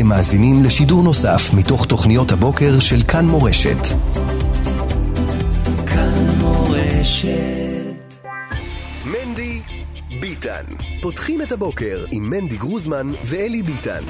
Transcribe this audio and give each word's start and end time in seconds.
אתם 0.00 0.08
מאזינים 0.08 0.62
לשידור 0.62 1.02
נוסף 1.02 1.54
מתוך 1.54 1.86
תוכניות 1.86 2.32
הבוקר 2.32 2.78
של 2.78 2.96
כאן 3.08 3.26
מורשת. 3.26 3.86
כאן 5.86 6.38
מורשת. 6.38 8.24
מנדי 9.04 9.60
ביטן. 10.20 10.62
פותחים 11.02 11.42
את 11.42 11.52
הבוקר 11.52 12.04
עם 12.10 12.30
מנדי 12.30 12.56
גרוזמן 12.56 13.12
ואלי 13.24 13.62
ביטן. 13.62 14.02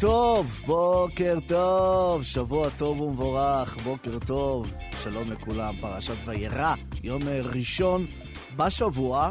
טוב, 0.00 0.62
בוקר 0.66 1.38
טוב, 1.46 2.22
שבוע 2.22 2.68
טוב 2.70 3.00
ומבורך, 3.00 3.76
בוקר 3.76 4.18
טוב, 4.26 4.66
שלום 5.02 5.30
לכולם, 5.30 5.74
פרשת 5.80 6.14
וירא, 6.26 6.74
יום 7.04 7.22
ראשון 7.42 8.06
בשבוע. 8.56 9.30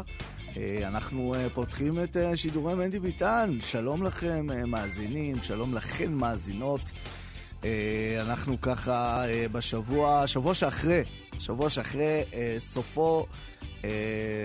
אה, 0.56 0.88
אנחנו 0.88 1.34
אה, 1.34 1.50
פותחים 1.50 2.02
את 2.02 2.16
אה, 2.16 2.36
שידורי 2.36 2.74
מנדי 2.74 3.00
ביטן, 3.00 3.58
שלום 3.60 4.02
לכם 4.02 4.46
מאזינים, 4.66 5.42
שלום 5.42 5.74
לכן 5.74 6.12
מאזינות. 6.12 6.80
אנחנו 8.20 8.60
ככה 8.60 9.22
בשבוע, 9.52 10.26
שבוע 10.26 10.54
שאחרי, 10.54 11.02
שבוע 11.38 11.70
שאחרי 11.70 12.22
סופו, 12.58 13.26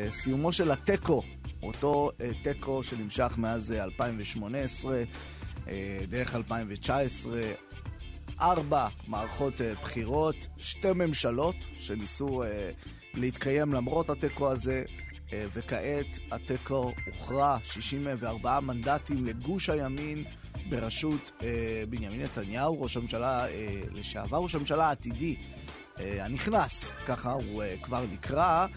סיומו 0.10 0.52
של 0.52 0.72
התיקו, 0.72 1.24
אותו 1.64 2.12
תיקו 2.44 2.84
שנמשך 2.84 3.34
מאז 3.38 3.72
2018. 3.72 5.04
אה, 5.74 6.06
דרך 6.10 6.36
2019, 6.36 7.42
ארבע 8.42 8.88
מערכות 9.08 9.62
אה, 9.62 9.74
בחירות, 9.82 10.48
שתי 10.58 10.94
ממשלות 10.96 11.56
שניסו 11.78 12.44
אה, 12.44 12.72
להתקיים 13.14 13.74
למרות 13.74 14.10
התיקו 14.10 14.52
הזה, 14.52 14.84
וכעת 15.54 16.20
התיקו 16.32 16.92
הוכרע 17.06 17.58
64 17.64 18.60
מנדטים 18.60 19.26
לגוש 19.26 19.70
הימין 19.70 20.24
בראשות 20.70 21.32
בנימין 21.90 22.22
נתניהו, 22.22 22.82
ראש 22.82 22.98
הממשלה 22.98 23.46
לשעבר, 23.94 24.38
ראש 24.38 24.56
הממשלה 24.56 24.86
העתידי 24.88 25.36
הנכנס, 25.98 26.96
ככה 27.06 27.32
הוא 27.32 27.64
כבר 27.82 28.06
נקרא. 28.12 28.68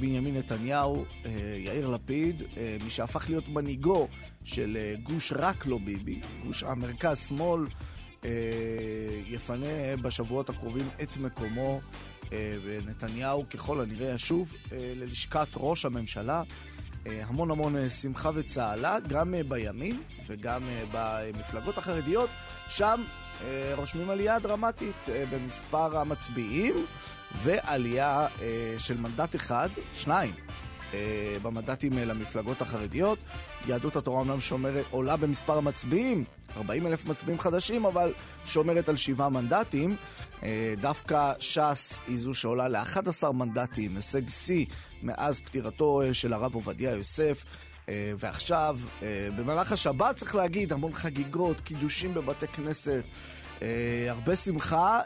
בנימין 0.00 0.36
נתניהו, 0.36 1.04
יאיר 1.58 1.88
לפיד, 1.88 2.42
מי 2.84 2.90
שהפך 2.90 3.30
להיות 3.30 3.48
מנהיגו 3.48 4.08
של 4.44 4.76
אה, 4.80 4.94
גוש 5.02 5.32
רק 5.36 5.66
לא 5.66 5.78
ביבי, 5.84 6.20
גוש 6.46 6.62
המרכז-שמאל, 6.62 7.66
אה, 8.24 8.30
יפנה 9.26 9.96
בשבועות 10.02 10.50
הקרובים 10.50 10.88
את 11.02 11.16
מקומו, 11.16 11.80
אה, 12.32 12.56
ונתניהו 12.64 13.48
ככל 13.50 13.80
הנראה 13.80 14.14
ישוב 14.14 14.54
ללשכת 14.72 15.48
ראש 15.56 15.84
הממשלה. 15.84 16.42
המון 17.06 17.50
המון 17.50 17.88
שמחה 17.88 18.30
וצהלה, 18.34 18.96
גם 19.08 19.34
בימין 19.48 20.02
וגם 20.28 20.62
במפלגות 20.92 21.78
החרדיות. 21.78 22.30
שם 22.68 23.02
רושמים 23.76 24.10
עלייה 24.10 24.38
דרמטית 24.38 25.08
במספר 25.32 25.98
המצביעים 25.98 26.74
ועלייה 27.42 28.26
של 28.78 28.96
מנדט 28.96 29.36
אחד, 29.36 29.68
שניים, 29.92 30.34
אה, 30.94 31.36
במנדטים 31.42 31.98
אה, 31.98 32.04
למפלגות 32.04 32.62
החרדיות. 32.62 33.18
יהדות 33.66 33.96
התורה 33.96 34.20
אומנם 34.20 34.40
שומרת, 34.40 34.84
עולה 34.90 35.16
במספר 35.16 35.58
המצביעים, 35.58 36.24
40 36.56 36.86
אלף 36.86 37.06
מצביעים 37.06 37.40
חדשים, 37.40 37.84
אבל 37.84 38.12
שומרת 38.44 38.88
על 38.88 38.96
שבעה 38.96 39.28
מנדטים. 39.28 39.96
אה, 40.42 40.74
דווקא 40.80 41.32
ש"ס 41.40 42.00
היא 42.08 42.18
זו 42.18 42.34
שעולה 42.34 42.68
ל-11 42.68 43.32
מנדטים, 43.32 43.96
הישג 43.96 44.28
שיא 44.28 44.66
מאז 45.02 45.40
פטירתו 45.40 46.02
של 46.12 46.32
הרב 46.32 46.54
עובדיה 46.54 46.90
יוסף. 46.90 47.44
ועכשיו, 48.18 48.78
במהלך 49.36 49.72
השבת 49.72 50.16
צריך 50.16 50.34
להגיד, 50.34 50.72
המון 50.72 50.94
חגיגות, 50.94 51.60
קידושים 51.60 52.14
בבתי 52.14 52.46
כנסת. 52.46 53.04
הרבה 54.08 54.36
שמחה 54.36 55.00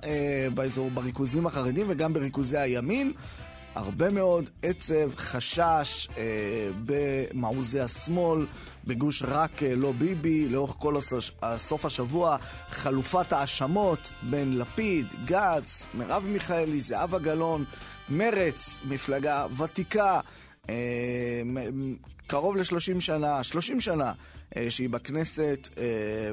באזור, 0.54 0.90
בריכוזים 0.90 1.46
החרדים 1.46 1.86
וגם 1.88 2.12
בריכוזי 2.12 2.58
הימין. 2.58 3.12
הרבה 3.74 4.10
מאוד 4.10 4.50
עצב, 4.62 5.14
חשש 5.16 6.08
אה, 6.16 6.22
במעוזי 6.84 7.80
השמאל, 7.80 8.46
בגוש 8.84 9.22
רק 9.22 9.62
אה, 9.62 9.74
לא 9.74 9.92
ביבי, 9.92 10.48
לאורך 10.48 10.74
כל 10.78 10.96
הסוש, 10.96 11.32
סוף 11.56 11.84
השבוע, 11.84 12.36
חלופת 12.70 13.32
האשמות 13.32 14.12
בין 14.22 14.58
לפיד, 14.58 15.06
גץ, 15.24 15.86
מרב 15.94 16.26
מיכאלי, 16.26 16.80
זהבה 16.80 17.18
גלאון, 17.18 17.64
מרץ, 18.08 18.78
מפלגה 18.84 19.46
ותיקה, 19.58 20.20
אה, 20.68 20.74
קרוב 22.26 22.56
ל-30 22.56 23.00
שנה, 23.00 23.42
30 23.42 23.80
שנה 23.80 24.12
שהיא 24.69 24.88
בכנסת 24.88 25.69
אה, 25.78 25.84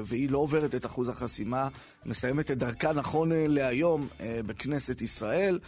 והיא 0.04 0.30
לא 0.30 0.38
עוברת 0.38 0.74
את 0.74 0.86
אחוז 0.86 1.08
החסימה, 1.08 1.68
מסיימת 2.06 2.50
את 2.50 2.58
דרכה 2.58 2.92
נכון 2.92 3.32
אה, 3.32 3.44
להיום 3.48 4.08
בכנסת 4.46 5.02
ישראל, 5.02 5.58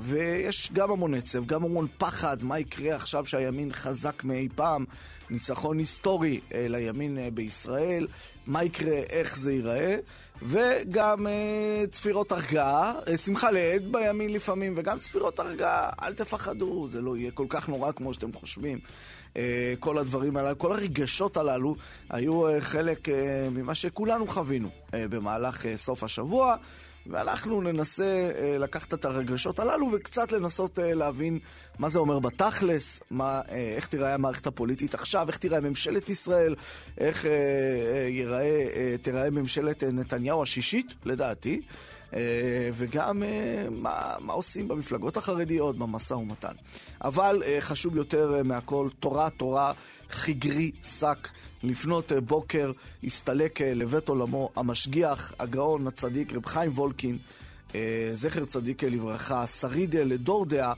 ויש 0.00 0.70
גם 0.72 0.90
המון 0.90 1.14
עצב, 1.14 1.46
גם 1.46 1.64
המון 1.64 1.86
פחד, 1.98 2.44
מה 2.44 2.58
יקרה 2.58 2.96
עכשיו 2.96 3.26
שהימין 3.26 3.72
חזק 3.72 4.24
מאי 4.24 4.48
פעם, 4.54 4.84
ניצחון 5.30 5.78
היסטורי 5.78 6.40
לימין 6.54 7.18
בישראל, 7.34 8.06
מה 8.46 8.64
יקרה, 8.64 8.96
איך 8.96 9.36
זה 9.36 9.52
ייראה. 9.52 9.96
וגם 10.42 11.26
אה, 11.26 11.84
צפירות 11.90 12.32
הרגעה, 12.32 12.92
אה, 13.08 13.16
שמחה 13.16 13.50
לאיד 13.50 13.92
בימין 13.92 14.32
לפעמים, 14.32 14.74
וגם 14.76 14.98
צפירות 14.98 15.38
הרגעה, 15.40 15.90
אל 16.02 16.14
תפחדו, 16.14 16.88
זה 16.88 17.00
לא 17.00 17.16
יהיה 17.16 17.30
כל 17.30 17.46
כך 17.48 17.68
נורא 17.68 17.92
כמו 17.92 18.14
שאתם 18.14 18.32
חושבים. 18.32 18.78
אה, 19.36 19.74
כל 19.80 19.98
הדברים 19.98 20.36
הללו, 20.36 20.58
כל 20.58 20.72
הרגשות 20.72 21.36
הללו 21.36 21.76
היו 22.10 22.48
אה, 22.48 22.60
חלק 22.60 23.08
אה, 23.08 23.48
ממה 23.50 23.74
שכולנו 23.74 24.26
חווינו 24.26 24.68
אה, 24.94 25.08
במהלך 25.08 25.66
אה, 25.66 25.76
סוף 25.76 26.04
השבוע. 26.04 26.56
ואנחנו 27.06 27.60
ננסה 27.62 28.30
אה, 28.36 28.58
לקחת 28.58 28.94
את 28.94 29.04
הרגשות 29.04 29.58
הללו 29.58 29.88
וקצת 29.92 30.32
לנסות 30.32 30.78
אה, 30.78 30.94
להבין 30.94 31.38
מה 31.78 31.88
זה 31.88 31.98
אומר 31.98 32.18
בתכלס, 32.18 33.02
מה, 33.10 33.40
אה, 33.50 33.72
איך 33.76 33.86
תיראה 33.86 34.14
המערכת 34.14 34.46
הפוליטית 34.46 34.94
עכשיו, 34.94 35.28
איך 35.28 35.36
תיראה 35.36 35.60
ממשלת 35.60 36.10
ישראל, 36.10 36.54
איך 36.98 37.26
אה, 37.26 37.30
אה, 37.30 38.06
ייראה, 38.08 38.66
אה, 38.76 38.94
תיראה 39.02 39.30
ממשלת 39.30 39.84
אה, 39.84 39.90
נתניהו 39.90 40.42
השישית, 40.42 40.94
לדעתי. 41.04 41.60
אה, 42.14 42.70
וגם 42.72 43.22
אה, 43.22 43.66
מה, 43.70 44.14
מה 44.20 44.32
עושים 44.32 44.68
במפלגות 44.68 45.16
החרדיות 45.16 45.78
במשא 45.78 46.14
ומתן. 46.14 46.52
אבל 47.04 47.42
אה, 47.46 47.56
חשוב 47.60 47.96
יותר 47.96 48.42
מהכל, 48.44 48.88
תורה, 49.00 49.30
תורה, 49.30 49.72
חיגרי, 50.10 50.70
שק. 50.82 51.28
לפנות 51.62 52.12
בוקר 52.12 52.72
הסתלק 53.04 53.60
לבית 53.60 54.08
עולמו 54.08 54.50
המשגיח, 54.56 55.32
הגאון, 55.38 55.86
הצדיק, 55.86 56.32
רב 56.32 56.46
חיים 56.46 56.70
וולקין, 56.72 57.18
זכר 58.12 58.44
צדיק 58.44 58.84
לברכה, 58.84 59.46
שריד 59.46 59.96
לדור 59.96 60.46
דעה. 60.46 60.72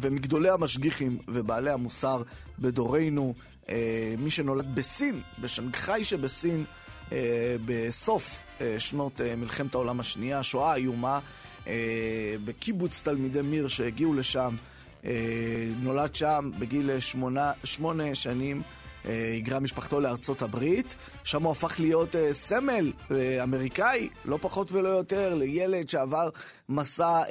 ומגדולי 0.00 0.50
המשגיחים 0.50 1.18
ובעלי 1.28 1.70
המוסר 1.70 2.22
בדורנו, 2.58 3.34
מי 4.18 4.30
שנולד 4.30 4.74
בסין, 4.74 5.20
בשנגחאי 5.38 6.04
שבסין, 6.04 6.64
בסוף 7.64 8.40
אה, 8.60 8.74
שנות 8.78 9.20
אה, 9.20 9.36
מלחמת 9.36 9.74
העולם 9.74 10.00
השנייה, 10.00 10.42
שואה 10.42 10.74
איומה, 10.74 11.18
בקיבוץ 12.44 13.00
תלמידי 13.00 13.42
מיר 13.42 13.68
שהגיעו 13.68 14.14
לשם. 14.14 14.56
נולד 15.80 16.14
שם 16.14 16.50
בגיל 16.58 17.00
שמונה, 17.00 17.52
שמונה 17.64 18.14
שנים. 18.14 18.62
היגרה 19.04 19.60
משפחתו 19.60 20.00
לארצות 20.00 20.42
הברית, 20.42 20.96
שם 21.24 21.42
הוא 21.42 21.52
הפך 21.52 21.80
להיות 21.80 22.14
uh, 22.14 22.18
סמל 22.32 22.92
uh, 22.96 23.12
אמריקאי, 23.42 24.08
לא 24.24 24.38
פחות 24.40 24.72
ולא 24.72 24.88
יותר, 24.88 25.34
לילד 25.34 25.88
שעבר 25.88 26.28
מסע 26.68 27.22
uh, 27.22 27.30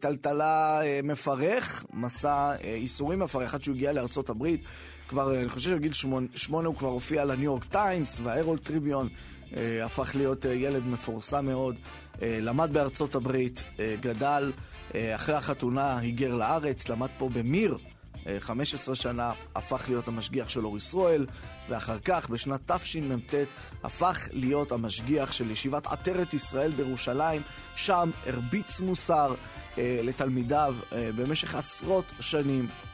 טלטלה 0.00 0.80
uh, 0.80 1.06
מפרך, 1.06 1.84
מסע 1.92 2.54
uh, 2.60 2.66
ייסורים 2.66 3.18
מפרך 3.18 3.54
עד 3.54 3.64
שהוא 3.64 3.74
הגיע 3.74 3.92
לארצות 3.92 4.30
הברית. 4.30 4.60
כבר, 5.08 5.38
אני 5.40 5.48
חושב 5.48 5.70
שבגיל 5.70 5.92
שמונה, 5.92 6.26
שמונה 6.34 6.68
הוא 6.68 6.76
כבר 6.76 6.88
הופיע 6.88 7.24
לניו 7.24 7.44
יורק 7.44 7.64
טיימס 7.64 8.20
והארול 8.22 8.58
טריביון. 8.58 9.08
אה, 9.56 9.84
הפך 9.84 10.16
להיות 10.16 10.46
אה, 10.46 10.54
ילד 10.54 10.86
מפורסם 10.86 11.46
מאוד, 11.46 11.78
אה, 12.22 12.38
למד 12.40 12.72
בארצות 12.72 13.14
הברית, 13.14 13.64
אה, 13.80 13.96
גדל, 14.00 14.52
אה, 14.94 15.14
אחרי 15.14 15.34
החתונה 15.34 15.98
היגר 15.98 16.34
לארץ, 16.34 16.88
למד 16.88 17.08
פה 17.18 17.28
במיר, 17.28 17.78
15 18.40 18.94
שנה 18.94 19.32
הפך 19.54 19.84
להיות 19.88 20.08
המשגיח 20.08 20.48
של 20.48 20.64
אור 20.64 20.76
ישראל, 20.76 21.26
ואחר 21.68 21.98
כך, 21.98 22.30
בשנת 22.30 22.70
תשמ"ט, 22.72 23.34
הפך 23.82 24.28
להיות 24.32 24.72
המשגיח 24.72 25.32
של 25.32 25.50
ישיבת 25.50 25.86
עטרת 25.86 26.34
ישראל 26.34 26.70
בירושלים. 26.70 27.42
שם 27.76 28.10
הרביץ 28.26 28.80
מוסר 28.80 29.34
אה, 29.78 30.00
לתלמידיו 30.02 30.74
אה, 30.92 31.10
במשך 31.16 31.54
עשרות 31.54 32.12
שנים, 32.20 32.66
אה, 32.66 32.93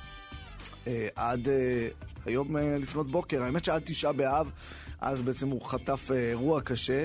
עד 1.16 1.48
אה, 1.48 1.88
היום 2.26 2.56
אה, 2.56 2.78
לפנות 2.78 3.10
בוקר. 3.10 3.42
האמת 3.42 3.64
שעד 3.64 3.82
תשעה 3.84 4.12
באב, 4.12 4.52
אז 5.00 5.22
בעצם 5.22 5.48
הוא 5.48 5.62
חטף 5.62 6.10
אה, 6.10 6.28
אירוע 6.30 6.60
קשה. 6.60 7.04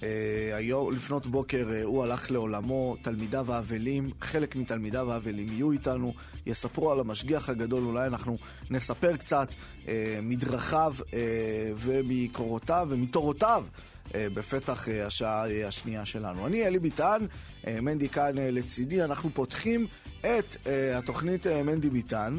Uh, 0.00 0.06
היום, 0.52 0.92
לפנות 0.92 1.26
בוקר, 1.26 1.68
uh, 1.68 1.84
הוא 1.84 2.04
הלך 2.04 2.30
לעולמו, 2.30 2.96
תלמידיו 3.02 3.52
האבלים, 3.52 4.10
חלק 4.20 4.56
מתלמידיו 4.56 5.12
האבלים 5.12 5.52
יהיו 5.52 5.72
איתנו, 5.72 6.14
יספרו 6.46 6.92
על 6.92 7.00
המשגיח 7.00 7.48
הגדול, 7.48 7.84
אולי 7.84 8.06
אנחנו 8.06 8.38
נספר 8.70 9.16
קצת 9.16 9.48
uh, 9.52 9.88
מדרכיו 10.22 10.94
uh, 10.98 11.14
ומקורותיו 11.76 12.86
ומתורותיו 12.90 13.64
uh, 14.08 14.12
בפתח 14.34 14.88
uh, 14.88 14.90
השעה 15.06 15.66
השנייה 15.66 16.04
שלנו. 16.04 16.46
אני 16.46 16.66
אלי 16.66 16.78
ביטן, 16.78 17.26
מנדי 17.82 18.08
כאן 18.08 18.34
לצידי, 18.38 19.04
אנחנו 19.04 19.30
פותחים 19.34 19.86
את 20.20 20.56
התוכנית 20.94 21.46
מנדי 21.46 21.90
ביטן. 21.90 22.38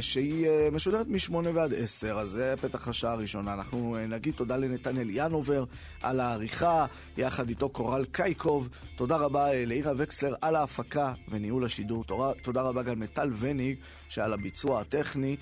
שהיא 0.00 0.48
משודרת 0.72 1.06
מ-8 1.08 1.34
ועד 1.54 1.74
10, 1.74 2.18
אז 2.18 2.28
זה 2.28 2.54
פתח 2.60 2.88
השעה 2.88 3.12
הראשונה. 3.12 3.54
אנחנו 3.54 3.96
נגיד 4.08 4.34
תודה 4.34 4.56
לנתנאל 4.56 5.08
ינובר 5.10 5.64
על 6.02 6.20
העריכה, 6.20 6.86
יחד 7.16 7.48
איתו 7.48 7.68
קורל 7.68 8.04
קייקוב. 8.04 8.68
תודה 8.96 9.16
רבה 9.16 9.64
לאירה 9.66 9.92
וקסלר 9.96 10.34
על 10.42 10.56
ההפקה 10.56 11.12
וניהול 11.28 11.64
השידור. 11.64 12.04
תודה 12.42 12.62
רבה 12.62 12.82
גם 12.82 13.02
לטל 13.02 13.30
וניג 13.38 13.76
שעל 14.08 14.32
הביצוע 14.32 14.80
הטכני. 14.80 15.36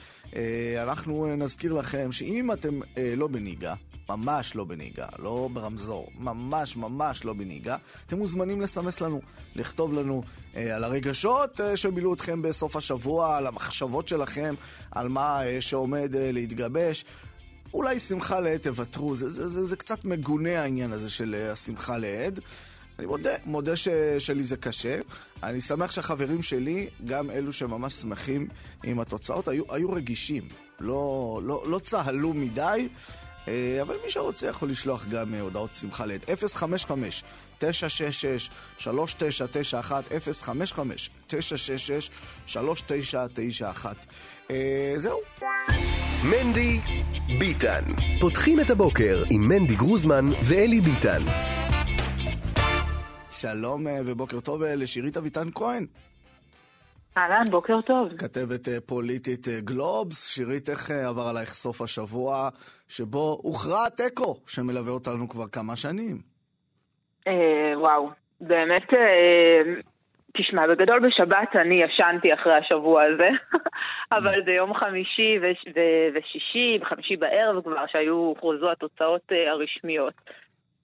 אנחנו 0.82 1.36
נזכיר 1.36 1.72
לכם 1.72 2.12
שאם 2.12 2.52
אתם 2.52 2.80
לא 3.16 3.26
בניגה, 3.26 3.74
ממש 4.08 4.56
לא 4.56 4.64
בנהיגה, 4.64 5.06
לא 5.18 5.48
ברמזור, 5.52 6.08
ממש 6.18 6.76
ממש 6.76 7.24
לא 7.24 7.32
בנהיגה, 7.32 7.76
אתם 8.06 8.18
מוזמנים 8.18 8.60
לסמס 8.60 9.00
לנו, 9.00 9.20
לכתוב 9.54 9.92
לנו 9.92 10.22
אה, 10.22 10.28
על 10.56 10.84
הרגשות 10.84 11.60
אה, 11.60 11.76
שמילאו 11.76 12.14
אתכם 12.14 12.42
בסוף 12.42 12.76
השבוע, 12.76 13.36
על 13.36 13.46
המחשבות 13.46 14.08
שלכם, 14.08 14.54
על 14.90 15.08
מה 15.08 15.46
אה, 15.46 15.60
שעומד 15.60 16.16
אה, 16.16 16.32
להתגבש. 16.32 17.04
אולי 17.74 17.98
שמחה 17.98 18.40
לעד 18.40 18.60
תוותרו, 18.60 19.14
זה, 19.14 19.28
זה, 19.28 19.48
זה, 19.48 19.64
זה 19.64 19.76
קצת 19.76 20.04
מגונה 20.04 20.62
העניין 20.62 20.92
הזה 20.92 21.10
של 21.10 21.34
אה, 21.34 21.52
השמחה 21.52 21.98
לעד. 21.98 22.40
אני 22.98 23.06
מודה, 23.06 23.30
מודה 23.44 23.76
ש, 23.76 23.88
שלי 24.18 24.42
זה 24.42 24.56
קשה. 24.56 24.98
אני 25.42 25.60
שמח 25.60 25.90
שהחברים 25.90 26.42
שלי, 26.42 26.88
גם 27.04 27.30
אלו 27.30 27.52
שממש 27.52 27.94
שמחים 27.94 28.48
עם 28.84 29.00
התוצאות, 29.00 29.48
היו, 29.48 29.64
היו 29.68 29.92
רגישים. 29.92 30.48
לא, 30.80 31.40
לא, 31.44 31.64
לא 31.68 31.78
צהלו 31.78 32.34
מדי. 32.34 32.88
אה, 33.48 33.78
אבל 33.82 33.96
מי 34.04 34.10
שרוצה 34.10 34.46
יכול 34.46 34.68
לשלוח 34.68 35.06
גם 35.06 35.34
אה, 35.34 35.40
הודעות 35.40 35.74
שמחה 35.74 36.06
לעת 36.06 36.30
055 36.54 37.24
966 37.58 38.50
3991 38.78 40.08
055 40.42 41.10
966 41.26 42.10
3991 42.46 44.06
זהו. 44.96 45.18
מנדי 46.24 46.80
ביטן. 47.38 47.84
פותחים 48.20 48.60
את 48.60 48.70
הבוקר 48.70 49.22
עם 49.30 49.48
מנדי 49.48 49.74
גרוזמן 49.74 50.24
ואלי 50.48 50.80
ביטן. 50.80 51.22
שלום 53.30 53.88
אה, 53.88 54.00
ובוקר 54.06 54.40
טוב 54.40 54.62
לשירית 54.62 55.16
אביטן 55.16 55.48
כהן. 55.54 55.86
אהלן, 57.18 57.44
בוקר 57.50 57.80
טוב. 57.80 58.08
כתבת 58.18 58.68
אה, 58.68 58.80
פוליטית 58.80 59.48
אה, 59.48 59.60
גלובס, 59.60 60.26
שירית, 60.26 60.70
איך 60.70 60.90
אה, 60.90 61.08
עבר 61.08 61.28
עלייך 61.28 61.54
סוף 61.54 61.82
השבוע 61.82 62.48
שבו 62.88 63.40
הוכרע 63.42 63.86
התיקו 63.86 64.36
שמלווה 64.46 64.92
אותנו 64.92 65.28
כבר 65.28 65.48
כמה 65.48 65.76
שנים? 65.76 66.35
אה, 67.26 67.72
וואו, 67.78 68.10
באמת, 68.40 68.94
אה, 68.94 69.62
תשמע, 70.36 70.66
בגדול 70.66 71.08
בשבת 71.08 71.56
אני 71.56 71.82
ישנתי 71.82 72.34
אחרי 72.34 72.54
השבוע 72.54 73.02
הזה, 73.02 73.28
אבל 74.16 74.42
זה 74.44 74.52
יום 74.52 74.74
חמישי 74.74 75.38
ושישי, 76.14 76.78
בחמישי 76.80 77.16
בערב 77.16 77.62
כבר, 77.62 77.86
שהיו, 77.86 78.14
הוכרזו 78.14 78.70
התוצאות 78.70 79.32
אה, 79.32 79.50
הרשמיות. 79.50 80.14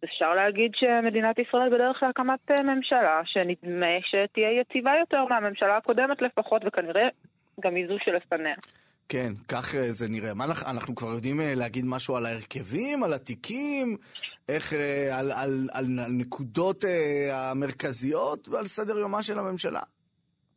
אפשר 0.05 0.35
להגיד 0.35 0.73
שמדינת 0.75 1.39
ישראל 1.39 1.75
בדרך 1.75 2.03
להקמת 2.03 2.51
ממשלה 2.65 3.21
שנדמה 3.25 3.97
שתהיה 4.01 4.61
יציבה 4.61 4.93
יותר 5.01 5.25
מהממשלה 5.25 5.77
הקודמת 5.77 6.23
לפחות, 6.23 6.63
וכנראה 6.65 7.09
גם 7.61 7.75
היא 7.75 7.89
זו 7.89 7.97
שלפניה. 8.05 8.55
כן, 9.13 9.33
כך 9.49 9.75
אה, 9.75 9.93
זה 9.93 10.09
נראה. 10.09 10.35
מה 10.35 10.45
אנחנו, 10.45 10.67
אנחנו 10.67 10.95
כבר 10.95 11.13
יודעים 11.13 11.41
אה, 11.41 11.55
להגיד 11.55 11.85
משהו 11.85 12.17
על 12.17 12.27
ההרכבים, 12.27 13.03
על 13.03 13.13
התיקים, 13.13 13.97
איך, 14.49 14.73
על, 15.13 15.33
על, 15.33 15.69
על 15.73 15.99
הנקודות 15.99 16.85
המרכזיות 17.33 18.49
ועל 18.49 18.67
סדר 18.67 18.99
יומה 18.99 19.23
של 19.23 19.39
הממשלה? 19.39 19.81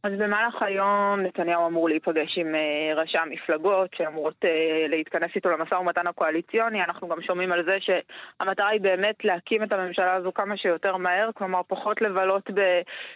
אז 0.05 0.11
במהלך 0.17 0.61
היום 0.61 1.19
נתניהו 1.19 1.67
אמור 1.67 1.89
להיפגש 1.89 2.37
עם 2.37 2.55
uh, 2.55 2.99
ראשי 2.99 3.17
המפלגות 3.17 3.89
שאמורות 3.97 4.45
uh, 4.45 4.47
להתכנס 4.89 5.31
איתו 5.35 5.49
למשא 5.49 5.75
ומתן 5.75 6.07
הקואליציוני. 6.07 6.83
אנחנו 6.83 7.07
גם 7.07 7.21
שומעים 7.21 7.51
על 7.51 7.65
זה 7.65 7.77
שהמטרה 7.79 8.67
היא 8.67 8.81
באמת 8.81 9.15
להקים 9.23 9.63
את 9.63 9.73
הממשלה 9.73 10.13
הזו 10.13 10.33
כמה 10.33 10.57
שיותר 10.57 10.97
מהר, 10.97 11.29
כלומר 11.35 11.61
פחות 11.67 12.01
לבלות 12.01 12.49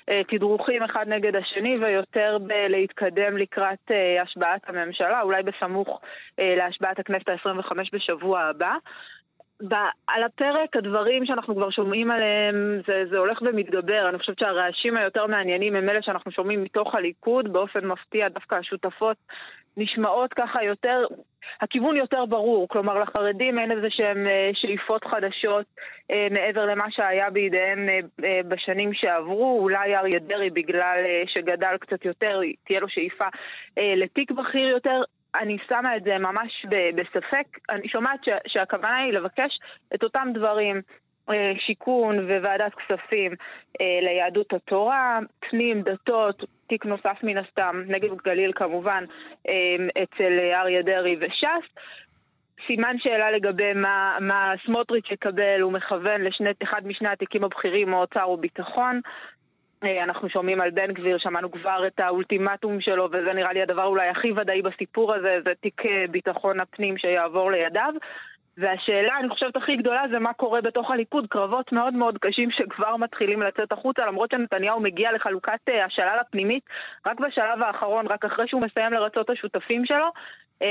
בתדרוכים 0.07 0.83
אחד 0.83 1.06
נגד 1.07 1.36
השני 1.36 1.77
ויותר 1.77 2.38
להתקדם 2.69 3.38
לקראת 3.38 3.92
uh, 3.92 4.21
השבעת 4.24 4.62
הממשלה, 4.68 5.21
אולי 5.21 5.44
בסמוך 5.44 6.01
להשבעת 6.38 7.00
הכנסת 7.00 7.30
ה-25 7.30 7.71
בשבוע 7.94 8.39
הבא. 8.39 8.74
על 10.07 10.23
הפרק 10.23 10.75
הדברים 10.75 11.25
שאנחנו 11.25 11.56
כבר 11.56 11.69
שומעים 11.69 12.11
עליהם 12.11 12.81
זה, 12.88 13.03
זה 13.09 13.17
הולך 13.17 13.41
ומתגבר. 13.41 14.09
אני 14.09 14.19
חושבת 14.19 14.39
שהרעשים 14.39 14.97
היותר 14.97 15.27
מעניינים 15.27 15.75
הם 15.75 15.89
אלה 15.89 16.01
שאנחנו 16.01 16.31
שומעים 16.31 16.63
מתוך 16.63 16.95
הליכוד, 16.95 17.53
באופן 17.53 17.85
מפתיע 17.85 18.29
דווקא 18.29 18.56
השותפות 18.56 19.17
נשמעות 19.77 20.33
ככה 20.33 20.63
יותר, 20.63 21.06
הכיוון 21.61 21.95
יותר 21.95 22.25
ברור. 22.25 22.67
כלומר 22.67 23.00
לחרדים 23.00 23.59
אין 23.59 23.71
איזה 23.71 23.88
שהם 23.89 24.27
אה, 24.27 24.50
שאיפות 24.53 25.03
חדשות 25.03 25.65
אה, 26.11 26.27
מעבר 26.31 26.65
למה 26.65 26.91
שהיה 26.91 27.29
בידיהם 27.29 27.85
אה, 28.23 28.39
בשנים 28.47 28.94
שעברו. 28.94 29.59
אולי 29.61 29.95
אריה 29.95 30.19
דרעי 30.19 30.50
בגלל 30.50 30.97
שגדל 31.27 31.77
קצת 31.79 32.06
יותר, 32.06 32.41
תהיה 32.65 32.79
לו 32.79 32.89
שאיפה 32.89 33.25
לתיק 33.77 34.31
בכיר 34.31 34.67
יותר. 34.67 35.01
אני 35.36 35.58
שמה 35.68 35.98
את 35.98 36.04
זה 36.04 36.18
ממש 36.18 36.66
בספק. 36.96 37.60
אני 37.70 37.90
שומעת 37.90 38.20
שהכוונה 38.48 38.98
היא 38.98 39.14
לבקש 39.14 39.60
את 39.96 40.04
אותם 40.04 40.28
דברים, 40.34 40.81
אה, 41.30 41.54
שיכון 41.60 42.19
וועדת 42.19 42.71
כספים 42.76 43.31
אה, 43.81 44.00
ליהדות 44.02 44.54
התורה, 44.54 45.19
פנים, 45.40 45.81
דתות, 45.81 46.44
תיק 46.68 46.86
נוסף 46.86 47.18
מן 47.24 47.38
הסתם, 47.38 47.83
נגב 47.88 48.18
גליל 48.26 48.52
כמובן, 48.56 49.04
אה, 49.48 50.04
אצל 50.04 50.40
אריה 50.54 50.81
דרעי 50.81 51.16
וש"ס. 51.19 51.81
סימן 52.68 52.95
שאלה 53.00 53.31
לגבי 53.31 53.74
מה, 53.74 54.18
מה 54.21 54.54
סמוטריץ' 54.66 55.12
יקבל, 55.12 55.62
הוא 55.62 55.71
מכוון 55.71 56.21
לאחד 56.62 56.88
משני 56.88 57.09
התיקים 57.09 57.44
הבכירים, 57.44 57.94
או 57.94 58.02
אוצר 58.02 58.24
או. 58.24 59.02
אה, 59.83 60.04
אנחנו 60.04 60.30
שומעים 60.30 60.62
על 60.62 60.69
בן 60.69 60.94
גביר, 60.94 61.18
שמענו 61.18 61.52
כבר 61.52 61.88
את 61.88 62.00
האולטימטום 62.00 62.81
שלו, 62.81 63.07
וזה 63.12 63.33
נראה 63.33 63.54
לי 63.54 63.62
הדבר 63.62 63.86
אולי 63.86 64.07
הכי 64.07 64.31
ודאי 64.31 64.62
בסיפור 64.62 65.14
הזה, 65.14 65.38
זה 65.45 65.54
תיק 65.62 65.86
אה, 65.86 66.06
ביטחון 66.12 66.59
הפנים 66.59 66.98
שיעבור 66.98 67.52
לידיו. 67.52 67.94
והשאלה, 68.57 69.19
אני 69.19 69.30
חושבת, 69.30 69.56
הכי 69.56 69.76
גדולה 69.76 70.04
זה 70.12 70.19
מה 70.19 70.33
קורה 70.33 70.62
בתוך 70.62 70.92
הליכוד, 70.92 71.28
קרבות 71.30 71.71
מאוד 71.71 71.94
מאוד 71.94 72.18
קשים 72.18 72.52
שכבר 72.52 72.95
מתחילים 72.95 73.42
לצאת 73.42 73.71
החוצה, 73.71 74.06
למרות 74.06 74.31
שנתניהו 74.31 74.80
מגיע 74.80 75.12
לחלוקת 75.12 75.59
אה, 75.69 75.86
השלל 75.86 76.18
הפנימית 76.21 76.64
רק 77.07 77.19
בשלב 77.19 77.62
האחרון, 77.62 78.07
רק 78.07 78.26
אחרי 78.26 78.48
שהוא 78.48 78.62
מסיים 78.66 78.94
לרצות 78.94 79.26
את 79.26 79.30
השותפים 79.30 79.86
שלו. 79.86 80.09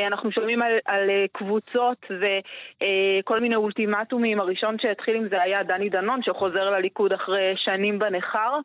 אנחנו 0.06 0.32
שומעים 0.32 0.62
על, 0.62 0.72
על 0.84 1.10
קבוצות 1.32 2.06
וכל 2.10 3.38
מיני 3.40 3.56
אולטימטומים, 3.56 4.40
הראשון 4.40 4.76
שהתחיל 4.78 5.16
עם 5.16 5.28
זה 5.28 5.42
היה 5.42 5.62
דני 5.62 5.88
דנון, 5.88 6.22
שחוזר 6.22 6.70
לליכוד 6.70 7.12
אחרי 7.12 7.54
שנים 7.56 7.98
בניכר. 7.98 8.58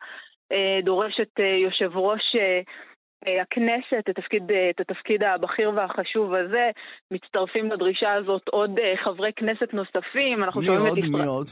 אה, 0.53 0.79
דורש 0.83 1.19
את 1.21 1.39
אה, 1.39 1.45
יושב 1.45 1.97
ראש 1.97 2.35
אה, 2.35 2.61
הכנסת, 3.41 3.99
את 3.99 4.09
התפקיד, 4.09 4.51
את 4.69 4.79
התפקיד 4.79 5.23
הבכיר 5.23 5.71
והחשוב 5.75 6.33
הזה. 6.33 6.69
מצטרפים 7.11 7.71
לדרישה 7.71 8.13
הזאת 8.13 8.47
עוד 8.47 8.79
חברי 9.03 9.31
כנסת 9.35 9.73
נוספים. 9.73 10.43
אנחנו 10.43 10.61
מי 10.61 10.67
עוד? 10.67 10.97
את 10.97 11.03
מי 11.03 11.25
עוד? 11.25 11.47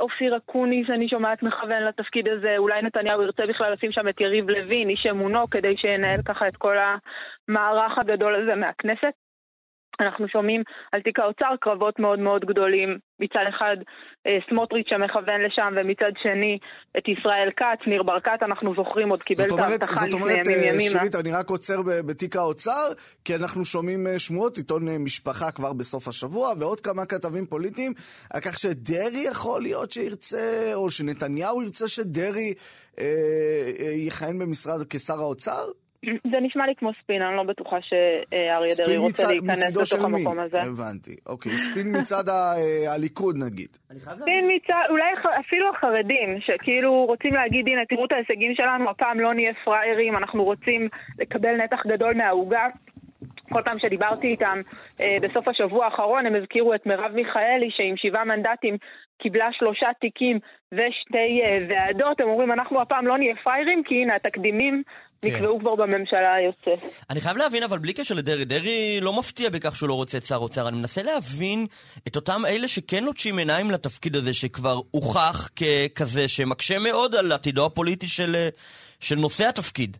אופיר 0.00 0.36
אקוניס, 0.36 0.90
אני 0.90 1.08
שומעת, 1.08 1.42
מכוון 1.42 1.82
לתפקיד 1.82 2.28
הזה. 2.28 2.54
אולי 2.58 2.82
נתניהו 2.82 3.22
ירצה 3.22 3.42
בכלל 3.48 3.72
לשים 3.72 3.90
שם 3.92 4.08
את 4.08 4.20
יריב 4.20 4.50
לוין, 4.50 4.88
איש 4.88 5.06
אמונו, 5.10 5.46
כדי 5.50 5.76
שינהל 5.76 6.22
ככה 6.22 6.48
את 6.48 6.56
כל 6.56 6.76
המערך 6.78 7.98
הגדול 7.98 8.34
הזה 8.42 8.54
מהכנסת. 8.54 9.27
אנחנו 10.00 10.28
שומעים 10.28 10.62
על 10.92 11.00
תיק 11.02 11.18
האוצר 11.18 11.52
קרבות 11.60 11.98
מאוד 11.98 12.18
מאוד 12.18 12.44
גדולים. 12.44 12.98
מצד 13.20 13.44
אחד 13.48 13.76
אה, 14.26 14.38
סמוטריץ' 14.48 14.86
שמכוון 14.90 15.40
לשם, 15.46 15.74
ומצד 15.76 16.12
שני 16.22 16.58
את 16.98 17.08
ישראל 17.08 17.50
כץ, 17.56 17.86
ניר 17.86 18.02
ברקת, 18.02 18.42
אנחנו 18.42 18.74
זוכרים, 18.74 19.08
עוד 19.08 19.22
קיבל 19.22 19.44
את 19.44 19.58
ההבטחה 19.58 20.06
לפני 20.06 20.18
ימים 20.18 20.46
ימימה. 20.46 20.78
זאת 20.78 20.94
אומרת, 20.94 21.12
שירית, 21.12 21.14
אני 21.14 21.32
רק 21.32 21.50
עוצר 21.50 21.82
בתיק 22.06 22.36
האוצר, 22.36 22.86
כי 23.24 23.34
אנחנו 23.34 23.64
שומעים 23.64 24.06
אה, 24.06 24.18
שמועות, 24.18 24.56
עיתון 24.56 24.88
אה, 24.88 24.98
משפחה 24.98 25.50
כבר 25.50 25.72
בסוף 25.72 26.08
השבוע, 26.08 26.52
ועוד 26.58 26.80
כמה 26.80 27.06
כתבים 27.06 27.46
פוליטיים, 27.46 27.92
על 28.30 28.40
כך 28.40 28.58
שדרעי 28.58 29.24
יכול 29.30 29.62
להיות 29.62 29.90
שירצה, 29.90 30.70
או 30.74 30.90
שנתניהו 30.90 31.62
ירצה 31.62 31.88
שדרעי 31.88 32.54
אה, 33.00 33.04
יכהן 34.06 34.38
במשרד 34.38 34.86
כשר 34.90 35.20
האוצר? 35.20 35.64
זה 36.04 36.40
נשמע 36.40 36.66
לי 36.66 36.74
כמו 36.74 36.90
ספין, 37.02 37.22
אני 37.22 37.36
לא 37.36 37.42
בטוחה 37.42 37.76
שאריה 37.80 38.74
דרעי 38.78 38.96
רוצה 38.96 39.22
מצד, 39.22 39.32
להיכנס 39.32 39.76
לתוך 39.76 40.04
המקום 40.04 40.40
הזה. 40.40 40.62
הבנתי, 40.62 41.16
אוקיי. 41.26 41.56
ספין 41.56 41.96
מצד 41.96 42.28
ה, 42.28 42.32
אה, 42.32 42.94
הליכוד 42.94 43.36
נגיד. 43.36 43.68
ספין 43.98 44.50
מצד, 44.56 44.84
אולי 44.90 45.04
אפילו 45.40 45.70
החרדים, 45.70 46.40
שכאילו 46.40 47.04
רוצים 47.04 47.34
להגיד, 47.34 47.68
הנה, 47.68 47.80
תראו 47.88 48.04
את 48.04 48.12
ההישגים 48.12 48.54
שלנו, 48.54 48.90
הפעם 48.90 49.20
לא 49.20 49.34
נהיה 49.34 49.54
פראיירים, 49.54 50.16
אנחנו 50.16 50.44
רוצים 50.44 50.88
לקבל 51.18 51.56
נתח 51.56 51.86
גדול 51.86 52.14
מהעוגה. 52.14 52.66
כל 53.52 53.62
פעם 53.64 53.78
שדיברתי 53.78 54.26
איתם 54.26 54.58
אה, 55.00 55.16
בסוף 55.22 55.48
השבוע 55.48 55.84
האחרון, 55.84 56.26
הם 56.26 56.34
הזכירו 56.34 56.74
את 56.74 56.86
מרב 56.86 57.12
מיכאלי, 57.14 57.70
שעם 57.70 57.96
שבעה 57.96 58.24
מנדטים 58.24 58.76
קיבלה 59.18 59.48
שלושה 59.52 59.88
תיקים 60.00 60.38
ושתי 60.72 61.42
אה, 61.42 61.58
ועדות. 61.68 62.20
הם 62.20 62.28
אומרים, 62.28 62.52
אנחנו 62.52 62.80
הפעם 62.80 63.06
לא 63.06 63.18
נהיה 63.18 63.34
פראיירים, 63.44 63.82
כי 63.84 63.94
הנה, 63.94 64.16
התקדימים 64.16 64.82
כן. 65.22 65.28
נקבעו 65.28 65.60
כבר 65.60 65.74
בממשלה 65.74 66.34
היוצאת. 66.34 66.92
אני 67.10 67.20
חייב 67.20 67.36
להבין, 67.36 67.62
אבל 67.62 67.78
בלי 67.78 67.92
קשר 67.92 68.14
לדרעי, 68.14 68.44
דרעי 68.44 69.00
לא 69.00 69.18
מפתיע 69.18 69.50
בכך 69.50 69.76
שהוא 69.76 69.88
לא 69.88 69.94
רוצה 69.94 70.18
את 70.18 70.22
שר 70.22 70.36
אוצר. 70.36 70.68
אני 70.68 70.76
מנסה 70.76 71.02
להבין 71.02 71.66
את 72.08 72.16
אותם 72.16 72.42
אלה 72.46 72.68
שכן 72.68 73.04
לוטשים 73.04 73.38
עיניים 73.38 73.70
לתפקיד 73.70 74.16
הזה, 74.16 74.34
שכבר 74.34 74.80
הוכח 74.90 75.48
ככזה, 75.56 76.28
שמקשה 76.28 76.78
מאוד 76.78 77.14
על 77.14 77.32
עתידו 77.32 77.66
הפוליטי 77.66 78.08
של, 78.08 78.48
של 79.00 79.16
נושא 79.16 79.48
התפקיד. 79.48 79.96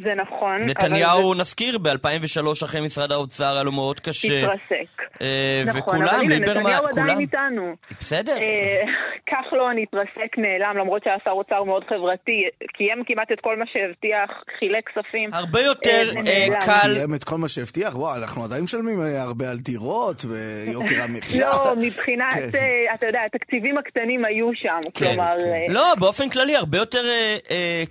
זה 0.00 0.14
נכון. 0.14 0.62
נתניהו, 0.62 1.34
זה... 1.34 1.40
נזכיר, 1.40 1.78
ב-2003 1.78 2.64
אחרי 2.64 2.80
משרד 2.80 3.12
האוצר 3.12 3.52
היה 3.54 3.62
לו 3.62 3.72
מאוד 3.72 4.00
קשה. 4.00 4.44
התרסק. 4.44 5.02
אה, 5.22 5.62
נכון, 5.66 5.80
וכולם, 5.80 6.28
ליברמן, 6.28 6.46
כולם... 6.46 6.58
נתניהו 6.58 6.86
עדיין 6.86 7.18
איתנו. 7.20 7.76
בסדר. 8.00 8.36
אה, 8.36 8.84
כחלון 9.26 9.78
התרסק, 9.82 10.38
נעלם, 10.38 10.76
למרות 10.76 11.04
שהיה 11.04 11.16
שר 11.24 11.30
אוצר 11.30 11.64
מאוד 11.64 11.84
חברתי, 11.88 12.42
קיים 12.76 13.02
כמעט 13.06 13.32
את 13.32 13.40
כל 13.40 13.56
מה 13.58 13.64
שהבטיח, 13.72 14.30
חילק 14.58 14.88
כספים. 14.88 15.30
הרבה 15.32 15.60
יותר 15.60 16.10
אה, 16.16 16.22
אה 16.26 16.66
קל... 16.66 16.94
קיים 16.94 17.14
את 17.14 17.24
כל 17.24 17.38
מה 17.38 17.48
שהבטיח? 17.48 17.96
וואו, 17.96 18.16
אנחנו 18.22 18.44
עדיין 18.44 18.64
משלמים 18.64 19.00
אה, 19.00 19.22
הרבה 19.22 19.50
על 19.50 19.56
דירות 19.56 20.24
ויוקר 20.24 21.02
המחיה. 21.02 21.40
לא, 21.40 21.74
מבחינת, 21.76 22.34
כן. 22.34 22.58
אה, 22.58 22.94
אתה 22.94 23.06
יודע, 23.06 23.20
התקציבים 23.26 23.78
הקטנים 23.78 24.24
היו 24.24 24.50
שם, 24.54 24.90
כן, 24.94 25.06
כלומר... 25.06 25.36
כן. 25.38 25.72
לא, 25.72 25.94
באופן 25.98 26.28
כללי, 26.28 26.56
הרבה 26.56 26.78
יותר 26.78 27.04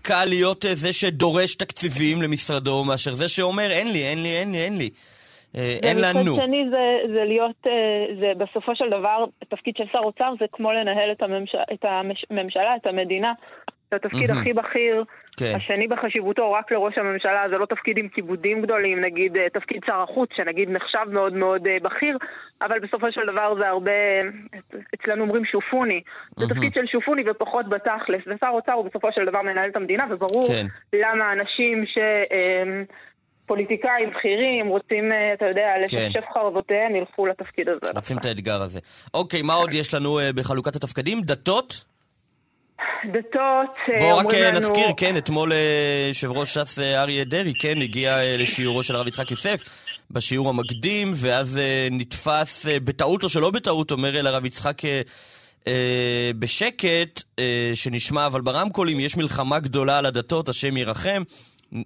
קל 0.02 0.26
להיות 0.26 0.66
זה 0.74 0.94
שדורש 0.94 1.56
תקציבים. 1.56 1.95
תקציבים 1.96 2.22
למשרדו 2.22 2.84
מאשר 2.84 3.14
זה 3.14 3.30
שאומר 3.30 3.72
אין 3.72 3.92
לי, 3.92 4.04
אין 4.04 4.24
לי, 4.24 4.38
אין 4.38 4.52
לי, 4.52 4.58
אין 4.58 4.78
לי. 4.78 4.90
אה, 5.58 5.78
אין 5.84 5.98
לנו. 5.98 6.32
ומצד 6.32 6.46
שני 6.46 6.66
זה, 6.70 7.14
זה 7.14 7.24
להיות, 7.24 7.68
אה, 7.68 8.16
זה 8.20 8.32
בסופו 8.38 8.75
של 8.75 8.90
דבר, 8.90 9.25
התפקיד 9.42 9.78
של 9.78 9.84
שר 9.92 10.00
אוצר 10.00 10.34
זה 10.40 10.46
כמו 10.52 10.72
לנהל 10.72 11.12
את, 11.12 11.22
הממשלה, 11.22 11.64
את 11.74 11.86
הממשלה, 11.86 12.75
את 12.75 12.86
המדינה. 12.86 13.34
זה 13.92 13.96
התפקיד 13.96 14.32
הכי 14.32 14.54
בכיר, 14.54 15.04
כן. 15.38 15.54
השני 15.56 15.88
בחשיבותו 15.88 16.51
רק 16.51 16.72
לראש 16.72 16.98
הממשלה, 16.98 17.44
זה 17.50 17.58
לא 17.58 17.65
תפקיד 17.65 17.98
עם 17.98 18.08
כיבודים 18.08 18.62
גדולים, 18.62 19.00
נגיד 19.00 19.38
אה, 19.38 19.50
תפקיד 19.54 19.82
שר 19.86 20.01
החוץ, 20.01 20.30
שנגיד 20.36 20.70
נחשב 20.70 21.06
מאוד 21.12 21.34
מאוד 21.34 21.62
בכיר, 21.84 22.18
אבל 22.62 22.80
בסופו 22.80 23.12
של 23.12 23.22
דבר 23.27 23.56
זה 23.60 23.68
הרבה, 23.68 23.92
אצלנו 24.96 25.24
אומרים 25.24 25.46
שופוני, 25.46 26.01
זה 26.38 26.46
תפקיד 26.50 26.74
של 26.74 26.86
שופוני 26.86 27.24
ופחות 27.30 27.70
בתכלס, 27.70 28.22
ושר 28.27 28.50
אוצר 28.50 28.72
הוא 28.72 28.86
בסופו 28.86 29.08
של 29.12 29.25
דבר 29.25 29.42
מנהל 29.42 29.70
את 29.70 29.75
המדינה, 29.75 30.06
וברור 30.10 30.48
כן. 30.48 30.65
למה 30.94 31.34
אנשים 31.34 31.86
ש... 31.86 31.98
פוליטיקאים 33.46 34.10
בכירים 34.10 34.68
רוצים, 34.68 35.12
אה, 35.12 35.34
אתה 35.34 35.46
יודע, 35.46 35.70
כן. 35.74 35.82
לשפשף 35.82 36.25
חרבותיהם, 36.34 36.96
ילכו 36.96 37.25
לתפקיד 37.25 37.70
הזה. 37.70 37.92
רוצים 37.96 38.18
את 38.18 38.25
האתגר 38.25 38.62
הזה. 38.62 38.80
אוקיי, 39.13 39.42
מה 39.42 39.54
עוד 39.54 39.74
יש 39.74 39.94
לנו 39.94 40.20
אה, 40.20 40.30
בחלוקת 40.36 40.75
התפקידים? 40.75 41.22
דתות? 41.22 41.95
דתות, 43.13 43.89
אה, 43.94 44.00
בואו 44.00 44.17
רק 44.17 44.34
לנו... 44.34 44.60
נזכיר, 44.60 44.88
כן, 44.98 45.17
אתמול 45.17 45.51
יושב 46.08 46.32
ראש 46.32 46.53
ש"ס 46.53 46.79
אריה 46.79 47.24
דרעי, 47.24 47.53
כן, 47.60 47.82
הגיע 47.82 48.20
לשיעורו 48.38 48.84
של 48.84 48.96
הרב 48.96 49.08
יצחק 49.08 49.32
יוסף 49.32 49.62
בשיעור 50.12 50.50
המקדים, 50.50 51.13
ואז 51.15 51.60
נתפס 51.91 52.65
בטעות 52.70 53.24
או 53.24 53.29
שלא 53.29 53.51
בטעות, 53.51 53.91
אומר 53.91 54.20
אל 54.20 54.27
הרב 54.27 54.46
יצחק 54.46 54.82
בשקט, 56.39 57.22
שנשמע 57.74 58.27
אבל 58.27 58.41
ברמקולים, 58.41 59.00
יש 59.00 59.17
מלחמה 59.17 59.60
גדולה 59.60 59.98
על 59.98 60.05
הדתות, 60.05 60.50
השם 60.50 60.77
ירחם. 60.77 61.24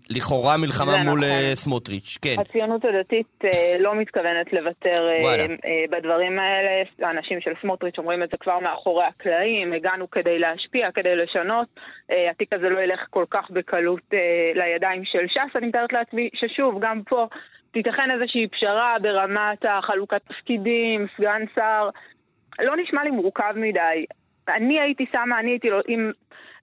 לכאורה 0.10 0.58
מלחמה 0.58 1.04
מול 1.04 1.20
נכון. 1.20 1.24
אה, 1.24 1.52
סמוטריץ', 1.56 2.18
כן. 2.22 2.36
הציונות 2.40 2.86
הדתית 2.86 3.46
אה, 3.46 3.76
לא 3.80 3.96
מתכוונת 3.96 4.54
לוותר 4.54 5.10
אה, 5.10 5.46
בדברים 5.92 6.40
האלה. 6.40 6.84
האנשים 7.00 7.42
של 7.42 7.52
סמוטריץ' 7.62 7.98
אומרים 7.98 8.24
את 8.24 8.30
זה 8.32 8.38
כבר 8.40 8.60
מאחורי 8.60 9.06
הקלעים, 9.06 9.74
הגענו 9.74 10.10
כדי 10.12 10.40
להשפיע, 10.40 10.92
כדי 10.92 11.16
לשנות. 11.16 11.68
התיק 12.32 12.54
הזה 12.54 12.70
לא 12.70 12.80
ילך 12.80 13.00
כל 13.10 13.26
כך 13.30 13.52
בקלות 13.52 14.02
לידיים 14.56 15.06
של 15.06 15.28
ש"ס. 15.28 15.56
אני 15.56 15.68
מתארת 15.68 15.94
לעצמי 15.94 16.30
ששוב, 16.34 16.80
גם 16.80 17.02
פה 17.04 17.28
תיתכן 17.72 18.12
איזושהי 18.12 18.48
פשרה 18.48 18.96
ברמת 19.02 19.66
החלוקת 19.70 20.22
תפקידים, 20.28 21.08
סגן 21.18 21.42
שר. 21.56 21.90
לא 22.60 22.76
נשמע 22.78 23.04
לי 23.04 23.10
מורכב 23.10 23.54
מדי. 23.56 24.06
אני 24.50 24.80
הייתי 24.80 25.06
שמה, 25.12 25.40
אני 25.40 25.52
הייתי, 25.52 25.68
אם 25.90 26.12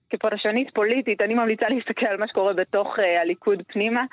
כפרשנית 0.09 0.69
פוליטית, 0.73 1.21
אני 1.21 1.33
ממליצה 1.33 1.65
להסתכל 1.69 2.05
על 2.05 2.17
מה 2.17 2.27
שקורה 2.27 2.53
בתוך 2.53 2.99
uh, 2.99 3.21
הליכוד 3.21 3.61
פנימה, 3.67 4.03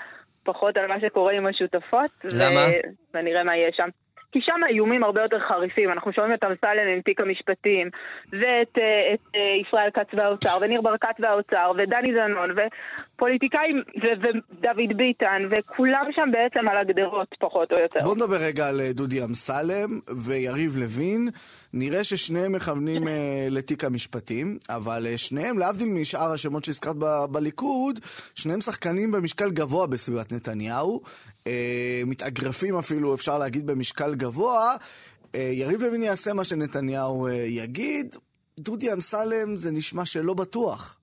פחות 0.45 0.77
על 0.77 0.87
מה 0.87 1.01
שקורה 1.01 1.33
עם 1.33 1.47
השותפות. 1.47 2.11
למה? 2.35 2.61
ונראה 3.15 3.45
מה 3.45 3.57
יהיה 3.57 3.71
שם. 3.73 3.89
כי 4.35 4.41
שם 4.41 4.65
האיומים 4.67 5.05
הרבה 5.05 5.23
יותר 5.23 5.39
חריפים. 5.49 5.93
אנחנו 5.93 6.13
שומעים 6.13 6.35
את 6.35 6.45
אמסלם 6.45 6.89
עם 6.95 7.01
תיק 7.01 7.21
המשפטים, 7.21 7.91
ואת 8.33 8.79
אה, 8.79 9.15
את, 9.15 9.21
uh, 9.35 9.67
ישראל 9.67 9.91
כץ 9.95 10.07
והאוצר, 10.13 10.59
וניר 10.61 10.81
ברקת 10.81 11.17
והאוצר, 11.19 11.73
ודני 11.79 12.13
זנון, 12.15 12.51
ופוליטיקאים, 12.51 13.83
ודוד 13.97 14.97
ביטן, 14.97 15.43
וכולם 15.51 16.07
שם 16.13 16.29
בעצם 16.33 16.69
על 16.69 16.77
הגדרות, 16.77 17.29
פחות 17.41 17.73
או 17.73 17.83
יותר. 17.83 18.01
בוא 18.05 18.15
נדבר 18.15 18.37
רגע 18.37 18.69
על 18.69 18.81
דודי 18.91 19.25
אמסלם 19.25 20.01
ויריב 20.25 20.77
לוין. 20.77 21.29
נראה 21.73 22.05
ששניהם 22.05 22.53
מכוונים 22.53 23.03
לתיק 23.51 23.85
המשפטים, 23.85 24.59
אבל 24.69 25.07
שניהם, 25.17 25.59
להבדיל 25.59 25.89
משאר 25.89 26.33
השמות 26.33 26.65
שהזכרת 26.65 26.97
ב- 26.97 27.25
בליכוד, 27.31 28.01
שניהם 28.35 28.61
שחקנים 28.61 29.11
במשקל 29.11 29.51
גבוה 29.51 29.87
בסביבת 29.87 30.33
נתניהו, 30.33 31.01
מתאגרפים 32.07 32.79
אפילו, 32.79 33.15
אפשר 33.15 33.39
להגיד, 33.39 33.67
במשקל 33.67 34.15
גבוה. 34.15 34.24
Uh, 34.33 35.37
יריב 35.37 35.83
לוין 35.83 36.03
יעשה 36.03 36.33
מה 36.33 36.45
שנתניהו 36.45 37.29
uh, 37.29 37.31
יגיד, 37.33 38.17
דודי 38.59 38.93
אמסלם 38.93 39.57
זה 39.57 39.71
נשמע 39.71 40.05
שלא 40.05 40.35
בטוח. 40.35 40.99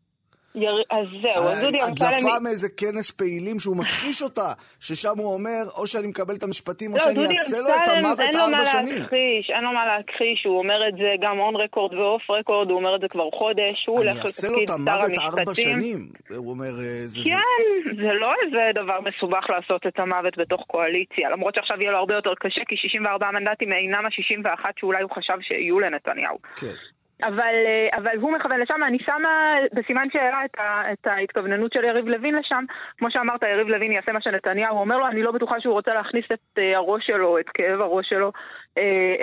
אז 0.55 1.08
זהו, 1.22 1.50
אז 1.50 1.62
דודי 1.65 1.77
אמסלם... 1.89 2.08
הדלפה 2.08 2.39
מאיזה 2.39 2.67
כנס 2.77 3.12
פעילים 3.12 3.60
שהוא 3.60 3.77
מכחיש 3.77 4.22
אותה, 4.22 4.53
ששם 4.79 5.17
הוא 5.17 5.34
אומר, 5.34 5.63
או 5.77 5.88
שאני 5.88 6.08
מקבל 6.08 6.36
את 6.36 6.43
המשפטים, 6.43 6.91
או 6.91 6.98
לא, 6.98 7.03
שאני 7.03 7.27
אעשה 7.27 7.58
לו 7.60 7.67
את 7.70 7.88
המוות 7.88 8.36
ארבע 8.36 8.65
שנים. 8.65 9.01
להכחיש, 9.01 9.50
אין 9.55 9.63
לו 9.63 9.72
מה 9.74 9.86
להכחיש, 9.86 10.46
הוא 10.46 10.58
אומר 10.58 10.88
את 10.88 10.93
זה 10.93 11.10
גם 11.22 11.39
און 11.39 11.55
רקורד 11.55 11.93
ואוף 11.93 12.29
רקורד, 12.29 12.70
הוא 12.70 12.77
אומר 12.77 12.96
את 12.96 13.01
זה 13.01 13.08
כבר 13.08 13.29
חודש, 13.39 13.86
הוא 13.88 13.98
הולך 13.98 14.15
לתפקיד 14.15 14.34
שר 14.34 14.48
המשפטים. 14.48 14.51
אני 14.51 14.58
אעשה 14.58 14.63
לו 14.63 14.63
את 14.63 14.70
המוות 14.70 15.17
ארבע 15.17 15.55
שנים, 15.55 16.10
הוא 16.38 16.50
אומר... 16.50 16.79
אה, 16.79 17.03
כן, 17.24 17.96
זה 17.96 18.13
לא 18.22 18.31
איזה 18.46 18.63
דבר 18.81 19.00
מסובך 19.01 19.46
לעשות 19.50 19.88
את 19.88 20.00
המוות 20.00 20.38
בתוך 20.38 20.62
קואליציה, 20.67 21.29
למרות 21.29 21.55
שעכשיו 21.55 21.77
יהיה 21.81 21.91
לו 21.91 21.98
הרבה 21.98 22.15
יותר 22.15 22.34
קשה, 22.39 22.62
כי 22.67 22.75
64 22.77 23.31
מנדטים 23.31 23.74
אינם 23.74 24.05
ה-61 24.05 24.65
שאולי 24.79 25.01
הוא 25.03 25.12
חשב 25.12 25.38
שיהיו 25.41 25.79
לנתניהו. 25.79 26.38
כן. 26.55 26.75
אבל, 27.23 27.55
אה, 27.65 27.99
אבל 27.99 28.17
הוא 28.21 28.31
מכוון 28.31 28.59
לשם, 28.59 28.83
אני 28.87 28.97
שמה 29.05 29.55
בסימן 29.73 30.07
שאלה 30.13 30.45
את, 30.45 30.57
את 30.93 31.07
ההתכווננות 31.07 31.73
של 31.73 31.83
יריב 31.83 32.07
לוין 32.07 32.35
לשם. 32.35 32.63
כמו 32.97 33.11
שאמרת, 33.11 33.43
יריב 33.43 33.67
לוין 33.67 33.91
יעשה 33.91 34.11
מה 34.11 34.21
שנתניהו 34.21 34.77
אומר 34.77 34.97
לו, 34.97 35.07
אני 35.07 35.23
לא 35.23 35.31
בטוחה 35.31 35.55
שהוא 35.59 35.73
רוצה 35.73 35.93
להכניס 35.93 36.25
את 36.33 36.57
אה, 36.57 36.77
הראש 36.77 37.07
שלו, 37.07 37.39
את 37.39 37.49
כאב 37.53 37.81
הראש 37.81 38.09
שלו, 38.09 38.31
אה, 38.77 39.15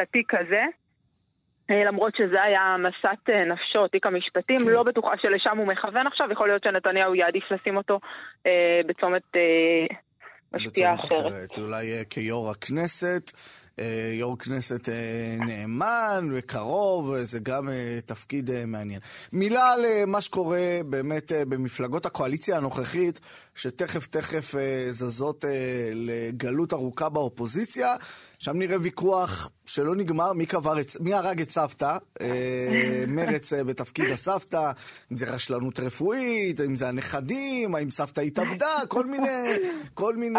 לתיק 0.00 0.34
הזה. 0.34 0.62
למרות 1.70 2.16
שזה 2.16 2.42
היה 2.42 2.76
מסת 2.78 3.30
נפשו, 3.46 3.88
תיק 3.88 4.06
המשפטים, 4.06 4.58
כן. 4.58 4.66
לא 4.66 4.82
בטוחה 4.82 5.10
שלשם 5.22 5.58
הוא 5.58 5.66
מכוון 5.66 6.06
עכשיו, 6.06 6.32
יכול 6.32 6.48
להיות 6.48 6.62
שנתניהו 6.64 7.14
יעדיף 7.14 7.44
לשים 7.50 7.76
אותו 7.76 8.00
אה, 8.46 8.80
בצומת 8.86 9.22
אה, 9.36 9.96
משפיעה 10.52 10.94
אחרת. 10.94 11.10
אחרת. 11.10 11.58
אולי 11.58 11.86
כיו"ר 12.10 12.50
הכנסת. 12.50 13.30
אה, 13.78 14.10
יו"ר 14.12 14.36
כנסת 14.38 14.88
אה, 14.88 15.36
נאמן 15.46 16.28
וקרוב, 16.32 17.22
זה 17.22 17.38
גם 17.38 17.68
אה, 17.68 17.98
תפקיד 18.06 18.50
אה, 18.50 18.66
מעניין. 18.66 19.00
מילה 19.32 19.72
על 19.72 19.84
אה, 19.84 20.06
מה 20.06 20.20
שקורה 20.20 20.80
באמת 20.86 21.32
אה, 21.32 21.44
במפלגות 21.44 22.06
הקואליציה 22.06 22.56
הנוכחית, 22.56 23.20
שתכף 23.54 24.06
תכף 24.06 24.54
אה, 24.54 24.86
זזות 24.90 25.44
אה, 25.44 25.50
לגלות 25.94 26.72
ארוכה 26.72 27.08
באופוזיציה. 27.08 27.96
שם 28.38 28.58
נראה 28.58 28.76
ויכוח 28.80 29.50
שלא 29.66 29.96
נגמר, 29.96 30.32
מי, 30.32 30.46
קבר 30.46 30.80
את, 30.80 30.92
מי 31.00 31.14
הרג 31.14 31.40
את 31.40 31.50
סבתא, 31.50 31.96
אה, 32.20 33.04
מרץ 33.08 33.52
אה, 33.52 33.64
בתפקיד 33.64 34.10
הסבתא, 34.10 34.70
אם 35.12 35.16
זה 35.16 35.26
רשלנות 35.26 35.80
רפואית, 35.80 36.60
אם 36.60 36.76
זה 36.76 36.88
הנכדים, 36.88 37.74
האם 37.74 37.90
סבתא 37.90 38.20
התאבדה, 38.20 38.76
כל 38.88 39.06
מיני, 39.06 39.56
כל 39.94 40.16
מיני. 40.16 40.38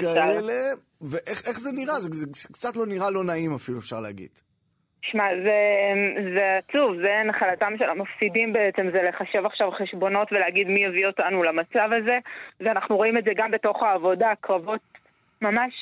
כאלה. 0.00 0.72
ואיך 1.10 1.42
איך 1.48 1.58
זה 1.60 1.70
נראה? 1.72 2.00
זה, 2.00 2.08
זה, 2.12 2.26
זה 2.32 2.48
קצת 2.52 2.76
לא 2.76 2.86
נראה 2.86 3.10
לא 3.10 3.24
נעים 3.24 3.54
אפילו, 3.54 3.78
אפשר 3.78 4.00
להגיד. 4.00 4.30
שמע, 5.02 5.24
זה, 5.44 5.58
זה 6.34 6.58
עצוב, 6.58 6.96
זה 7.02 7.20
נחלתם 7.24 7.72
של 7.78 7.90
המפסידים 7.90 8.52
בעצם, 8.52 8.90
זה 8.92 9.02
לחשב 9.02 9.46
עכשיו 9.46 9.70
חשבונות 9.70 10.28
ולהגיד 10.32 10.68
מי 10.68 10.86
הביא 10.86 11.06
אותנו 11.06 11.42
למצב 11.42 11.88
הזה, 11.98 12.18
ואנחנו 12.60 12.96
רואים 12.96 13.18
את 13.18 13.24
זה 13.24 13.30
גם 13.36 13.50
בתוך 13.50 13.82
העבודה, 13.82 14.32
קרבות 14.40 14.80
ממש, 15.42 15.74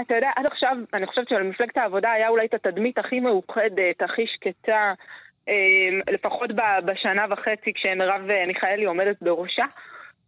אתה 0.00 0.14
יודע, 0.14 0.30
עד 0.36 0.46
עכשיו, 0.46 0.76
אני 0.94 1.06
חושבת 1.06 1.28
שלמפלגת 1.28 1.76
העבודה 1.76 2.12
היה 2.12 2.28
אולי 2.28 2.46
את 2.46 2.54
התדמית 2.54 2.98
הכי 2.98 3.20
מאוחדת, 3.20 4.02
הכי 4.02 4.26
שקטה, 4.26 4.92
אה, 5.48 6.14
לפחות 6.14 6.50
בשנה 6.84 7.26
וחצי 7.30 7.72
כשמרב 7.74 8.20
מיכאלי 8.46 8.84
עומדת 8.84 9.16
בראשה, 9.22 9.64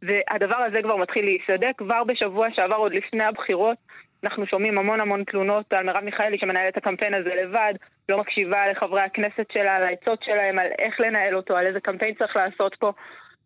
והדבר 0.02 0.56
הזה 0.56 0.82
כבר 0.82 0.96
מתחיל 0.96 1.24
להיסדק. 1.24 1.72
כבר 1.78 2.04
בשבוע 2.04 2.48
שעבר, 2.54 2.76
עוד 2.76 2.92
לפני 2.94 3.24
הבחירות, 3.24 3.78
אנחנו 4.24 4.46
שומעים 4.46 4.78
המון 4.78 5.00
המון 5.00 5.24
תלונות 5.24 5.72
על 5.72 5.86
מרב 5.86 6.04
מיכאלי 6.04 6.38
שמנהלת 6.38 6.72
את 6.72 6.76
הקמפיין 6.76 7.14
הזה 7.14 7.30
לבד, 7.34 7.74
לא 8.08 8.18
מקשיבה 8.18 8.70
לחברי 8.70 9.00
הכנסת 9.00 9.46
שלה, 9.52 9.76
על 9.76 9.82
העצות 9.82 10.22
שלהם, 10.22 10.58
על 10.58 10.66
איך 10.78 11.00
לנהל 11.00 11.36
אותו, 11.36 11.56
על 11.56 11.66
איזה 11.66 11.80
קמפיין 11.80 12.14
צריך 12.14 12.36
לעשות 12.36 12.74
פה. 12.74 12.92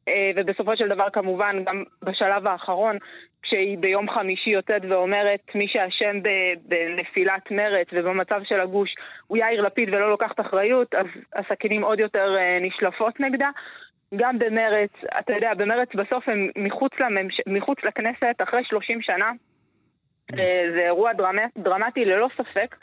אה, 0.08 0.30
ובסופו 0.36 0.76
של 0.76 0.88
דבר 0.88 1.10
כמובן 1.12 1.64
גם 1.64 1.82
בשלב 2.02 2.46
האחרון 2.46 2.98
כשהיא 3.42 3.78
ביום 3.78 4.10
חמישי 4.10 4.50
יוצאת 4.50 4.82
ואומרת 4.88 5.40
מי 5.54 5.68
שאשם 5.68 6.16
בנפילת 6.64 7.50
מרץ 7.50 7.86
ובמצב 7.92 8.40
של 8.44 8.60
הגוש 8.60 8.94
הוא 9.26 9.38
יאיר 9.38 9.60
לפיד 9.60 9.88
ולא 9.88 10.10
לוקחת 10.10 10.40
אחריות 10.40 10.94
אז 10.94 11.06
הסכינים 11.34 11.82
עוד 11.82 12.00
יותר 12.00 12.36
אה, 12.38 12.58
נשלפות 12.60 13.20
נגדה 13.20 13.50
גם 14.16 14.38
במרץ, 14.38 14.90
אתה 15.18 15.32
יודע, 15.32 15.54
במרץ 15.54 15.88
בסוף 15.94 16.28
הם 16.28 16.48
מחוץ, 16.56 16.92
לממש... 17.00 17.40
מחוץ 17.46 17.78
לכנסת 17.84 18.36
אחרי 18.42 18.64
30 18.64 19.02
שנה 19.02 19.32
זה 20.74 20.80
אירוע 20.84 21.12
דרמט... 21.12 21.50
דרמטי 21.58 22.04
ללא 22.04 22.28
ספק 22.36 22.76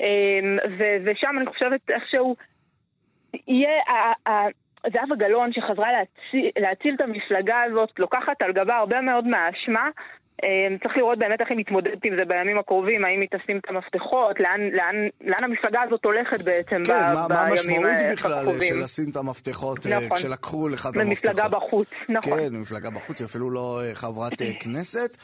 אה, 0.00 0.06
ו- 0.78 0.96
ושם 1.04 1.34
אני 1.38 1.46
חושבת 1.46 1.80
איכשהו 1.90 2.36
יהיה 3.48 3.82
זהבה 4.92 5.16
גלאון 5.16 5.52
שחזרה 5.52 5.88
להציל, 5.92 6.50
להציל 6.58 6.94
את 6.94 7.00
המפלגה 7.00 7.62
הזאת, 7.62 7.90
לוקחת 7.98 8.42
על 8.42 8.52
גבה 8.52 8.76
הרבה 8.76 9.00
מאוד 9.00 9.26
מהאשמה. 9.26 9.88
אה, 10.44 10.76
צריך 10.82 10.96
לראות 10.96 11.18
באמת 11.18 11.40
איך 11.40 11.50
היא 11.50 11.58
מתמודדת 11.58 12.04
עם 12.04 12.16
זה 12.18 12.24
בימים 12.24 12.58
הקרובים, 12.58 13.04
האם 13.04 13.20
היא 13.20 13.28
תשים 13.30 13.58
את 13.58 13.68
המפתחות, 13.68 14.40
לאן, 14.40 14.60
לאן, 14.72 14.94
לאן 15.20 15.44
המפלגה 15.44 15.82
הזאת 15.82 16.04
הולכת 16.04 16.42
בעצם 16.42 16.82
ב, 16.82 16.86
כן, 16.86 16.92
מה, 16.92 17.14
מה 17.14 17.28
בימים 17.28 17.50
המשמעות 17.50 18.00
אה, 18.02 18.12
בכלל 18.12 18.32
הקרובים. 18.32 18.62
של 18.62 18.78
לשים 18.84 19.10
את 19.10 19.16
המפתחות 19.16 19.86
אה, 19.86 19.96
נכון. 19.96 20.16
כשלקחו 20.16 20.68
לך 20.68 20.88
את 20.92 20.96
המפתחות? 20.96 21.30
במפלגה 21.30 21.48
בחוץ, 21.48 21.90
נכון. 22.08 22.38
כן, 22.38 22.54
במפלגה 22.54 22.90
בחוץ, 22.90 23.20
היא 23.20 23.26
אפילו 23.26 23.50
לא 23.50 23.80
אה, 23.84 23.94
חברת 23.94 24.42
אה, 24.42 24.50
כנסת. 24.64 25.16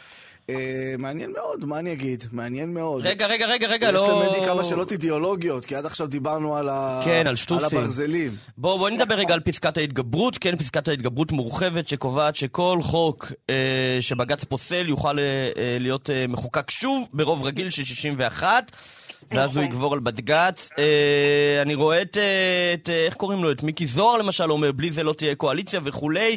אה, 0.51 0.95
מעניין 0.99 1.33
מאוד, 1.33 1.65
מה 1.65 1.79
אני 1.79 1.93
אגיד? 1.93 2.25
מעניין 2.33 2.75
מאוד. 2.75 3.07
רגע, 3.07 3.27
רגע, 3.27 3.47
רגע, 3.47 3.69
רגע, 3.69 3.89
יש 3.89 3.95
לא... 3.95 4.25
למדי 4.25 4.47
כמה 4.47 4.65
שאלות 4.65 4.93
אידיאולוגיות, 4.93 5.67
כי 5.67 5.77
עד 5.77 5.87
עכשיו 5.87 6.07
דיברנו 6.07 6.57
על, 6.57 6.69
ה... 6.69 7.01
כן, 7.05 7.21
על 7.21 7.29
על 7.29 7.37
שטוסים. 7.37 7.79
הברזלים. 7.79 8.37
בואו 8.59 8.79
בוא 8.79 8.91
נדבר 8.91 9.15
רגע 9.15 9.35
על 9.35 9.41
פסקת 9.41 9.77
ההתגברות. 9.77 10.39
כן, 10.39 10.57
פסקת 10.57 10.89
ההתגברות 10.89 11.33
מורחבת 11.33 11.89
שקובעת 11.89 12.37
שכל 12.37 12.79
חוק 12.83 13.33
אה, 13.51 13.99
שבג"ץ 14.01 14.45
פוסל 14.45 14.89
יוכל 14.89 15.19
אה, 15.19 15.25
אה, 15.25 15.77
להיות 15.81 16.11
אה, 16.11 16.27
מחוקק 16.29 16.71
שוב 16.71 17.09
ברוב 17.13 17.45
רגיל 17.45 17.71
של 17.71 17.85
61. 17.85 18.73
ואז 19.31 19.57
הוא. 19.57 19.65
יגבור 19.65 19.95
על 19.95 20.01
בג"ץ. 20.01 20.69
אה, 20.79 21.63
אני 21.63 21.75
רואה 21.75 22.03
את, 22.03 22.17
אה, 22.17 22.75
את, 22.75 22.89
אה, 22.91 23.05
איך 23.07 23.15
קוראים 23.15 23.43
לו? 23.43 23.51
את 23.53 23.63
מיקי 23.63 23.87
זוהר 23.87 24.19
למשל 24.19 24.51
אומר, 24.51 24.73
בלי 24.73 24.91
זה 24.91 25.03
לא 25.03 25.13
תהיה 25.13 25.35
קואליציה 25.35 25.81
וכולי. 25.85 26.37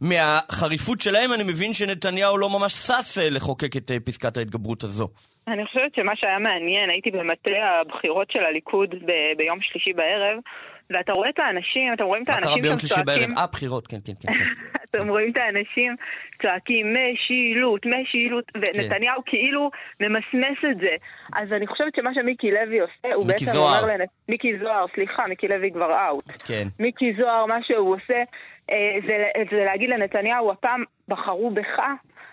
מהחריפות 0.00 1.00
שלהם 1.00 1.32
אני 1.32 1.42
מבין 1.42 1.72
שנתניהו 1.72 2.38
לא 2.38 2.50
ממש 2.50 2.72
שש 2.72 3.18
אה, 3.18 3.30
לחוקק 3.30 3.76
את 3.76 3.90
אה, 3.90 4.00
פסקת 4.00 4.36
ההתגברות 4.36 4.84
הזו. 4.84 5.08
אני 5.48 5.66
חושבת 5.66 5.94
שמה 5.96 6.12
שהיה 6.16 6.38
מעניין, 6.38 6.90
הייתי 6.90 7.10
במטה 7.10 7.50
הבחירות 7.80 8.30
של 8.30 8.44
הליכוד 8.44 8.94
ב- 9.06 9.36
ביום 9.36 9.58
שלישי 9.62 9.92
בערב, 9.92 10.38
ואתה 10.90 11.12
רואה 11.12 11.28
את 11.28 11.38
האנשים, 11.38 11.92
אתם 11.92 12.04
רואים 12.04 12.22
את 12.22 12.28
מה 12.28 12.34
קרה 12.34 12.44
האנשים 12.44 12.62
ביום 12.62 12.78
שם 12.78 12.86
שלישי 12.86 13.02
בערב? 13.06 13.18
צועקים, 13.18 13.38
אה, 13.38 13.46
בחירות, 13.46 13.86
כן, 13.86 13.98
כן, 14.04 14.12
כן. 14.20 14.32
כן. 14.92 14.98
אתם 14.98 15.08
רואים 15.08 15.30
את 15.30 15.36
האנשים 15.36 15.96
צועקים 16.42 16.86
משילות, 16.92 17.86
משילות, 17.86 18.50
כן. 18.50 18.60
ונתניהו 18.60 19.22
כאילו 19.26 19.70
ממסמס 20.00 20.58
את 20.70 20.78
זה. 20.78 20.96
אז 21.32 21.52
אני 21.52 21.66
חושבת 21.66 21.96
שמה 21.96 22.14
שמיקי 22.14 22.50
לוי 22.50 22.80
עושה, 22.80 23.14
הוא 23.14 23.26
בעצם 23.26 23.44
זוהר. 23.44 23.82
אומר 23.82 23.94
לנת... 23.94 24.08
מיקי 24.28 24.58
זוהר, 24.58 24.86
סליחה, 24.94 25.26
מיקי 25.26 25.48
לוי 25.48 25.70
כבר 25.70 26.06
אאוט. 26.06 26.24
כן. 26.46 26.68
מיקי 26.78 27.14
זוהר, 27.18 27.46
מה 27.46 27.58
שהוא 27.62 27.94
עושה, 27.94 28.22
אה, 28.70 28.96
זה, 29.06 29.26
זה 29.50 29.64
להגיד 29.64 29.90
לנתניהו, 29.90 30.50
הפעם 30.50 30.84
בחרו 31.08 31.50
בך, 31.50 31.80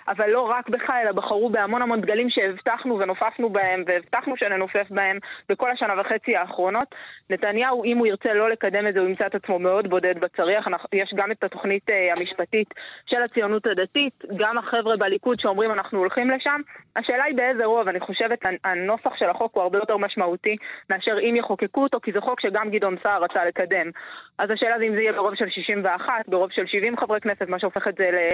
אבל 0.07 0.29
לא 0.29 0.41
רק 0.41 0.69
בך, 0.69 0.89
אלא 0.89 1.11
בחרו 1.11 1.49
בהמון 1.49 1.81
המון 1.81 2.01
דגלים 2.01 2.29
שהבטחנו 2.29 2.99
ונופפנו 2.99 3.49
בהם, 3.49 3.83
והבטחנו 3.87 4.37
שננופף 4.37 4.87
בהם 4.89 5.17
בכל 5.49 5.71
השנה 5.71 5.93
וחצי 6.01 6.35
האחרונות. 6.35 6.95
נתניהו, 7.29 7.83
אם 7.83 7.97
הוא 7.97 8.07
ירצה 8.07 8.33
לא 8.33 8.49
לקדם 8.49 8.87
את 8.87 8.93
זה, 8.93 8.99
הוא 8.99 9.09
ימצא 9.09 9.25
את 9.25 9.35
עצמו 9.35 9.59
מאוד 9.59 9.89
בודד 9.89 10.19
בצריח. 10.19 10.67
יש 10.93 11.13
גם 11.15 11.31
את 11.31 11.43
התוכנית 11.43 11.89
אה, 11.89 12.13
המשפטית 12.17 12.73
של 13.05 13.21
הציונות 13.23 13.67
הדתית, 13.67 14.13
גם 14.37 14.57
החבר'ה 14.57 14.97
בליכוד 14.97 15.39
שאומרים 15.39 15.71
אנחנו 15.71 15.99
הולכים 15.99 16.29
לשם. 16.29 16.61
השאלה 16.95 17.23
היא 17.23 17.35
באיזה 17.35 17.65
רוב, 17.65 17.87
אני 17.87 17.99
חושבת 17.99 18.39
הנוסח 18.63 19.15
של 19.15 19.29
החוק 19.29 19.55
הוא 19.55 19.63
הרבה 19.63 19.77
יותר 19.77 19.97
משמעותי 19.97 20.55
מאשר 20.89 21.17
אם 21.19 21.35
יחוקקו 21.35 21.83
אותו, 21.83 21.99
כי 21.99 22.11
זה 22.11 22.21
חוק 22.21 22.41
שגם 22.41 22.69
גדעון 22.69 22.95
סער 23.03 23.23
רצה 23.23 23.45
לקדם. 23.45 23.89
אז 24.37 24.49
השאלה 24.51 24.77
זה 24.77 24.83
אם 24.83 24.95
זה 24.95 25.01
יהיה 25.01 25.13
ברוב 25.13 25.35
של 25.35 25.49
61, 25.49 26.13
ברוב 26.27 26.51
של 26.51 26.65
70 26.67 26.97
חברי 26.97 27.21
כנסת, 27.21 27.49
מה 27.49 27.59
שהופך 27.59 27.87
את 27.87 27.95
זה 27.95 28.29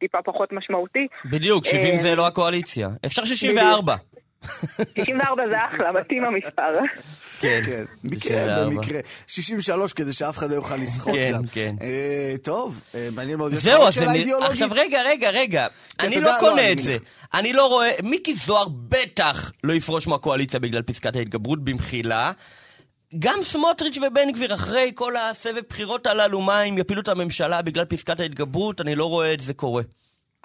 לטיפה 0.00 0.18
פחות 0.24 0.52
משמעותי. 0.52 1.06
בדיוק, 1.24 1.64
70 1.64 1.94
אה, 1.94 2.00
זה 2.00 2.14
לא 2.14 2.26
הקואליציה. 2.26 2.88
אפשר 3.06 3.24
64. 3.24 3.96
64 4.44 5.42
זה 5.48 5.64
אחלה, 5.64 5.92
מתאים 5.92 6.24
המספר. 6.24 6.68
כן, 7.40 7.60
כן, 7.66 7.84
במקרה, 8.04 8.30
64. 8.30 8.64
במקרה. 8.64 9.00
63 9.26 9.92
כדי 9.92 10.12
שאף 10.12 10.38
אחד 10.38 10.50
לא 10.50 10.54
יוכל 10.54 10.76
לסחוט 10.76 11.14
כן, 11.14 11.32
גם. 11.34 11.46
כן. 11.52 11.74
אה, 11.82 12.34
טוב, 12.42 12.80
אה, 12.94 13.08
מעניין 13.14 13.38
מאוד. 13.38 13.54
זהו, 13.54 13.82
אז? 13.82 13.98
עכשיו 14.42 14.68
רגע, 14.72 15.02
רגע, 15.02 15.30
רגע. 15.30 15.66
כן, 15.98 16.06
אני 16.06 16.20
לא 16.20 16.28
יודע, 16.28 16.40
קונה 16.40 16.66
לא, 16.66 16.72
את 16.72 16.78
זה. 16.78 16.96
אני 17.34 17.52
לא 17.52 17.66
רואה... 17.66 17.90
מיקי 18.02 18.34
זוהר 18.34 18.68
בטח 18.68 19.52
לא 19.64 19.72
יפרוש 19.72 20.06
מהקואליציה 20.06 20.60
בגלל 20.60 20.82
פסקת 20.82 21.16
ההתגברות 21.16 21.64
במחילה. 21.64 22.32
גם 23.18 23.38
סמוטריץ' 23.42 23.98
ובן 23.98 24.32
גביר, 24.32 24.54
אחרי 24.54 24.92
כל 24.94 25.16
הסבב 25.16 25.62
בחירות 25.68 26.06
הללו, 26.06 26.40
מה 26.40 26.62
אם 26.62 26.78
יפילו 26.78 27.02
את 27.02 27.08
הממשלה 27.08 27.62
בגלל 27.62 27.84
פסקת 27.84 28.20
ההתגברות? 28.20 28.80
אני 28.80 28.94
לא 28.94 29.04
רואה 29.04 29.34
את 29.34 29.40
זה 29.40 29.54
קורה. 29.54 29.82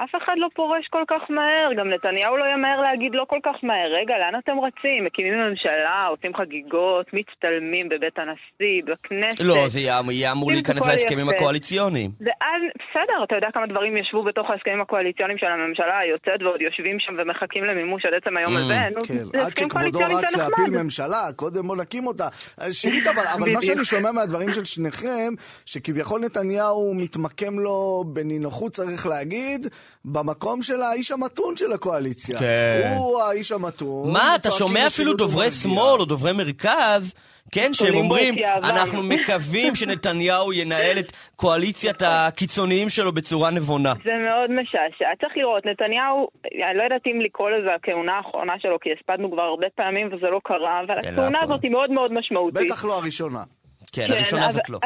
אף 0.03 0.09
אחד 0.23 0.33
לא 0.37 0.47
פורש 0.55 0.87
כל 0.91 1.03
כך 1.07 1.21
מהר, 1.29 1.69
גם 1.77 1.89
נתניהו 1.89 2.37
לא 2.37 2.45
ימהר 2.53 2.81
להגיד 2.81 3.11
לא 3.15 3.25
כל 3.29 3.39
כך 3.45 3.55
מהר. 3.63 3.89
רגע, 4.01 4.13
לאן 4.17 4.39
אתם 4.43 4.51
רצים? 4.59 5.05
מקימים 5.05 5.33
ממשלה, 5.49 6.05
עושים 6.09 6.35
חגיגות, 6.35 7.05
מצטלמים 7.13 7.89
בבית 7.89 8.17
הנשיא, 8.19 8.81
בכנסת. 8.85 9.39
לא, 9.43 9.67
זה 9.67 9.79
יהיה 9.79 10.31
אמור 10.31 10.51
להיכנס 10.51 10.87
להסכמים. 10.87 11.29
הקואליציוניים. 11.29 12.11
ואז, 12.21 12.61
בסדר, 12.75 13.23
אתה 13.23 13.35
יודע 13.35 13.47
כמה 13.53 13.67
דברים 13.67 13.97
ישבו 13.97 14.23
בתוך 14.23 14.49
ההסכמים 14.49 14.81
הקואליציוניים 14.81 15.37
של 15.37 15.45
הממשלה 15.45 15.97
היוצאת 15.99 16.41
ועוד 16.43 16.61
יושבים 16.61 16.99
שם 16.99 17.13
ומחכים 17.17 17.63
למימוש 17.63 18.05
עד 18.05 18.13
עצם 18.13 18.37
היום 18.37 18.53
Mm, 18.55 18.59
הזה. 18.59 19.07
כן, 19.07 19.39
עד 19.39 19.57
שכבודו 19.57 19.99
רץ 19.99 20.29
זה 20.29 20.37
להפיל. 20.37 20.83
ממשלה, 20.83 21.21
קודם 21.35 21.67
בוא 21.67 21.75
נקים 21.75 22.07
אותה. 22.07 22.27
אה, 22.61 22.71
שירית, 22.73 23.07
אבל, 23.07 23.23
אבל 23.37 23.51
מה. 23.53 23.61
שאני 23.61 23.85
שומע 23.85 24.11
מהדברים 24.11 24.51
של 24.51 24.65
שניכם, 24.65 25.33
שכביכול 25.65 26.21
נתניהו 26.21 26.93
מתמקם 26.95 27.59
לו 27.59 28.03
בנינוחות, 28.07 28.71
צריך 28.71 29.07
להגיד, 29.07 29.67
במקום 30.05 30.61
של 30.61 30.81
האיש 30.81 31.11
המתון 31.11 31.57
של 31.57 31.73
הקואליציה. 31.73 32.39
כן. 32.39 32.93
הוא 32.97 33.21
האיש 33.21 33.51
המתון. 33.51 34.11
מה, 34.13 34.35
אתה 34.35 34.51
שומע 34.51 34.87
אפילו 34.87 35.13
דוברי. 35.13 35.51
שמאל 35.51 35.99
או 35.99 36.05
דוברי 36.05 36.31
מרכז, 36.33 37.13
כן, 37.51 37.73
שהם 37.73 37.95
אומרים, 37.95 38.33
את 38.33 38.39
יהבם." 38.39 38.65
אנחנו 38.65 39.03
מקווים 39.03 39.75
שנתניהו 39.75 40.53
ינהל 40.53 40.99
את 40.99 41.11
קואליציית 41.35 42.01
הקיצוניים 42.05 42.89
שלו 42.89 43.11
בצורה 43.11 43.51
נבונה. 43.51 43.93
זה 44.03 44.11
מאוד 44.29 44.51
משעשע. 44.61 45.05
צריך 45.21 45.33
לראות, 45.37 45.65
נתניהו, 45.65 46.27
אני 46.69 46.77
לא 46.77 46.83
יודעת 46.83 47.01
אם 47.07 47.21
לקרוא 47.21 47.49
לזה 47.49 47.69
הכהונה 47.75 48.13
האחרונה 48.17 48.53
שלו, 48.59 48.77
כי 48.81 48.89
הספדנו 48.99 49.31
כבר 49.31 49.41
הרבה 49.41 49.67
פעמים 49.75 50.07
וזה 50.07 50.27
לא 50.27 50.39
קרה, 50.43 50.81
אבל 50.85 51.01
כן, 51.01 51.13
הכהונה 51.13 51.39
לא 51.39 51.43
הזאת 51.43 51.63
היא 51.63 51.71
מאוד 51.71 51.91
מאוד 51.91 52.13
משמעותית. 52.13 52.65
בטח 52.71 52.85
לא 52.85 52.97
הראשונה. 52.97 53.43
כן, 53.93 54.07
הראשונה 54.11 54.47
אז- 54.47 54.53
זאת 54.53 54.69
לא. 54.69 54.79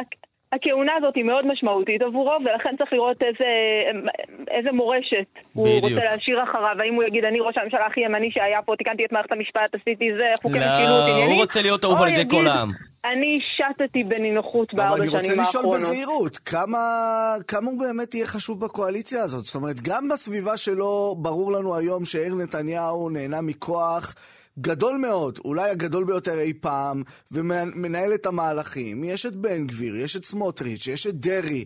הכהונה 0.52 0.92
הזאת 0.96 1.14
היא 1.14 1.24
מאוד 1.24 1.46
משמעותית 1.46 2.02
עבורו, 2.02 2.36
ולכן 2.44 2.74
צריך 2.78 2.92
לראות 2.92 3.22
איזה, 3.22 3.50
איזה 4.50 4.72
מורשת 4.72 5.30
הוא 5.52 5.66
בדיוק. 5.66 5.84
רוצה 5.84 6.04
להשאיר 6.04 6.42
אחריו. 6.42 6.76
האם 6.80 6.94
הוא 6.94 7.04
יגיד, 7.04 7.24
אני 7.24 7.40
ראש 7.40 7.54
הממשלה 7.58 7.86
הכי 7.86 8.00
ימני 8.00 8.30
שהיה 8.30 8.62
פה, 8.62 8.74
תיקנתי 8.78 9.04
את 9.04 9.12
מערכת 9.12 9.32
המשפט, 9.32 9.74
עשיתי 9.74 10.04
זה, 10.18 10.26
חוקי 10.42 10.58
לא, 10.58 10.66
משילות, 10.66 11.02
עניינים. 11.08 11.30
הוא 11.30 11.40
רוצה 11.40 11.62
להיות 11.62 11.84
אהוב 11.84 11.98
או 11.98 12.02
על 12.02 12.08
ידי 12.08 12.30
כל 12.30 12.46
העם. 12.46 12.70
אני 13.04 13.38
שטתי 13.56 14.04
בנינוחות 14.04 14.74
אבל 14.74 14.82
בארבע 14.82 15.02
אני 15.02 15.08
רוצה 15.08 15.24
שנים 15.24 15.40
לשאול 15.40 15.64
האחרונות. 15.64 15.82
בזהירות, 15.82 16.36
כמה, 16.36 16.78
כמה 17.48 17.70
הוא 17.70 17.80
באמת 17.80 18.14
יהיה 18.14 18.26
חשוב 18.26 18.60
בקואליציה 18.60 19.22
הזאת? 19.22 19.44
זאת 19.44 19.54
אומרת, 19.54 19.80
גם 19.80 20.08
בסביבה 20.08 20.56
שלו, 20.56 21.14
ברור 21.18 21.52
לנו 21.52 21.76
היום 21.76 22.04
שיאיר 22.04 22.34
נתניהו 22.34 23.10
נהנה 23.10 23.40
מכוח 23.40 24.14
גדול 24.60 24.96
מאוד, 24.96 25.38
אולי 25.44 25.70
הגדול 25.70 26.04
ביותר 26.04 26.38
אי 26.38 26.52
פעם, 26.52 27.02
ומנהל 27.32 28.14
את 28.14 28.26
המהלכים. 28.26 29.04
יש 29.04 29.26
את 29.26 29.36
בן 29.36 29.66
גביר, 29.66 29.96
יש 29.96 30.16
את 30.16 30.24
סמוטריץ', 30.24 30.86
יש 30.86 31.06
את 31.06 31.14
דרעי. 31.14 31.64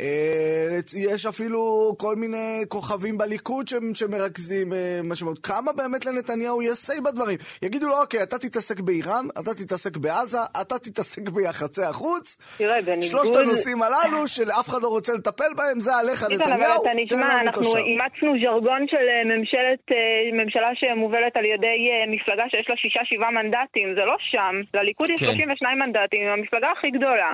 אה, 0.00 0.78
יש 1.14 1.26
אפילו 1.26 1.94
כל 1.98 2.16
מיני 2.16 2.64
כוכבים 2.68 3.18
בליכוד 3.18 3.68
ש- 3.68 3.74
שמרכזים 3.94 4.72
אה, 4.72 5.00
משמעות. 5.04 5.38
כמה 5.42 5.72
באמת 5.72 6.06
לנתניהו 6.06 6.62
יש 6.62 6.78
say 6.90 7.00
בדברים? 7.04 7.38
יגידו 7.62 7.86
לו, 7.86 8.00
אוקיי, 8.00 8.22
אתה 8.22 8.38
תתעסק 8.38 8.80
באיראן, 8.80 9.26
אתה 9.40 9.54
תתעסק 9.54 9.96
בעזה, 9.96 10.38
אתה 10.60 10.78
תתעסק 10.78 11.28
ביחסי 11.28 11.82
החוץ. 11.82 12.56
תראה, 12.58 12.82
בניגוד... 12.82 13.02
שלושת 13.02 13.36
הנושאים 13.36 13.82
הללו, 13.82 14.26
שאף 14.26 14.68
אחד 14.68 14.82
לא 14.82 14.88
רוצה 14.88 15.12
לטפל 15.12 15.54
בהם, 15.56 15.80
זה 15.80 15.94
עליך 15.96 16.22
נתניהו, 16.22 16.82
אתה 16.82 16.90
תן 16.90 16.98
נשמע, 17.02 17.18
לנו 17.18 17.40
אנחנו. 17.40 17.76
אימצנו 17.76 18.32
ז'רגון 18.42 18.86
של 18.90 18.96
אה, 18.96 19.36
ממשלת, 19.36 19.84
ממשלה 20.32 20.70
שמובלת 20.74 21.36
על 21.36 21.44
ידי 21.44 21.76
מפלגה 22.08 22.44
שיש 22.50 22.66
לה 22.68 22.76
שישה 22.76 23.00
שבעה 23.04 23.30
מנדטים, 23.30 23.88
זה 23.94 24.04
לא 24.04 24.16
שם, 24.18 24.54
לליכוד 24.74 25.10
יש 25.10 25.20
כן. 25.20 25.26
32 25.26 25.78
מנדטים, 25.78 26.28
המפלגה 26.28 26.68
הכי 26.78 26.90
גדולה. 26.90 27.32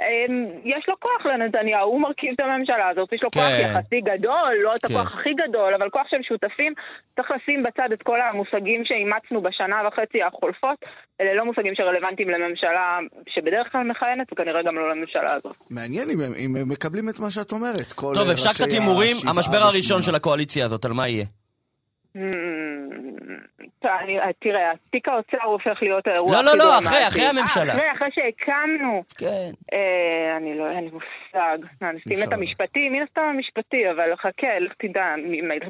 אה, 0.00 0.06
יש 0.64 0.84
לו 0.88 0.94
כוח 1.00 1.26
לנתניהו, 1.26 1.88
הוא 1.90 2.00
מרכיב 2.00 2.30
את 2.34 2.40
הממשלה 2.40 2.88
הזאת, 2.88 3.12
יש 3.12 3.22
לו 3.22 3.30
כוח 3.30 3.42
כן. 3.48 3.60
יחסי 3.74 4.00
גדול, 4.00 4.52
לא 4.64 4.70
את 4.76 4.86
כן. 4.86 4.94
הכוח 4.94 5.12
הכי 5.20 5.30
גדול, 5.48 5.74
אבל 5.74 5.90
כוח 5.90 6.06
של 6.10 6.16
שותפים, 6.28 6.72
צריך 7.16 7.28
לשים 7.30 7.62
בצד 7.62 7.88
את 7.92 8.02
כל 8.02 8.20
המושגים 8.20 8.82
שאימצנו 8.84 9.42
בשנה 9.42 9.76
וחצי 9.88 10.22
החולפות, 10.22 10.78
אלה 11.20 11.34
לא 11.34 11.44
מושגים 11.44 11.74
שרלוונטיים 11.74 12.30
לממשלה 12.30 12.98
שבדרך 13.28 13.72
כלל 13.72 13.82
מכהנת, 13.84 14.32
וכנראה 14.32 14.62
גם 14.62 14.74
לא 14.76 14.90
לממשלה 14.90 15.32
הזאת. 15.36 15.56
מעניין 15.70 16.10
אם 16.10 16.20
הם- 16.20 16.34
אם 16.38 16.56
הם 16.56 16.68
מקבלים 16.68 17.08
את 17.08 17.20
מה 17.20 17.30
שאת 17.30 17.52
אומרת. 17.52 17.92
טוב, 17.96 18.28
אפשר 18.32 18.50
קצת 18.50 18.72
הימורים? 18.72 19.16
המשבר 19.28 19.58
הראשון. 19.58 20.02
של 20.02 20.14
הקואליציה 20.14 20.64
הזאת, 20.64 20.84
על 20.84 20.92
מה 20.92 21.08
יהיה? 21.08 21.24
Mm, 22.16 23.60
טוב, 23.82 23.90
תראה, 24.38 24.72
תיק 24.90 25.08
האוצר 25.08 25.44
הופך 25.44 25.82
להיות 25.82 26.06
האירוע 26.06 26.32
לא, 26.32 26.44
לא, 26.44 26.58
לא. 26.58 26.78
אחרי, 26.78 27.08
אחרי 27.08 27.22
אה, 27.22 27.30
הממשלה. 27.30 27.72
אחרי, 27.72 27.92
אחרי 27.96 28.08
שהקמנו. 28.14 29.02
כן. 29.18 29.50
אה, 29.72 30.36
אני 30.36 30.58
לא, 30.58 30.70
אין 30.70 30.84
לי 30.84 30.90
מושג. 30.90 31.58
נשים 31.94 32.28
את 32.28 32.32
המשפטי, 32.32 32.88
מן 32.88 33.02
הסתם 33.02 33.20
המשפטי, 33.20 33.90
אבל 33.90 34.16
חכה, 34.16 34.58
לך 34.60 34.72
תדע, 34.78 35.04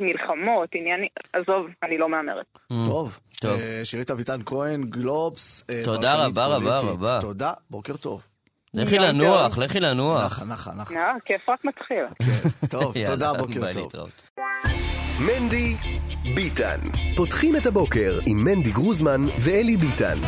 מלחמות, 0.00 0.68
עניינים, 0.74 1.08
עזוב, 1.32 1.66
אני 1.82 1.98
לא 1.98 2.08
מהמרת. 2.08 2.46
טוב, 2.86 3.18
טוב. 3.40 3.60
אה, 3.60 3.80
שירית 3.84 4.10
אביטן 4.10 4.40
כהן, 4.46 4.82
גלובס. 4.82 5.66
אה, 5.70 5.82
תודה 5.84 6.14
רבה, 6.14 6.46
רבה. 6.46 6.76
רבה. 6.76 7.18
תודה, 7.20 7.52
בוקר 7.70 7.96
טוב. 7.96 8.22
לכי 8.74 8.98
לנוח, 8.98 9.54
טוב. 9.54 9.64
לכי 9.64 9.80
לנוח. 9.80 10.24
נחה, 10.24 10.44
נחה, 10.44 10.70
נחה. 10.72 10.94
אה, 10.94 11.12
כיף 11.24 11.48
רק 11.48 11.64
מתחיל. 11.64 12.04
טוב, 12.70 12.96
יאללה, 12.96 13.10
תודה, 13.10 13.32
בוקר 13.32 13.72
טוב. 13.90 14.10
מנדי 15.20 15.76
ביטן. 16.34 16.80
פותחים 17.16 17.56
את 17.56 17.66
הבוקר 17.66 18.18
עם 18.26 18.44
מנדי 18.44 18.70
גרוזמן 18.70 19.20
ואלי 19.40 19.76
ביטן. 19.76 20.18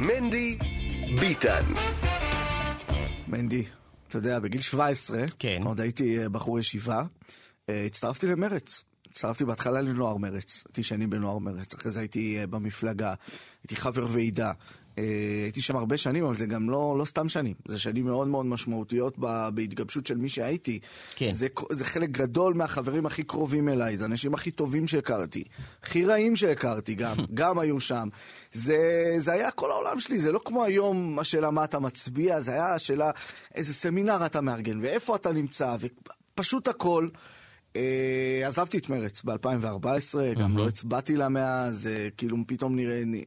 מנדי 0.00 0.58
ביטן. 1.20 1.62
מנדי, 3.28 3.64
אתה 4.08 4.18
יודע, 4.18 4.38
בגיל 4.38 4.60
17, 4.60 5.24
כן. 5.38 5.60
עוד 5.64 5.80
הייתי 5.80 6.18
אה, 6.18 6.28
בחור 6.28 6.58
ישיבה, 6.58 7.02
אה, 7.68 7.84
הצטרפתי 7.86 8.26
למרץ. 8.26 8.84
הצטרפתי 9.10 9.44
בהתחלה 9.44 9.80
לנוער 9.80 10.16
מרץ, 10.16 10.64
הייתי 10.68 10.82
שנים 10.82 11.10
בנוער 11.10 11.38
מרץ, 11.38 11.74
אחרי 11.74 11.90
זה 11.90 12.00
הייתי 12.00 12.38
אה, 12.38 12.46
במפלגה, 12.46 13.14
הייתי 13.62 13.76
חבר 13.76 14.06
ועידה. 14.10 14.52
אה, 15.00 15.42
הייתי 15.42 15.60
שם 15.60 15.76
הרבה 15.76 15.96
שנים, 15.96 16.24
אבל 16.24 16.34
זה 16.34 16.46
גם 16.46 16.70
לא, 16.70 16.96
לא 16.98 17.04
סתם 17.04 17.28
שנים, 17.28 17.54
זה 17.68 17.78
שנים 17.78 18.04
מאוד 18.04 18.28
מאוד 18.28 18.46
משמעותיות 18.46 19.14
ב- 19.18 19.48
בהתגבשות 19.54 20.06
של 20.06 20.16
מי 20.16 20.28
שהייתי. 20.28 20.78
כן. 21.16 21.32
זה, 21.32 21.46
זה 21.70 21.84
חלק 21.84 22.10
גדול 22.10 22.54
מהחברים 22.54 23.06
הכי 23.06 23.22
קרובים 23.22 23.68
אליי, 23.68 23.96
זה 23.96 24.04
האנשים 24.04 24.34
הכי 24.34 24.50
טובים 24.50 24.86
שהכרתי, 24.86 25.44
הכי 25.82 26.04
רעים 26.04 26.36
שהכרתי 26.36 26.94
גם, 26.94 27.16
גם 27.34 27.58
היו 27.58 27.80
שם. 27.80 28.08
זה, 28.52 29.14
זה 29.18 29.32
היה 29.32 29.50
כל 29.50 29.70
העולם 29.70 30.00
שלי, 30.00 30.18
זה 30.18 30.32
לא 30.32 30.40
כמו 30.44 30.64
היום 30.64 31.18
השאלה 31.18 31.50
מה 31.50 31.64
אתה 31.64 31.78
מצביע, 31.78 32.40
זה 32.40 32.52
היה 32.52 32.74
השאלה 32.74 33.10
איזה 33.54 33.74
סמינר 33.74 34.26
אתה 34.26 34.40
מארגן 34.40 34.80
ואיפה 34.82 35.16
אתה 35.16 35.32
נמצא, 35.32 35.76
ופשוט 35.80 36.68
הכל. 36.68 37.08
אה, 37.76 38.42
עזבתי 38.46 38.78
את 38.78 38.88
מרץ 38.88 39.22
ב-2014, 39.24 39.86
גם 40.40 40.56
לא 40.56 40.66
הצבעתי 40.68 41.16
לה 41.16 41.28
מאז, 41.28 41.86
אה, 41.86 42.08
כאילו 42.16 42.36
פתאום 42.46 42.76
נראה, 42.76 43.02
נ- 43.06 43.22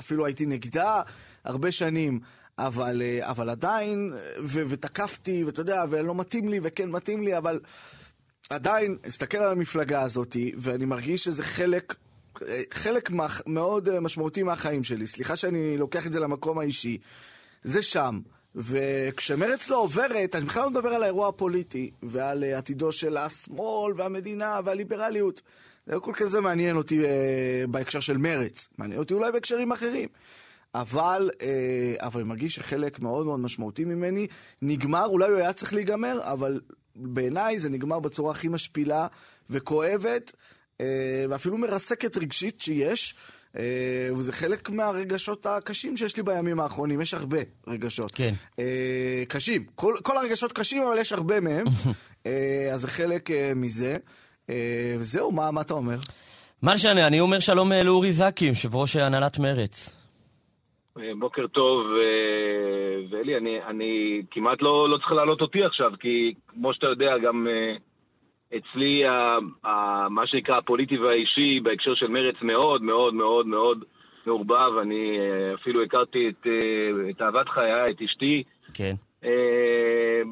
אפילו 0.00 0.26
הייתי 0.26 0.46
נגדה 0.46 1.02
הרבה 1.44 1.72
שנים. 1.72 2.20
אבל, 2.58 3.02
אה, 3.02 3.30
אבל 3.30 3.50
עדיין, 3.50 4.12
אה, 4.16 4.20
ו- 4.42 4.62
ותקפתי, 4.68 5.44
ואתה 5.44 5.60
יודע, 5.60 5.84
ולא 5.90 6.14
מתאים 6.14 6.48
לי, 6.48 6.58
וכן 6.62 6.90
מתאים 6.90 7.22
לי, 7.22 7.38
אבל 7.38 7.60
עדיין, 8.50 8.96
אסתכל 9.08 9.38
על 9.38 9.52
המפלגה 9.52 10.02
הזאת, 10.02 10.36
ואני 10.58 10.84
מרגיש 10.84 11.24
שזה 11.24 11.42
חלק, 11.42 11.94
אה, 12.48 12.62
חלק 12.74 13.10
מה, 13.10 13.26
מאוד 13.46 13.98
משמעותי 14.00 14.42
מהחיים 14.42 14.84
שלי. 14.84 15.06
סליחה 15.06 15.36
שאני 15.36 15.76
לוקח 15.78 16.06
את 16.06 16.12
זה 16.12 16.20
למקום 16.20 16.58
האישי. 16.58 16.98
זה 17.62 17.82
שם. 17.82 18.20
וכשמרץ 18.56 19.68
לא 19.68 19.76
עוברת, 19.82 20.36
אני 20.36 20.44
בכלל 20.44 20.62
לא 20.62 20.70
מדבר 20.70 20.88
על 20.88 21.02
האירוע 21.02 21.28
הפוליטי, 21.28 21.90
ועל 22.02 22.44
אה, 22.44 22.58
עתידו 22.58 22.92
של 22.92 23.16
השמאל, 23.16 23.92
והמדינה, 23.96 24.60
והליברליות. 24.64 25.42
זה 25.86 25.94
לא 25.94 26.00
כל 26.00 26.12
כזה 26.14 26.40
מעניין 26.40 26.76
אותי 26.76 27.04
אה, 27.04 27.64
בהקשר 27.68 28.00
של 28.00 28.16
מרץ. 28.16 28.68
מעניין 28.78 28.98
אותי 28.98 29.14
אולי 29.14 29.32
בהקשרים 29.32 29.72
אחרים. 29.72 30.08
אבל, 30.74 31.30
אה, 31.42 31.94
אבל 31.98 32.20
אני 32.20 32.28
מרגיש 32.28 32.54
שחלק 32.54 33.00
מאוד 33.00 33.26
מאוד 33.26 33.40
משמעותי 33.40 33.84
ממני 33.84 34.26
נגמר, 34.62 35.06
אולי 35.06 35.28
הוא 35.28 35.36
היה 35.36 35.52
צריך 35.52 35.74
להיגמר, 35.74 36.20
אבל 36.22 36.60
בעיניי 36.96 37.58
זה 37.58 37.70
נגמר 37.70 38.00
בצורה 38.00 38.30
הכי 38.30 38.48
משפילה 38.48 39.06
וכואבת, 39.50 40.32
אה, 40.80 41.24
ואפילו 41.28 41.58
מרסקת 41.58 42.16
רגשית 42.16 42.60
שיש. 42.60 43.14
אה, 43.58 44.08
וזה 44.16 44.32
חלק 44.32 44.70
מהרגשות 44.70 45.46
הקשים 45.46 45.96
שיש 45.96 46.16
לי 46.16 46.22
בימים 46.22 46.60
האחרונים, 46.60 47.00
יש 47.00 47.14
הרבה 47.14 47.38
רגשות. 47.66 48.10
כן. 48.10 48.32
אה, 48.58 49.22
קשים. 49.28 49.64
כל, 49.74 49.94
כל 50.02 50.16
הרגשות 50.16 50.52
קשים, 50.52 50.82
אבל 50.82 50.98
יש 50.98 51.12
הרבה 51.12 51.40
מהם. 51.40 51.64
אה, 52.26 52.70
אז 52.74 52.80
זה 52.80 52.88
חלק 52.88 53.30
מזה. 53.56 53.96
וזהו, 54.98 55.32
מה, 55.32 55.50
מה 55.50 55.60
אתה 55.60 55.74
אומר? 55.74 55.96
מה 56.62 56.74
נשנה, 56.74 57.06
אני 57.06 57.20
אומר 57.20 57.38
שלום 57.40 57.72
לאורי 57.72 58.12
זקי, 58.12 58.44
יושב 58.44 58.76
ראש 58.76 58.96
הנהלת 58.96 59.38
מרץ. 59.38 59.96
אה, 60.98 61.12
בוקר 61.18 61.46
טוב, 61.46 61.86
ואלי, 63.10 63.36
אני, 63.36 63.62
אני 63.66 64.22
כמעט 64.30 64.62
לא, 64.62 64.90
לא 64.90 64.96
צריך 64.98 65.12
להעלות 65.12 65.40
אותי 65.40 65.64
עכשיו, 65.64 65.90
כי 66.00 66.34
כמו 66.48 66.74
שאתה 66.74 66.86
יודע, 66.86 67.18
גם 67.24 67.46
אצלי 68.48 69.04
ה, 69.06 69.38
ה, 69.64 70.08
מה 70.08 70.26
שנקרא 70.26 70.56
הפוליטי 70.56 70.98
והאישי 70.98 71.60
בהקשר 71.62 71.94
של 71.94 72.08
מרץ 72.08 72.34
מאוד 72.42 72.82
מאוד 72.82 73.14
מאוד 73.14 73.46
מאוד 73.46 73.84
מעורבב. 74.26 74.78
אני 74.82 75.18
אה, 75.18 75.54
אפילו 75.54 75.82
הכרתי 75.82 76.28
את, 76.28 76.46
אה, 76.46 77.10
את 77.10 77.22
אהבת 77.22 77.48
חיי, 77.48 77.90
את 77.90 78.02
אשתי, 78.02 78.42
כן. 78.74 78.94
אה, 79.24 80.22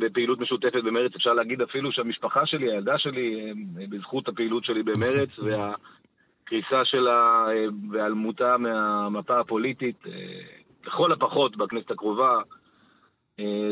בפעילות 0.00 0.40
משותפת 0.40 0.84
במרץ. 0.84 1.12
אפשר 1.16 1.32
להגיד 1.32 1.62
אפילו 1.62 1.92
שהמשפחה 1.92 2.46
שלי, 2.46 2.72
הילדה 2.72 2.98
שלי, 2.98 3.52
בזכות 3.88 4.28
הפעילות 4.28 4.64
שלי 4.64 4.82
במרץ 4.82 5.28
והקריסה 5.44 6.84
שלה 6.84 7.46
והיעלמותה 7.90 8.56
מהמפה 8.58 9.40
הפוליטית, 9.40 9.96
לכל 10.86 11.12
הפחות 11.12 11.56
בכנסת 11.56 11.90
הקרובה, 11.90 12.38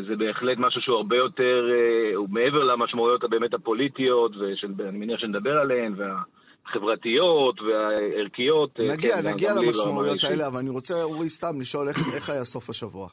זה 0.08 0.16
בהחלט 0.16 0.58
משהו 0.58 0.80
שהוא 0.80 0.96
הרבה 0.96 1.16
יותר, 1.16 1.68
אה, 1.70 2.16
הוא 2.16 2.28
מעבר 2.30 2.64
למשמעויות 2.64 3.24
הבאמת 3.24 3.54
הפוליטיות, 3.54 4.32
ואני 4.76 4.98
מניח 4.98 5.20
שנדבר 5.20 5.58
עליהן, 5.58 5.94
והחברתיות 5.96 7.60
והערכיות. 7.60 8.80
אה, 8.80 8.92
נגיע, 8.92 9.16
כן, 9.16 9.28
נגיע 9.28 9.54
ברמה 9.54 9.66
למשמעויות. 9.66 10.24
האלה, 10.24 10.46
אבל 10.46 10.58
אני 10.58 10.70
רוצה, 10.70 11.02
אורי, 11.02 11.28
סתם 11.28 11.60
לשאול 11.60 11.88
איך, 11.88 11.98
איך 12.14 12.30
היה 12.30 12.44
סוף 12.44 12.70
השבוע. 12.70 13.08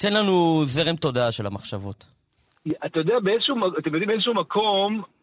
תן 0.00 0.12
לנו 0.12 0.62
זרם 0.64 0.96
תודעה 0.96 1.32
של 1.32 1.46
המחשבות. 1.46 2.04
אתה 2.86 2.98
יודע, 2.98 3.14
באיזשהו, 3.22 3.54
אתם 3.78 3.94
יודעים, 3.94 4.08
באיזשהו 4.08 4.34
מקום, 4.34 5.02
אה, 5.02 5.17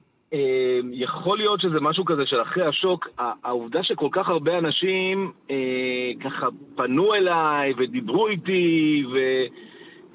יכול 0.92 1.38
להיות 1.38 1.62
שזה 1.62 1.80
משהו 1.82 2.06
כזה 2.06 2.26
של 2.26 2.42
אחרי 2.42 2.66
השוק, 2.66 3.08
העובדה 3.18 3.84
שכל 3.84 4.08
כך 4.12 4.30
הרבה 4.30 4.58
אנשים 4.58 5.32
אה, 5.52 6.12
ככה 6.24 6.48
פנו 6.76 7.14
אליי 7.14 7.74
ודיברו 7.78 8.28
איתי, 8.28 9.04
ו, 9.14 9.18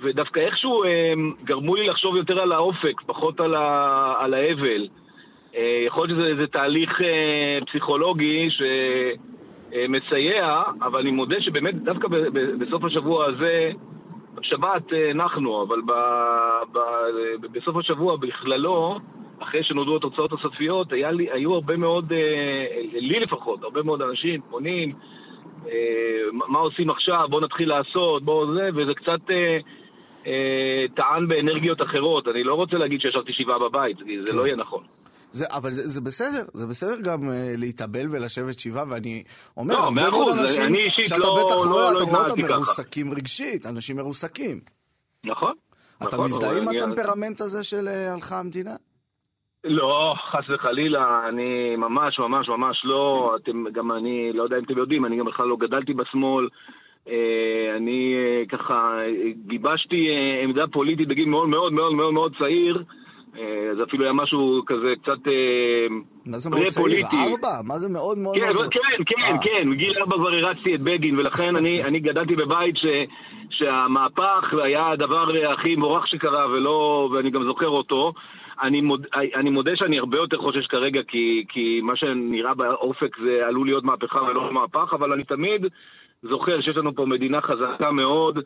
ודווקא 0.03 0.40
איכשהו 0.40 0.85
אה, 0.85 1.12
גרמו 1.44 1.75
לי 1.77 1.87
לחשוב 1.87 2.16
יותר 2.16 2.40
על 2.40 2.53
האופק, 2.53 3.01
פחות 3.07 3.40
על, 3.40 3.55
ה, 3.55 4.14
על 4.18 4.35
האבל. 4.35 4.88
אה, 5.57 5.83
יכול 5.87 6.09
להיות 6.09 6.29
שזה 6.29 6.46
תהליך 6.46 7.01
אה, 7.01 7.59
פסיכולוגי 7.66 8.51
ש... 8.51 8.62
אה, 9.73 10.62
אבל 10.83 11.01
אני 11.01 11.11
מודה 11.11 11.40
שבאמת 11.40 11.75
דווקא 11.75 12.09
ב- 12.09 12.16
ב- 12.16 12.64
בסוף 12.64 12.85
השבוע 12.85 13.27
הזה, 13.27 13.70
שבת 14.42 14.92
אה, 14.92 15.12
נחנו, 15.14 15.62
אבל 15.62 15.81
ב- 15.87 16.62
ב- 16.73 17.46
בסוף 17.53 17.77
השבוע 17.77 18.16
בכללו, 18.16 18.99
אחרי 19.42 19.61
שנודעו 19.64 19.96
התוצאות 19.96 20.33
הסופיות, 20.33 20.92
היה 20.92 21.11
לי, 21.11 21.31
היו 21.33 21.55
הרבה 21.55 21.76
מאוד, 21.76 22.12
אה, 22.12 22.18
לי 22.92 23.20
לפחות, 23.20 23.62
הרבה 23.62 23.83
מאוד 23.83 24.03
אנשים 24.03 24.40
פונים, 24.50 24.92
אה, 25.66 25.72
מה 26.33 26.59
עושים 26.59 26.90
עכשיו, 26.90 27.26
בואו 27.31 27.40
נתחיל 27.44 27.68
לעשות, 27.68 28.24
בואו 28.24 28.55
זה, 28.55 28.68
וזה 28.76 28.94
קצת 28.94 29.31
אה, 30.26 30.29
טען 30.96 31.29
באנרגיות 31.29 31.83
אחרות. 31.83 32.29
אני 32.29 32.44
לא 32.44 32.55
רוצה 32.55 32.76
להגיד 32.76 33.00
שישבתי 33.00 33.33
שבעה 33.33 33.59
בבית, 33.59 33.96
כי 34.07 34.16
זה 34.26 34.31
כן. 34.33 34.37
לא 34.37 34.46
יהיה 34.46 34.57
נכון. 34.57 34.85
זה, 35.33 35.44
אבל 35.57 35.70
זה, 35.70 35.88
זה 35.88 36.00
בסדר, 36.00 36.42
זה 36.55 36.66
בסדר 36.66 37.00
גם 37.05 37.20
uh, 37.20 37.33
להתאבל 37.57 38.07
ולשבת 38.11 38.59
שבעה, 38.59 38.85
ואני 38.88 39.22
אומר, 39.57 39.74
לא, 39.74 39.79
הרבה 39.85 40.11
מאוד 40.11 40.38
אנשים, 40.38 40.62
אני 40.62 40.79
אישית 40.79 41.05
שאתה 41.05 41.18
לא- 41.18 41.44
בטח 41.44 41.55
לא- 41.57 41.70
רואה, 41.70 41.90
לא 41.92 42.03
אתה 42.03 42.11
רואה 42.11 42.22
אותם 42.31 42.42
ככה. 42.42 42.55
מרוסקים 42.57 43.12
רגשית, 43.14 43.66
אנשים 43.66 43.96
מרוסקים. 43.96 44.61
נכון? 45.24 45.53
אתה 46.03 46.07
נכון, 46.07 46.24
מזדהה 46.24 46.57
עם 46.57 46.68
אני- 46.68 46.83
הטמפרמנט 46.83 47.40
הזה 47.40 47.64
של 47.64 47.88
הלכה 47.88 48.38
המדינה? 48.38 48.74
לא, 49.64 50.14
חס 50.31 50.44
וחלילה, 50.49 51.29
אני 51.29 51.77
ממש 51.77 52.18
ממש 52.18 52.49
ממש 52.49 52.83
לא, 52.85 53.37
אתם, 53.42 53.64
גם 53.73 53.92
אני, 53.92 54.33
לא 54.33 54.42
יודע 54.42 54.59
אם 54.59 54.64
אתם 54.64 54.79
יודעים, 54.79 55.05
אני 55.05 55.16
גם 55.16 55.27
בכלל 55.27 55.46
לא 55.46 55.57
גדלתי 55.57 55.94
בשמאל. 55.94 56.49
אה, 57.09 57.77
אני 57.77 58.14
אה, 58.16 58.59
ככה 58.59 58.99
גיבשתי 59.46 60.09
אה, 60.11 60.44
עמדה 60.44 60.66
פוליטית 60.73 61.09
בגיל 61.09 61.29
מאוד 61.29 61.49
מאוד 61.49 61.73
מאוד 61.73 61.92
מאוד 61.92 62.14
מאוד 62.14 62.33
צעיר. 62.38 62.85
זה 63.77 63.83
אפילו 63.88 64.05
היה 64.05 64.12
משהו 64.12 64.62
כזה 64.66 64.92
קצת 65.03 65.29
אה, 65.29 65.87
מה 66.27 66.38
זה 66.38 66.51
מאוד 66.51 66.62
צעיר? 66.66 67.07
ארבע? 67.12 67.62
מה 67.64 67.79
זה 67.79 67.88
מאוד 67.88 68.18
מאוד 68.18 68.37
כן, 68.37 68.53
מאוד... 68.55 68.68
כן, 68.70 69.05
כן, 69.07 69.33
אה. 69.33 69.38
כן, 69.42 69.68
מגיל 69.68 69.92
ארבע 70.01 70.16
כבר 70.16 70.29
הרצתי 70.29 70.75
את 70.75 70.81
בגין, 70.81 71.18
ולכן 71.18 71.57
אני, 71.57 71.83
אני 71.83 72.01
גדלתי 72.01 72.37
בבית 72.37 72.77
ש, 72.77 72.85
שהמהפך 73.51 74.55
היה 74.64 74.90
הדבר 74.90 75.27
הכי 75.53 75.77
מבורך 75.77 76.09
שקרה, 76.09 76.46
ולא, 76.46 77.09
ואני 77.12 77.31
גם 77.31 77.44
זוכר 77.44 77.68
אותו. 77.68 78.12
אני, 78.62 78.81
מוד, 78.81 79.07
אני 79.35 79.51
מודה 79.51 79.77
שאני 79.77 79.99
הרבה 79.99 80.16
יותר 80.16 80.38
חושש 80.38 80.66
כרגע, 80.66 81.01
כי, 81.09 81.44
כי 81.49 81.81
מה 81.83 81.96
שנראה 81.96 82.55
באופק 82.55 83.16
זה 83.25 83.46
עלול 83.46 83.66
להיות 83.66 83.85
מהפכה 83.85 84.23
ולא 84.23 84.53
מהפך, 84.53 84.94
אבל 84.94 85.12
אני 85.12 85.25
תמיד 85.25 85.66
זוכר 86.23 86.61
שיש 86.61 86.77
לנו 86.77 86.94
פה 86.94 87.07
מדינה 87.07 87.40
חזקה 87.40 87.90
מאוד. 87.90 88.38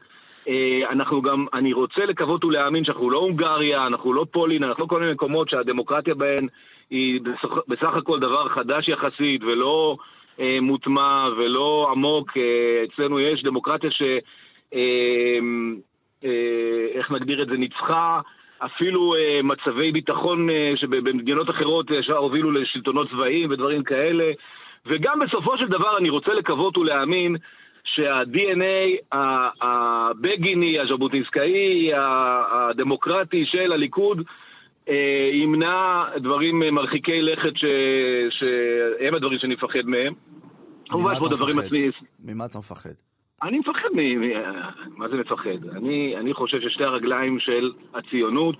אה, 0.48 0.80
אנחנו 0.90 1.22
גם, 1.22 1.46
אני 1.54 1.72
רוצה 1.72 2.04
לקוות 2.06 2.44
ולהאמין 2.44 2.84
שאנחנו 2.84 3.10
לא 3.10 3.18
הונגריה, 3.18 3.86
אנחנו 3.86 4.12
לא 4.12 4.26
פולין, 4.30 4.64
אנחנו 4.64 4.82
לא 4.82 4.88
כל 4.88 5.00
מיני 5.00 5.12
מקומות 5.12 5.48
שהדמוקרטיה 5.48 6.14
בהן 6.14 6.48
היא 6.90 7.20
בסך, 7.20 7.50
בסך 7.68 7.94
הכל 7.96 8.20
דבר 8.20 8.48
חדש 8.48 8.88
יחסית 8.88 9.44
ולא 9.44 9.96
אה, 10.40 10.58
מוטמע 10.60 11.28
ולא 11.36 11.88
עמוק. 11.90 12.36
אה, 12.36 12.84
אצלנו 12.84 13.20
יש 13.20 13.42
דמוקרטיה 13.42 13.90
ש... 13.90 14.02
אה, 14.74 15.38
אה, 16.24 16.86
איך 16.94 17.10
נגדיר 17.10 17.42
את 17.42 17.48
זה? 17.48 17.56
ניצחה 17.56 18.20
אפילו 18.58 19.14
אה, 19.14 19.40
מצבי 19.42 19.92
ביטחון 19.92 20.50
אה, 20.50 20.72
שבמדינות 20.76 21.50
אחרות 21.50 21.90
ישר 21.90 22.16
הובילו 22.16 22.52
לשלטונות 22.52 23.10
צבאיים 23.10 23.50
ודברים 23.50 23.82
כאלה. 23.84 24.32
וגם 24.86 25.18
בסופו 25.18 25.58
של 25.58 25.68
דבר 25.68 25.98
אני 25.98 26.10
רוצה 26.10 26.34
לקוות 26.34 26.78
ולהאמין 26.78 27.36
שה-DNA 27.84 29.14
הבגיני, 29.60 30.80
הז'בוטינסקאי, 30.80 31.90
הדמוקרטי 31.94 33.44
של 33.46 33.72
הליכוד 33.72 34.22
אה, 34.88 35.30
ימנע 35.32 36.04
דברים 36.18 36.62
אה, 36.62 36.70
מרחיקי 36.70 37.22
לכת 37.22 37.56
ש... 37.56 37.64
שהם 38.30 39.14
הדברים 39.14 39.38
שאני 39.38 39.54
מפחד 39.54 39.84
מהם. 39.84 40.14
כמובן 40.88 41.12
יש 41.12 41.18
פה 41.18 41.28
דברים? 41.28 41.58
עצמיים. 41.58 41.90
ממה 42.24 42.46
אתה 42.46 42.58
מפחד? 42.58 42.90
אני 43.42 43.58
מפחד 43.58 43.88
מ... 43.94 44.20
מה 44.98 45.08
זה 45.08 45.16
מפחד? 45.16 45.68
אני, 45.76 46.16
אני 46.16 46.34
חושב 46.34 46.60
ששתי 46.60 46.84
הרגליים 46.84 47.38
של 47.38 47.72
הציונות 47.94 48.56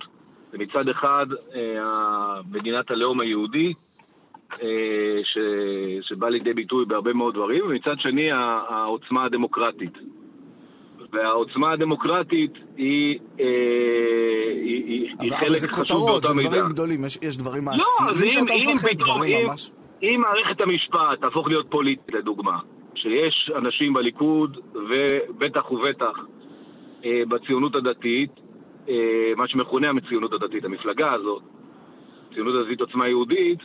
זה 0.51 0.57
מצד 0.57 0.89
אחד 0.89 1.25
אה, 1.55 2.41
מדינת 2.51 2.91
הלאום 2.91 3.19
היהודי, 3.19 3.73
אה, 4.53 4.67
ש... 5.23 5.37
שבא 6.01 6.29
לידי 6.29 6.53
ביטוי 6.53 6.85
בהרבה 6.85 7.13
מאוד 7.13 7.33
דברים, 7.33 7.65
ומצד 7.67 7.95
שני 7.99 8.31
העוצמה 8.31 9.25
הדמוקרטית. 9.25 9.93
והעוצמה 11.13 11.71
הדמוקרטית 11.71 12.53
היא, 12.77 13.19
אה, 13.39 13.45
היא, 14.51 14.85
היא, 14.85 15.09
היא 15.19 15.31
אבל, 15.31 15.45
אבל 15.47 15.55
זה 15.55 15.67
חלק 15.67 15.71
חשוב 15.71 15.83
כותרות, 15.83 16.11
באותה 16.11 16.27
זה 16.27 16.33
מידה. 16.33 16.49
דברים 16.49 16.65
גדולים, 16.69 17.05
יש, 17.05 17.17
יש 17.21 17.37
דברים 17.37 17.63
לא, 17.67 17.73
מעשיים 17.73 18.23
אם, 18.23 18.29
שאתה 18.29 18.73
מפחד, 18.75 18.97
דברים 18.97 19.37
אם, 19.37 19.47
ממש... 19.47 19.71
אם 20.03 20.21
מערכת 20.21 20.61
המשפט 20.61 21.21
תהפוך 21.21 21.47
להיות 21.47 21.65
פוליטית, 21.69 22.13
לדוגמה, 22.13 22.59
שיש 22.95 23.51
אנשים 23.55 23.93
בליכוד, 23.93 24.57
ובטח 24.73 25.71
ובטח 25.71 26.19
אה, 27.05 27.21
בציונות 27.27 27.75
הדתית, 27.75 28.31
אה, 28.89 29.33
מה 29.37 29.47
שמכונה 29.47 29.87
הציונות 29.97 30.33
הדתית, 30.33 30.65
המפלגה 30.65 31.13
הזאת, 31.13 31.43
ציונות 32.33 32.55
הדתית 32.55 32.81
עוצמה 32.81 33.07
יהודית, 33.07 33.59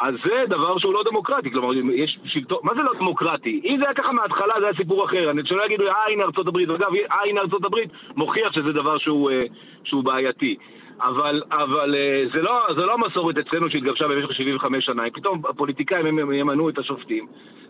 אז 0.00 0.14
זה 0.24 0.44
דבר 0.48 0.78
שהוא 0.78 0.94
לא 0.94 1.02
דמוקרטי, 1.04 1.50
כלומר, 1.50 1.74
יש 1.94 2.18
שלטון, 2.24 2.58
מה 2.62 2.74
זה 2.74 2.82
לא 2.82 2.92
דמוקרטי? 2.98 3.60
אם 3.64 3.76
זה 3.78 3.84
היה 3.84 3.94
ככה 3.94 4.12
מההתחלה, 4.12 4.54
זה 4.60 4.64
היה 4.64 4.74
סיפור 4.76 5.04
אחר. 5.04 5.30
אני 5.30 5.42
שלא 5.44 5.66
יגידו, 5.66 5.86
אה, 5.86 6.12
הנה 6.12 6.24
ארצות 6.24 6.48
הברית, 6.48 6.70
אגב, 6.70 6.94
אה, 7.10 7.28
הנה 7.28 7.40
ארצות 7.40 7.64
הברית, 7.64 7.90
מוכיח 8.16 8.52
שזה 8.52 8.72
דבר 8.72 8.98
שהוא, 8.98 9.30
אה, 9.30 9.40
שהוא 9.84 10.04
בעייתי. 10.04 10.56
אבל, 11.02 11.42
אבל 11.52 11.94
אה, 11.94 12.22
זה, 12.34 12.42
לא, 12.42 12.52
זה 12.76 12.80
לא 12.80 12.94
המסורת 12.94 13.36
אצלנו 13.38 13.70
שהתגבשה 13.70 14.08
במשך 14.08 14.32
75 14.34 14.84
שנה, 14.84 15.04
אם 15.04 15.10
פתאום 15.10 15.42
הפוליטיקאים 15.48 16.06
הם- 16.06 16.32
ימנו 16.32 16.68
את 16.68 16.78
השופטים. 16.78 17.26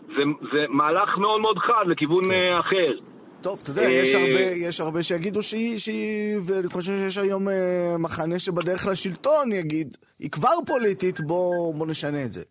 זה, 0.07 0.23
זה 0.53 0.65
מהלך 0.69 1.17
מאוד 1.17 1.41
מאוד 1.41 1.57
חד 1.57 1.83
לכיוון 1.87 2.23
כן. 2.25 2.31
אה, 2.31 2.59
אחר. 2.59 2.91
טוב, 3.41 3.59
אתה 3.63 3.71
יודע, 3.71 3.81
אה, 3.81 3.89
יש 3.89 4.15
הרבה, 4.15 4.39
יש 4.67 4.81
הרבה 4.81 5.03
שיגידו 5.03 5.41
שהיא, 5.41 5.77
שהיא, 5.77 6.37
ואני 6.47 6.69
חושב 6.69 6.93
שיש 6.97 7.17
היום 7.17 7.47
אה, 7.49 7.53
מחנה 7.99 8.39
שבדרך 8.39 8.87
לשלטון 8.91 9.51
יגיד, 9.51 9.87
היא 10.19 10.29
כבר 10.31 10.55
פוליטית, 10.67 11.19
בוא, 11.21 11.73
בוא 11.75 11.87
נשנה 11.87 12.23
את 12.23 12.31
זה. 12.31 12.43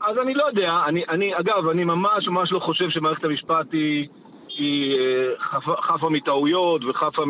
אז 0.00 0.16
אני 0.22 0.34
לא 0.34 0.44
יודע, 0.44 0.70
אני, 0.86 1.02
אני, 1.08 1.32
אגב, 1.34 1.68
אני 1.68 1.84
ממש 1.84 2.28
ממש 2.28 2.52
לא 2.52 2.58
חושב 2.58 2.90
שמערכת 2.90 3.24
המשפט 3.24 3.66
היא, 3.72 4.08
היא 4.58 4.96
אה, 5.00 5.44
חפה, 5.50 5.74
חפה 5.82 6.10
מטעויות 6.10 6.84
וחפה 6.84 7.22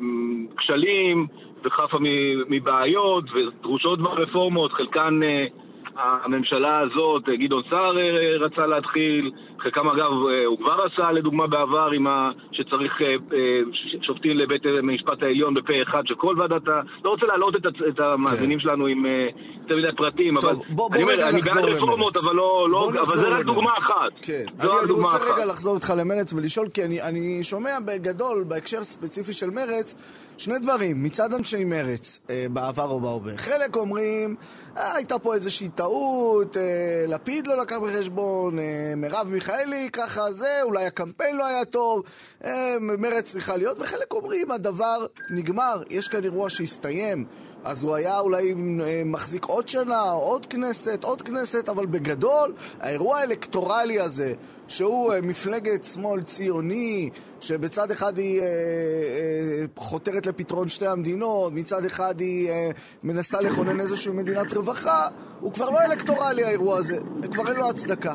מכשלים 0.00 1.26
וחפה 1.64 1.98
מבעיות 2.48 3.24
ודרושות 3.34 4.02
בה 4.02 4.10
רפורמות, 4.10 4.72
חלקן 4.72 5.20
אה, 5.22 5.46
הממשלה 5.96 6.80
הזאת, 6.80 7.28
אה, 7.28 7.36
גדעון 7.36 7.62
סער 7.70 7.98
אה, 7.98 8.46
רצה 8.46 8.66
להתחיל, 8.66 9.30
חלקם 9.58 9.88
אגב 9.88 10.10
אה, 10.30 10.44
הוא 10.46 10.58
כבר 10.58 10.76
עשה 10.92 11.12
לדוגמה 11.12 11.46
בעבר 11.46 11.90
עם 11.94 12.06
ה... 12.06 12.30
שצריך 12.52 12.92
שופטים 14.02 14.36
לבית 14.36 14.62
המשפט 14.66 15.22
העליון 15.22 15.54
בפה 15.54 15.72
אחד 15.82 16.02
שכל 16.06 16.34
ועדת 16.38 16.68
ה... 16.68 16.80
לא 17.04 17.10
רוצה 17.10 17.26
להעלות 17.26 17.56
את, 17.56 17.66
את 17.88 18.00
המאזינים 18.00 18.60
שלנו 18.60 18.86
עם 18.86 19.06
יותר 19.62 19.76
מדי 19.76 19.96
פרטים, 19.96 20.40
טוב, 20.40 20.50
אבל 20.50 20.58
בוא, 20.68 20.88
בוא 20.88 20.94
אני 20.94 21.02
אומר, 21.02 21.14
רגע 21.14 21.28
אני 21.28 21.40
בעד. 21.40 21.64
רפורמות, 21.64 22.16
אבל 22.16 22.34
לא... 22.34 22.68
לא 22.70 22.88
אבל 22.88 23.14
זה 23.14 23.28
רק. 23.28 23.44
דוגמה 23.44 23.70
אחת. 23.78 24.12
כן. 24.22 24.44
זו 24.58 24.82
אני, 24.82 24.92
רוצה 24.92 25.16
אחת. 25.16 25.30
רגע 25.34 25.44
לחזור 25.44 25.74
איתך 25.74 25.92
למרץ 25.96 26.32
ולשאול, 26.32 26.68
כי 26.68 26.84
אני, 26.84 27.02
אני 27.02 27.42
שומע 27.42 27.70
בגדול, 27.86 28.44
בהקשר 28.48 28.82
ספציפי 28.82 29.32
של 29.32 29.50
מרץ, 29.50 29.94
שני 30.38 30.58
דברים, 30.58 31.02
מצד 31.02 31.34
אנשי 31.34 31.64
מרץ, 31.64 32.20
אה, 32.30 32.46
בעבר 32.50 32.90
או 32.90 33.00
בהווה. 33.00 33.32
חלק 33.36 33.76
אומרים, 33.76 34.36
אה, 34.76 34.94
הייתה 34.96 35.18
פה 35.18 35.34
איזושהי 35.34 35.68
טעות, 35.68 36.56
אה, 36.56 36.62
לפיד 37.08 37.46
לא 37.46 37.62
לקח 37.62 37.76
בחשבון, 37.76 38.58
אה, 38.58 38.92
מרב 38.96 39.28
מיכאלי 39.30 39.88
ככה 39.92 40.32
זה, 40.32 40.62
אולי 40.62 40.86
הקמפיין 40.86 41.36
לא 41.36 41.46
היה 41.46 41.64
טוב, 41.64 42.02
אה, 42.44 42.76
מרץ 42.80 43.24
צריכה 43.24 43.56
להיות, 43.56 43.76
וחלק 43.80 44.12
אומרים, 44.12 44.50
הדבר 44.50 45.06
נגמר, 45.30 45.82
יש 45.90 46.08
כאן 46.08 46.24
אירוע 46.24 46.50
שהסתיים, 46.50 47.24
אז 47.64 47.84
הוא 47.84 47.94
היה 47.94 48.18
אולי 48.18 48.54
אה, 48.80 49.02
מחזיק 49.04 49.44
עוד 49.44 49.68
שנה, 49.68 50.00
עוד 50.00 50.46
כנסת, 50.46 51.04
עוד 51.04 51.22
כנסת, 51.22 51.68
אבל 51.68 51.86
בגדול, 51.86 52.52
האירוע 52.80 53.18
האלקטורלי 53.18 54.00
הזה, 54.00 54.34
שהוא 54.68 55.12
אה, 55.12 55.20
מפלגת 55.20 55.84
שמאל 55.84 56.22
ציוני, 56.22 57.10
שבצד 57.40 57.90
אחד 57.90 58.18
היא 58.18 58.40
אה, 58.40 58.46
אה, 58.46 59.64
חותרת 59.76 60.26
לפתרון 60.26 60.68
שתי 60.68 60.86
המדינות, 60.86 61.52
מצד 61.52 61.84
אחד 61.84 62.20
היא 62.20 62.50
אה, 62.50 62.70
מנסה 63.04 63.40
לכונן 63.40 63.80
איזושהי 63.80 64.12
מדינת 64.12 64.52
רווחה, 64.52 65.06
הוא 65.40 65.52
כבר 65.52 65.70
לא 65.70 65.78
אלקטורלי 65.90 66.44
האירוע 66.44 66.78
הזה, 66.78 66.96
כבר 67.32 67.48
אין 67.48 67.56
לו 67.56 67.68
הצדקה. 67.70 68.14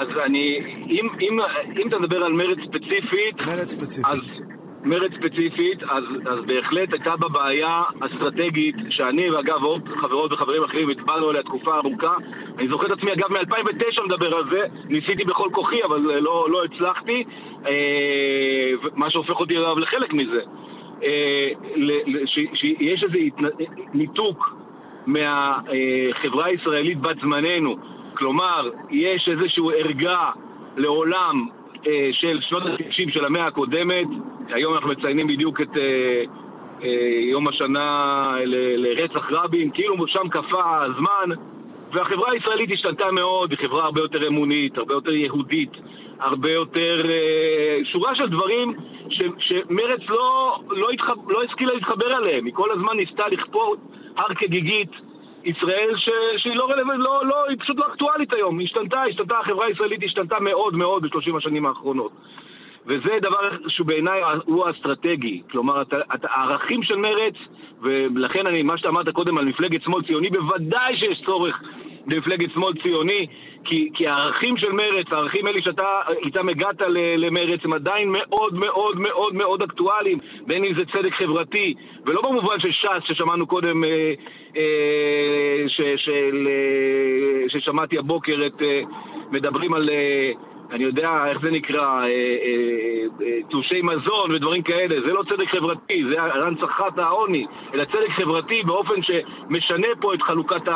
אז 0.00 0.08
אני... 0.26 0.58
אם, 0.90 1.06
אם, 1.20 1.38
אם 1.82 1.88
אתה 1.88 1.98
מדבר 1.98 2.16
על 2.16 2.32
מרד 2.32 2.58
ספציפית... 2.66 3.36
מרד 3.46 3.68
ספציפית. 3.68 4.12
אז 4.12 4.20
מרד 4.84 5.12
ספציפית, 5.14 5.82
אז, 5.82 6.04
אז 6.26 6.38
בהחלט 6.46 6.92
הייתה 6.92 7.16
בה 7.16 7.28
בעיה 7.28 7.82
אסטרטגית, 8.00 8.76
שאני 8.90 9.30
ואגב 9.30 9.62
עוד 9.62 9.88
חברות 9.96 10.32
וחברים 10.32 10.64
אחרים 10.64 10.90
הצבענו 10.90 11.28
עליה 11.28 11.42
תקופה 11.42 11.74
ארוכה. 11.76 12.14
אני 12.58 12.68
זוכר 12.68 12.86
את 12.86 12.90
עצמי, 12.90 13.12
אגב, 13.12 13.32
מ-2009 13.32 14.02
מדבר 14.04 14.36
על 14.36 14.44
זה, 14.50 14.60
ניסיתי 14.88 15.24
בכל 15.24 15.48
כוחי, 15.52 15.84
אבל 15.84 16.10
אה, 16.10 16.20
לא, 16.20 16.46
לא 16.50 16.64
הצלחתי, 16.64 17.24
אה, 17.66 17.72
מה 18.94 19.10
שהופך 19.10 19.40
אותי 19.40 19.58
אגב 19.58 19.78
לחלק 19.78 20.12
מזה. 20.12 20.40
אה, 21.04 21.48
ש- 22.26 22.48
שיש 22.54 23.04
איזה 23.04 23.18
התנ- 23.18 23.64
ניתוק 23.94 24.56
מהחברה 25.06 26.44
הישראלית 26.46 27.00
בת 27.00 27.20
זמננו. 27.20 27.76
כלומר, 28.14 28.70
יש 28.90 29.28
איזושהי 29.28 29.64
ערגה 29.76 30.30
לעולם 30.76 31.46
אה, 31.48 31.61
של 32.12 32.38
שנות 32.40 32.62
ה-90 32.62 33.12
של 33.12 33.24
המאה 33.24 33.46
הקודמת. 33.46 34.06
היום 34.48 34.74
אנחנו 34.74 34.88
מציינים 34.88 35.26
בדיוק 35.26 35.60
את 35.60 35.76
אה, 35.76 36.22
אה, 36.82 36.88
יום 37.30 37.48
השנה 37.48 38.22
לרצח 38.76 39.30
רבין, 39.30 39.70
כאילו 39.74 40.06
שם 40.06 40.28
קפא 40.28 40.84
הזמן. 40.84 41.36
והחברה 41.92 42.32
הישראלית 42.32 42.70
השתנתה 42.72 43.12
מאוד, 43.12 43.50
היא 43.50 43.58
חברה 43.58 43.84
הרבה 43.84 44.00
יותר 44.00 44.28
אמונית, 44.28 44.78
הרבה 44.78 44.94
יותר 44.94 45.12
יהודית, 45.12 45.72
הרבה 46.20 46.50
יותר... 46.50 47.10
אה, 47.10 47.78
שורה 47.84 48.14
של 48.14 48.28
דברים 48.28 48.74
ש, 49.10 49.22
שמרץ 49.38 50.00
לא, 50.08 50.58
לא, 50.70 50.90
התחב, 50.90 51.30
לא 51.30 51.42
השכילה 51.42 51.74
להתחבר 51.74 52.12
עליהם. 52.12 52.44
היא 52.44 52.54
כל 52.54 52.70
הזמן 52.70 52.96
ניסתה 52.96 53.28
לכפות 53.28 53.78
הר 54.16 54.34
כגיגית 54.34 54.90
ישראל 55.44 55.96
ש, 55.96 56.08
שהיא 56.36 56.56
לא 56.56 56.70
רלוונטית, 56.70 57.04
לא, 57.04 57.26
לא, 57.26 57.44
היא 57.48 57.56
פשוט 57.60 57.78
לא 57.78 57.86
אקטואלית 57.86 58.34
היום. 58.34 58.58
היא 58.58 58.66
השתנתה, 58.66 59.02
השתנתה, 59.02 59.38
החברה 59.38 59.66
הישראלית 59.66 60.00
השתנתה 60.04 60.40
מאוד 60.40 60.74
מאוד 60.74 61.02
בשלושים 61.02 61.36
השנים 61.36 61.66
האחרונות. 61.66 62.12
וזה 62.86 63.18
דבר 63.22 63.50
שבעיניי 63.68 64.20
הוא 64.44 64.66
האסטרטגי. 64.66 65.42
כלומר, 65.50 65.82
הערכים 66.22 66.82
של 66.82 66.96
מרץ, 66.96 67.34
ולכן 67.82 68.46
אני, 68.46 68.62
מה 68.62 68.78
שאתה 68.78 68.88
אמרת 68.88 69.08
קודם 69.08 69.38
על 69.38 69.44
מפלגת 69.44 69.82
שמאל 69.82 70.02
ציוני, 70.02 70.30
בוודאי 70.30 70.96
שיש 70.96 71.22
צורך 71.26 71.62
במפלגת 72.06 72.50
שמאל 72.54 72.72
ציוני, 72.82 73.26
כי, 73.64 73.90
כי 73.94 74.06
הערכים 74.06 74.56
של 74.56 74.72
מרץ, 74.72 75.06
הערכים 75.10 75.46
האלה 75.46 75.62
שאתה 75.62 76.00
איתם 76.24 76.48
הגעת 76.48 76.80
למרץ, 77.16 77.60
הם 77.64 77.72
עדיין 77.72 78.08
מאוד 78.08 78.54
מאוד 78.54 79.00
מאוד 79.00 79.34
מאוד 79.34 79.62
אקטואליים, 79.62 80.18
בין 80.46 80.64
אם 80.64 80.74
זה 80.74 80.82
צדק 80.92 81.12
חברתי, 81.12 81.74
ולא 82.06 82.22
במובן 82.22 82.60
של 82.60 82.72
ש"ס 82.72 83.04
ששמענו 83.04 83.46
קודם, 83.46 83.84
אה, 83.84 84.14
אה, 84.56 85.64
ש, 85.68 85.80
של, 85.96 86.48
אה, 86.48 87.48
ששמעתי 87.48 87.98
הבוקר 87.98 88.46
את, 88.46 88.62
אה, 88.62 88.80
מדברים 89.30 89.74
על... 89.74 89.90
אה, 89.90 90.32
אני 90.72 90.84
יודע 90.84 91.08
איך 91.30 91.38
זה 91.42 91.50
נקרא, 91.50 91.80
אה, 91.80 92.04
אה, 92.04 93.26
אה, 93.26 93.38
תלושי 93.50 93.80
מזון 93.82 94.34
ודברים 94.34 94.62
כאלה, 94.62 94.94
זה 95.06 95.12
לא 95.12 95.22
צדק 95.22 95.48
חברתי, 95.50 96.02
זה 96.10 96.22
הנצחת 96.22 96.98
העוני, 96.98 97.46
אלא 97.74 97.84
צדק 97.84 98.10
חברתי 98.16 98.62
באופן 98.66 99.02
שמשנה 99.02 99.86
פה 100.00 100.14
את 100.14 100.22
חלוקת 100.22 100.68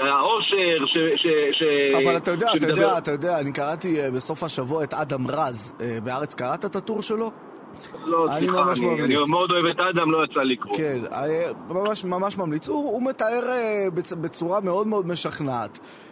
העושר, 0.00 0.86
ש... 0.86 0.96
ש, 1.16 1.26
ש 1.52 1.62
אבל 2.04 2.16
אתה 2.16 2.30
יודע, 2.30 2.46
אתה 2.56 2.66
יודע, 2.66 2.98
אתה 2.98 3.10
יודע, 3.10 3.38
אני 3.40 3.52
קראתי 3.52 3.96
בסוף 4.16 4.42
השבוע 4.42 4.84
את 4.84 4.94
אדם 4.94 5.26
רז 5.26 5.74
בארץ, 6.04 6.34
קראת 6.34 6.64
את 6.64 6.76
הטור 6.76 7.02
שלו? 7.02 7.30
לא, 8.04 8.26
סליחה, 8.26 8.36
אני, 8.36 8.46
ממש 8.46 8.80
אני, 8.80 9.02
אני 9.02 9.14
מאוד 9.30 9.50
אוהב 9.52 9.66
את 9.66 9.80
אדם, 9.94 10.10
לא 10.10 10.24
יצא 10.24 10.40
לקרוא. 10.40 10.76
כן, 10.76 10.98
ממש, 11.68 12.04
ממש 12.04 12.38
ממליץ. 12.38 12.68
הוא, 12.68 12.92
הוא 12.92 13.02
מתאר 13.02 13.40
בצורה 14.20 14.60
מאוד 14.60 14.86
מאוד 14.86 15.06
משכנעת 15.06 15.78
אה, 15.78 16.09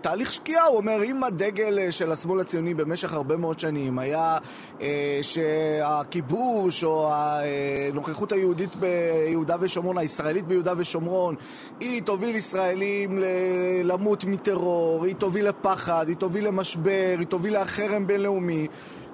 תהליך 0.00 0.32
שקיעה, 0.32 0.64
הוא 0.64 0.76
אומר, 0.76 1.02
אם 1.04 1.24
הדגל 1.24 1.78
אה, 1.78 1.92
של 1.92 2.12
השמאל 2.12 2.40
הציוני 2.40 2.74
במשך 2.74 3.12
הרבה 3.12 3.36
מאוד 3.36 3.58
שנים 3.58 3.98
היה 3.98 4.38
אה, 4.80 5.18
שהכיבוש 5.22 6.84
או 6.84 7.10
הנוכחות 7.12 8.32
היהודית 8.32 8.76
ביהודה 8.76 9.56
ושומרון, 9.60 9.98
הישראלית 9.98 10.46
ביהודה 10.46 10.72
ושומרון, 10.76 11.34
היא 11.80 12.02
תוביל 12.02 12.36
ישראלים 12.36 13.22
למות 13.84 14.24
מטרור, 14.24 15.04
היא 15.04 15.14
תוביל 15.14 15.48
לפחד, 15.48 16.08
היא 16.08 16.16
תוביל 16.16 16.46
למשבר, 16.46 17.14
היא 17.18 17.26
תוביל 17.26 17.62
לחרם 17.62 18.06
בינלאומי. 18.06 18.66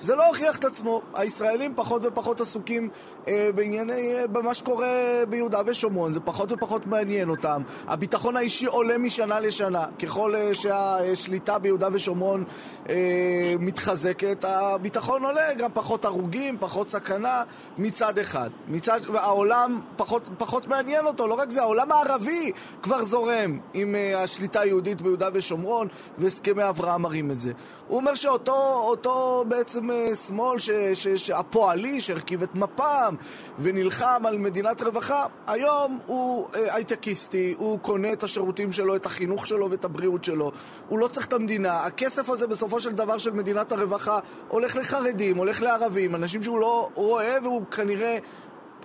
זה 0.03 0.15
לא 0.15 0.27
הוכיח 0.27 0.59
את 0.59 0.65
עצמו. 0.65 1.03
הישראלים 1.15 1.73
פחות 1.77 2.05
ופחות 2.05 2.41
עסוקים 2.41 2.88
אה, 3.29 3.51
בענייני, 3.55 4.15
אה, 4.15 4.27
במה 4.27 4.55
שקורה 4.55 5.23
ביהודה 5.29 5.61
ושומרון, 5.67 6.12
זה 6.12 6.21
פחות 6.21 6.53
ופחות 6.53 6.87
מעניין 6.87 7.29
אותם. 7.29 7.62
הביטחון 7.87 8.37
האישי 8.37 8.67
עולה 8.67 8.99
משנה 8.99 9.41
לשנה. 9.41 9.85
ככל 10.03 10.35
אה, 10.35 10.55
שהשליטה 10.55 11.59
ביהודה 11.59 11.88
ושומרון 11.93 12.45
אה, 12.88 13.55
מתחזקת, 13.59 14.45
הביטחון 14.45 15.25
עולה, 15.25 15.55
גם 15.55 15.71
פחות 15.75 16.05
הרוגים, 16.05 16.57
פחות 16.61 16.91
סכנה 16.91 17.43
מצד 17.79 18.19
אחד. 18.19 18.51
מצד, 18.69 19.01
העולם 19.15 19.81
פחות, 19.97 20.31
פחות 20.38 20.69
מעניין 20.69 21.07
אותו, 21.07 21.27
לא 21.27 21.35
רק 21.35 21.51
זה, 21.51 21.61
העולם 21.61 21.93
הערבי 21.93 22.51
כבר 22.83 23.03
זורם 23.03 23.59
עם 23.75 23.95
אה, 23.95 24.23
השליטה 24.23 24.61
היהודית 24.61 25.03
ביהודה 25.03 25.29
ושומרון, 25.35 25.88
והסכמי 26.19 26.69
אברהם 26.69 27.03
מראים 27.03 27.31
את 27.31 27.41
זה. 27.41 27.53
הוא 27.88 27.97
אומר 27.97 28.15
שאותו 28.15 29.45
בעצם 29.49 29.91
שמאל 30.14 30.59
ש, 30.59 30.70
ש, 30.92 31.09
ש, 31.09 31.31
הפועלי 31.31 32.00
שהרכיב 32.00 32.42
את 32.42 32.55
מפ"ם 32.55 33.14
ונלחם 33.59 34.22
על 34.26 34.38
מדינת 34.38 34.83
רווחה, 34.83 35.26
היום 35.46 35.98
הוא 36.07 36.48
אה, 36.55 36.74
הייטקיסטי, 36.74 37.55
הוא 37.59 37.78
קונה 37.78 38.12
את 38.12 38.22
השירותים 38.22 38.72
שלו, 38.72 38.96
את 38.96 39.07
החינוך 39.07 39.46
שלו 39.46 39.70
ואת 39.70 39.85
הבריאות 39.85 40.24
שלו. 40.24 40.52
הוא 40.88 40.98
לא 40.98 41.09
צריך 41.09 41.26
את 41.26 41.33
המדינה. 41.33 41.81
הכסף 41.87 42.28
הזה 42.28 42.46
בסופו 42.46 42.81
של 42.81 42.92
דבר 42.92 43.18
של 43.18 43.31
מדינת 43.31 43.72
הרווחה 43.72 44.18
הולך 44.48 44.76
לחרדים, 44.76 45.37
הולך 45.37 45.62
לערבים, 45.62 46.14
אנשים 46.14 46.42
שהוא 46.42 46.59
לא 46.59 46.88
רואה 46.94 47.35
והוא 47.42 47.66
כנראה 47.66 48.18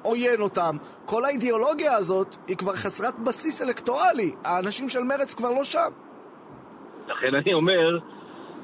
עוין 0.01 0.41
אותם. 0.41 0.77
כל 1.05 1.25
האידיאולוגיה 1.25 1.93
הזאת 1.93 2.35
היא 2.47 2.57
כבר 2.57 2.75
חסרת 2.75 3.19
בסיס 3.19 3.61
אלקטורלי. 3.61 4.31
האנשים 4.43 4.89
של 4.89 5.03
מרץ 5.03 5.33
כבר 5.33 5.51
לא 5.51 5.63
שם. 5.63 5.89
לכן 7.07 7.35
אני 7.35 7.53
אומר, 7.53 7.99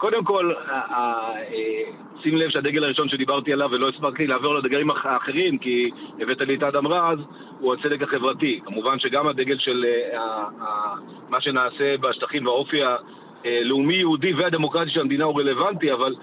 קודם 0.04 0.24
כל, 0.24 0.52
אה, 0.70 1.34
שים 2.24 2.36
לב 2.36 2.50
שהדגל 2.50 2.84
הראשון 2.84 3.10
שדיברתי 3.10 3.54
עליו 3.54 3.70
ולא 3.72 3.90
הספקתי 3.90 4.28
לעבור 4.28 4.56
לדגלים 4.56 4.92
האחרים 4.92 5.58
כי 5.58 5.90
הבאת 6.20 6.42
לי 6.42 6.56
את 6.56 6.64
אדם 6.64 6.88
רז 6.88 7.20
הוא 7.60 7.74
הצדק 7.74 8.02
החברתי. 8.02 8.60
כמובן 8.66 9.00
שגם 9.00 9.28
הדגל 9.28 9.58
של 9.60 9.86
אה, 10.14 10.44
מה 11.30 11.42
שנעשה 11.42 11.98
בשטחים 12.02 12.46
והאופי 12.46 12.78
הלאומי-יהודי 13.44 14.34
והדמוקרטי 14.34 14.92
של 14.92 15.02
המדינה 15.02 15.26
הוא 15.26 15.40
רלוונטי, 15.40 15.94
אבל 15.94 16.16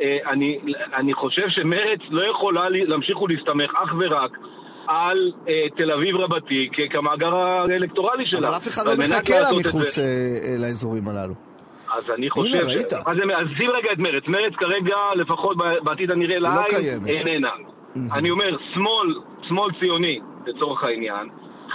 אה, 0.00 0.16
אני, 0.26 0.58
אני 0.96 1.14
חושב 1.14 1.48
שמרץ 1.48 2.00
לא 2.10 2.30
יכולה 2.30 2.68
להמשיך 2.68 3.22
ולהסתמך 3.22 3.70
אך 3.74 3.94
ורק 4.00 4.38
על 4.86 5.32
אה, 5.48 5.66
תל 5.76 5.92
אביב 5.92 6.16
רבתי 6.16 6.68
כמאגר 6.90 7.36
האלקטורלי 7.36 8.26
שלה. 8.26 8.48
אבל 8.48 8.56
אף 8.56 8.68
אחד 8.68 8.86
לא 8.86 8.96
מחכה 8.96 9.40
לה 9.40 9.48
מחוץ 9.60 9.98
לאזורים 10.58 11.08
הללו. 11.08 11.47
אז 11.92 12.10
אני 12.10 12.30
חושב... 12.30 12.54
הנה, 12.54 12.66
ראית. 12.66 12.92
אז 12.92 13.46
שים 13.58 13.70
רגע 13.70 13.92
את 13.92 13.98
מרץ. 13.98 14.24
מרץ 14.28 14.52
כרגע, 14.54 14.96
לפחות 15.16 15.56
בעתיד 15.84 16.10
הנראה 16.10 16.38
לא 16.38 16.48
לעין, 16.48 17.06
איננה. 17.06 17.50
אני 18.12 18.30
אומר, 18.30 18.56
שמאל, 18.74 19.14
שמאל 19.48 19.70
ציוני, 19.80 20.20
לצורך 20.46 20.84
העניין, 20.84 21.28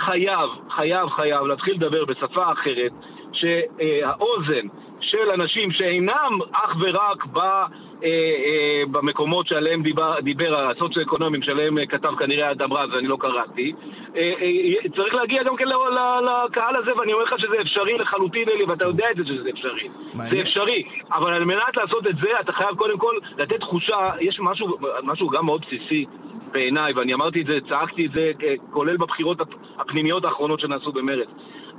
חייב, 0.05 0.49
חייב, 0.75 1.09
חייב 1.09 1.45
להתחיל 1.45 1.73
לדבר 1.73 2.05
בשפה 2.05 2.51
אחרת, 2.51 2.91
שהאוזן 3.33 4.67
של 5.01 5.31
אנשים 5.41 5.71
שאינם 5.71 6.39
אך 6.51 6.75
ורק 6.79 7.25
ב... 7.25 7.39
אה, 8.03 8.09
אה, 8.09 8.83
במקומות 8.91 9.47
שעליהם 9.47 9.83
דיבר, 9.83 10.19
דיבר 10.19 10.69
הסוציו-אקונומיים, 10.69 11.43
שעליהם 11.43 11.77
אה, 11.77 11.85
כתב 11.85 12.15
כנראה 12.19 12.51
אדם 12.51 12.73
רז 12.73 12.89
ואני 12.95 13.07
לא 13.07 13.17
קראתי, 13.19 13.73
צריך 14.95 15.15
להגיע 15.15 15.43
גם 15.43 15.55
כן 15.55 15.65
לקהל 15.67 16.75
הזה, 16.75 16.97
ואני 16.97 17.13
אומר 17.13 17.23
לך 17.23 17.39
שזה 17.39 17.61
אפשרי 17.61 17.97
לחלוטין, 17.97 18.49
אלי, 18.49 18.63
ואתה 18.63 18.85
יודע 18.85 19.05
את 19.11 19.15
זה 19.15 19.23
שזה 19.25 19.49
אפשרי. 19.49 19.89
זה 20.29 20.41
אפשרי, 20.41 20.83
אבל 21.11 21.33
על 21.33 21.45
מנת 21.45 21.77
לעשות 21.77 22.07
את 22.07 22.15
זה, 22.15 22.29
אתה 22.39 22.53
חייב 22.53 22.75
קודם 22.75 22.97
כל 22.97 23.15
לתת 23.37 23.59
תחושה, 23.59 24.11
יש 24.19 24.39
משהו, 24.39 24.77
משהו 25.03 25.29
גם 25.29 25.45
מאוד 25.45 25.65
בסיסי 25.65 26.05
בעיניי, 26.51 26.93
ואני 26.93 27.13
אמרתי 27.13 27.41
את 27.41 27.45
זה, 27.45 27.57
צעקתי 27.69 28.05
את 28.05 28.11
זה, 28.15 28.31
כולל 28.71 28.97
בבחירות 28.97 29.37
הפנימיות 29.79 30.25
האחרונות 30.25 30.59
שנעשו 30.59 30.91
במרץ. 30.91 31.27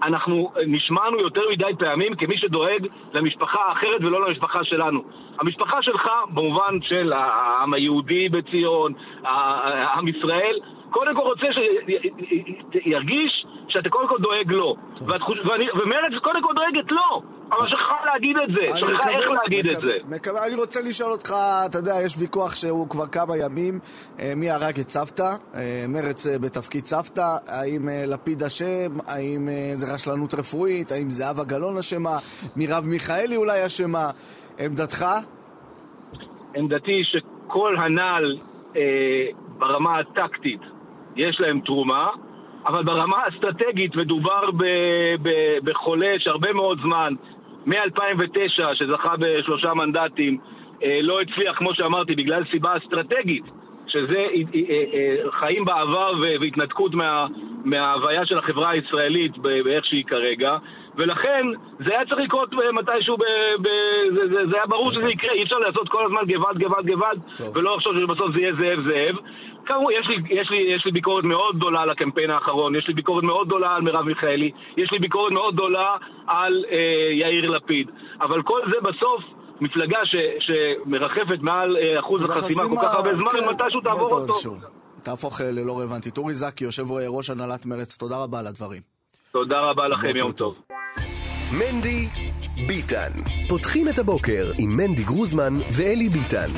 אנחנו 0.05 0.53
נשמענו 0.67 1.21
יותר 1.21 1.41
מדי 1.53 1.71
פעמים 1.79 2.15
כמי 2.15 2.37
שדואג 2.37 2.87
למשפחה 3.15 3.59
האחרת 3.69 4.01
ולא 4.01 4.29
למשפחה 4.29 4.65
שלנו. 4.65 5.03
המשפחה 5.41 5.83
שלך, 5.83 6.09
במובן 6.35 6.79
של 6.83 7.13
העם 7.13 7.75
היהודי 7.75 8.29
בציון, 8.29 8.93
עם 9.97 10.09
ישראל, 10.09 10.59
קודם 10.95 11.15
כל 11.15 11.21
רוצה 11.21 11.47
שירגיש 12.73 13.47
שאתה 13.69 13.89
קודם 13.89 14.09
כל 14.09 14.19
דואג 14.21 14.53
לו. 14.53 14.77
ומרצ 15.75 16.23
קודם 16.23 16.43
כל 16.43 16.55
דואגת 16.55 16.93
לו. 16.93 17.23
אבל 17.53 17.67
שכחה 17.67 17.97
להגיד 18.05 18.37
את 18.39 18.49
זה, 18.55 18.77
שכחה 18.77 19.11
איך 19.11 19.31
להגיד 19.31 19.67
את 19.67 19.81
זה. 19.81 19.99
אני 20.47 20.55
רוצה 20.55 20.81
לשאול 20.89 21.13
אותך, 21.13 21.35
אתה 21.67 21.79
יודע, 21.79 21.93
יש 22.05 22.17
ויכוח 22.19 22.55
שהוא 22.55 22.89
כבר 22.89 23.07
כמה 23.07 23.37
ימים, 23.37 23.79
אה, 24.21 24.33
מי 24.37 24.51
הרג 24.51 24.81
את 24.81 24.91
סבתא, 24.91 25.31
אה, 25.55 25.85
מרץ 25.89 26.27
אה, 26.27 26.39
בתפקיד 26.39 26.87
סבתא, 26.87 27.37
האם 27.49 27.89
לפיד 28.07 28.43
אשם, 28.43 28.99
האם 29.07 29.49
זה 29.75 29.95
רשלנות 29.95 30.35
רפואית, 30.35 30.93
האם 30.93 31.11
זהבה 31.11 31.45
גלאון 31.45 31.79
אשמה, 31.79 32.19
מרב 32.57 32.85
מיכאלי 32.87 33.37
אולי 33.37 33.67
אשמה, 33.67 34.11
עמדתך? 34.59 35.05
עמדתי 36.55 37.03
שכל 37.05 37.77
הנ"ל 37.77 38.39
ברמה 39.59 39.99
הטקטית 39.99 40.74
יש 41.17 41.41
להם 41.41 41.61
תרומה, 41.61 42.09
אבל 42.67 42.83
ברמה 42.83 43.17
האסטרטגית 43.17 43.97
מדובר 43.97 44.51
ב, 44.51 44.65
ב, 45.23 45.31
בחולה 45.65 46.15
שהרבה 46.19 46.53
מאוד 46.53 46.79
זמן, 46.83 47.15
מ-2009, 47.67 48.75
שזכה 48.75 49.15
בשלושה 49.19 49.75
מנדטים, 49.75 50.39
אה, 50.85 50.99
לא 51.03 51.21
הצליח, 51.21 51.59
כמו 51.59 51.75
שאמרתי, 51.75 52.15
בגלל 52.15 52.43
סיבה 52.51 52.77
אסטרטגית 52.77 53.45
שזה 53.87 54.19
אה, 54.19 54.61
אה, 54.71 55.31
חיים 55.31 55.65
בעבר 55.65 56.13
והתנתקות 56.41 56.95
מה, 56.95 57.27
מההוויה 57.65 58.27
של 58.27 58.39
החברה 58.39 58.71
הישראלית 58.71 59.39
באיך 59.39 59.85
שהיא 59.85 60.05
כרגע, 60.05 60.57
ולכן 60.97 61.47
זה 61.79 61.91
היה 61.91 62.07
צריך 62.07 62.21
לקרות 62.21 62.55
מתישהו, 62.73 63.17
ב, 63.17 63.23
ב, 63.63 63.69
זה, 64.15 64.29
זה, 64.29 64.47
זה 64.51 64.57
היה 64.57 64.67
ברור 64.67 64.93
שזה 64.93 65.11
יקרה, 65.11 65.33
אי 65.33 65.43
אפשר 65.43 65.59
לעשות 65.59 65.89
כל 65.89 66.05
הזמן 66.05 66.21
גוואלד, 66.35 66.59
גוואלד, 66.59 66.87
גוואלד, 66.87 67.23
ולא 67.55 67.77
לחשוב 67.77 67.93
שבסוף 68.01 68.33
זה 68.35 68.41
יהיה 68.41 68.53
זאב 68.53 68.81
זאב. 68.89 69.17
כאמור, 69.67 69.93
יש 69.93 70.07
לי, 70.09 70.41
יש, 70.41 70.51
לי, 70.51 70.75
יש 70.77 70.85
לי 70.85 70.93
ביקורת 70.93 71.25
מאוד 71.25 71.57
גדולה 71.57 71.81
על 71.83 71.91
הקמפיין 71.91 72.31
האחרון, 72.31 72.77
יש 72.77 72.89
לי 72.89 72.95
ביקורת 72.95 73.25
מאוד 73.25 73.47
גדולה 73.47 73.77
על 73.77 73.83
מרב 73.83 74.05
מיכאלי, 74.05 74.51
יש 74.77 74.93
לי 74.93 74.99
ביקורת 74.99 75.33
מאוד 75.33 75.55
גדולה 75.55 75.97
על 76.27 76.65
אה, 76.71 76.77
יאיר 77.13 77.51
לפיד. 77.51 77.91
אבל 78.21 78.43
כל 78.43 78.61
זה 78.67 78.81
בסוף 78.81 79.21
מפלגה 79.61 79.99
ש, 80.05 80.17
שמרחפת 80.41 81.39
מעל 81.41 81.77
אה, 81.77 82.01
אחוז 82.01 82.31
החסימה 82.31 82.69
כל 82.69 82.77
כך 82.83 82.95
הרבה 82.95 83.15
זמן, 83.15 83.31
כן, 83.31 83.49
מתישהו 83.55 83.81
תעבור 83.81 84.13
אותו. 84.13 84.57
תהפוך 85.03 85.41
אה, 85.41 85.51
ללא 85.51 85.79
רלוונטית. 85.79 86.19
אורי 86.19 86.35
זקי, 86.35 86.65
יושב 86.65 86.93
ראש 86.93 87.31
הנהלת 87.31 87.67
מרצ, 87.67 87.97
תודה 87.97 88.17
רבה 88.23 88.39
על 88.39 88.47
הדברים. 88.47 88.83
תודה 89.33 89.61
רבה 89.61 89.89
לכם, 89.89 90.17
יום 90.17 90.33
טוב. 90.33 90.63
מנדי 91.53 92.09
ביטן. 92.69 93.11
פותחים 93.49 93.89
את 93.89 93.99
הבוקר 93.99 94.45
עם 94.59 94.77
מנדי 94.77 95.03
גרוזמן 95.03 95.53
ואלי 95.77 96.09
ביטן. 96.09 96.51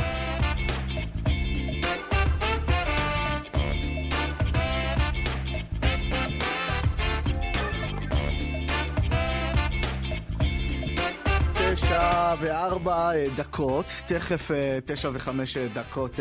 וארבע 12.41 13.11
אה, 13.15 13.27
דקות, 13.37 13.87
תכף 14.07 14.51
אה, 14.51 14.79
תשע 14.85 15.11
וחמש 15.13 15.57
אה, 15.57 15.67
דקות 15.69 16.21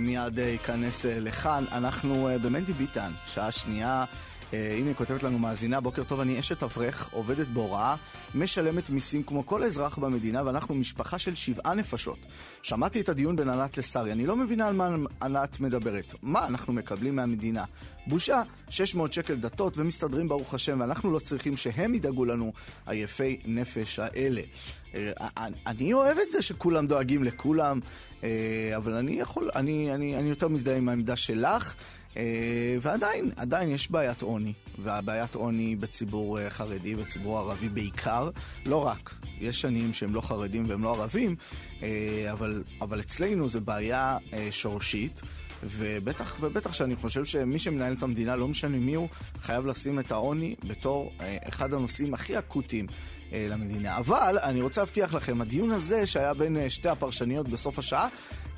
מיד 0.00 0.38
ייכנס 0.38 1.04
לכאן. 1.04 1.64
אנחנו 1.72 2.28
במנדי 2.42 2.72
ביטן, 2.72 3.12
שעה 3.26 3.52
שנייה. 3.52 4.04
הנה 4.52 4.88
היא 4.88 4.94
כותבת 4.94 5.22
לנו 5.22 5.38
מאזינה, 5.38 5.80
בוקר 5.80 6.04
טוב, 6.04 6.20
אני 6.20 6.40
אשת 6.40 6.62
אברך, 6.62 7.08
עובדת 7.12 7.46
בהוראה, 7.46 7.96
משלמת 8.34 8.90
מיסים 8.90 9.22
כמו 9.22 9.46
כל 9.46 9.62
אזרח 9.62 9.98
במדינה, 9.98 10.42
ואנחנו 10.46 10.74
משפחה 10.74 11.18
של 11.18 11.34
שבעה 11.34 11.74
נפשות. 11.74 12.18
שמעתי 12.62 13.00
את 13.00 13.08
הדיון 13.08 13.36
בין 13.36 13.48
ענת 13.48 13.78
לשרי, 13.78 14.12
אני 14.12 14.26
לא 14.26 14.36
מבינה 14.36 14.68
על 14.68 14.74
מה 14.74 14.96
ענת 15.22 15.60
מדברת. 15.60 16.14
מה 16.22 16.46
אנחנו 16.46 16.72
מקבלים 16.72 17.16
מהמדינה? 17.16 17.64
בושה, 18.06 18.42
600 18.68 19.12
שקל 19.12 19.34
דתות 19.34 19.78
ומסתדרים 19.78 20.28
ברוך 20.28 20.54
השם, 20.54 20.80
ואנחנו 20.80 21.12
לא 21.12 21.18
צריכים 21.18 21.56
שהם 21.56 21.94
ידאגו 21.94 22.24
לנו, 22.24 22.52
היפי 22.86 23.40
נפש 23.44 23.98
האלה. 23.98 24.42
אה, 24.94 25.12
אני 25.66 25.92
אוהב 25.92 26.18
את 26.18 26.28
זה 26.28 26.42
שכולם 26.42 26.86
דואגים 26.86 27.24
לכולם, 27.24 27.80
אה, 28.24 28.72
אבל 28.76 28.94
אני 28.94 29.12
יכול, 29.12 29.50
אני, 29.54 29.94
אני, 29.94 30.16
אני 30.16 30.28
יותר 30.28 30.48
מזדהה 30.48 30.76
עם 30.76 30.88
העמדה 30.88 31.16
שלך. 31.16 31.74
אה, 32.16 32.76
ועדיין, 32.80 33.30
עדיין 33.36 33.70
יש 33.70 33.90
בעיית 33.90 34.22
עוני, 34.22 34.52
והבעיית 34.78 35.34
עוני 35.34 35.76
בציבור 35.76 36.48
חרדי, 36.48 36.94
בציבור 36.94 37.38
ערבי 37.38 37.68
בעיקר, 37.68 38.30
לא 38.66 38.86
רק. 38.86 39.14
יש 39.40 39.60
שנים 39.60 39.92
שהם 39.92 40.14
לא 40.14 40.20
חרדים 40.20 40.64
והם 40.68 40.84
לא 40.84 40.94
ערבים, 40.94 41.36
אבל, 42.32 42.62
אבל 42.80 43.00
אצלנו 43.00 43.48
זו 43.48 43.60
בעיה 43.60 44.18
שורשית. 44.50 45.22
ובטח 45.64 46.36
ובטח 46.40 46.72
שאני 46.72 46.96
חושב 46.96 47.24
שמי 47.24 47.58
שמנהל 47.58 47.92
את 47.92 48.02
המדינה, 48.02 48.36
לא 48.36 48.48
משנה 48.48 48.78
מי 48.78 48.94
הוא, 48.94 49.08
חייב 49.40 49.66
לשים 49.66 49.98
את 49.98 50.12
העוני 50.12 50.54
בתור 50.64 51.12
אחד 51.48 51.74
הנושאים 51.74 52.14
הכי 52.14 52.38
אקוטיים 52.38 52.86
אה, 53.32 53.46
למדינה. 53.48 53.96
אבל 53.96 54.38
אני 54.42 54.60
רוצה 54.60 54.80
להבטיח 54.80 55.14
לכם, 55.14 55.40
הדיון 55.40 55.70
הזה 55.70 56.06
שהיה 56.06 56.34
בין 56.34 56.56
אה, 56.56 56.70
שתי 56.70 56.88
הפרשניות 56.88 57.48
בסוף 57.48 57.78
השעה, 57.78 58.08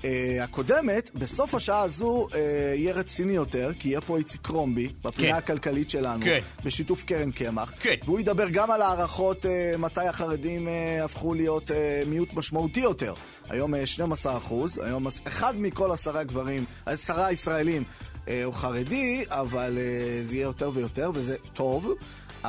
אה, 0.04 0.44
הקודמת, 0.44 1.10
בסוף 1.14 1.54
השעה 1.54 1.82
הזו 1.82 2.28
אה, 2.34 2.72
יהיה 2.74 2.94
רציני 2.94 3.32
יותר, 3.32 3.70
כי 3.78 3.88
יהיה 3.88 4.00
פה 4.00 4.18
איציק 4.18 4.40
קרומבי, 4.40 4.88
בפינה 5.04 5.32
כן. 5.32 5.36
הכלכלית 5.36 5.90
שלנו, 5.90 6.24
כן. 6.24 6.40
בשיתוף 6.64 7.04
קרן 7.04 7.30
קמח, 7.30 7.72
כן. 7.80 7.94
והוא 8.04 8.20
ידבר 8.20 8.48
גם 8.48 8.70
על 8.70 8.82
הערכות 8.82 9.46
אה, 9.46 9.74
מתי 9.78 10.06
החרדים 10.06 10.68
אה, 10.68 11.04
הפכו 11.04 11.34
להיות 11.34 11.70
אה, 11.70 12.02
מיעוט 12.06 12.32
משמעותי 12.34 12.80
יותר. 12.80 13.14
היום 13.48 13.74
אה, 13.74 13.86
12 13.86 14.36
אחוז, 14.36 14.78
היום 14.78 15.06
אחד 15.24 15.54
מכל 15.58 15.92
עשרה 15.92 16.24
גברים, 16.24 16.64
עשרה 16.86 17.32
ישראלים 17.32 17.84
אה, 18.28 18.44
הוא 18.44 18.54
חרדי, 18.54 19.24
אבל 19.28 19.78
אה, 19.78 20.22
זה 20.22 20.34
יהיה 20.34 20.44
יותר 20.44 20.70
ויותר, 20.74 21.10
וזה 21.14 21.36
טוב. 21.52 21.88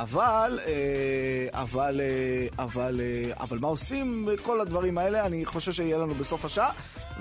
אבל, 0.02 0.58
אה, 0.66 1.62
אבל, 1.62 2.00
אה, 2.00 2.64
אבל, 2.64 3.00
אה, 3.00 3.32
אבל 3.40 3.58
מה 3.58 3.68
עושים 3.68 4.28
בכל 4.32 4.60
הדברים 4.60 4.98
האלה? 4.98 5.26
אני 5.26 5.44
חושב 5.44 5.72
שיהיה 5.72 5.98
לנו 5.98 6.14
בסוף 6.14 6.44
השעה, 6.44 6.70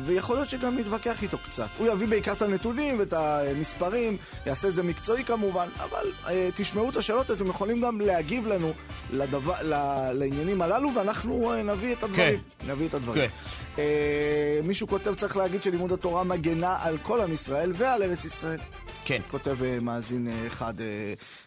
ויכול 0.06 0.36
להיות 0.36 0.50
שגם 0.50 0.78
נתווכח 0.78 1.24
איתו 1.24 1.38
קצת. 1.38 1.68
הוא 1.78 1.88
יביא 1.88 2.08
בעיקר 2.08 2.32
את 2.32 2.42
הנתונים 2.42 3.00
ואת 3.00 3.14
המספרים, 3.14 4.18
יעשה 4.46 4.68
את 4.68 4.76
זה 4.76 4.84
מקצועי 4.84 5.24
כמובן, 5.24 5.68
אבל 5.78 6.12
תשמעו 6.56 6.90
את 6.90 6.98
השאלות, 6.98 7.32
אתם 7.32 7.48
יכולים 7.48 7.82
גם 7.82 8.02
להגיב 8.02 8.48
לנו 8.48 8.74
לדבר, 9.12 9.54
לעניינים 10.14 10.62
הללו, 10.62 10.90
ואנחנו 10.96 11.54
נביא 11.64 11.94
את 11.94 12.04
הדברים. 12.04 12.40
כן. 12.60 12.72
נביא 12.72 12.88
את 12.88 12.94
הדברים. 12.94 13.30
כן. 13.76 13.82
מישהו 14.64 14.88
כותב, 14.88 15.14
צריך 15.14 15.38
להגיד 15.38 15.64
שלימוד 15.64 15.92
התורה 15.92 16.24
מגנה 16.24 16.78
על 16.82 16.98
כל 17.04 17.22
עם 17.22 17.34
ישראל 17.34 17.72
ועל 17.76 18.04
ארץ 18.04 18.26
ישראל. 18.26 18.60
כן. 19.08 19.22
כותב 19.32 19.58
uh, 19.60 19.84
מאזין 19.84 20.28
uh, 20.28 20.48
אחד. 20.48 20.74
Uh, 20.80 20.84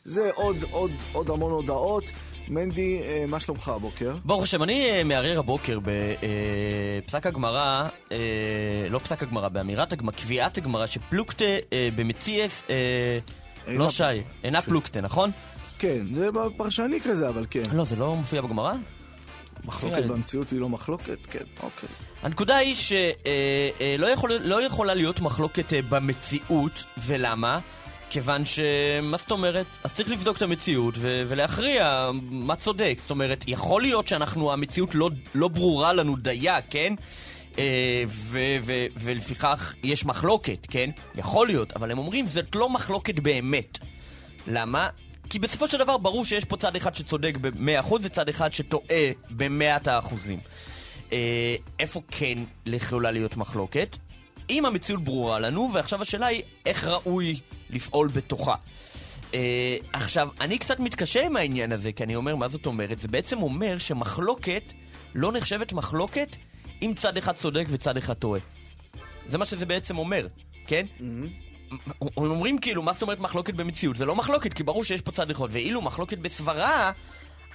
זה 0.05 0.31
עוד, 0.35 0.57
עוד, 0.71 0.91
עוד 1.13 1.31
המון 1.31 1.53
הודעות. 1.53 2.05
מנדי, 2.49 3.01
מה 3.29 3.41
שלומך 3.41 3.69
הבוקר? 3.69 4.17
ברוך 4.25 4.43
השם, 4.43 4.63
אני 4.63 5.03
מערער 5.03 5.39
הבוקר 5.39 5.79
בפסק 7.05 7.27
הגמרא, 7.27 7.89
לא 8.91 8.99
פסק 8.99 9.23
הגמרא, 9.23 9.49
באמירת 9.49 9.93
הגמרא, 9.93 10.13
קביעת 10.13 10.59
הגמרא, 10.59 10.87
שפלוקטה 10.87 11.45
במציאס, 11.97 12.65
לא 13.67 13.91
שי, 13.91 14.05
אינה 14.45 14.63
פלוקטה, 14.63 15.01
נכון? 15.01 15.31
כן, 15.79 16.15
זה 16.15 16.29
פרשני 16.57 17.01
כזה, 17.01 17.29
אבל 17.29 17.47
כן. 17.51 17.63
לא, 17.73 17.85
זה 17.85 17.97
לא 17.97 18.17
מופיע 18.17 18.41
בגמרא? 18.41 18.75
מחלוקת 19.65 20.05
במציאות 20.05 20.51
היא 20.51 20.61
לא 20.61 20.69
מחלוקת? 20.69 21.19
כן, 21.31 21.45
אוקיי. 21.63 21.89
הנקודה 22.23 22.57
היא 22.57 22.75
שלא 22.75 22.97
אה, 23.27 24.07
אה, 24.07 24.13
יכול, 24.13 24.33
לא 24.33 24.63
יכולה 24.63 24.95
להיות 24.95 25.21
מחלוקת 25.21 25.73
אה, 25.73 25.83
במציאות, 25.83 26.85
ולמה? 26.99 27.59
כיוון 28.11 28.47
ש... 28.47 28.61
מה 29.03 29.17
זאת 29.17 29.31
אומרת? 29.31 29.67
אז 29.85 29.95
צריך 29.95 30.11
לבדוק 30.11 30.37
את 30.37 30.43
המציאות 30.43 30.95
ו- 30.99 31.23
ולהכריע 31.29 32.11
מה 32.31 32.57
צודק. 32.57 32.99
זאת 33.01 33.11
אומרת, 33.11 33.45
יכול 33.47 33.83
להיות 33.83 34.09
שאנחנו, 34.09 34.53
המציאות 34.53 34.95
לא, 34.95 35.11
לא 35.35 35.49
ברורה 35.49 35.93
לנו 35.93 36.17
דיה, 36.17 36.61
כן? 36.71 36.95
ו- 38.07 38.57
ו- 38.63 38.87
ולפיכך 38.97 39.75
יש 39.83 40.05
מחלוקת, 40.05 40.67
כן? 40.71 40.91
יכול 41.17 41.47
להיות, 41.47 41.73
אבל 41.73 41.91
הם 41.91 41.99
אומרים 41.99 42.27
זאת 42.27 42.55
לא 42.55 42.69
מחלוקת 42.69 43.15
באמת. 43.19 43.79
למה? 44.47 44.89
כי 45.31 45.39
בסופו 45.39 45.67
של 45.67 45.79
דבר 45.79 45.97
ברור 45.97 46.25
שיש 46.25 46.45
פה 46.45 46.57
צד 46.57 46.77
אחד 46.77 46.95
שצודק 46.95 47.37
ב-100% 47.41 47.95
וצד 48.03 48.29
אחד 48.29 48.53
שטועה 48.53 49.11
ב-100%. 49.31 49.89
אה, 51.13 51.57
איפה 51.79 52.03
כן 52.09 52.39
יכולה 52.67 53.11
להיות 53.11 53.37
מחלוקת? 53.37 53.97
אם 54.51 54.67
המציאות 54.67 55.05
ברורה 55.05 55.39
לנו, 55.39 55.71
ועכשיו 55.75 56.03
השאלה 56.03 56.27
היא 56.27 56.43
איך 56.67 56.85
ראוי 56.85 57.41
לפעול 57.71 58.09
בתוכה. 58.09 58.55
אה, 59.35 59.77
עכשיו, 59.93 60.29
אני 60.41 60.59
קצת 60.59 60.81
מתקשה 60.81 61.27
עם 61.27 61.37
העניין 61.37 61.73
הזה, 61.73 61.93
כי 61.93 62.03
אני 62.05 62.17
אומר, 62.17 62.37
מה 62.37 62.49
זאת 62.49 62.67
אומרת? 62.67 63.01
זה 63.01 63.09
בעצם 63.09 63.43
אומר 63.43 63.79
שמחלוקת 63.79 64.73
לא 65.15 65.33
נחשבת 65.33 65.73
מחלוקת 65.73 66.37
אם 66.83 66.93
צד 66.97 67.17
אחד 67.17 67.33
צודק 67.33 67.67
וצד 67.69 67.97
אחד 67.97 68.15
טועה. 68.15 68.41
זה 69.29 69.39
מה 69.39 69.45
שזה 69.45 69.67
בעצם 69.67 69.99
אומר, 69.99 70.27
כן? 70.67 70.87
Mm-hmm. 70.99 72.07
אומרים 72.17 72.59
כאילו, 72.59 72.83
מה 72.83 72.93
זאת 72.93 73.03
אומרת 73.03 73.21
מחלוקת 73.21 73.55
במציאות? 73.55 73.97
זה 73.97 74.07
לא 74.07 74.15
מחלוקת, 74.15 74.53
כי 74.53 74.63
ברור 74.63 74.85
שיש 74.85 75.01
פה 75.01 75.13
צד 75.13 75.31
אחד. 75.31 75.47
ואילו 75.51 75.83
מחלוקת 75.83 76.19
בסברה, 76.19 76.93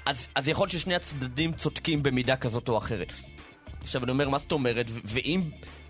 אז, 0.05 0.27
אז 0.35 0.47
יכול 0.47 0.63
להיות 0.63 0.71
ששני 0.71 0.95
הצדדים 0.95 1.53
צודקים 1.53 2.03
במידה 2.03 2.35
כזאת 2.35 2.69
או 2.69 2.77
אחרת. 2.77 3.13
עכשיו 3.85 4.03
אני 4.03 4.11
אומר, 4.11 4.29
מה 4.29 4.39
זאת 4.39 4.51
אומרת? 4.51 4.85
ואם 5.03 5.41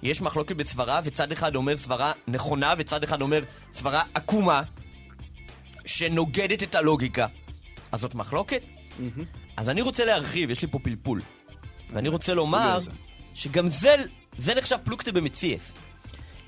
יש 0.03 0.21
מחלוקת 0.21 0.55
בסברה, 0.55 1.01
וצד 1.03 1.31
אחד 1.31 1.55
אומר 1.55 1.77
סברה 1.77 2.11
נכונה, 2.27 2.73
וצד 2.77 3.03
אחד 3.03 3.21
אומר 3.21 3.43
סברה 3.71 4.03
עקומה, 4.13 4.61
שנוגדת 5.85 6.63
את 6.63 6.75
הלוגיקה, 6.75 7.27
אז 7.91 7.99
זאת 7.99 8.15
מחלוקת? 8.15 8.61
Mm-hmm. 8.61 9.21
אז 9.57 9.69
אני 9.69 9.81
רוצה 9.81 10.05
להרחיב, 10.05 10.49
יש 10.49 10.61
לי 10.61 10.67
פה 10.67 10.79
פלפול. 10.79 11.21
ואני 11.93 12.09
רוצה 12.09 12.33
לומר 12.33 12.77
שגם 13.33 13.69
זה, 13.69 13.95
זה 14.37 14.55
נחשב 14.55 14.77
פלוקטה 14.83 15.11
במציאס. 15.11 15.71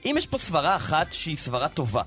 אם 0.06 0.16
יש 0.18 0.28
פה 0.28 0.38
סברה 0.38 0.76
אחת 0.76 1.14
שהיא 1.14 1.38
סברה 1.38 1.70
טובה, 1.70 2.02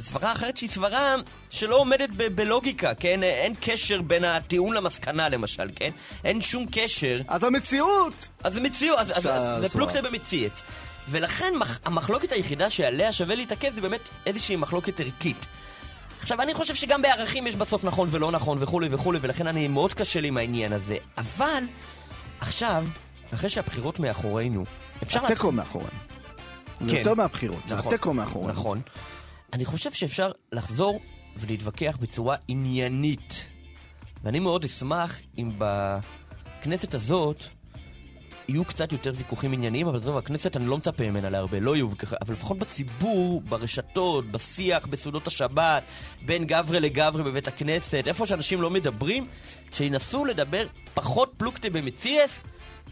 סברה 0.00 0.32
אחרת 0.32 0.56
שהיא 0.56 0.70
סברה 0.70 1.14
שלא 1.50 1.76
עומדת 1.76 2.08
ב- 2.16 2.26
בלוגיקה, 2.26 2.94
כן? 2.94 3.22
אין 3.22 3.54
קשר 3.60 4.02
בין 4.02 4.24
הטיעון 4.24 4.74
למסקנה, 4.74 5.28
למשל, 5.28 5.70
כן? 5.76 5.90
אין 6.24 6.40
שום 6.40 6.66
קשר. 6.72 7.20
אז 7.28 7.44
המציאות! 7.44 8.28
אז 8.44 8.56
המציאות, 8.56 8.98
אז, 8.98 9.26
אז, 9.26 9.60
זה 9.60 9.68
פלוקטה 9.68 10.02
במציאס. 10.02 10.62
ולכן 11.08 11.52
מח, 11.58 11.78
המחלוקת 11.84 12.32
היחידה 12.32 12.70
שעליה 12.70 13.12
שווה 13.12 13.34
להתעכב 13.34 13.70
זה 13.74 13.80
באמת 13.80 14.08
איזושהי 14.26 14.56
מחלוקת 14.56 15.00
ערכית. 15.00 15.46
עכשיו, 16.20 16.42
אני 16.42 16.54
חושב 16.54 16.74
שגם 16.74 17.02
בערכים 17.02 17.46
יש 17.46 17.56
בסוף 17.56 17.84
נכון 17.84 18.08
ולא 18.10 18.30
נכון 18.30 18.58
וכולי 18.60 18.88
וכולי, 18.90 19.18
ולכן 19.22 19.46
אני 19.46 19.68
מאוד 19.68 19.94
קשה 19.94 20.20
לי 20.20 20.28
עם 20.28 20.36
העניין 20.36 20.72
הזה. 20.72 20.96
אבל, 21.18 21.64
עכשיו, 22.40 22.86
אחרי 23.34 23.48
שהבחירות 23.50 24.00
מאחורינו, 24.00 24.64
אפשר... 25.02 25.24
התיקו 25.24 25.52
מאחורינו. 25.52 25.90
זה 26.80 26.90
כן. 26.90 26.96
יותר 26.96 27.14
מהבחירות, 27.14 27.58
זה 27.66 27.74
נכון. 27.76 27.92
התיקו 27.92 28.14
מאחורינו. 28.14 28.52
נכון. 28.52 28.80
אני 29.52 29.64
חושב 29.64 29.92
שאפשר 29.92 30.32
לחזור 30.52 31.00
ולהתווכח 31.36 31.96
בצורה 32.00 32.36
עניינית. 32.48 33.50
ואני 34.22 34.38
מאוד 34.38 34.64
אשמח 34.64 35.20
אם 35.38 35.52
בכנסת 35.58 36.94
הזאת 36.94 37.44
יהיו 38.48 38.64
קצת 38.64 38.92
יותר 38.92 39.12
ויכוחים 39.16 39.52
ענייניים, 39.52 39.86
אבל 39.88 39.96
עזוב, 39.96 40.16
הכנסת, 40.16 40.56
אני 40.56 40.66
לא 40.66 40.76
מצפה 40.78 41.10
ממנה 41.10 41.30
להרבה, 41.30 41.60
לא 41.60 41.76
יהיו 41.76 41.90
ויכוחים, 41.90 42.18
אבל 42.22 42.34
לפחות 42.34 42.58
בציבור, 42.58 43.40
ברשתות, 43.40 44.30
בשיח, 44.30 44.86
בסעודות 44.86 45.26
השבת, 45.26 45.82
בין 46.26 46.44
גברי 46.44 46.80
לגברי 46.80 47.22
בבית 47.22 47.48
הכנסת, 47.48 48.04
איפה 48.06 48.26
שאנשים 48.26 48.62
לא 48.62 48.70
מדברים, 48.70 49.26
שינסו 49.72 50.24
לדבר 50.24 50.66
פחות 50.94 51.32
פלוגתא 51.36 51.68
במציאס 51.68 52.42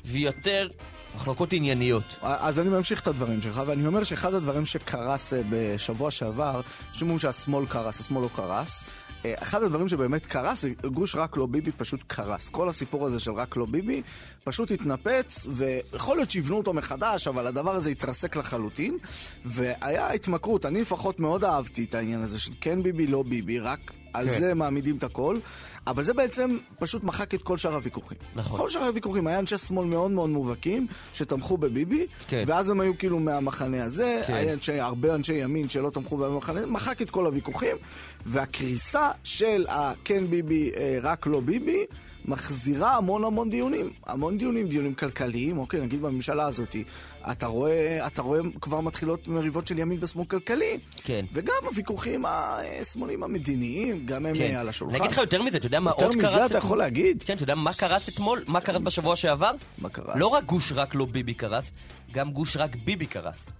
ויותר 0.04 0.68
מחלוקות 1.16 1.52
ענייניות. 1.52 2.18
אז 2.22 2.60
אני 2.60 2.68
ממשיך 2.68 3.00
את 3.00 3.06
הדברים 3.06 3.42
שלך, 3.42 3.62
ואני 3.66 3.86
אומר 3.86 4.02
שאחד 4.02 4.34
הדברים 4.34 4.64
שקרס 4.64 5.32
אה, 5.32 5.40
בשבוע 5.50 6.10
שעבר, 6.10 6.60
שאומרים 6.92 7.18
שהשמאל 7.18 7.66
קרס, 7.66 8.00
השמאל 8.00 8.22
לא 8.22 8.28
קרס. 8.36 8.84
אה, 9.24 9.34
אחד 9.42 9.62
הדברים 9.62 9.88
שבאמת 9.88 10.26
קרס, 10.26 10.62
זה 10.62 10.70
גוש 10.86 11.16
רק 11.16 11.36
לא 11.36 11.46
ביבי 11.46 11.72
פשוט 11.72 12.04
קרס. 12.06 12.48
כל 12.48 12.68
הסיפור 12.68 13.06
הזה 13.06 13.18
של 13.18 13.30
רק 13.30 13.56
לא 13.56 13.66
ביבי 13.66 14.02
פשוט 14.44 14.70
התנפץ, 14.70 15.46
ויכול 15.48 16.16
להיות 16.16 16.30
שיבנו 16.30 16.56
אותו 16.56 16.72
מחדש, 16.72 17.28
אבל 17.28 17.46
הדבר 17.46 17.74
הזה 17.74 17.90
התרסק 17.90 18.36
לחלוטין, 18.36 18.98
והיה 19.44 20.12
התמכרות. 20.12 20.66
אני 20.66 20.80
לפחות 20.80 21.20
מאוד 21.20 21.44
אהבתי 21.44 21.84
את 21.84 21.94
העניין 21.94 22.22
הזה 22.22 22.38
של 22.38 22.52
כן 22.60 22.82
ביבי, 22.82 23.06
לא 23.06 23.22
ביבי, 23.22 23.58
רק 23.58 23.92
על 24.12 24.28
כן. 24.28 24.40
זה 24.40 24.54
מעמידים 24.54 24.96
את 24.96 25.04
הכל, 25.04 25.38
אבל 25.86 26.02
זה 26.02 26.14
בעצם 26.14 26.56
פשוט 26.78 27.04
מחק 27.04 27.34
את 27.34 27.42
כל 27.42 27.58
שאר 27.58 27.74
הוויכוחים. 27.74 28.18
נכון. 28.34 28.60
כל 28.60 28.68
שאר 28.68 28.84
הוויכוחים, 28.84 29.26
היה 29.26 29.38
אנשי 29.38 29.58
שמאל 29.58 29.86
מאוד 29.86 30.10
מאוד 30.10 30.30
מובהקים, 30.30 30.86
שתמכו 31.12 31.56
בביבי, 31.56 32.06
כן. 32.28 32.44
ואז 32.46 32.70
הם 32.70 32.80
היו 32.80 32.98
כאילו 32.98 33.18
מהמחנה 33.18 33.84
הזה, 33.84 34.22
כן. 34.26 34.34
היה 34.34 34.52
אנשי, 34.52 34.80
הרבה 34.80 35.14
אנשי 35.14 35.34
ימין 35.34 35.68
שלא 35.68 35.90
תמכו 35.90 36.16
במחנה, 36.16 36.66
מחק 36.66 37.02
את 37.02 37.10
כל 37.10 37.26
הוויכוחים, 37.26 37.76
והקריסה 38.26 39.10
של 39.24 39.66
הכן 39.68 40.30
ביבי, 40.30 40.70
אה, 40.76 40.98
רק 41.02 41.26
לא 41.26 41.40
ביבי, 41.40 41.84
מחזירה 42.24 42.96
המון 42.96 43.24
המון 43.24 43.50
דיונים. 43.50 43.90
המון 44.06 44.38
דיונים, 44.38 44.68
דיונים 44.68 44.94
כלכליים, 44.94 45.58
אוקיי, 45.58 45.80
נגיד 45.80 46.02
בממשלה 46.02 46.46
הזאת, 46.46 46.76
אתה 47.30 47.46
רואה, 47.46 48.06
אתה 48.06 48.22
רואה 48.22 48.40
כבר 48.60 48.80
מתחילות 48.80 49.28
מריבות 49.28 49.66
של 49.66 49.78
ימין 49.78 49.98
ושמאל 50.00 50.26
כלכלי. 50.26 50.78
כן. 51.04 51.24
וגם 51.32 51.54
הוויכוחים 51.64 52.24
השמאליים 52.26 53.22
המדיניים, 53.22 54.06
גם 54.06 54.26
הם 54.26 54.34
כן. 54.34 54.54
אה, 54.54 54.60
על 54.60 54.68
השולחן. 54.68 54.94
אני 54.94 55.04
אגיד 55.04 55.10
לך 55.10 55.18
יותר 55.18 55.42
מזה, 55.42 55.58
אתה 55.58 55.66
יודע 55.66 55.80
מה 55.80 55.90
יותר 55.90 56.06
עוד 56.06 56.16
מזה 56.16 56.26
קרס 56.26 56.50
אתה 56.50 56.58
יכול 56.58 56.78
להגיד? 56.78 57.22
כן, 57.26 57.34
אתה 57.34 57.42
יודע 57.42 57.54
מה 57.54 57.72
קרס 57.72 58.08
אתמול? 58.08 58.44
מה 58.46 58.60
קרס 58.60 58.82
בשבוע 58.82 59.16
שעבר? 59.16 59.50
מה 59.78 59.88
קרס? 59.88 60.16
לא 60.16 60.26
רק 60.26 60.44
גוש 60.44 60.72
רק 60.72 60.94
לא 60.94 61.04
ביבי 61.04 61.34
קרס, 61.34 61.72
גם 62.12 62.32
גוש 62.32 62.56
רק 62.56 62.76
ביבי 62.84 63.06
קרס. 63.06 63.50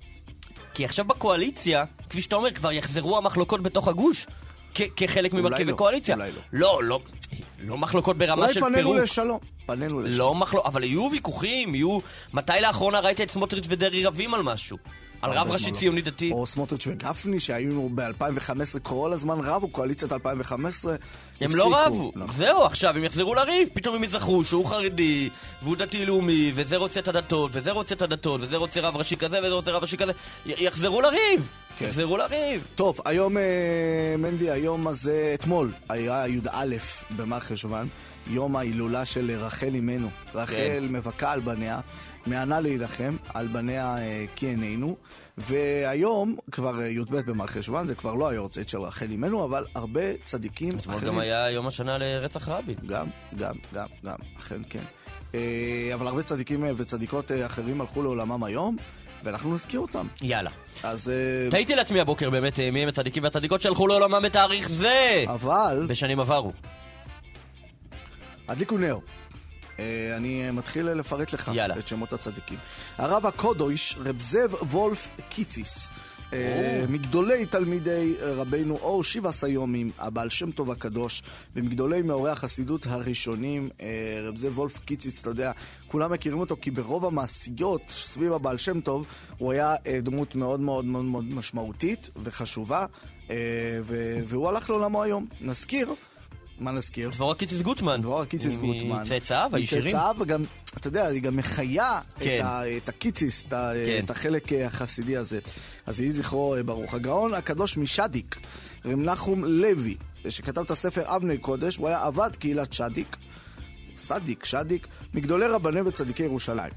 כי 0.75 0.85
עכשיו 0.85 1.05
בקואליציה, 1.05 1.85
כפי 2.11 2.23
שאתה 2.23 2.37
אומר, 2.37 2.53
כבר 2.53 2.73
יחזרו 2.73 3.19
המחלוקות 3.19 3.63
בתוך 3.63 3.89
הגוש. 3.89 4.27
כחלק 4.97 5.35
ממרכיבי 5.35 5.71
לא, 5.71 5.77
קואליציה. 5.77 6.15
אולי 6.15 6.31
לא. 6.53 6.61
לא, 6.61 6.85
לא, 6.85 7.01
לא 7.61 7.79
מחלוקות 7.79 8.19
ברמה 8.19 8.43
אולי 8.43 8.53
של 8.53 8.61
פנינו 8.61 8.77
פירוק. 8.77 8.97
לשלום. 8.97 9.39
פנינו 9.67 10.01
לשלום. 10.01 10.19
לא 10.19 10.35
מחלוקות, 10.35 10.67
אבל 10.73 10.85
יהיו 10.85 11.09
ויכוחים, 11.13 11.75
יהיו... 11.75 11.99
מתי 12.33 12.53
לאחרונה 12.61 13.01
ראית 13.01 13.21
את 13.21 13.31
סמוטריץ' 13.31 13.67
ודרעי 13.69 14.05
רבים 14.05 14.35
על 14.35 14.43
משהו? 14.43 14.79
על 15.23 15.31
רב 15.33 15.51
ראשי 15.51 15.71
לא. 15.71 15.77
ציוני 15.77 16.03
דתי? 16.03 16.33
או 16.33 16.47
סמוטריץ' 16.47 16.87
וגפני, 16.87 17.41
שהיינו 17.41 17.91
ב-2015, 17.95 18.79
כל 18.83 19.13
הזמן 19.13 19.39
רבו, 19.45 19.69
קואליציית 19.69 20.13
2015. 20.13 20.97
הם. 21.41 21.51
לא 21.55 21.77
רבו. 21.77 22.13
נכון. 22.17 22.37
זהו, 22.37 22.65
עכשיו 22.65 22.97
הם 22.97 23.05
יחזרו 23.05 23.35
לריב, 23.35 23.69
פתאום 23.75 23.97
הם 23.97 24.05
יזכרו 24.05 24.45
שהוא 24.45 24.67
חרדי, 24.67 25.29
והוא 25.63 25.77
דתי-לאומי, 25.77 26.53
וזה 26.55 26.77
רוצה 26.77 27.01
את 27.01 27.09
הדתות, 27.09 27.51
וזה 27.55 27.71
רוצה 27.71 27.95
את 27.95 28.03
הדתות, 28.03 28.41
וזה 28.41 28.57
רוצה 28.57 28.81
רב 28.81 28.97
ראשי 28.97 29.17
כזה, 29.17 29.39
וזה 29.39 29.55
רוצה 29.55 29.71
רב 29.71 29.83
ראשי 29.83 29.97
כזה. 29.97 30.13
יחזרו 30.47 31.01
לריב! 31.01 31.49
כן. 31.79 31.85
יחזרו 31.85 32.17
לריב! 32.17 32.69
טוב, 32.75 33.01
היום, 33.05 33.39
אה, 33.39 33.43
מנדי, 34.19 34.51
היום 34.51 34.87
הזה, 34.87 35.33
אתמול, 35.35 35.73
היה 35.89 36.29
י"א 36.29 36.77
במר 37.17 37.41
חשוון, 37.41 37.89
יום 38.31 38.57
ההילולה 38.57 39.05
של 39.05 39.31
רחל 39.39 39.75
אימנו. 39.75 40.09
רחל 40.35 40.55
כן. 40.55 40.85
מבכה 40.89 41.33
על 41.33 41.41
בניה, 41.41 41.81
מענה 42.27 42.61
להילחם, 42.61 43.17
על 43.35 43.47
בניה 43.47 43.97
אה, 43.99 44.25
כי 44.37 44.47
עינינו. 44.47 44.97
והיום, 45.39 46.37
כבר 46.53 46.81
אה, 46.81 46.89
י"ב 46.89 47.17
במר 47.17 47.47
חשוון, 47.47 47.87
זה 47.87 47.95
כבר 47.95 48.15
לא 48.15 48.29
היורצייט 48.29 48.69
של 48.69 48.79
רחל 48.79 49.11
אימנו, 49.11 49.45
אבל 49.45 49.65
הרבה 49.75 50.17
צדיקים 50.25 50.69
אתמול 50.69 50.97
אחרים... 50.97 51.13
גם 51.13 51.19
היה 51.19 51.51
יום 51.51 51.67
השנה 51.67 51.99
לרצח 51.99 52.49
רבין. 52.49 52.77
גם, 52.87 53.07
גם, 53.37 53.55
גם, 53.75 53.87
גם, 54.05 54.17
אכן 54.39 54.61
כן. 54.71 54.83
אה, 55.35 55.95
אבל 55.95 56.07
הרבה 56.07 56.23
צדיקים 56.23 56.65
אה, 56.65 56.71
וצדיקות 56.77 57.33
אה, 57.33 57.47
אחרים 57.47 57.81
הלכו 57.81 58.03
לעולמם 58.03 58.45
היום, 58.45 58.77
ואנחנו 59.25 59.55
נזכיר 59.55 59.81
אותם. 59.81 60.07
יאללה. 60.23 60.51
אז... 60.83 61.13
תהיתי 61.51 61.75
לעצמי 61.75 62.01
הבוקר 62.01 62.31
באמת 62.31 62.59
מי 62.73 62.83
הם 62.83 62.89
הצדיקים 62.89 63.23
והצדיקות 63.23 63.63
שהלכו 63.63 63.87
לעולמם 63.87 64.23
בתאריך 64.25 64.69
זה! 64.69 65.25
אבל, 65.27 65.87
בשנים 65.89 66.21
עברו. 66.21 66.53
הדליקו 68.49 68.79
נר. 68.79 68.99
אה, 69.79 70.17
אני 70.17 70.51
מתחיל 70.51 70.89
לפרט 70.89 71.33
לך 71.33 71.51
יאללה. 71.55 71.79
את 71.79 71.87
שמות 71.87 72.13
הצדיקים. 72.13 72.59
הרב 72.99 73.27
הקודויש, 73.27 73.97
רב 74.01 74.21
זאב 74.21 74.53
וולף 74.53 75.09
קיציס. 75.29 75.91
אה, 76.33 76.85
מגדולי 76.89 77.47
תלמידי 77.47 78.15
רבנו 78.21 78.77
אור 78.77 79.05
שיבה 79.05 79.33
סיומים, 79.33 79.91
הבעל 79.99 80.29
שם 80.29 80.51
טוב 80.51 80.71
הקדוש, 80.71 81.23
ומגדולי 81.57 82.03
מאורי 82.03 82.31
החסידות 82.31 82.87
הראשונים, 82.87 83.69
אה, 83.81 83.87
רב 84.23 84.37
זאב 84.37 84.59
וולף 84.59 84.81
קיציס, 84.81 85.21
אתה 85.21 85.31
יודע, 85.31 85.53
כולם 85.89 86.13
מכירים 86.13 86.41
אותו 86.41 86.57
כי 86.61 86.71
ברוב 86.71 87.05
המעשיות 87.05 87.83
סביב 87.89 88.33
הבעל 88.33 88.59
שם 88.59 88.81
טוב, 88.81 89.07
הוא 89.39 89.53
היה 89.53 89.75
דמות 90.03 90.35
מאוד 90.35 90.61
מאוד 90.61 90.85
מאוד 90.85 91.05
מאוד 91.05 91.25
משמעותית 91.35 92.11
וחשובה, 92.23 92.87
והוא 94.25 94.49
הלך 94.49 94.71
לעולמו 94.71 95.03
היום. 95.03 95.27
נזכיר, 95.41 95.95
מה 96.59 96.73
נזכיר? 96.73 97.11
דבורה 97.11 97.35
קיציס 97.35 97.61
גוטמן. 97.61 98.01
דבורה 98.03 98.27
קיציס 98.27 98.59
גוטמן. 98.59 99.03
מצאצאיו 99.03 99.51
הישירים. 99.53 99.85
מצאצאיו, 99.85 100.15
וגם, 100.21 100.45
אתה 100.77 100.89
יודע, 100.89 101.07
היא 101.07 101.23
גם 101.23 101.37
מחיה 101.37 102.01
כן. 102.21 102.37
את, 102.37 102.45
ה, 102.45 102.77
את 102.77 102.89
הקיציס, 102.89 103.45
את, 103.45 103.49
כן. 103.51 104.05
את 104.05 104.11
החלק 104.11 104.53
אה, 104.53 104.67
החסידי 104.67 105.17
הזה. 105.17 105.39
אז 105.87 106.01
יהי 106.01 106.11
זכרו 106.11 106.55
אה, 106.55 106.63
ברוך. 106.63 106.95
הגאון 106.95 107.35
הקדוש 107.35 107.77
משדיק, 107.77 108.39
רב 108.85 108.99
נחום 108.99 109.45
לוי, 109.45 109.97
שכתב 110.29 110.61
את 110.61 110.71
הספר 110.71 111.17
אבני 111.17 111.39
קודש, 111.39 111.77
הוא 111.77 111.89
היה 111.89 112.03
עבד 112.03 112.31
קהילת 112.39 112.73
שדיק, 112.73 113.17
סדיק, 113.97 114.45
שדיק, 114.45 114.87
מגדולי 115.15 115.47
רבני 115.47 115.81
וצדיקי 115.81 116.23
ירושלים. 116.23 116.73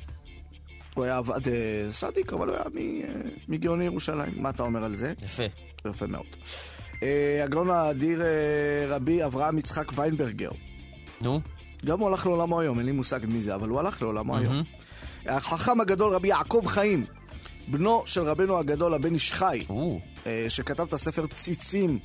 הוא 0.93 1.03
היה 1.03 1.17
עבד 1.17 1.47
אה, 1.47 1.91
סדיק, 1.91 2.33
אבל 2.33 2.47
הוא 2.47 2.55
היה 2.55 2.65
אה, 2.65 3.21
מגאוני 3.47 3.85
ירושלים. 3.85 4.33
מה 4.35 4.49
אתה 4.49 4.63
אומר 4.63 4.83
על 4.83 4.95
זה? 4.95 5.13
יפה. 5.25 5.43
יפה 5.87 6.07
מאוד. 6.07 6.25
אה, 7.03 7.43
הגאון 7.43 7.69
האדיר 7.69 8.21
אה, 8.21 8.27
רבי 8.87 9.25
אברהם 9.25 9.57
יצחק 9.57 9.91
ויינברגר. 9.95 10.51
נו. 11.21 11.41
גם 11.85 11.99
הוא 11.99 12.07
הלך 12.09 12.25
לעולמו 12.25 12.59
היום, 12.59 12.77
אין 12.77 12.85
לי 12.85 12.91
מושג 12.91 13.19
מי 13.25 13.41
זה, 13.41 13.55
אבל 13.55 13.69
הוא 13.69 13.79
הלך 13.79 14.01
לעולמו 14.01 14.37
היום. 14.37 14.63
החכם 15.25 15.81
הגדול 15.81 16.13
רבי 16.13 16.27
יעקב 16.27 16.63
חיים, 16.65 17.05
בנו 17.67 18.03
של 18.05 18.21
רבנו 18.21 18.57
הגדול 18.57 18.93
הבן 18.93 19.13
איש 19.13 19.31
חי, 19.31 19.59
אה, 20.27 20.45
שכתב 20.49 20.83
את 20.83 20.93
הספר 20.93 21.27
ציצים 21.27 21.99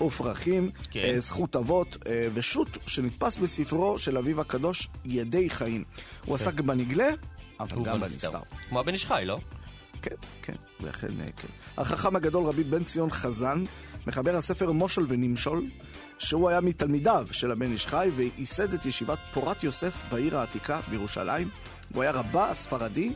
ופרחים, 0.00 0.70
כן. 0.90 1.18
זכות 1.18 1.56
אבות, 1.56 1.96
ושות 2.34 2.78
שנתפס 2.86 3.36
בספרו 3.36 3.98
של 3.98 4.18
אביו 4.18 4.40
הקדוש 4.40 4.88
ידי 5.04 5.50
חיים. 5.50 5.84
הוא 6.24 6.34
עסק 6.34 6.60
בנגלה, 6.60 7.08
אבל 7.60 7.82
גם. 7.84 8.00
בנסתר. 8.00 8.40
כמו 8.68 8.80
הבן 8.80 8.92
איש 8.92 9.06
חי, 9.06 9.22
לא? 9.24 9.38
כן, 10.02 10.14
כן, 10.42 10.54
ואכן 10.80 11.20
אה, 11.20 11.26
כן. 11.36 11.48
החכם 11.78 12.16
הגדול 12.16 12.44
רבי 12.44 12.64
בן 12.64 12.84
ציון 12.84 13.10
חזן, 13.10 13.64
מחבר 14.06 14.36
הספר 14.36 14.72
מושל 14.72 15.04
ונמשול, 15.08 15.64
שהוא 16.18 16.48
היה 16.48 16.60
מתלמידיו 16.60 17.26
של 17.30 17.52
הבן 17.52 17.72
איש 17.72 17.86
חי, 17.86 18.10
וייסד 18.16 18.74
את 18.74 18.86
ישיבת 18.86 19.18
פורת 19.32 19.64
יוסף 19.64 20.02
בעיר 20.10 20.38
העתיקה 20.38 20.80
בירושלים. 20.90 21.48
הוא 21.94 22.02
היה 22.02 22.12
רבה 22.12 22.50
הספרדי, 22.50 23.12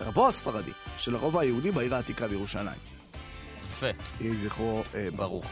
רבו 0.00 0.28
הספרדי, 0.28 0.72
של 0.98 1.14
הרובע 1.14 1.40
היהודי 1.40 1.70
בעיר 1.70 1.94
העתיקה 1.94 2.28
בירושלים. 2.28 2.78
יפה. 3.70 3.86
יהי 4.20 4.36
זכרו 4.36 4.82
אה, 4.94 5.08
ברוך. 5.16 5.46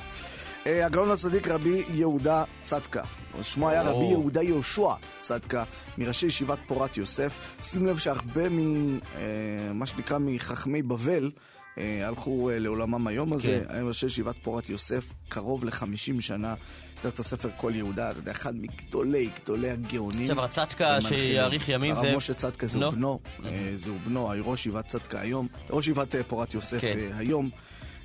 אה, 0.67 0.87
הגאון 0.87 1.11
הצדיק 1.11 1.49
רבי 1.49 1.83
יהודה 1.95 2.45
צדקה. 2.63 3.03
שמו 3.43 3.69
היה 3.69 3.83
רבי. 3.83 4.05
יהודה 4.05 4.43
יהושע 4.43 4.95
צדקה, 5.21 5.65
מראשי 5.99 6.27
ישיבת 6.27 6.59
פורת 6.67 6.97
יוסף. 6.97 7.57
שים 7.63 7.87
לב 7.87 7.99
שהרבה 7.99 8.43
ממה 8.51 9.87
שנקרא 9.87 10.19
מחכמי 10.19 10.83
בבל 10.83 11.25
אה, 11.25 11.52
הלכו 11.77 12.51
אה, 12.51 12.59
לעולמם 12.59 13.07
היום 13.07 13.33
הזה. 13.33 13.65
כן. 13.69 13.87
ראשי 13.87 14.07
ישיבת 14.07 14.35
פורת 14.43 14.71
יוסף 14.71 15.13
קרוב 15.29 15.65
ל-50 15.65 16.21
שנה. 16.21 16.55
כתב 16.97 17.09
את 17.09 17.19
הספר 17.19 17.49
כל 17.57 17.73
יהודה, 17.75 18.11
אתה 18.11 18.19
יודע, 18.19 18.33
אחד 18.33 18.57
מגדולי 18.57 19.31
גדולי 19.43 19.71
הגאונים. 19.71 20.31
עכשיו, 20.31 20.45
הצדקה. 20.45 21.01
שיאריך 21.01 21.69
ימים 21.69 21.95
זה... 21.95 22.01
הרב 22.01 22.17
משה 22.17 22.35
צדקה 22.35 22.67
זהו 22.67 22.81
בנו? 22.81 22.93
בנו, 22.93 23.21
אה, 23.51 23.71
זהו 23.75 23.95
בנו, 24.07 24.29
ראש 24.45 24.61
ישיבת 24.61 24.87
צדקה 24.87 25.21
היום, 25.21 25.49
ראש 25.71 25.85
ישיבת 25.85 26.15
אה, 26.15 26.23
פורת 26.23 26.55
יוסף 26.55 26.81
כן. 26.81 26.99
אה, 26.99 27.19
היום. 27.19 27.51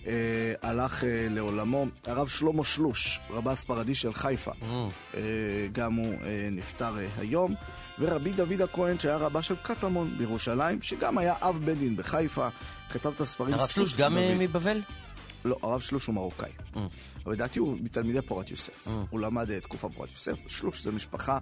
אה, 0.08 0.14
הלך 0.62 1.04
אה, 1.04 1.28
לעולמו. 1.30 1.86
הרב 2.08 2.28
שלמה 2.28 2.64
שלוש, 2.64 3.20
רבה 3.30 3.52
הספרדי 3.52 3.96
של 3.96 4.14
חיפה, 4.14 4.52
Mm. 4.52 4.66
אה, 5.16 5.22
גם 5.72 5.94
הוא 5.94 6.14
אה, 6.14 6.50
נפטר 6.52 6.98
אה, 6.98 7.08
היום. 7.18 7.56
ורבי 8.00 8.32
דוד 8.32 8.62
הכהן, 8.62 9.00
שהיה 9.00 9.18
רבה 9.18 9.42
של 9.42 9.56
קטמון 9.64 10.18
בירושלים, 10.18 10.82
שגם 10.82 11.18
היה 11.18 11.34
אב 11.42 11.60
בית 11.66 11.78
דין 11.78 11.96
בחיפה, 11.96 12.48
כתב 12.90 13.12
את 13.16 13.22
הספרים 13.22 13.54
הרב 13.54 13.68
שלוש 13.68 13.94
גם 13.94 14.18
אה. 14.18 14.36
מבבל? 14.40 14.82
לא, 15.46 15.58
הרב 15.64 15.82
שלוש 15.82 16.06
הוא 16.06 16.16
מרוקאי. 16.16 16.50
Mm. 16.74 16.80
אבל 17.26 17.34
לדעתי 17.34 17.60
הוא 17.60 17.78
מתלמידי 17.82 18.22
פורת 18.22 18.52
יוסף. 18.52 18.88
Mm. 18.88 18.90
הוא 19.10 19.20
למד 19.20 19.52
אה, 19.52 19.60
תקופה 19.60 19.90
פורת 19.90 20.12
יוסף. 20.12 20.38
שלוש 20.48 20.84
זה 20.84 20.92
משפחה 20.92 21.38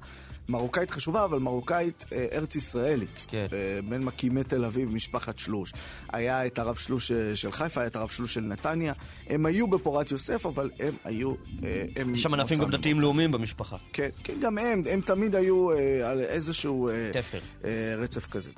מרוקאית 0.50 0.92
חשובה, 0.92 1.26
אבל 1.26 1.40
מרוקאית 1.40 2.06
אה, 2.14 2.26
ארץ 2.34 2.56
ישראלית. 2.56 3.26
כן. 3.28 3.48
אה, 3.54 3.80
בין 3.90 4.04
מקימי 4.04 4.44
תל 4.44 4.66
אביב, 4.66 4.90
משפחת 4.90 5.40
שלוש. 5.40 5.74
היה 6.10 6.46
את 6.46 6.60
הרב 6.60 6.76
שלוש 6.76 7.12
אה, 7.12 7.36
של 7.36 7.52
חיפה, 7.52 7.82
היה 7.82 7.88
את 7.88 7.96
הרב 7.96 8.10
שלוש 8.10 8.34
של 8.34 8.42
נתניה. 8.42 8.94
הם 9.28 9.46
היו 9.46 9.68
בפורת 9.68 10.12
יוסף, 10.12 10.46
אבל 10.46 10.70
הם 10.80 10.96
היו... 11.04 11.34
אה, 11.64 11.86
הם 11.96 12.16
יש 12.16 12.24
שם 12.24 12.34
ענפים 12.34 12.58
גם 12.58 12.72
דתיים 12.72 13.00
לאומיים 13.00 13.32
במשפחה. 13.32 13.78
כן, 13.94 14.10
כן, 14.24 14.34
גם 14.40 14.58
הם, 14.58 14.84
הם 14.92 15.02
תמיד 15.02 15.36
היו 15.36 15.72
אה, 15.72 16.10
על 16.10 16.22
איזשהו 16.22 16.90
אה, 16.90 17.10
תפר. 17.14 17.40
אה, 17.66 17.96
רצף 17.98 18.28
כזה. 18.28 18.52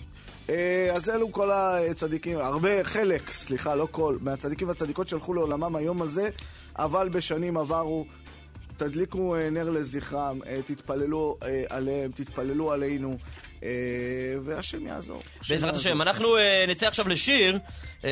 אה, 0.49 0.91
אז 0.95 1.09
אלו 1.09 1.31
כל 1.31 1.51
הצדיקים, 1.51 2.37
הרבה, 2.37 2.83
חלק, 2.83 3.31
סליחה, 3.31 3.75
לא 3.75 3.87
כל, 3.91 4.17
מהצדיקים 4.21 4.67
והצדיקות 4.67 5.09
שהלכו 5.09 5.33
לעולמם 5.33 5.75
היום 5.75 6.01
הזה, 6.01 6.29
אבל 6.77 7.09
בשנים 7.09 7.57
עברו. 7.57 8.05
תדליקו 8.77 9.35
אה, 9.35 9.49
נר 9.49 9.69
לזכרם, 9.69 10.39
אה, 10.47 10.59
תתפללו 10.65 11.37
עליהם, 11.69 12.11
תתפללו 12.11 12.71
עלינו, 12.71 13.17
והשם 14.43 14.87
יעזור. 14.87 15.21
השם 15.41 15.55
בעזרת. 15.55 15.75
השם. 15.75 16.01
אנחנו 16.01 16.35
נצא 16.67 16.87
עכשיו 16.87 17.07
לשיר, 17.07 17.59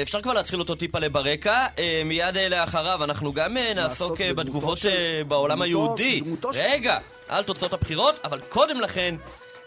אפשר 0.02 0.22
כבר 0.22 0.34
להתחיל 0.34 0.60
אותו 0.60 0.76
טיפה 0.76 1.10
ברקע. 1.10 1.66
אה, 1.80 2.02
מיד 2.06 2.38
לאחריו 2.50 3.04
אנחנו 3.04 3.34
גם 3.34 3.58
נעסוק 3.76 4.22
בתגובות 4.22 4.80
בעולם 5.28 5.62
היהודי. 5.62 6.22
רגע, 6.54 6.98
על 7.28 7.44
תוצאות 7.44 7.74
הבחירות, 7.74 8.20
אבל 8.24 8.40
קודם 8.50 8.82
לכן, 8.82 9.16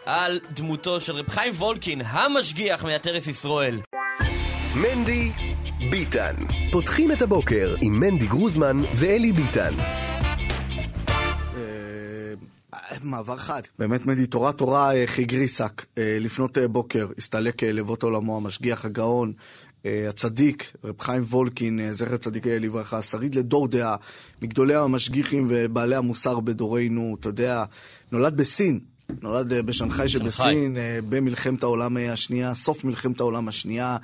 על 0.08 0.40
דמותו 0.54 1.00
של 1.00 1.12
רב 1.12 1.28
חיים 1.28 1.52
וולקין, 1.52 2.00
המשגיח 2.04 2.84
מעטרת 2.84 3.26
ישראל. 3.26 3.80
מנדי 4.74 5.30
ביטן. 5.90 6.34
פותחים 6.72 7.12
את 7.12 7.22
הבוקר 7.22 7.74
עם 7.80 8.00
מנדי 8.00 8.26
גרוזמן 8.26 8.76
ואלי 8.94 9.32
ביטן. 9.32 9.74
אה, 11.56 12.34
מעבר 13.02 13.36
חד. 13.36 13.62
באמת 13.78 14.06
מדי 14.06 14.26
תורה 14.26 14.52
תורה 14.52 14.94
אה, 14.94 15.04
חיגרי 15.06 15.48
שק. 15.48 15.84
אה, 15.98 16.18
לפנות 16.20 16.58
בוקר 16.58 17.08
הסתלק 17.18 17.62
לבות 17.62 18.02
עולמו 18.02 18.36
המשגיח 18.36 18.84
הגאון. 18.84 19.32
הצדיק, 20.08 20.72
רב 20.84 21.00
חיים 21.00 21.22
וולקין, 21.22 21.92
זכר 21.92 22.16
צדיקי 22.16 22.58
לברכה, 22.58 23.02
שריד 23.02 23.34
לדור 23.34 23.68
דעה, 23.68 23.96
מגדולי 24.42 24.74
המשגיחים 24.74 25.46
ובעלי 25.48 25.96
המוסר 25.96 26.40
בדורנו, 26.40 27.16
אתה 27.20 27.28
יודע, 27.28 27.64
נולד 28.12 28.36
בסין, 28.36 28.80
נולד 29.22 29.52
אה, 29.52 29.62
בשנגחאי 29.62 30.08
שבסין, 30.08 30.76
אה, 30.76 30.98
במלחמת 31.08 31.62
העולם 31.62 31.96
אה, 31.96 32.12
השנייה, 32.12 32.54
סוף 32.54 32.84
מלחמת 32.84 33.20
העולם 33.20 33.48
השנייה. 33.48 33.96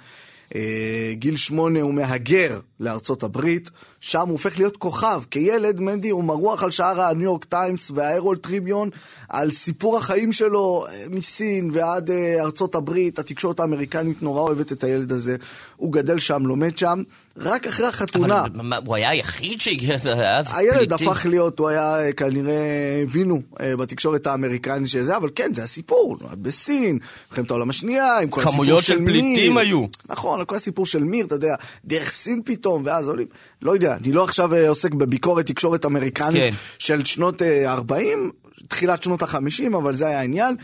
גיל 1.12 1.36
שמונה 1.36 1.80
הוא 1.80 1.94
מהגר 1.94 2.60
לארצות 2.80 3.22
הברית, 3.22 3.70
שם 4.00 4.20
הוא 4.20 4.30
הופך 4.30 4.58
להיות 4.58 4.76
כוכב. 4.76 5.22
כילד, 5.30 5.80
מנדי 5.80 6.10
הוא 6.10 6.24
מרוח 6.24 6.62
על 6.62 6.70
שער 6.70 7.00
הניו 7.00 7.22
יורק 7.22 7.44
טיימס 7.44 7.90
והארול 7.90 8.36
טריביון, 8.36 8.90
על 9.28 9.50
סיפור 9.50 9.96
החיים 9.96 10.32
שלו 10.32 10.84
מסין 11.10 11.70
ועד 11.72 12.10
ארצות 12.40 12.74
הברית. 12.74 13.18
התקשורת 13.18 13.60
האמריקנית 13.60 14.22
נורא 14.22 14.40
אוהבת 14.40 14.72
את 14.72 14.84
הילד 14.84 15.12
הזה. 15.12 15.36
הוא 15.76 15.92
גדל 15.92 16.18
שם, 16.18 16.46
לומד 16.46 16.78
שם. 16.78 17.02
רק 17.36 17.66
אחרי 17.66 17.86
החתונה... 17.86 18.44
אבל 18.44 18.72
הוא 18.86 18.96
היה 18.96 19.10
היחיד 19.10 19.60
שהגיע 19.60 19.94
אז 19.94 20.46
הילד 20.54 20.88
פליטים? 20.88 21.08
הפך 21.08 21.26
להיות, 21.26 21.58
הוא 21.58 21.68
היה 21.68 22.06
אה, 22.06 22.12
כנראה, 22.12 23.00
הבינו 23.02 23.42
אה, 23.60 23.76
בתקשורת 23.76 24.26
האמריקנית 24.26 24.88
שזה, 24.88 25.16
אבל 25.16 25.30
כן, 25.34 25.54
זה 25.54 25.64
הסיפור, 25.64 26.16
נולד 26.20 26.42
בסין, 26.42 26.98
מלחמת 27.30 27.50
העולם 27.50 27.70
השנייה, 27.70 28.18
עם 28.18 28.28
כל 28.28 28.40
הסיפור 28.40 28.52
של 28.54 28.58
מיר. 28.58 28.66
כמויות 28.66 28.84
של 28.84 29.04
פליטים 29.04 29.58
היו. 29.58 29.84
נכון, 30.08 30.44
כל 30.46 30.56
הסיפור 30.56 30.86
של 30.86 31.04
מיר, 31.04 31.26
אתה 31.26 31.34
יודע, 31.34 31.54
דרך 31.84 32.10
סין 32.10 32.42
פתאום, 32.44 32.82
ואז 32.86 33.08
עולים, 33.08 33.26
לא 33.62 33.72
יודע, 33.72 33.96
אני 33.96 34.12
לא 34.12 34.24
עכשיו 34.24 34.54
אה, 34.54 34.68
עוסק 34.68 34.92
בביקורת 34.92 35.46
תקשורת 35.46 35.84
אמריקנית 35.84 36.36
כן. 36.36 36.56
של 36.78 37.04
שנות 37.04 37.42
אה, 37.42 37.72
40, 37.72 38.30
תחילת 38.68 39.02
שנות 39.02 39.22
ה-50, 39.22 39.76
אבל 39.76 39.94
זה 39.94 40.06
היה 40.06 40.20
העניין. 40.20 40.56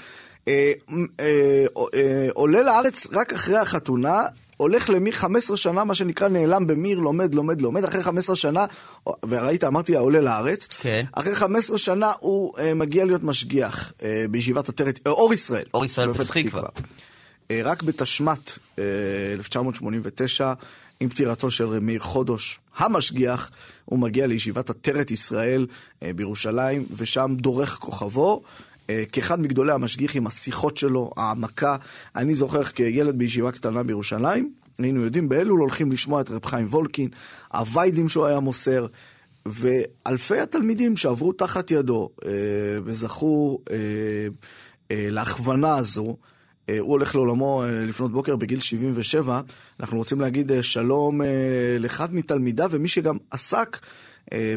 אה, 0.49 0.73
אה, 1.21 1.65
אה, 1.95 2.29
עולה 2.35 2.63
לארץ 2.63 3.07
רק 3.13 3.33
אחרי 3.33 3.59
החתונה, 3.59 4.23
הולך 4.61 4.91
למיר 4.91 5.13
15 5.13 5.57
שנה, 5.57 5.85
מה 5.85 5.95
שנקרא 5.95 6.29
נעלם 6.29 6.67
במיר, 6.67 6.99
לומד, 6.99 7.35
לומד, 7.35 7.63
לומד, 7.63 7.85
אחרי 7.85 8.03
15 8.03 8.37
שנה, 8.37 8.67
וראית, 9.29 9.65
אמרתי, 9.65 9.97
עולה 9.97 10.21
לארץ, 10.21 10.67
כן. 10.81 11.05
אחרי 11.13 11.35
15 11.35 11.79
שנה 11.79 12.13
הוא 12.21 12.59
אה, 12.59 12.75
מגיע 12.75 13.05
להיות 13.05 13.23
משגיח 13.23 13.93
אה, 14.03 14.25
בישיבת 14.31 14.69
עטרת, 14.69 15.01
אה, 15.07 15.13
אור 15.13 15.33
ישראל. 15.33 15.65
אור 15.75 15.85
ישראל 15.85 16.09
בפתח 16.09 16.25
פתח 16.25 16.49
תקווה. 16.49 16.69
אה, 17.51 17.61
רק 17.65 17.83
בתשמ"ט 17.83 18.51
אה, 18.79 18.85
1989, 19.33 20.53
עם 21.01 21.09
פטירתו 21.09 21.51
של 21.51 21.65
רב 21.65 21.79
מאיר 21.79 22.01
חודש, 22.01 22.61
המשגיח, 22.77 23.51
הוא 23.85 23.99
מגיע 23.99 24.27
לישיבת 24.27 24.71
עטרת 24.71 25.11
ישראל 25.11 25.67
אה, 26.03 26.13
בירושלים, 26.17 26.87
ושם 26.97 27.35
דורך 27.39 27.79
כוכבו. 27.81 28.43
אה, 28.91 29.05
כאחד 29.13 29.41
מגדולי 29.41 29.73
המשגיחים, 29.73 30.27
השיחות 30.27 30.77
שלו, 30.77 31.11
העמקה. 31.17 31.77
אני 32.17 32.35
זוכר 32.35 32.63
כילד 32.65 33.19
בישיבה 33.19 33.53
קטנה 33.53 33.83
בירושלים, 33.83 34.53
היינו 34.79 35.05
יודעים 35.05 35.29
באלול 35.29 35.61
הולכים 35.61 35.93
לשמוע 35.93 36.21
את 36.21 36.31
רב 36.31 36.47
חיים 36.47 36.67
וולקין, 36.67 37.09
הוויידים 37.55 38.09
שהוא 38.09 38.27
היה 38.27 38.41
מוסר, 38.41 38.87
ואלפי 39.47 40.41
התלמידים 40.41 40.97
שעברו 40.97 41.33
תחת 41.33 41.71
ידו 41.71 42.11
אה, 42.25 42.31
וזכו 42.85 43.59
אה, 43.71 43.77
להכוונה 44.91 45.77
הזו. 45.77 46.17
הוא 46.81 46.91
הולך 46.91 47.15
לעולמו 47.15 47.63
לפנות 47.69 48.13
בוקר 48.13 48.37
בגיל 48.37 48.61
77. 48.61 49.41
אנחנו 49.81 49.99
רוצים 49.99 50.21
להגיד 50.21 50.53
שלום 50.61 51.21
לאחד 51.81 52.15
מתלמידיו 52.15 52.69
ומי 52.73 52.89
שגם 52.89 53.17
עסק 53.31 53.79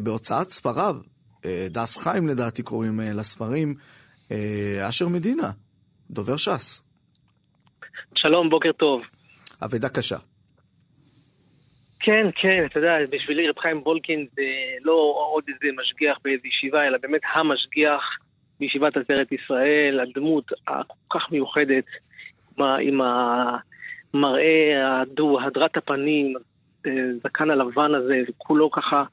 בהוצאת 0.03 0.51
ספריו. 0.51 0.95
דס 1.45 1.97
חיים 1.97 2.27
לדעתי 2.27 2.63
קוראים 2.63 2.99
לספרים. 2.99 3.75
אה, 4.33 4.89
אשר 4.89 5.07
מדינה, 5.07 5.51
דובר 6.09 6.37
ש"ס. 6.37 6.83
שלום, 8.15 8.49
בוקר 8.49 8.71
טוב. 8.71 9.01
אבדה 9.65 9.89
קשה. 9.89 10.17
כן, 11.99 12.27
כן, 12.35 12.65
אתה 12.65 12.79
יודע, 12.79 12.97
בשבילי 13.09 13.47
רב 13.47 13.59
חיים 13.59 13.81
וולקין 13.81 14.27
זה 14.35 14.41
לא 14.81 15.15
עוד 15.33 15.43
איזה 15.47 15.75
משגיח 15.81 16.17
באיזו 16.23 16.47
ישיבה, 16.47 16.83
אלא 16.83 16.97
באמת 17.01 17.21
המשגיח 17.33 18.01
בישיבת 18.59 18.97
עטרת 18.97 19.31
ישראל, 19.31 19.99
הדמות 19.99 20.51
הכל 20.67 21.19
כך 21.19 21.31
מיוחדת, 21.31 21.85
עם 22.59 23.01
המראה 23.01 25.01
הדו, 25.01 25.41
הדרת 25.41 25.77
הפנים, 25.77 26.33
זקן 27.23 27.49
הלבן 27.49 27.95
הזה, 27.95 28.21
וכולו 28.29 28.71
ככה 28.71 29.03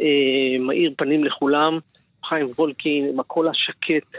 אה, 0.00 0.58
מאיר 0.60 0.94
פנים 0.96 1.24
לכולם. 1.24 1.78
חיים 2.24 2.46
וולקין 2.56 3.08
עם 3.08 3.20
הקול 3.20 3.48
השקט 3.48 4.16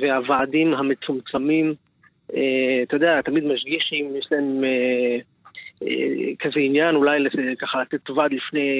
והוועדים 0.00 0.74
המצומצמים. 0.74 1.74
אה, 2.34 2.82
אתה 2.82 2.96
יודע, 2.96 3.22
תמיד 3.22 3.44
משגיחים, 3.44 4.16
יש 4.16 4.26
להם... 4.30 4.64
אה, 4.64 5.18
אה, 5.82 6.32
כזה 6.38 6.60
עניין 6.60 6.94
אולי 6.94 7.18
ככה 7.58 7.82
לתת 7.82 8.10
ועד 8.10 8.32
לפני 8.32 8.70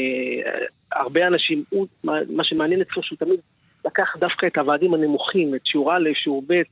הרבה 0.93 1.27
אנשים, 1.27 1.65
הוא, 1.71 1.87
מה, 2.05 2.45
שמעניין 2.45 2.81
אצלו 2.81 3.03
שהוא 3.03 3.19
תמיד 3.19 3.41
לקח 3.85 4.17
דווקא 4.19 4.47
את 4.47 4.59
הוועדים 4.59 4.95
הנמוכים, 4.95 5.55
את 5.55 5.61
שיעור 5.65 5.97
א', 5.97 6.09
שיעור 6.15 6.43
ב', 6.47 6.63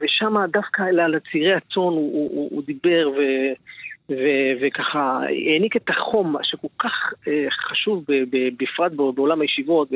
ושם 0.00 0.34
דווקא 0.52 0.82
על 0.82 1.18
צירי 1.32 1.54
הצאן 1.54 1.82
הוא, 1.82 1.92
הוא, 1.92 2.30
הוא, 2.30 2.48
הוא 2.52 2.62
דיבר 2.66 3.10
ו, 3.16 3.20
ו, 4.10 4.14
וככה 4.60 5.20
העניק 5.22 5.76
את 5.76 5.90
החום 5.90 6.36
שכל 6.42 6.68
כך 6.78 7.12
אה, 7.28 7.46
חשוב 7.50 8.04
ב, 8.08 8.12
ב, 8.30 8.48
בפרט 8.58 8.92
ב- 8.92 9.14
בעולם 9.14 9.40
הישיבות. 9.40 9.88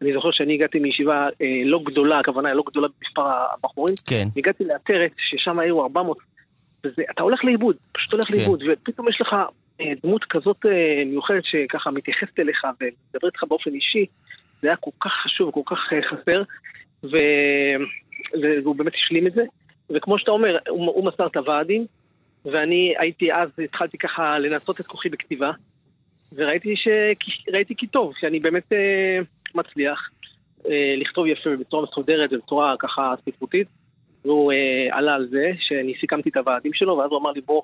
ואני 0.00 0.12
זוכר 0.12 0.30
שאני 0.30 0.54
הגעתי 0.54 0.78
מישיבה 0.78 1.28
אה, 1.42 1.62
לא 1.64 1.80
גדולה, 1.84 2.18
הכוונה 2.18 2.54
לא 2.54 2.62
גדולה 2.66 2.88
במספר 2.88 3.22
הבחורים, 3.52 3.94
כן. 4.06 4.28
הגעתי 4.36 4.64
לעטרת 4.64 5.10
ששם 5.18 5.58
היו 5.58 5.82
400, 5.82 6.18
וזה, 6.84 7.02
אתה 7.10 7.22
הולך 7.22 7.44
לאיבוד, 7.44 7.76
פשוט 7.92 8.12
הולך 8.14 8.26
כן. 8.26 8.36
לאיבוד, 8.36 8.62
ופתאום 8.68 9.08
יש 9.08 9.20
לך 9.20 9.36
אה, 9.80 9.92
דמות 10.02 10.24
כזאת 10.24 10.66
אה, 10.66 11.02
מיוחדת 11.06 11.44
שככה 11.44 11.90
מתייחסת 11.90 12.38
אליך 12.38 12.64
ומדברת 12.64 13.32
איתך 13.32 13.44
באופן 13.48 13.74
אישי, 13.74 14.06
זה 14.62 14.68
היה 14.68 14.76
כל 14.76 14.90
כך 15.00 15.12
חשוב, 15.24 15.50
כל 15.50 15.60
כך 15.66 15.78
אה, 15.92 16.02
חסר, 16.02 16.42
ו... 17.04 17.16
והוא 18.42 18.76
באמת 18.76 18.94
השלים 18.94 19.26
את 19.26 19.32
זה, 19.32 19.42
וכמו 19.90 20.18
שאתה 20.18 20.30
אומר, 20.30 20.58
הוא, 20.68 20.86
הוא 20.86 21.04
מסר 21.04 21.26
את 21.26 21.36
הוועדים, 21.36 21.86
ואני 22.44 22.94
הייתי 22.98 23.32
אז, 23.32 23.48
התחלתי 23.64 23.98
ככה 23.98 24.38
לנסות 24.38 24.80
את 24.80 24.86
כוחי 24.86 25.08
בכתיבה, 25.08 25.50
וראיתי 26.34 26.76
ש... 26.76 26.88
ראיתי 27.52 27.74
כי 27.76 27.86
טוב, 27.86 28.12
שאני 28.20 28.40
באמת 28.40 28.72
אה, 28.72 29.18
מצליח 29.54 30.10
אה, 30.70 30.94
לכתוב 30.96 31.26
יפה 31.26 31.50
בצורה 31.60 31.82
מסודרת 31.82 32.32
ובצורה 32.32 32.74
ככה 32.78 33.14
ספרותית. 33.24 33.68
והוא 34.24 34.52
אה, 34.52 34.98
עלה 34.98 35.14
על 35.14 35.28
זה 35.30 35.50
שאני 35.58 35.92
סיכמתי 36.00 36.28
את 36.28 36.36
הוועדים 36.36 36.72
שלו, 36.72 36.96
ואז 36.96 37.10
הוא 37.10 37.18
אמר 37.18 37.30
לי 37.30 37.40
בוא, 37.40 37.62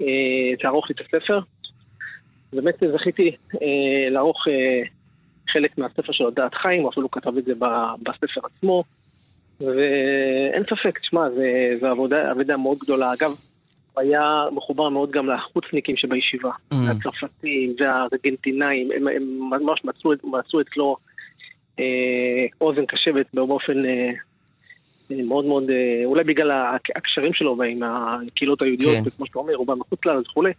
אה, 0.00 0.56
תערוך 0.60 0.90
לי 0.90 0.94
את 0.94 1.00
הספר. 1.00 1.40
באמת 2.52 2.82
זכיתי 2.94 3.36
אה, 3.62 4.10
לערוך 4.10 4.48
אה, 4.48 4.82
חלק 5.52 5.78
מהספר 5.78 6.12
של 6.12 6.24
דעת 6.34 6.54
חיים, 6.54 6.82
הוא 6.82 6.90
אפילו 6.90 7.10
כתב 7.10 7.36
את 7.38 7.44
זה 7.44 7.54
ב- 7.54 7.94
בספר 8.02 8.40
עצמו, 8.44 8.84
ואין 9.60 10.62
ספק, 10.62 10.98
תשמע, 10.98 11.28
זו 11.80 11.86
עבודה, 11.86 12.30
עבודה 12.30 12.56
מאוד 12.56 12.78
גדולה. 12.78 13.12
אגב, 13.12 13.30
הוא 13.94 14.02
היה 14.02 14.22
מחובר 14.52 14.88
מאוד 14.88 15.10
גם 15.10 15.26
לחוצניקים 15.30 15.96
שבישיבה, 15.96 16.50
Mm. 16.72 16.76
הצרפתים 16.90 17.74
והארגנטינאים, 17.80 18.88
הם, 18.96 19.08
הם 19.08 19.22
ממש 19.50 19.80
מצאו, 19.84 20.10
מצאו 20.24 20.60
אצלו 20.60 20.96
אה, 21.78 21.84
אוזן 22.60 22.86
קשבת 22.86 23.26
באופן 23.34 23.84
אה, 23.84 24.10
אה, 25.10 25.16
מאוד 25.28 25.44
מאוד, 25.44 25.70
אה, 25.70 26.04
אולי 26.04 26.24
בגלל 26.24 26.50
הק- 26.50 26.96
הקשרים 26.96 27.32
שלו 27.34 27.62
עם 27.62 27.80
הקהילות 27.82 28.62
היהודיות, 28.62 28.94
כן. 28.94 29.02
וכמו 29.06 29.26
שאתה 29.26 29.38
אומר, 29.38 29.54
הוא 29.54 29.66
בא 29.66 29.74
מחוץ 29.74 30.00
לארץ 30.06 30.24
וכולי, 30.30 30.52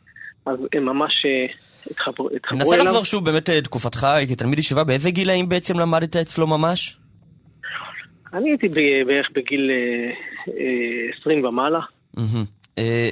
אז 0.46 0.58
הם 0.74 0.86
ממש 0.86 1.26
אה, 1.26 1.46
התחברו, 1.92 2.30
אליו. 2.74 2.86
לחזור 2.86 3.04
שוב 3.06 3.26
באמת 3.26 3.50
אה, 3.50 3.62
תקופתך 3.62 4.08
כתלמיד 4.30 4.60
ישיבה, 4.60 4.84
באיזה 4.84 5.12
גילאים 5.12 5.50
בעצם 5.50 5.80
למדת 5.80 6.16
אצלו 6.16 6.48
ממש? 6.48 6.98
אני 8.34 8.50
הייתי 8.50 8.68
בערך 9.08 9.28
בגיל 9.36 9.70
אה, 9.72 10.12
אה, 10.48 11.20
20 11.22 11.46
ומעלה. 11.46 11.80
אה, 12.78 13.10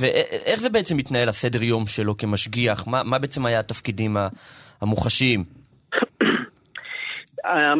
ואיך 0.00 0.60
זה 0.60 0.70
בעצם 0.70 0.96
מתנהל 0.96 1.28
הסדר 1.28 1.62
יום 1.62 1.86
שלו 1.86 2.16
כמשגיח? 2.16 2.86
מה 2.86 3.02
מה 3.02 3.18
בעצם 3.18 3.46
היה 3.46 3.60
התפקידים 3.60 4.16
המוחשיים? 4.80 5.44
אה, 7.44 7.74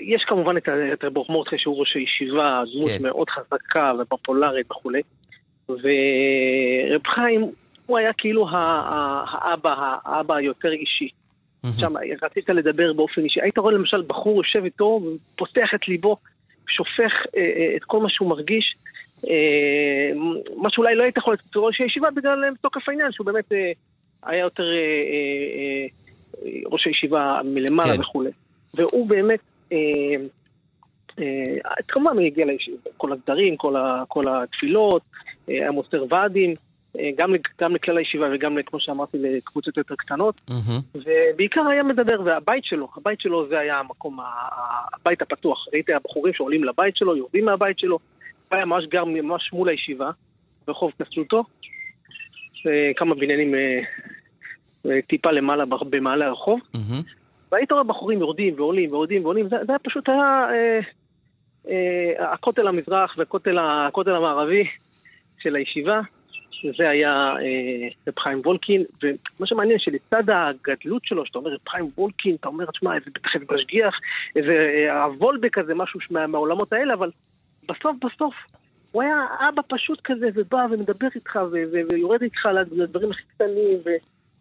יש 0.00 0.24
כמובן 0.28 0.56
את 0.56 1.04
רב 1.04 1.12
מורדכי 1.28 1.58
שהוא 1.58 1.80
ראש 1.80 1.96
הישיבה, 1.96 2.62
דמות 2.74 2.90
כן. 2.90 3.02
מאוד 3.02 3.30
חזקה 3.30 3.92
ופופולרית 4.00 4.70
וכולי. 4.70 5.02
ורב 5.68 7.06
חיים, 7.06 7.50
הוא 7.86 7.98
היה 7.98 8.12
כאילו 8.12 8.48
האבא, 8.50 9.74
האבא 10.04 10.34
היותר 10.34 10.72
אישי. 10.72 11.08
שם 11.80 11.94
רצית 12.22 12.48
לדבר 12.48 12.92
באופן 12.92 13.24
אישי. 13.24 13.40
היית 13.42 13.58
רואה 13.58 13.72
למשל 13.72 14.02
בחור 14.06 14.36
יושב 14.36 14.64
איתו, 14.64 15.00
פותח 15.36 15.68
את 15.74 15.88
ליבו, 15.88 16.16
שופך 16.68 17.12
אה, 17.36 17.42
אה, 17.42 17.76
את 17.76 17.84
כל 17.84 18.00
מה 18.00 18.08
שהוא 18.08 18.28
מרגיש. 18.28 18.74
אה, 19.26 20.10
מה 20.56 20.70
שאולי 20.70 20.94
לא 20.94 21.02
היית 21.02 21.16
יכול 21.16 21.34
לתת 21.34 21.56
ראש 21.56 21.80
הישיבה 21.80 22.10
בגלל 22.10 22.44
אה, 22.44 22.48
תוקף 22.60 22.88
העניין, 22.88 23.12
שהוא 23.12 23.26
באמת 23.26 23.52
אה, 23.52 23.72
היה 24.22 24.40
יותר 24.40 24.64
ראש 26.66 26.86
הישיבה 26.86 27.40
מלמעלה 27.44 27.94
כן. 27.94 28.00
וכולי. 28.00 28.30
והוא 28.74 29.08
באמת, 29.08 29.40
כמובן 31.88 32.16
הוא 32.16 32.26
הגיע 32.26 32.46
לישיבה, 32.46 32.90
כל 32.96 33.12
הסדרים, 33.12 33.56
כל, 33.56 33.76
ה, 33.76 34.02
כל 34.08 34.24
התפילות, 34.28 35.02
היה 35.46 35.70
מוסר 35.70 36.04
ועדים, 36.10 36.54
גם, 37.16 37.34
גם 37.60 37.74
לכלל 37.74 37.98
הישיבה 37.98 38.26
וגם, 38.32 38.58
כמו 38.66 38.80
שאמרתי, 38.80 39.18
לקבוצות 39.18 39.76
יותר 39.76 39.94
קטנות. 39.98 40.40
מהמם. 40.48 40.80
ובעיקר 40.94 41.66
היה 41.68 41.82
מדבר, 41.82 42.20
והבית 42.24 42.64
שלו, 42.64 42.88
הבית 42.96 43.20
שלו 43.20 43.48
זה 43.48 43.58
היה 43.58 43.78
המקום, 43.78 44.18
הבית 44.92 45.22
הפתוח. 45.22 45.66
ראית 45.72 45.90
הבחורים 45.90 46.34
שעולים 46.34 46.64
לבית 46.64 46.96
שלו, 46.96 47.16
יורדים 47.16 47.44
מהבית 47.44 47.78
שלו, 47.78 47.98
היה 48.50 48.64
ממש 48.64 48.84
גר 48.86 49.04
ממש 49.04 49.52
מול 49.52 49.68
הישיבה, 49.68 50.10
ברחוב 50.66 50.92
קסוטו, 51.02 51.44
כמה 52.96 53.14
בניינים 53.14 53.54
אה, 53.54 53.80
אה, 54.86 55.02
טיפה 55.08 55.30
למעלה 55.30 55.64
במעלה 55.64 56.26
הרחוב. 56.26 56.60
והיית 57.52 57.72
רואה 57.72 57.84
בחורים 57.84 58.18
יורדים 58.20 58.54
ועולים 58.56 58.92
ועולים 58.92 59.24
ועולים, 59.24 59.48
זה, 59.48 59.56
זה 59.66 59.72
היה 59.72 59.78
פשוט 59.78 60.08
היה 60.08 60.46
אה, 60.50 60.80
אה, 61.68 62.32
הכותל 62.32 62.68
המזרח 62.68 63.14
והכותל 63.18 63.58
המערבי 64.14 64.64
של 65.38 65.56
הישיבה, 65.56 66.00
שזה 66.50 66.88
היה 66.88 67.10
אה, 67.10 67.88
רב 68.08 68.18
חיים 68.18 68.40
וולקין, 68.44 68.84
ומה 69.02 69.46
שמעניין 69.46 69.78
שלצד 69.78 70.22
הגדלות 70.30 71.04
שלו, 71.04 71.26
שאתה 71.26 71.38
אומר 71.38 71.50
רב 71.50 71.68
חיים 71.68 71.88
וולקין, 71.98 72.34
אתה 72.34 72.48
אומר, 72.48 72.66
תשמע, 72.66 72.94
איזה 72.94 73.10
בטח 73.14 73.30
איזה 73.34 73.44
משגיח, 73.54 73.94
איזה 74.36 74.52
אה, 74.52 75.04
הוולבק 75.04 75.58
כזה, 75.58 75.74
משהו 75.74 76.00
מה, 76.10 76.26
מהעולמות 76.26 76.72
האלה, 76.72 76.94
אבל 76.94 77.10
בסוף 77.68 77.96
בסוף 78.04 78.34
הוא 78.92 79.02
היה 79.02 79.16
אבא 79.48 79.62
פשוט 79.68 80.00
כזה, 80.04 80.28
ובא 80.34 80.66
ומדבר 80.70 81.06
איתך, 81.14 81.38
ויורד 81.90 82.22
איתך 82.22 82.48
לדברים 82.72 83.10
הכי 83.10 83.22
קטנים, 83.34 83.78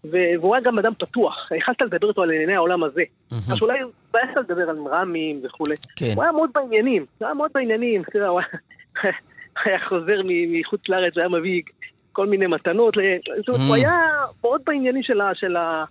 והוא 0.04 0.56
היה 0.56 0.64
גם 0.64 0.80
אדם 0.80 0.94
פתוח, 1.00 1.52
יכלת 1.58 1.82
לדבר 1.82 2.10
איתו 2.10 2.24
על 2.24 2.32
ענייני 2.32 2.56
העולם 2.56 2.84
הזה. 2.84 3.04
אז 3.32 3.62
אולי 3.62 3.80
בעצת 4.14 4.38
לדבר 4.50 4.70
על 4.70 4.78
רמים 4.92 5.40
וכולי. 5.44 5.76
כן. 5.96 6.14
הוא 6.16 6.24
היה 6.24 6.32
מאוד 6.32 6.50
בעניינים, 6.56 7.06
הוא 7.18 7.26
היה 7.26 7.34
מאוד 7.34 7.52
בעניינים, 7.56 8.02
הוא 8.28 8.40
היה- 8.40 9.80
חוזר 9.90 10.22
מחוץ 10.26 10.82
לארץ, 10.90 11.18
היה 11.18 11.28
מביא 11.30 11.62
כל 12.12 12.28
מיני 12.28 12.48
מתנות, 12.48 12.94
זאת 13.38 13.48
אומרת. 13.48 13.62
הוא 13.68 13.76
היה 13.76 14.02
מאוד 14.44 14.62
בעניינים 14.66 15.04
של 15.04 15.22
ה... 15.22 15.32
של. 15.36 15.58
אה, 15.58 15.84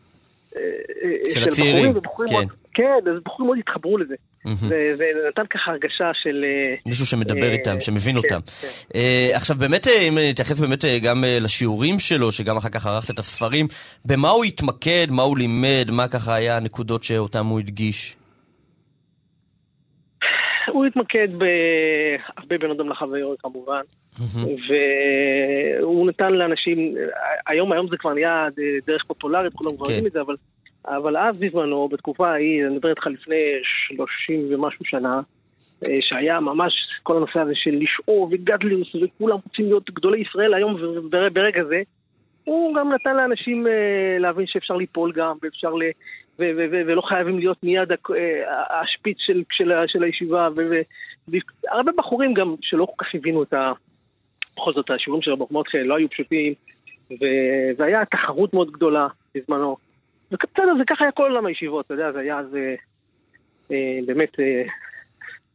אה, 0.57 1.43
הצעירים, 1.47 1.95
כן. 2.29 2.47
כן, 2.75 3.11
אז 3.11 3.23
בחורים 3.25 3.47
מאוד 3.47 3.59
התחברו 3.59 3.99
לזה. 3.99 4.15
ונתן 4.47 5.47
ככה 5.51 5.71
הרגשה 5.71 6.11
של... 6.15 6.45
אה, 6.45 6.75
מישהו 6.87 7.07
שמדבר 7.07 7.49
אה, 7.49 7.53
איתם, 7.53 7.81
שמבין 7.81 8.13
כן, 8.13 8.17
אותם. 8.17 8.41
כן. 8.61 8.69
אה, 8.95 9.31
עכשיו 9.35 9.57
באמת, 9.57 9.87
אם 9.87 10.19
נתייחס 10.31 10.61
באמת 10.61 10.85
גם 11.03 11.25
לשיעורים 11.41 11.99
שלו, 11.99 12.33
שגם 12.33 12.57
אחר 12.57 12.69
כך 12.69 12.87
ערכת 12.87 13.11
את 13.11 13.19
הספרים, 13.19 13.67
במה 14.05 14.29
הוא 14.29 14.45
התמקד, 14.45 15.07
מה 15.11 15.23
הוא 15.23 15.39
לימד, 15.39 15.91
מה 15.91 16.09
ככה 16.09 16.35
היה 16.35 16.57
הנקודות 16.57 17.05
שאותם 17.05 17.47
הוא 17.47 17.59
הדגיש? 17.59 18.17
הוא 20.67 20.87
התמקד 20.87 21.29
בהרבה 21.31 22.59
בין 22.59 22.71
אדם 22.71 22.89
לחוויות 22.89 23.41
כמובן. 23.41 23.81
והוא 24.69 26.09
נתן 26.09 26.33
לאנשים, 26.33 26.95
היום 27.47 27.73
היום 27.73 27.89
זה 27.91 27.97
כבר 27.97 28.15
נהיה 28.15 28.47
דרך 28.87 29.05
פופולרית, 29.05 29.53
כולם 29.55 29.77
כבר 29.77 29.87
כן. 29.87 29.93
יודעים 29.93 30.07
את 30.07 30.13
זה, 30.13 30.21
אבל, 30.21 30.35
אבל 30.89 31.17
אז 31.17 31.41
בזמנו, 31.41 31.89
בתקופה 31.89 32.31
ההיא, 32.31 32.67
אני 32.67 32.75
מדבר 32.75 32.91
איתך 32.91 33.07
לפני 33.07 33.43
30 33.63 34.47
ומשהו 34.51 34.85
שנה, 34.85 35.21
אה, 35.89 35.95
שהיה 36.01 36.41
ממש 36.41 36.73
כל 37.03 37.17
הנושא 37.17 37.41
הזה 37.41 37.53
של 37.55 37.79
לשאוב 37.81 38.33
וגדליוס, 38.33 38.95
וכולם 38.95 39.37
רוצים 39.45 39.67
להיות 39.67 39.91
גדולי 39.91 40.21
ישראל 40.21 40.55
היום 40.55 40.75
וברגע 41.13 41.65
זה, 41.65 41.83
הוא 42.45 42.75
גם 42.75 42.93
נתן 42.93 43.17
לאנשים 43.17 43.67
אה, 43.67 44.19
להבין 44.19 44.47
שאפשר 44.47 44.77
ליפול 44.77 45.13
גם, 45.13 45.37
ואפשר 45.43 45.75
ל... 45.75 45.83
ו- 46.39 46.51
ו- 46.57 46.67
ו- 46.73 46.83
ולא 46.87 47.03
חייבים 47.03 47.39
להיות 47.39 47.63
מיד 47.63 47.93
אה, 47.93 48.81
השפיץ 48.81 49.17
של, 49.21 49.43
של, 49.53 49.73
של 49.87 50.03
הישיבה, 50.03 50.49
והרבה 51.29 51.93
בחורים 51.97 52.35
גם 52.35 52.55
שלא 52.63 52.85
כל 52.85 53.05
כך 53.05 53.15
הבינו 53.15 53.43
את 53.43 53.53
ה... 53.53 53.73
בכל 54.57 54.73
זאת, 54.73 54.91
השיעורים 54.91 55.23
של 55.23 55.31
רבי 55.31 55.45
מרדכי 55.51 55.85
לא 55.85 55.97
היו 55.97 56.11
פשוטים, 56.11 56.55
ו- 57.11 57.71
והיה 57.77 58.05
תחרות 58.05 58.55
מאוד 58.55 58.71
גדולה 58.71 59.07
בזמנו. 59.35 59.77
ובסדר, 60.33 60.73
זה 60.79 60.85
ככה 60.87 61.05
היה 61.05 61.13
כל 61.13 61.23
עולם 61.23 61.47
הישיבות, 61.47 61.87
אתה 61.87 61.95
יודע, 61.95 62.13
זה 62.13 62.19
היה 62.19 62.39
אז 62.39 62.55
אה, 62.55 62.75
אה, 63.71 63.99
באמת, 64.07 64.41
אה, 64.41 64.63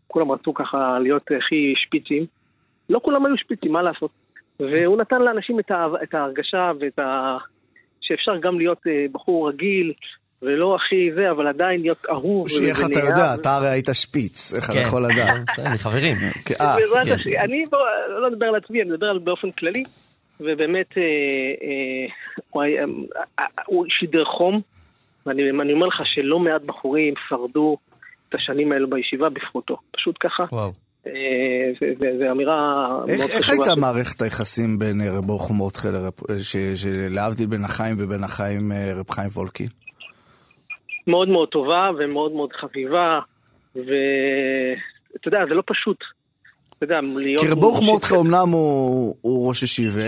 כולם 0.08 0.32
רצו 0.32 0.54
ככה 0.54 1.00
להיות 1.00 1.24
הכי 1.38 1.74
שפיצים. 1.76 2.26
לא 2.90 3.00
כולם 3.04 3.26
היו 3.26 3.38
שפיצים, 3.38 3.72
מה 3.72 3.82
לעשות? 3.82 4.12
והוא 4.60 4.98
נתן 4.98 5.22
לאנשים 5.22 5.60
את, 5.60 5.72
ה- 5.72 6.04
את 6.04 6.14
ההרגשה 6.14 6.72
ואת 6.80 7.00
ה... 7.00 7.38
שאפשר 8.02 8.38
גם 8.38 8.58
להיות 8.58 8.82
אה, 8.88 9.06
בחור 9.12 9.50
רגיל, 9.50 9.94
ולא 10.42 10.76
הכי 10.76 11.12
זה, 11.16 11.32
אבל 11.32 11.48
עדיין 11.48 11.82
להיות 11.82 12.06
אהוב. 12.10 12.48
איך 12.68 12.80
אתה. 12.92 13.00
יודע, 13.00 13.36
אתה 13.36 13.56
הרי 13.56 13.68
היית 13.68 13.90
שפיץ, 13.94 14.54
איך 14.54 14.66
אתה 14.66 14.74
כן. 14.74 14.82
יכול 14.82 15.06
לדעת? 15.06 15.60
מחברים. 15.74 16.18
כן, 16.46 16.54
אה, 16.62 16.76
כן. 17.24 17.40
אני 17.40 17.66
לא, 18.22 18.32
מדבר 18.32 18.46
על 18.46 18.56
עצמי, 18.56 18.82
אני 18.82 18.90
מדבר 18.92 19.18
באופן 19.20 19.52
כללי, 19.52 19.84
ובאמת 20.42 20.98
אה, 20.98 21.04
אה, 21.04 22.14
הוא, 22.50 22.64
אה, 23.40 23.46
הוא 23.66 23.86
שידר 23.90 24.26
חום, 24.26 24.62
ואני 25.26 25.50
אני 25.62 25.74
אומר 25.74 25.88
לך 25.88 26.02
שלא 26.06 26.40
מעט 26.40 26.62
בחורים 26.62 27.14
שרדו 27.30 27.78
את 28.30 28.36
השנים 28.36 28.72
האלו 28.72 28.90
בישיבה 28.90 29.30
בזכותו. 29.30 29.78
פשוט 29.92 30.16
ככה, 30.20 30.44
וואו. 30.52 30.72
זה 32.20 32.32
אמירה 32.32 32.88
מאוד 32.90 33.10
חשובה. 33.10 33.38
איך 33.38 33.50
הייתה 33.50 33.76
מערכת 33.76 34.22
היחסים 34.22 34.80
בין 34.80 35.02
רב 35.02 35.26
ברוך 35.26 35.52
מורדכי 35.52 35.88
שלהבדיל 36.76 37.48
בין 37.48 37.64
החיים 37.64 37.96
ובין 38.00 38.24
החיים 38.24 38.72
רב 38.96 39.10
חיים 39.12 39.30
וולקין? 39.30 39.68
מאוד 41.08 41.30
מאוד 41.30 41.50
טובה 41.50 41.90
ומאוד 42.00 42.32
מאוד 42.32 42.50
חביבה, 42.54 43.20
ואתה 43.76 45.28
יודע, 45.28 45.40
זה 45.50 45.54
לא 45.54 45.64
פשוט. 45.66 45.98
אתה 46.84 46.94
יודע, 46.94 47.00
להיות... 47.16 47.42
כי 47.42 47.48
רב 47.48 47.60
ברוך 47.60 47.78
ראש 47.78 47.86
מורדכי 47.86 48.16
אמנם 48.16 48.50
הוא, 48.50 49.16
הוא 49.22 49.50
ראש 49.50 49.64
ישיבה, 49.64 50.02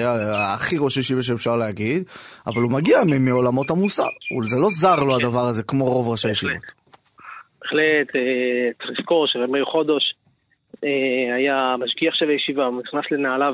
הכי 0.53 0.75
ראש 0.79 0.97
ישיבה 0.97 1.23
שאפשר 1.23 1.55
להגיד, 1.55 2.03
אבל 2.47 2.61
הוא 2.61 2.71
מגיע 2.71 2.99
מעולמות 3.19 3.69
המוסר. 3.69 4.07
זה 4.43 4.57
לא 4.59 4.67
זר 4.69 5.03
לו 5.03 5.15
הדבר 5.15 5.45
הזה, 5.45 5.63
כמו 5.63 5.85
רוב 5.85 6.09
ראשי 6.09 6.27
הישיבות. 6.27 6.63
בהחלט, 7.61 8.07
צריך 8.77 8.99
לזכור 8.99 9.27
שרב 9.27 9.49
מאיר 9.49 9.65
חודש 9.65 10.13
אה, 10.83 11.35
היה 11.35 11.75
משגיח 11.79 12.15
של 12.15 12.29
הישיבה, 12.29 12.65
הוא 12.65 12.81
נכנס 12.81 13.11
לנעליו. 13.11 13.53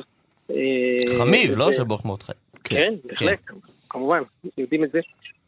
אה, 0.52 1.18
חמיב, 1.18 1.58
לא? 1.58 1.72
של 1.72 1.84
ברוך 1.84 2.06
מרדכי. 2.06 2.32
כן, 2.64 2.94
בהחלט, 3.04 3.40
כמובן, 3.90 4.22
יודעים 4.58 4.84
את 4.84 4.92
זה. 4.92 5.00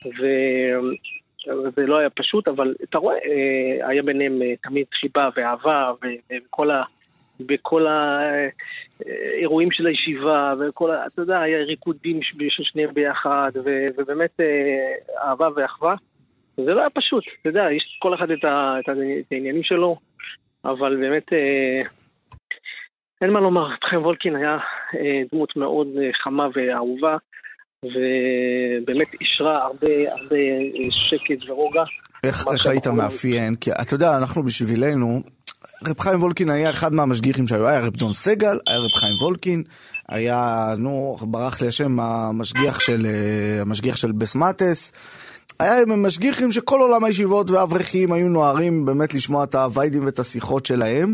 וזה 0.05 1.81
לא 1.87 1.97
היה 1.97 2.09
פשוט, 2.09 2.47
אבל 2.47 2.75
אתה 2.83 2.97
רואה, 2.97 3.15
אה, 3.15 3.89
היה 3.89 4.03
ביניהם 4.03 4.39
תמיד 4.63 4.85
חיבה 4.93 5.29
ואהבה, 5.35 5.91
וכל 6.01 6.71
ה... 6.71 6.81
בכל 7.47 7.87
ה... 7.87 8.21
אירועים 9.39 9.71
של 9.71 9.87
הישיבה, 9.87 10.53
וכל. 10.59 10.91
אתה 10.91 11.21
יודע, 11.21 11.39
היה 11.39 11.57
ריקודים 11.57 12.19
של 12.49 12.63
שניהם 12.63 12.93
ביחד, 12.93 13.51
ו, 13.65 13.85
ובאמת 13.97 14.39
אה, 14.39 15.25
אהבה 15.27 15.47
ואחווה. 15.55 15.95
זה 16.57 16.73
לא 16.73 16.79
היה 16.79 16.89
פשוט, 16.89 17.23
אתה 17.41 17.49
יודע, 17.49 17.71
יש 17.71 17.97
כל 18.01 18.13
אחד 18.13 18.31
את, 18.31 18.43
ה, 18.43 18.75
את, 18.79 18.89
ה, 18.89 18.91
את 18.91 19.31
העניינים 19.31 19.63
שלו, 19.63 19.97
אבל 20.65 20.97
באמת, 20.97 21.33
אה, 21.33 21.81
אין 23.21 23.29
מה 23.29 23.39
לומר, 23.39 23.67
חיים 23.89 24.01
וולקין 24.01 24.35
היה 24.35 24.57
אה, 24.95 25.21
דמות 25.31 25.55
מאוד 25.55 25.87
חמה 26.23 26.47
ואהובה, 26.55 27.17
ובאמת 27.85 29.07
אישרה 29.21 29.63
הרבה, 29.63 30.11
הרבה 30.11 30.37
שקט 30.91 31.49
ורוגע. 31.49 31.83
איך, 32.23 32.47
איך 32.53 32.65
היית 32.67 32.87
מאפיין? 32.87 33.55
כי 33.55 33.71
אתה 33.71 33.95
יודע, 33.95 34.17
אנחנו 34.17 34.43
בשבילנו, 34.43 35.21
רב 35.87 35.99
חיים 35.99 36.21
וולקין 36.21 36.49
היה 36.49 36.69
אחד 36.69 36.93
מהמשגיחים 36.93 37.47
שהיו, 37.47 37.67
היה 37.67 37.79
רב 37.79 37.97
דון 37.97 38.13
סגל, 38.13 38.59
היה 38.67 38.77
רב 38.77 38.91
חיים 38.91 39.15
וולקין, 39.21 39.63
היה, 40.09 40.73
נו, 40.77 41.17
ברח 41.21 41.61
לי 41.61 41.67
השם, 41.67 41.99
המשגיח 41.99 42.79
של, 42.79 43.05
אה, 43.05 43.61
המשגיח 43.61 43.95
של 43.95 44.11
בסמטס. 44.11 44.91
היה 45.59 45.85
משגיחים 45.85 46.51
שכל 46.51 46.79
עולם 46.79 47.03
הישיבות 47.03 47.51
והאברכים 47.51 48.11
היו 48.11 48.29
נוהרים 48.29 48.85
באמת 48.85 49.13
לשמוע 49.13 49.43
את 49.43 49.55
הוויידים 49.55 50.05
ואת 50.05 50.19
השיחות 50.19 50.65
שלהם. 50.65 51.13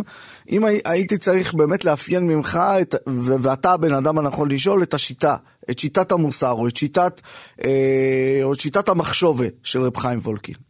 אם 0.52 0.66
הייתי 0.86 1.18
צריך 1.18 1.54
באמת 1.54 1.86
לאפיין 1.86 2.28
ממך, 2.28 2.60
את, 2.82 2.96
ואתה 3.26 3.72
הבן 3.72 3.94
אדם 3.94 4.18
הנכון 4.18 4.52
לשאול, 4.52 4.84
את 4.84 4.94
השיטה, 4.94 5.36
את 5.70 5.80
שיטת 5.80 6.12
המוסר, 6.12 6.52
או 6.52 6.68
את 6.68 6.76
שיטת, 6.76 7.22
אה, 7.64 8.40
או 8.44 8.54
את 8.54 8.60
שיטת 8.60 8.90
המחשובה 8.90 9.46
של 9.64 9.82
רב 9.82 9.98
חיים 9.98 10.20
וולקין. 10.20 10.67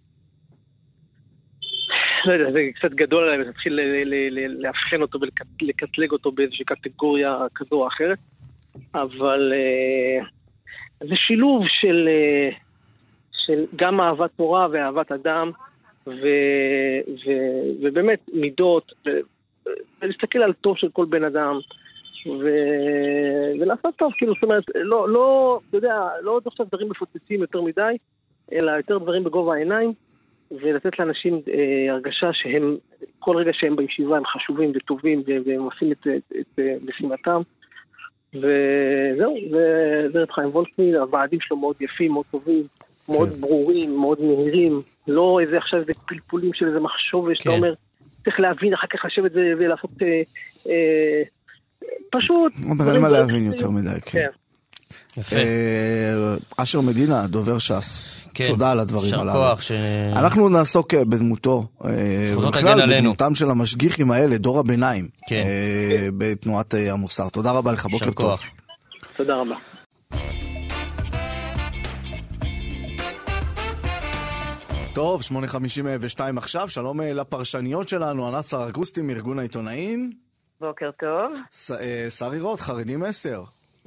לא 2.28 2.34
יודע, 2.34 2.52
זה 2.52 2.60
קצת 2.76 2.92
גדול 2.92 3.24
עליי, 3.24 3.50
ותתחיל 3.50 3.80
לאבחן 4.60 5.02
אותו 5.02 5.20
ולקטלג 5.62 6.12
אותו 6.12 6.32
באיזושהי 6.32 6.66
קטגוריה 6.66 7.38
כזו 7.56 7.76
או 7.76 7.88
אחרת, 7.88 8.18
אבל 8.96 9.54
אה, 9.54 10.26
זה 11.08 11.16
שילוב 11.16 11.64
של, 11.68 12.10
אה, 12.12 12.50
של 13.32 13.66
גם 13.76 14.02
אהבת 14.02 14.30
תורה 14.36 14.68
ואהבת 14.72 15.12
אדם, 15.12 15.52
ו, 16.08 16.28
ו, 17.08 17.32
ובאמת 17.82 18.20
מידות, 18.34 18.92
ו, 19.06 19.10
ולהסתכל 20.02 20.40
על 20.40 20.54
טוב 20.54 20.78
של 20.78 20.90
כל 20.94 21.06
בן 21.06 21.24
אדם. 21.24 21.60
ו... 22.28 22.48
ולעשות 23.60 23.96
טוב, 23.96 24.14
כאילו, 24.18 24.34
זאת 24.34 24.44
אומרת, 24.44 24.64
לא, 24.76 25.10
לא, 25.10 25.60
אתה 25.70 25.78
יודע, 25.78 25.96
לא 26.22 26.32
עוד 26.32 26.44
עכשיו 26.46 26.66
דברים 26.66 26.90
מפוצצים 26.90 27.42
יותר 27.42 27.62
מדי, 27.62 27.98
אלא 28.52 28.72
יותר 28.72 28.98
דברים 28.98 29.24
בגובה 29.24 29.54
העיניים, 29.54 29.94
ולתת 30.52 31.00
לאנשים 31.00 31.42
אה, 31.54 31.94
הרגשה 31.94 32.30
שהם, 32.34 32.78
כל 33.20 33.38
רגע 33.38 33.52
שהם 33.54 33.76
בישיבה 33.76 34.18
הם 34.18 34.26
חשובים 34.26 34.72
וטובים 34.76 35.24
והם 35.46 35.62
עושים 35.62 35.92
את, 35.92 36.08
את, 36.08 36.34
את 36.40 36.60
אה, 36.60 36.76
משימתם. 36.86 37.42
וזהו, 38.34 39.36
זה 40.14 40.22
רב 40.22 40.32
חיים 40.32 40.50
וולקני, 40.50 40.96
הוועדים 40.96 41.40
שלו 41.42 41.58
מאוד 41.58 41.76
יפים, 41.82 42.12
מאוד 42.12 42.26
טובים, 42.32 42.64
מאוד 43.10 43.30
כן. 43.30 43.42
ברורים, 43.42 43.98
מאוד 43.98 44.22
מהירים, 44.22 44.82
לא 45.08 45.40
איזה 45.42 45.58
עכשיו 45.58 45.80
איזה 45.80 45.94
פלפולים 45.94 46.54
של 46.54 46.68
איזה 46.68 46.80
מחשוב, 46.80 47.34
שאתה 47.34 47.50
כן. 47.50 47.56
אומר, 47.56 47.74
צריך 48.24 48.40
להבין, 48.40 48.74
אחר 48.74 48.88
כך 48.88 49.06
לשבת 49.06 49.32
ולעשות 49.34 49.92
אה, 50.02 50.22
אה, 50.70 51.24
פשוט... 52.12 52.54
אבל 52.78 52.94
אין 52.94 53.02
מה 53.02 53.10
להבין 53.10 53.46
יותר 53.46 53.70
מדי, 53.70 53.90
כן. 54.06 54.20
כן. 54.20 54.28
יפה. 55.18 55.36
אה, 55.36 55.44
אשר 56.58 56.82
מדינה, 56.82 57.28
דובר 57.28 57.58
ש"ס. 57.58 58.04
כן. 58.34 58.48
תודה 58.48 58.72
על 58.72 58.80
הדברים 58.80 59.06
יישר 59.06 59.20
הללו. 59.22 59.34
כוח 59.34 59.62
ש... 59.62 59.72
אנחנו 60.16 60.50
נעסוק 60.50 60.94
אה, 60.94 61.06
בדמותו, 61.06 61.68
אה, 61.86 61.90
זכותו 62.32 62.52
תגן 62.52 62.58
ובכלל 62.58 62.82
עלינו. 62.82 63.02
בדמותם 63.02 63.36
של 63.36 63.50
המשגיחים 63.50 64.12
האלה, 64.12 64.38
דור 64.38 64.60
הביניים, 64.60 65.08
כן. 65.30 65.44
בתנועת 66.18 66.74
המוסר. 66.74 67.30
תודה 67.30 67.52
רבה 67.52 67.72
לך, 67.72 67.84
בוקר 67.86 67.96
יישר 68.06 68.06
טוב. 68.06 68.30
כוח. 68.30 68.44
תודה 69.18 69.36
רבה. 69.36 69.56
טוב, 74.94 75.22
8.52 75.22 76.38
עכשיו, 76.38 76.70
שלום 76.70 77.02
לפרשניות 77.02 77.88
שלנו, 77.88 78.28
ענת 78.28 78.46
סרגוסטי 78.46 79.02
מארגון 79.02 79.40
העיתונאים. 79.40 80.12
בוקר 80.62 80.90
טוב. 81.00 81.32
ש- 81.52 81.72
שרי 82.18 82.40
רוט, 82.40 82.60
חרדים 82.60 83.04
10. 83.04 83.44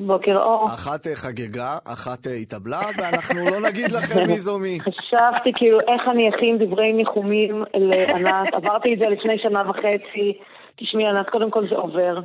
בוקר 0.07 0.37
אור. 0.37 0.65
אחת 0.67 1.07
אה, 1.07 1.17
חגגה, 1.17 1.77
אחת 1.93 2.27
אה, 2.27 2.33
התאבלה, 2.33 2.81
ואנחנו 2.99 3.45
לא 3.51 3.61
נגיד 3.69 3.93
לכם 3.93 4.27
מי 4.27 4.41
זו 4.41 4.59
מי. 4.59 4.79
חשבתי 4.81 5.53
כאילו 5.55 5.81
איך 5.81 6.03
אני 6.11 6.29
אכין 6.29 6.59
דברי 6.59 6.93
ניחומים 6.93 7.65
לענת, 7.75 8.55
עברתי 8.55 8.95
את 8.95 8.99
זה 8.99 9.07
לפני 9.09 9.39
שנה 9.39 9.71
וחצי. 9.71 10.39
תשמעי 10.77 11.07
ענת, 11.07 11.31
קודם 11.31 11.51
כל 11.51 11.69
זה 11.69 11.75
עובר. 11.75 12.21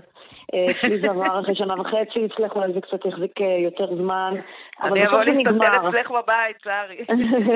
אה, 0.54 0.66
אצלי 0.72 1.00
זה 1.02 1.10
עבר 1.10 1.40
אחרי 1.40 1.56
שנה 1.56 1.82
וחצי, 1.82 2.26
אצלך 2.26 2.56
אולי 2.56 2.74
זה 2.74 2.82
קצת 2.82 3.06
יחזיק 3.06 3.42
אה, 3.42 3.58
יותר 3.64 3.96
זמן. 3.96 4.34
אני 4.84 5.08
אבוא 5.08 5.24
נגמר. 5.24 5.90
אצלך 5.90 6.12
בבית, 6.12 6.58
שרי. 6.64 7.06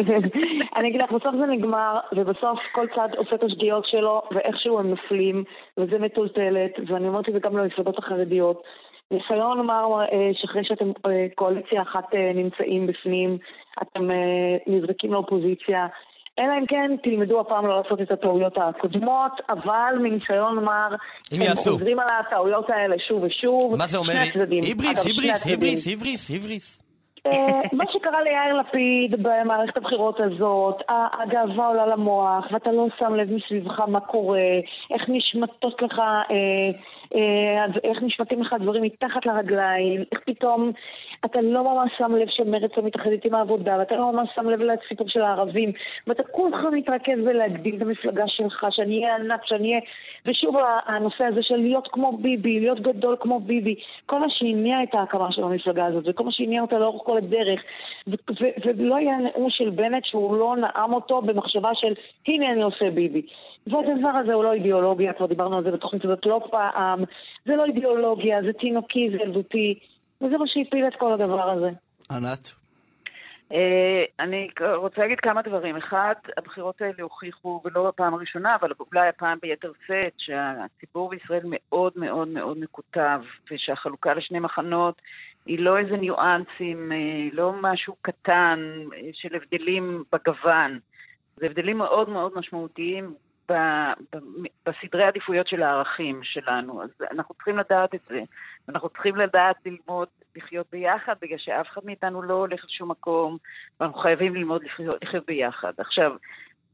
אני 0.75 0.89
אגיד 0.89 1.01
לך, 1.01 1.11
בסוף 1.11 1.35
זה 1.39 1.45
נגמר, 1.45 1.99
ובסוף 2.11 2.59
כל 2.71 2.87
צד 2.95 3.09
עושה 3.17 3.35
את 3.35 3.43
השגיאות 3.43 3.85
שלו, 3.85 4.21
ואיכשהו 4.31 4.79
הם 4.79 4.89
נופלים, 4.89 5.43
וזה 5.77 5.99
מטולטלת, 5.99 6.71
ואני 6.87 7.07
אומרת 7.07 7.29
את 7.29 7.33
זה 7.33 7.39
גם 7.39 7.57
למפלגות 7.57 7.97
החרדיות. 7.97 8.63
ניסיון 9.11 9.57
לומר 9.57 10.01
אה, 10.01 10.29
שאחרי 10.33 10.63
שאתם 10.65 10.91
אה, 11.05 11.27
קואליציה 11.35 11.81
אחת 11.81 12.13
אה, 12.13 12.31
נמצאים 12.35 12.87
בפנים, 12.87 13.37
אתם 13.81 14.09
נזרקים 14.67 15.13
לאופוזיציה. 15.13 15.87
אלא 16.39 16.53
אם 16.59 16.65
כן 16.65 16.91
תלמדו 17.03 17.39
הפעם 17.39 17.65
לא 17.67 17.81
לעשות 17.81 18.01
את 18.01 18.11
הטעויות 18.11 18.57
הקודמות, 18.57 19.31
אבל 19.49 19.93
מניסיון 20.01 20.55
לומר, 20.55 20.87
הם 21.31 21.41
יעשו. 21.41 21.71
חוזרים 21.71 21.99
על 21.99 22.05
הטעויות 22.19 22.69
האלה 22.69 22.95
שוב 23.07 23.23
ושוב. 23.23 23.75
מה 23.75 23.87
זה 23.87 23.97
אומר? 23.97 24.13
היבריס, 24.49 25.05
היבריס. 25.05 25.45
היבריס, 25.45 25.87
היבריס, 25.87 26.29
היבריס. 26.29 26.83
מה 27.73 27.83
שקרה 27.93 28.21
ליאיר 28.21 28.53
לפיד 28.59 29.23
במערכת 29.23 29.77
הבחירות 29.77 30.19
הזאת, 30.19 30.81
הגאווה 30.89 31.67
עולה 31.67 31.87
למוח, 31.87 32.45
ואתה 32.51 32.71
לא 32.71 32.87
שם 32.99 33.15
לב 33.15 33.31
מסביבך 33.31 33.79
מה 33.79 33.99
קורה, 33.99 34.39
איך 34.93 35.05
נשמטות 35.07 35.81
לך, 35.81 35.99
אה, 35.99 36.79
אה, 37.15 37.65
איך 37.83 38.03
נשמטים 38.03 38.41
לך 38.41 38.55
דברים 38.61 38.83
מתחת 38.83 39.25
לרגליים, 39.25 40.03
איך 40.11 40.21
פתאום 40.25 40.71
אתה 41.25 41.41
לא 41.41 41.63
ממש 41.63 41.91
שם 41.97 42.15
לב 42.15 42.27
שמרצ 42.29 42.71
לא 42.77 42.83
מתאחדת 42.83 43.25
עם 43.25 43.35
העבודה, 43.35 43.75
ואתה 43.79 43.95
לא 43.95 44.11
ממש 44.11 44.29
שם 44.35 44.49
לב 44.49 44.61
לסיפור 44.61 45.09
של 45.09 45.21
הערבים, 45.21 45.71
ואתה 46.07 46.23
כולך 46.23 46.57
מתרכז 46.71 47.19
בלהגדיל 47.25 47.75
את 47.75 47.81
המפלגה 47.81 48.27
שלך, 48.27 48.65
שאני 48.69 49.03
אהיה 49.03 49.15
ענק, 49.15 49.45
שאני 49.45 49.69
אהיה... 49.69 49.81
ושוב 50.25 50.55
הנושא 50.85 51.23
הזה 51.23 51.43
של 51.43 51.55
להיות 51.55 51.87
כמו 51.91 52.17
ביבי, 52.17 52.59
להיות 52.59 52.79
גדול 52.79 53.15
כמו 53.19 53.39
ביבי, 53.39 53.75
כל 54.05 54.19
מה 54.19 54.29
שהניע 54.29 54.83
את 54.83 54.95
ההקמה 54.95 55.31
של 55.31 55.43
המפלגה 55.43 55.85
הזאת, 55.85 56.03
וכל 56.07 56.23
מה 56.23 56.31
שהניע 56.31 56.61
אותה 56.61 56.79
לאורך 56.79 57.01
כל 57.05 57.17
הדרך, 57.17 57.63
ולא 58.65 58.95
היה 58.95 59.17
נאום 59.17 59.49
של 59.49 59.69
בנט 59.69 60.05
שהוא 60.05 60.37
לא 60.37 60.55
נאם 60.57 60.93
אותו 60.93 61.21
במחשבה 61.21 61.69
של 61.73 61.93
הנה 62.27 62.51
אני 62.51 62.61
עושה 62.61 62.89
ביבי. 62.89 63.21
והדבר 63.67 64.09
הזה 64.09 64.33
הוא 64.33 64.43
לא 64.43 64.53
אידיאולוגיה, 64.53 65.13
כבר 65.13 65.25
דיברנו 65.25 65.57
על 65.57 65.63
זה 65.63 65.71
בתוכנית 65.71 66.05
הזאת 66.05 66.25
לא 66.25 66.41
פעם, 66.51 67.03
זה 67.45 67.55
לא 67.55 67.65
אידיאולוגיה, 67.65 68.41
זה 68.43 68.53
תינוקי, 68.53 69.09
זה 69.09 69.17
ילדותי, 69.23 69.79
וזה 70.21 70.37
מה 70.37 70.47
שהפיל 70.47 70.87
את 70.87 70.95
כל 70.95 71.13
הדבר 71.13 71.49
הזה. 71.49 71.69
ענת? 72.11 72.51
אה, 73.53 74.03
אני 74.19 74.49
רוצה 74.75 75.01
להגיד 75.01 75.19
כמה 75.19 75.41
דברים. 75.41 75.77
אחד, 75.77 76.13
הבחירות 76.37 76.81
האלה 76.81 77.03
הוכיחו, 77.03 77.61
ולא 77.65 77.87
בפעם 77.87 78.13
הראשונה, 78.13 78.55
אבל 78.55 78.71
אולי 78.79 79.07
הפעם 79.07 79.37
ביתר 79.41 79.71
שאת, 79.87 80.13
שהציבור 80.17 81.09
בישראל 81.09 81.41
מאוד 81.43 81.93
מאוד 81.95 82.27
מאוד 82.27 82.57
מקוטב, 82.57 83.21
ושהחלוקה 83.51 84.13
לשני 84.13 84.39
מחנות 84.39 85.01
היא 85.45 85.59
לא 85.59 85.77
איזה 85.77 85.97
ניואנסים, 85.97 86.91
אה, 86.91 86.97
לא 87.33 87.53
משהו 87.61 87.95
קטן 88.01 88.59
אה, 88.93 89.09
של 89.13 89.35
הבדלים 89.35 90.03
בגוון. 90.11 90.79
זה 91.37 91.45
הבדלים 91.45 91.77
מאוד 91.77 92.09
מאוד 92.09 92.31
משמעותיים 92.35 93.13
בסדרי 94.65 95.03
העדיפויות 95.03 95.47
של 95.47 95.63
הערכים 95.63 96.19
שלנו. 96.23 96.83
אז 96.83 96.89
אנחנו 97.11 97.35
צריכים 97.35 97.57
לדעת 97.57 97.95
את 97.95 98.05
זה. 98.05 98.21
אנחנו 98.69 98.89
צריכים 98.89 99.15
לדעת 99.15 99.55
ללמוד 99.65 100.07
לחיות 100.35 100.67
ביחד, 100.71 101.13
בגלל 101.21 101.37
שאף 101.37 101.67
אחד 101.73 101.81
מאיתנו 101.85 102.21
לא 102.21 102.33
הולך 102.33 102.65
לשום 102.65 102.91
מקום, 102.91 103.37
ואנחנו 103.79 103.99
חייבים 104.01 104.35
ללמוד 104.35 104.63
לחיות, 104.63 104.95
לחיות 105.03 105.25
ביחד. 105.25 105.73
עכשיו, 105.77 106.11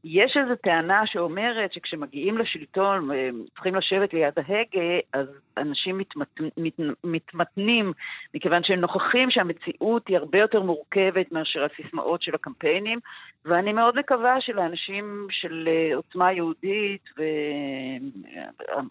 יש 0.08 0.36
איזו 0.36 0.56
טענה 0.56 1.02
שאומרת 1.06 1.72
שכשמגיעים 1.72 2.38
לשלטון 2.38 3.10
וצריכים 3.10 3.74
לשבת 3.74 4.14
ליד 4.14 4.32
ההגה, 4.36 4.98
אז 5.12 5.26
אנשים 5.56 5.98
מתמת, 5.98 6.40
מת, 6.56 6.80
מתמתנים, 7.04 7.92
מכיוון 8.34 8.62
שהם 8.64 8.80
נוכחים 8.80 9.30
שהמציאות 9.30 10.08
היא 10.08 10.16
הרבה 10.16 10.38
יותר 10.38 10.62
מורכבת 10.62 11.32
מאשר 11.32 11.64
הסיסמאות 11.64 12.22
של 12.22 12.34
הקמפיינים, 12.34 12.98
ואני 13.44 13.72
מאוד 13.72 13.98
מקווה 13.98 14.40
שלאנשים 14.40 15.26
של 15.30 15.68
אה, 15.68 15.96
עוצמה 15.96 16.32
יהודית 16.32 17.04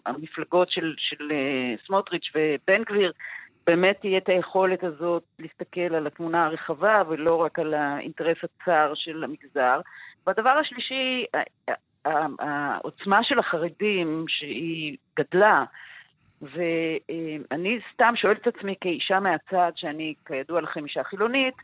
והמפלגות 0.06 0.70
של, 0.70 0.94
של 0.98 1.32
אה, 1.32 1.74
סמוטריץ' 1.86 2.30
ובן 2.34 2.82
גביר, 2.82 3.12
באמת 3.66 4.00
תהיה 4.00 4.18
את 4.18 4.28
היכולת 4.28 4.84
הזאת 4.84 5.22
להסתכל 5.38 5.94
על 5.94 6.06
התמונה 6.06 6.46
הרחבה 6.46 7.02
ולא 7.08 7.36
רק 7.36 7.58
על 7.58 7.74
האינטרס 7.74 8.36
הצר 8.44 8.92
של 8.94 9.24
המגזר. 9.24 9.80
והדבר 10.26 10.50
השלישי, 10.50 11.24
העוצמה 12.38 13.20
של 13.22 13.38
החרדים, 13.38 14.24
שהיא 14.28 14.96
גדלה, 15.18 15.64
ואני 16.42 17.78
סתם 17.94 18.12
שואלת 18.16 18.48
את 18.48 18.56
עצמי 18.56 18.74
כאישה 18.80 19.20
מהצד, 19.20 19.72
שאני 19.76 20.14
כידוע 20.26 20.60
לכם 20.60 20.84
אישה 20.84 21.04
חילונית, 21.04 21.54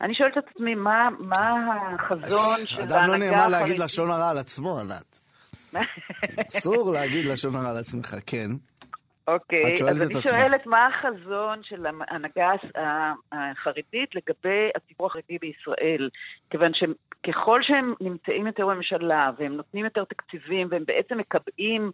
אני 0.00 0.14
שואלת 0.14 0.38
את 0.38 0.44
עצמי, 0.48 0.74
מה, 0.74 1.08
מה 1.18 1.54
החזון 1.94 2.66
של 2.66 2.80
ההנהגה 2.80 2.98
אדם 2.98 3.06
לא 3.06 3.16
נאמן 3.16 3.50
להגיד 3.50 3.78
לשון 3.78 4.10
הרע 4.10 4.30
על 4.30 4.38
עצמו, 4.38 4.78
ענת. 4.80 5.20
אסור 6.48 6.92
להגיד 6.92 7.26
לשון 7.26 7.56
הרע 7.56 7.70
על 7.70 7.76
עצמך, 7.76 8.16
כן. 8.26 8.50
אוקיי, 9.28 9.76
שואלת 9.76 9.96
אז 9.96 10.02
אני. 10.02 10.20
שואלת 10.20 10.66
מה 10.66 10.86
החזון 10.86 11.60
של 11.62 11.86
ההנהגה 11.86 12.50
החרדית 13.32 14.14
לגבי 14.14 14.70
הציבור 14.76 15.06
החרדי 15.06 15.38
בישראל. 15.40 16.08
כיוון 16.50 16.72
שככל 17.26 17.62
שהם 17.62 17.94
נמצאים 18.00 18.46
יותר 18.46 18.66
בממשלה 18.66 19.30
והם 19.38 19.56
נותנים 19.56 19.84
יותר 19.84 20.04
תקציבים 20.04 20.68
והם 20.70 20.84
בעצם 20.86 21.18
מקבעים, 21.18 21.90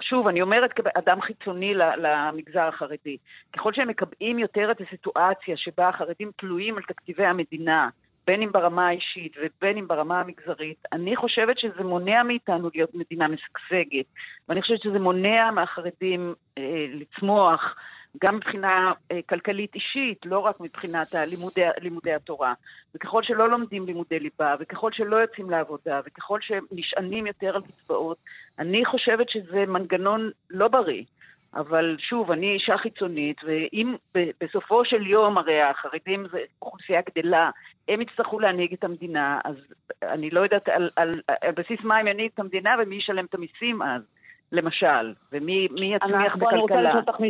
שוב, 0.00 0.28
אני 0.28 0.42
אומרת 0.42 0.72
כאדם 0.72 1.20
חיצוני 1.20 1.74
למגזר 1.74 2.68
החרדי, 2.68 3.16
ככל 3.52 3.72
שהם 3.72 3.88
מקבעים 3.88 4.38
יותר 4.38 4.70
את 4.70 4.80
הסיטואציה 4.80 5.56
שבה 5.56 5.88
החרדים 5.88 6.30
תלויים 6.36 6.76
על 6.76 6.82
תקציבי 6.82 7.24
המדינה, 7.24 7.88
בין 8.26 8.42
אם 8.42 8.52
ברמה 8.52 8.88
האישית 8.88 9.36
ובין 9.36 9.76
אם 9.76 9.88
ברמה 9.88 10.20
המגזרית, 10.20 10.84
אני 10.92 11.16
חושבת 11.16 11.58
שזה 11.58 11.84
מונע 11.84 12.22
מאיתנו 12.22 12.70
להיות 12.74 12.94
מדינה 12.94 13.28
משגשגת. 13.28 14.06
ואני 14.48 14.62
חושבת 14.62 14.82
שזה 14.82 14.98
מונע 14.98 15.50
מהחרדים 15.50 16.34
אה, 16.58 16.86
לצמוח, 16.88 17.76
גם 18.24 18.36
מבחינה 18.36 18.92
אה, 19.12 19.20
כלכלית 19.28 19.74
אישית, 19.74 20.18
לא 20.24 20.38
רק 20.38 20.60
מבחינת 20.60 21.14
הלימודי, 21.14 21.62
לימודי 21.80 22.12
התורה. 22.12 22.54
וככל 22.94 23.22
שלא 23.22 23.50
לומדים 23.50 23.86
לימודי 23.86 24.20
ליבה, 24.20 24.54
וככל 24.60 24.92
שלא 24.92 25.16
יוצאים 25.16 25.50
לעבודה, 25.50 26.00
וככל 26.06 26.38
שהם 26.40 26.64
נשענים 26.72 27.26
יותר 27.26 27.56
על 27.56 27.62
קצבאות, 27.62 28.16
אני 28.58 28.84
חושבת 28.84 29.30
שזה 29.30 29.66
מנגנון 29.66 30.30
לא 30.50 30.68
בריא. 30.68 31.02
אבל 31.54 31.96
שוב, 31.98 32.30
אני 32.30 32.52
אישה 32.54 32.78
חיצונית, 32.78 33.36
ואם 33.44 33.94
בסופו 34.14 34.84
של 34.84 35.06
יום, 35.06 35.38
הרי 35.38 35.62
החרדים 35.62 36.26
זה 36.32 36.38
אוכלוסייה 36.62 37.00
גדלה, 37.10 37.50
הם 37.88 38.00
יצטרכו 38.00 38.40
להנהיג 38.40 38.72
את 38.72 38.84
המדינה, 38.84 39.40
אז 39.44 39.56
אני 40.02 40.30
לא 40.30 40.40
יודעת 40.40 40.68
על, 40.68 40.90
על, 40.96 41.12
על 41.40 41.52
בסיס 41.52 41.80
מה 41.84 41.96
הם 41.96 42.06
ינהיג 42.06 42.30
את 42.34 42.38
המדינה 42.38 42.76
ומי 42.78 42.96
ישלם 42.96 43.24
את 43.24 43.34
המיסים 43.34 43.82
אז, 43.82 44.02
למשל, 44.52 45.14
ומי 45.32 45.68
מי 45.70 45.94
יצמיח 45.94 46.36
בוא, 46.36 46.50
אני 46.50 46.60
רוצה 46.60 46.74
בכלכלה. 46.74 46.88
לשאול 46.90 47.04
אותך 47.08 47.20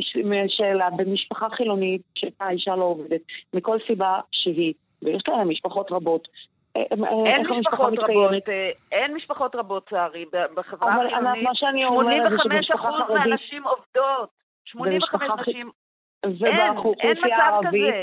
שאלה. 0.49 0.89
במשפחה 0.91 1.49
חילונית, 1.51 2.03
שבה 2.14 2.31
האישה 2.41 2.77
לא 2.77 2.85
עובדת, 2.85 3.21
מכל 3.55 3.79
סיבה 3.87 4.21
שהיא, 4.33 4.75
ויש 5.03 5.23
להם 5.29 5.49
משפחות 5.51 5.93
רבות, 5.93 6.29
אה, 6.77 6.83
אה, 7.05 7.25
אין 7.27 7.47
משפחות? 7.51 7.93
רבות, 7.99 8.49
אה, 8.49 8.71
אין 8.93 9.14
משפחות 9.14 9.57
רבות, 9.57 9.89
צערי, 9.91 10.25
בחברה 10.55 10.95
החילונית. 11.07 11.43
מה 11.43 11.55
שאני 11.55 11.85
אומרת 11.85 12.31
זה 12.31 12.37
85 12.43 12.67
שבמשפחה 12.67 12.93
חרדית, 12.99 13.17
מהנשים 13.27 13.64
עובדות. 13.64 14.31
85 14.64 14.93
במשפחה 14.95 15.37
ח- 15.37 15.41
נשים. 15.41 15.71
ובאוכלוסייה 16.27 17.37
הערבית. 17.37 17.95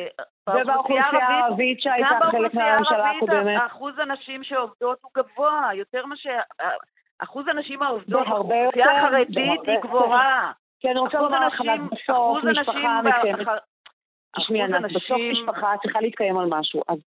ובאוכלוסייה 0.49 1.05
הערבית 1.05 1.81
שהייתה 1.81 2.09
גם 2.11 2.19
חלק 2.21 2.31
באוכלוסייה 2.31 2.65
מהממשלה 2.65 2.97
הערבית 3.05 3.29
הקודמת, 3.29 3.61
אחוז 3.65 3.99
הנשים 3.99 4.43
שעובדות 4.43 4.97
הוא 5.01 5.11
גבוה, 5.17 5.69
יותר 5.73 6.05
מה 6.05 6.15
ש... 6.17 6.27
אחוז 7.23 7.47
הנשים 7.47 7.81
העובדות 7.83 8.27
בהרבה 8.27 8.49
באוכלוסייה 8.55 8.85
יותר, 8.85 8.97
החרדית 9.07 9.35
בהרבה 9.35 9.51
היא 9.71 9.77
יותר. 9.77 9.87
גבוהה. 9.87 10.51
כי 10.79 10.89
אני 10.91 10.99
רוצה 10.99 11.21
לומר 11.21 11.47
לך, 11.47 11.61
בסוף 11.91 12.43
משפחה 12.43 12.99
באח- 13.03 13.57
תשמעי 14.37 14.61
ענת, 14.61 14.91
בסוף 14.91 15.17
משפחה 15.31 15.73
צריכה 15.83 16.01
להתקיים 16.01 16.37
על 16.37 16.45
משהו, 16.49 16.81
אז 16.87 16.97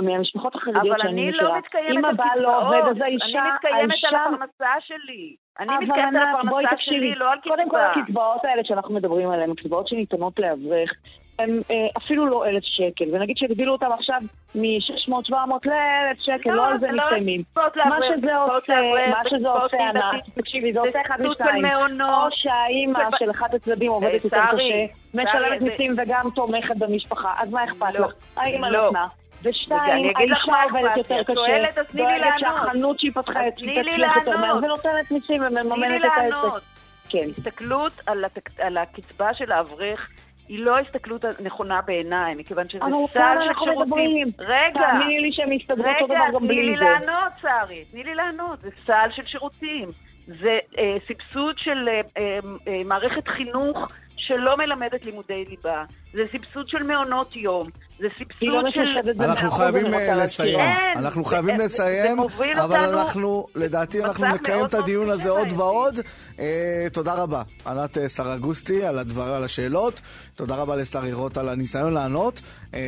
מהמשפחות 0.00 0.54
החרדיות 0.54 0.86
אבל 0.86 0.98
שאני 1.02 1.12
אני 1.12 1.28
מכירה, 1.30 1.48
לא 1.48 1.58
מתקיימת 1.58 1.90
אם 1.98 2.04
על 2.04 2.10
הבעל 2.10 2.38
לא 2.40 2.58
עובד, 2.66 2.88
אז 2.90 2.96
האישה, 3.00 3.24
אני 3.26 3.52
מתקיימת 3.54 3.94
על 4.08 4.14
הפרנסה 4.14 4.80
שלי. 4.80 5.36
אני 5.60 5.68
מתקיימת 5.86 6.14
על 6.14 6.28
הפרנסה. 6.36 6.76
שלי, 6.78 7.14
לא 7.14 7.32
על 7.32 7.38
קודם 7.40 7.68
כל 7.70 7.76
קצבה. 7.76 8.02
הקצבאות 8.02 8.44
האלה 8.44 8.64
שאנחנו 8.64 8.94
מדברים 8.94 9.30
עליהן, 9.30 9.50
הקצבאות 9.50 9.88
שניתנות 9.88 10.38
לאברך, 10.38 10.92
הן 11.38 11.60
אה, 11.70 11.86
אפילו 11.96 12.26
לא 12.26 12.46
אלף 12.46 12.62
שקל, 12.64 13.04
ונגיד 13.12 13.36
שהגדילו 13.36 13.72
אותם 13.72 13.92
עכשיו 13.92 14.20
מ-600-700 14.54 15.32
לאלף 15.64 16.18
שקל, 16.20 16.50
לא 16.50 16.66
על 16.66 16.78
זה 16.78 16.92
לא. 16.92 17.02
קצבאות 17.02 17.76
מה 17.76 17.98
שזה 18.16 18.36
עושה, 18.36 18.74
מה 19.10 19.22
שזה 19.30 19.48
עושה, 19.48 19.76
ענת. 19.88 20.24
תקשיבי, 20.34 20.72
זה 20.72 20.80
עושה 20.80 21.00
אחד 21.06 21.22
משתיים. 21.22 21.64
או. 22.00 22.26
שהאימא 22.30 23.00
של 23.18 23.30
אחד 23.30 23.54
הצדדים 23.54 23.90
עובדת 23.90 24.24
יותר 24.24 24.40
שרי, 24.50 24.88
קשה, 24.88 25.22
משלמת 25.22 25.60
מיסים 25.60 25.94
וגם 25.98 26.30
תומכת 26.34 26.76
במשפחה, 26.76 27.34
אז 27.38 27.50
מה 27.50 27.64
אכפת 27.64 27.94
לא, 27.94 28.06
לך? 28.06 28.12
האימא 28.36 28.66
לא. 28.66 28.86
נתנה. 28.86 29.06
ושתיים, 29.42 30.12
האישה 30.16 30.62
עובדת 30.62 30.94
לי. 30.94 30.98
יותר 30.98 31.20
את 31.20 31.26
קשה, 31.26 31.58
לי 31.58 31.66
דואגת 31.94 32.20
לענות. 32.20 32.40
שהחנות 32.40 33.00
שהיא 33.00 33.12
פתחה 33.14 33.40
לי 33.42 33.50
תצליח 33.50 34.16
יותר 34.16 34.36
מהר, 34.36 34.54
לענות. 34.54 34.64
ונותנת 34.64 35.10
מיסים 35.10 35.42
לי 35.42 35.48
ומממנת 35.48 36.00
את 36.00 36.10
העסק. 36.16 36.34
לענות. 36.34 36.62
כן. 37.08 37.28
הסתכלות 37.38 37.92
על, 38.06 38.24
התק... 38.24 38.60
על 38.60 38.76
הקצבה 38.76 39.34
של 39.34 39.52
האברך 39.52 40.08
היא 40.52 40.64
לא 40.64 40.78
הסתכלות 40.78 41.24
נכונה 41.40 41.80
בעיניי, 41.80 42.34
מכיוון 42.34 42.68
שזה 42.68 42.84
סל 43.12 43.36
של 43.46 43.64
שירותים. 43.64 44.28
רגע, 44.38 44.88
תאמיני 44.88 45.20
לי 45.20 45.32
שהם 45.32 45.52
יסתדרו 45.52 45.84
אותו 45.88 46.04
רגע, 46.04 46.14
דבר 46.14 46.34
גם 46.34 46.38
תני 46.38 46.48
בלי 46.48 46.62
לי 46.62 46.76
זה. 46.76 46.84
לענות, 46.84 47.32
שרי, 47.42 47.84
תני 47.90 48.04
לי 48.04 48.14
לענות. 48.14 48.60
זה 48.60 48.70
סל 48.86 49.08
של 49.10 49.26
שירותים. 49.26 49.88
זה 50.26 50.58
אה, 50.78 50.96
סבסוד 51.08 51.58
של 51.58 51.88
אה, 51.88 52.00
אה, 52.18 52.38
אה, 52.68 52.84
מערכת 52.84 53.28
חינוך 53.28 53.78
שלא 54.26 54.56
מלמדת 54.56 55.06
לימודי 55.06 55.44
ליבה. 55.48 55.84
זה 56.14 56.22
סבסוד 56.32 56.68
של 56.68 56.82
מעונות 56.82 57.36
יום. 57.36 57.68
זה 57.98 58.06
לא 58.06 58.10
סבסוד 58.18 59.04
של... 59.14 59.22
אנחנו 59.22 59.50
חייבים 59.50 59.94
אה. 59.94 60.24
לסיים. 60.24 60.58
אין, 60.58 60.96
אנחנו 60.96 61.24
חייבים 61.24 61.58
לסיים, 61.58 62.20
אבל 62.62 62.76
אנחנו, 62.76 63.46
לדעתי, 63.54 64.04
אנחנו 64.04 64.26
נקיים 64.26 64.66
את 64.66 64.74
הדיון 64.74 65.10
הזה 65.10 65.30
עוד 65.30 65.38
בעייתי. 65.38 65.54
ועוד. 65.54 65.98
אה, 66.38 66.86
תודה 66.92 67.14
רבה, 67.14 67.42
ענת 67.66 67.98
אה, 67.98 68.08
סרגוסטי, 68.08 68.84
על 68.84 68.98
הדבר, 68.98 69.32
על 69.34 69.44
השאלות. 69.44 70.00
תודה 70.34 70.56
רבה 70.56 70.76
לשרי 70.76 71.12
רוט 71.12 71.38
על 71.38 71.48
הניסיון 71.48 71.94
לענות. 71.94 72.40
אה, 72.74 72.80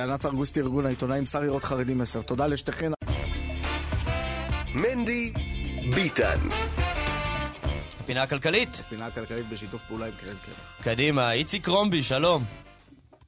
ענת 0.04 0.22
סרגוסטי, 0.22 0.60
ארגון 0.60 0.86
העיתונאים, 0.86 1.26
שרי 1.26 1.48
רוט 1.48 1.64
חרדי 1.64 1.94
מסר. 1.94 2.22
תודה 2.22 2.46
לשתיכן. 2.46 2.90
מנדי 4.74 5.32
ביטן. 5.94 6.38
פינה 8.08 8.22
הכלכלית. 8.22 8.84
פינה 8.88 9.06
הכלכלית 9.06 9.48
בשיתוף 9.48 9.82
פעולה 9.88 10.06
עם 10.06 10.12
קרן 10.12 10.36
קרח. 10.46 10.82
קדימה, 10.82 11.32
איציק 11.32 11.64
קרומבי, 11.64 12.02
שלום. 12.02 12.42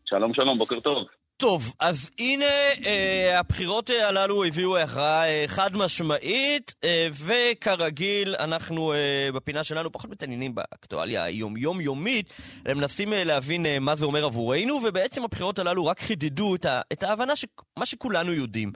שלום 0.05 0.35
שלום, 0.35 0.59
בוקר 0.59 0.81
טוב. 0.81 1.07
טוב, 1.37 1.73
אז 1.81 2.11
הנה 2.19 2.45
אה, 2.87 3.39
הבחירות 3.39 3.91
אה, 3.91 4.09
הללו 4.09 4.45
הביאו 4.45 4.79
הכרעה 4.79 5.29
אה, 5.29 5.45
חד 5.47 5.77
משמעית, 5.77 6.75
אה, 6.85 7.09
וכרגיל 7.13 8.35
אנחנו 8.39 8.93
אה, 8.93 9.29
בפינה 9.35 9.65
שלנו 9.65 9.93
פחות 9.93 10.11
מתעניינים 10.11 10.55
באקטואליה 10.55 11.25
היום-יום-יומית, 11.25 12.33
אלא 12.67 12.75
מנסים 12.75 13.13
אה, 13.13 13.25
להבין 13.25 13.67
אה, 13.67 13.79
מה 13.79 13.97
זה 13.97 14.05
אומר 14.05 14.25
עבורנו, 14.25 14.81
ובעצם 14.85 15.25
הבחירות 15.25 15.59
הללו 15.59 15.87
רק 15.87 16.01
חידדו 16.01 16.55
את, 16.55 16.65
ה, 16.65 16.81
את 16.93 17.03
ההבנה 17.03 17.37
שמה 17.37 17.87
שכולנו 17.87 18.33
יודעים. 18.33 18.73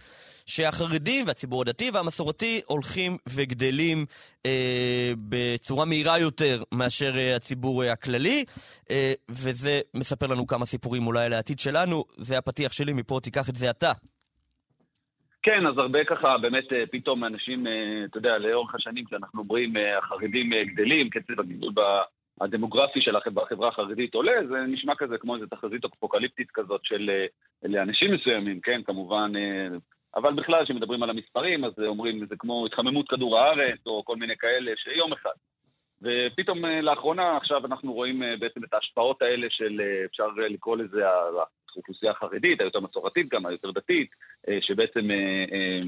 שהחרדים 0.47 1.26
והציבור 1.26 1.62
הדתי 1.62 1.90
והמסורתי 1.95 2.61
הולכים 2.66 3.16
וגדלים 3.36 4.07
אה, 4.47 5.12
בצורה 5.28 5.84
מהירה 5.84 6.18
יותר 6.18 6.62
מאשר 6.72 7.12
אה, 7.16 7.36
הציבור 7.36 7.84
אה, 7.84 7.92
הכללי, 7.92 8.45
אה, 8.90 9.12
וזה 9.30 9.80
מספר 9.95 10.26
לנו 10.26 10.47
כמה 10.47 10.66
סיפורים 10.66 11.07
אולי 11.07 11.24
על 11.24 11.32
העתיד 11.32 11.59
שלנו. 11.59 12.05
זה 12.16 12.38
הפתיח 12.38 12.72
שלי, 12.72 12.92
מפה 12.92 13.18
תיקח 13.22 13.49
את 13.49 13.57
זה 13.57 13.70
אתה. 13.70 13.92
כן, 15.45 15.66
אז 15.66 15.78
הרבה 15.78 16.05
ככה, 16.05 16.38
באמת 16.38 16.72
אה, 16.72 16.84
פתאום 16.92 17.24
אנשים, 17.24 17.66
אה, 17.66 17.72
אתה 18.05 18.18
יודע, 18.18 18.38
לאורך 18.38 18.74
השנים 18.74 19.05
כשאנחנו 19.05 19.40
אומרים 19.40 19.76
אה, 19.76 19.99
החרדים 19.99 20.51
גדלים, 20.64 21.11
קצב 21.11 21.40
הגידול 21.40 21.72
הדמוגרפי 22.40 23.01
של 23.01 23.16
החברה, 23.16 23.68
החרדית 23.68 24.14
עולה, 24.14 24.32
זה 24.49 24.55
נשמע 24.68 24.92
כזה 24.99 25.18
כמו 25.18 25.34
איזו 25.34 25.47
תחזית 25.47 25.84
אפוקליפטית 25.84 26.49
כזאת 26.55 26.80
של 26.84 27.11
לאנשים 27.62 28.14
מסוימים, 28.14 28.61
כן, 28.61 28.80
כמובן, 28.84 29.32
אבל 30.16 30.32
בכלל, 30.32 30.64
כשמדברים 30.64 31.02
על 31.02 31.10
המספרים, 31.10 31.64
אז 31.64 31.72
אומרים, 31.88 32.26
זה 32.26 32.36
כמו 32.38 32.66
התחממות 32.66 33.08
כדור 33.08 33.38
הארץ, 33.38 33.78
או 33.86 34.04
כל 34.04 34.16
מיני 34.16 34.36
כאלה, 34.36 34.72
שיום 34.76 35.12
אחד. 35.12 35.30
ופתאום 36.02 36.64
אה, 36.64 36.80
לאחרונה, 36.80 37.36
עכשיו 37.36 37.66
אנחנו 37.66 37.92
רואים 37.92 38.22
אה, 38.22 38.36
בעצם 38.36 38.64
את 38.64 38.74
ההשפעות 38.74 39.22
האלה 39.22 39.46
של, 39.50 39.80
אה, 39.80 40.04
אפשר 40.04 40.28
אה, 40.42 40.48
לקרוא 40.48 40.76
לזה 40.76 41.02
האוכלוסייה 41.08 42.12
החרדית, 42.12 42.60
היותר 42.60 42.80
מסורתית 42.80 43.28
גם, 43.28 43.46
היותר 43.46 43.70
דתית, 43.70 44.10
אה, 44.48 44.58
שבעצם 44.60 45.10
אה, 45.10 45.44
אה, 45.52 45.82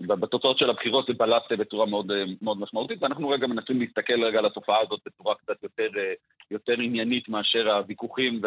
בתוצאות 0.00 0.58
של 0.58 0.70
הבחירות 0.70 1.06
זה 1.06 1.12
בלט 1.12 1.52
אה, 1.52 1.56
בצורה 1.56 1.86
מאוד, 1.86 2.10
אה, 2.10 2.24
מאוד 2.42 2.60
משמעותית, 2.60 3.02
ואנחנו 3.02 3.28
רגע 3.28 3.46
מנסים 3.46 3.80
להסתכל 3.80 4.24
רגע 4.24 4.38
על 4.38 4.46
התופעה 4.46 4.80
הזאת 4.80 5.00
בצורה 5.06 5.34
קצת 5.34 5.62
יותר, 5.62 5.88
אה, 5.98 6.12
יותר 6.50 6.72
עניינית 6.72 7.28
מאשר 7.28 7.70
הוויכוחים 7.70 8.40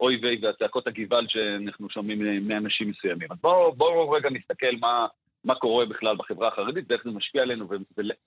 והאוי 0.00 0.18
ויי 0.22 0.38
והצעקות 0.42 0.86
הגוואלד 0.86 1.28
שאנחנו 1.30 1.90
שומעים 1.90 2.48
מאנשים 2.48 2.90
מסוימים. 2.90 3.28
אז 3.30 3.38
בואו 3.40 3.72
בוא 3.72 4.16
רגע 4.16 4.30
נסתכל 4.30 4.76
מה, 4.80 5.06
מה 5.44 5.54
קורה 5.54 5.86
בכלל 5.86 6.16
בחברה 6.16 6.48
החרדית 6.48 6.84
ואיך 6.88 7.04
זה 7.04 7.10
משפיע 7.10 7.42
עלינו 7.42 7.68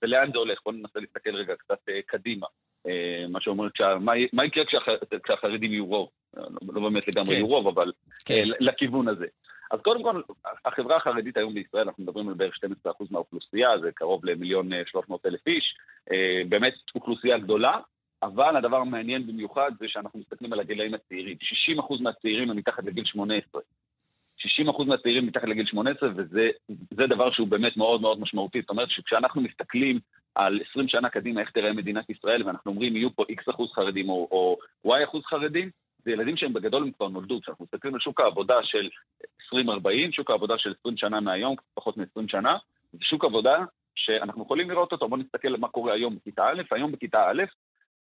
ולאן 0.02 0.30
זה 0.32 0.38
הולך. 0.38 0.58
בואו 0.64 0.76
ננסה 0.76 1.00
להסתכל 1.00 1.36
רגע 1.36 1.54
קצת 1.56 1.78
אה, 1.88 2.00
קדימה. 2.06 2.46
אה, 2.86 3.24
מה 3.28 3.40
שאומר, 3.40 3.68
מה, 4.00 4.12
מה 4.32 4.44
יקרה 4.44 4.64
כשהח, 4.64 4.82
כשהחרדים 5.24 5.72
יהיו 5.72 5.86
רוב? 5.86 6.08
לא, 6.36 6.46
לא 6.72 6.80
באמת 6.80 7.08
לגמרי 7.08 7.28
כן. 7.28 7.34
יהיו 7.34 7.46
רוב, 7.46 7.66
אבל 7.66 7.92
כן. 8.24 8.34
אה, 8.34 8.42
לכיוון 8.60 9.08
הזה. 9.08 9.26
אז 9.70 9.80
קודם 9.80 10.02
כל, 10.02 10.22
החברה 10.64 10.96
החרדית 10.96 11.36
היום 11.36 11.54
בישראל, 11.54 11.82
אנחנו 11.82 12.02
מדברים 12.02 12.28
על 12.28 12.34
בערך 12.34 12.54
12% 12.86 12.88
מהאוכלוסייה, 13.10 13.78
זה 13.82 13.92
קרוב 13.94 14.24
למיליון 14.24 14.72
אה, 14.72 14.82
300 14.86 15.26
אלף 15.26 15.46
איש, 15.46 15.76
באמת 16.48 16.74
אוכלוסייה 16.94 17.38
גדולה, 17.38 17.78
אבל 18.24 18.56
הדבר 18.56 18.76
המעניין 18.76 19.26
במיוחד 19.26 19.70
זה 19.78 19.88
שאנחנו 19.88 20.20
מסתכלים 20.20 20.52
על 20.52 20.60
הגילאים 20.60 20.94
הצעירים. 20.94 21.36
60% 21.78 22.02
מהצעירים 22.02 22.50
הם 22.50 22.56
מתחת 22.56 22.84
לגיל 22.84 23.04
18. 23.04 23.62
60% 24.38 24.84
מהצעירים 24.84 25.26
מתחת 25.26 25.44
לגיל 25.44 25.66
18, 25.66 26.08
וזה 26.16 27.06
דבר 27.08 27.30
שהוא 27.32 27.48
באמת 27.48 27.76
מאוד 27.76 28.00
מאוד 28.00 28.20
משמעותי. 28.20 28.60
זאת 28.60 28.70
אומרת 28.70 28.90
שכשאנחנו 28.90 29.40
מסתכלים 29.40 30.00
על 30.34 30.60
20 30.70 30.88
שנה 30.88 31.08
קדימה 31.08 31.40
איך 31.40 31.50
תראה 31.50 31.72
מדינת 31.72 32.10
ישראל, 32.10 32.42
ואנחנו 32.46 32.70
אומרים 32.70 32.96
יהיו 32.96 33.14
פה 33.16 33.24
X 33.32 33.50
אחוז 33.50 33.72
חרדים 33.72 34.08
או, 34.08 34.28
או 34.30 34.56
Y 34.86 35.04
אחוז 35.04 35.24
חרדים, 35.24 35.70
זה 36.04 36.10
ילדים 36.10 36.36
שהם 36.36 36.52
בגדול 36.52 36.82
הם 36.82 36.90
כבר 36.90 37.08
נולדו. 37.08 37.40
כשאנחנו 37.40 37.64
מסתכלים 37.64 37.94
על 37.94 38.00
שוק 38.00 38.20
העבודה 38.20 38.54
של 38.62 38.88
2040, 39.52 40.12
שוק 40.12 40.30
העבודה 40.30 40.54
של 40.58 40.74
20 40.80 40.96
שנה 40.96 41.20
מהיום, 41.20 41.56
פחות 41.74 41.96
מ-20 41.96 42.22
שנה, 42.28 42.56
זה 42.92 42.98
שוק 43.02 43.24
עבודה 43.24 43.64
שאנחנו 43.94 44.42
יכולים 44.42 44.70
לראות 44.70 44.92
אותו. 44.92 45.08
בואו 45.08 45.20
נסתכל 45.20 45.48
על 45.48 45.56
מה 45.56 45.68
קורה 45.68 45.92
היום 45.92 46.16
בכיתה 46.16 46.48
א', 46.48 46.62
היום 46.70 46.92
בכיתה 46.92 47.30
א', 47.30 47.42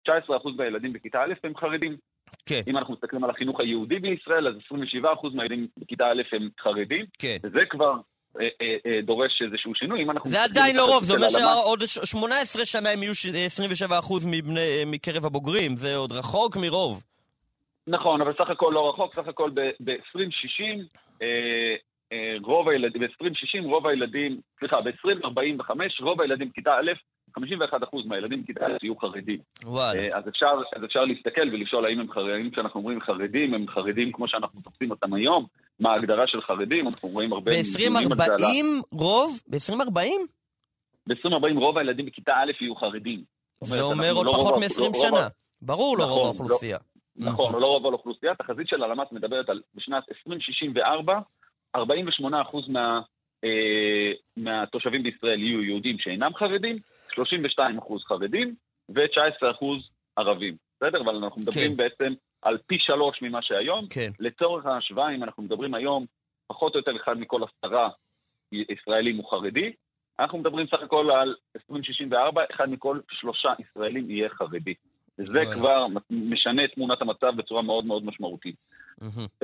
19% 0.09 0.11
מהילדים 0.57 0.93
בכיתה 0.93 1.19
א' 1.23 1.33
הם 1.43 1.57
חרדים. 1.57 1.97
כן. 2.45 2.61
אם 2.67 2.77
אנחנו 2.77 2.93
מסתכלים 2.93 3.23
על 3.23 3.29
החינוך 3.29 3.59
היהודי 3.59 3.99
בישראל, 3.99 4.47
אז 4.47 4.53
27% 4.73 5.03
מהילדים 5.33 5.67
בכיתה 5.77 6.05
א' 6.05 6.21
הם 6.31 6.49
חרדים. 6.63 7.05
כן. 7.19 7.37
וזה 7.43 7.59
כבר 7.69 7.93
אה, 8.41 8.47
אה, 8.61 8.75
אה, 8.85 9.01
דורש 9.03 9.41
איזשהו 9.45 9.75
שינוי. 9.75 10.03
אם 10.03 10.11
אנחנו 10.11 10.29
זה 10.29 10.43
עדיין 10.43 10.75
לא 10.75 10.85
רוב, 10.93 11.03
זה 11.03 11.13
אומר 11.13 11.29
של 11.29 11.37
הלמ"ס- 11.37 11.61
שעוד 11.63 11.81
ש- 11.85 11.99
18 12.11 12.65
שנה 12.65 12.89
הם 12.89 13.03
יהיו 13.03 13.15
ש- 13.15 13.25
27% 13.25 14.25
מבני- 14.31 14.59
מקרב 14.85 15.25
הבוגרים, 15.25 15.77
זה 15.77 15.95
עוד 15.95 16.11
רחוק 16.11 16.57
מרוב. 16.57 17.03
נכון, 17.87 18.21
אבל 18.21 18.33
סך 18.33 18.49
הכל 18.49 18.71
לא 18.73 18.89
רחוק, 18.89 19.15
סך 19.15 19.27
הכל 19.27 19.49
ב-2060, 19.49 20.83
רוב 22.43 22.69
הילדים, 22.69 23.01
ב-2060 23.01 23.63
רוב 23.65 23.87
הילדים, 23.87 24.39
סליחה, 24.59 24.81
ב-2045 24.81 25.69
רוב 26.03 26.21
הילדים 26.21 26.49
בכיתה 26.49 26.73
א', 26.73 26.91
51% 27.39 27.41
מהילדים 28.05 28.43
בכיתה 28.43 28.65
א' 28.65 28.77
יהיו 28.83 28.97
חרדים. 28.97 29.39
וואלה. 29.65 29.99
אה, 29.99 30.17
אז 30.17 30.27
אפשר, 30.27 30.51
אז 30.75 30.83
אפשר 30.85 31.05
להסתכל 31.05 31.49
ולשאול 31.53 31.85
האם 31.85 31.99
הם 31.99 32.11
חרדים, 32.11 32.51
כשאנחנו 32.51 32.79
אומרים 32.79 33.01
חרדים, 33.01 33.53
הם 33.53 33.67
חרדים 33.67 34.11
כמו 34.11 34.27
שאנחנו 34.27 34.61
תופסים 34.61 34.91
אותם 34.91 35.13
היום, 35.13 35.45
מה 35.79 35.91
ההגדרה 35.93 36.27
של 36.27 36.41
חרדים, 36.41 36.87
אנחנו 36.87 37.09
רואים 37.09 37.33
הרבה 37.33 37.51
נתונים 37.51 37.95
על 37.97 38.03
זה, 38.17 38.23
על 38.23 38.31
ה- 38.31 38.37
ב-2040 38.37 38.65
רוב? 38.91 39.39
ב-2040? 39.47 39.99
ב-2040 41.09 41.59
רוב 41.59 41.77
הילדים 41.77 42.05
בכיתה 42.05 42.33
א' 42.33 42.51
יהיו 42.61 42.75
חרדים. 42.75 43.23
זה 43.63 43.81
אומר 43.81 44.03
אנחנו 44.03 44.17
עוד 44.17 44.25
לא 44.25 44.31
פחות 44.31 44.53
רוב- 44.53 44.63
מ-20 44.63 44.79
לא- 44.81 44.85
רוב 44.85 44.95
שנה. 44.95 45.19
ה- 45.19 45.27
ברור 45.61 45.97
לא 45.97 46.03
נכון, 46.05 46.17
רוב 46.17 46.21
לא- 46.23 46.27
האוכלוסייה. 46.27 46.77
נכון, 47.15 47.61
לא 47.61 47.67
רוב 47.67 47.85
האוכלוסייה. 47.85 48.35
תחזית 48.35 48.67
של 48.67 48.83
הלמ"ס 48.83 49.07
מדברת 49.11 49.49
על 49.49 49.61
בשנת 49.75 50.03
2064, 50.09 51.19
48% 51.77 51.81
מה, 52.67 53.01
אה, 53.43 54.11
מהתושבים 54.37 55.03
בישראל 55.03 55.39
יהיו 55.43 55.63
יהודים 55.63 55.99
שאינם 55.99 56.31
חרדים, 56.35 56.75
32% 57.11 58.03
חרדים 58.07 58.55
ו-19% 58.89 59.65
ערבים. 60.15 60.55
בסדר? 60.77 61.01
אבל 61.01 61.15
אנחנו 61.15 61.41
מדברים 61.41 61.71
כן. 61.71 61.77
בעצם 61.77 62.13
על 62.41 62.57
פי 62.67 62.75
שלוש 62.79 63.21
ממה 63.21 63.41
שהיום. 63.41 63.87
כן. 63.89 64.11
לצורך 64.19 64.65
ההשוואה, 64.65 65.15
אם 65.15 65.23
אנחנו 65.23 65.43
מדברים 65.43 65.73
היום, 65.73 66.05
פחות 66.47 66.73
או 66.75 66.79
יותר 66.79 66.95
אחד 66.95 67.17
מכל 67.17 67.41
עשרה 67.43 67.89
ישראלים 68.51 69.17
הוא 69.17 69.29
חרדי, 69.29 69.73
אנחנו 70.19 70.37
מדברים 70.37 70.67
סך 70.67 70.81
הכל 70.83 71.11
על 71.11 71.35
2064, 71.55 72.43
אחד 72.51 72.69
מכל 72.69 72.99
שלושה 73.11 73.53
ישראלים 73.59 74.09
יהיה 74.09 74.29
חרדי. 74.29 74.73
וואלה. 75.29 75.55
כבר 75.55 75.87
משנה 76.09 76.65
את 76.65 76.71
תמונת 76.73 77.01
המצב 77.01 77.33
בצורה 77.35 77.61
מאוד 77.61 77.85
מאוד 77.85 78.05
משמעותית. 78.05 78.55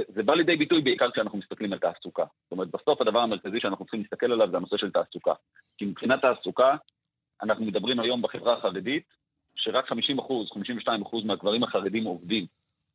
זה 0.07 0.23
בא 0.23 0.34
לידי 0.34 0.55
ביטוי 0.55 0.82
בעיקר 0.82 1.11
כשאנחנו 1.11 1.38
מסתכלים 1.38 1.73
על 1.73 1.80
תעסוקה. 1.80 2.23
זאת 2.43 2.51
אומרת, 2.51 2.67
בסוף 2.67 3.01
הדבר 3.01 3.19
המרכזי 3.19 3.59
שאנחנו 3.59 3.86
צריכים 3.86 4.01
להסתכל 4.01 4.32
עליו 4.32 4.51
זה 4.51 4.57
הנושא 4.57 4.78
של 4.78 4.91
תעסוקה. 4.91 5.34
כי 5.78 5.86
מבחינת 5.86 6.21
תעסוקה, 6.21 6.75
אנחנו 7.43 7.65
מדברים 7.65 7.99
היום 7.99 8.21
בחברה 8.21 8.53
החרדית, 8.53 9.03
שרק 9.55 9.89
50 9.89 10.19
אחוז, 10.19 10.49
52 10.53 11.01
אחוז 11.01 11.25
מהגברים 11.25 11.63
החרדים 11.63 12.03
עובדים. 12.03 12.45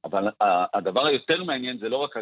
אבל 0.05 0.29
הדבר 0.75 1.07
היותר 1.07 1.45
מעניין 1.45 1.79
זה 1.79 1.89
לא 1.89 1.97
רק 1.97 2.17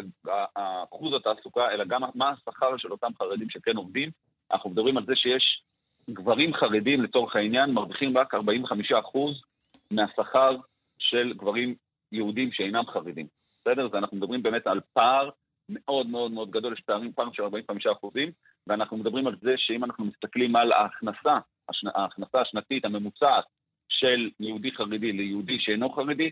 אחוז 0.93 1.13
התעסוקה, 1.13 1.71
אלא 1.71 1.85
גם 1.85 2.01
מה 2.15 2.29
השכר 2.29 2.77
של 2.77 2.91
אותם 2.91 3.11
חרדים 3.19 3.49
שכן 3.49 3.77
עובדים. 3.77 4.09
אנחנו 4.51 4.69
מדברים 4.69 4.97
על 4.97 5.05
זה 5.05 5.15
שיש 5.15 5.63
גברים 6.09 6.53
חרדים, 6.53 7.01
לצורך 7.01 7.35
העניין, 7.35 7.71
מרוויחים 7.71 8.17
רק 8.17 8.33
45 8.33 8.91
אחוז 8.91 9.41
מהשכר 9.91 10.57
של 10.99 11.33
גברים 11.33 11.75
יהודים 12.11 12.51
שאינם 12.51 12.83
חרדים. 12.87 13.27
בסדר? 13.61 13.85
אז 13.85 13.95
אנחנו 13.95 14.17
מדברים 14.17 14.43
באמת 14.43 14.67
על 14.67 14.79
פער 14.93 15.29
מאוד 15.69 16.07
מאוד 16.07 16.31
מאוד 16.31 16.51
גדול, 16.51 16.73
יש 16.73 16.81
פערים, 16.81 17.13
פער 17.13 17.31
של 17.33 17.43
45 17.43 17.87
אחוזים, 17.87 18.31
ואנחנו 18.67 18.97
מדברים 18.97 19.27
על 19.27 19.35
זה 19.41 19.53
שאם 19.57 19.83
אנחנו 19.83 20.05
מסתכלים 20.05 20.55
על 20.55 20.71
ההכנסה. 20.71 21.37
ההכנסה 21.95 22.41
השנתית 22.41 22.85
הממוצעת 22.85 23.43
של 23.89 24.29
יהודי 24.39 24.71
חרדי 24.71 25.11
ליהודי 25.11 25.59
שאינו 25.59 25.89
חרדי, 25.89 26.31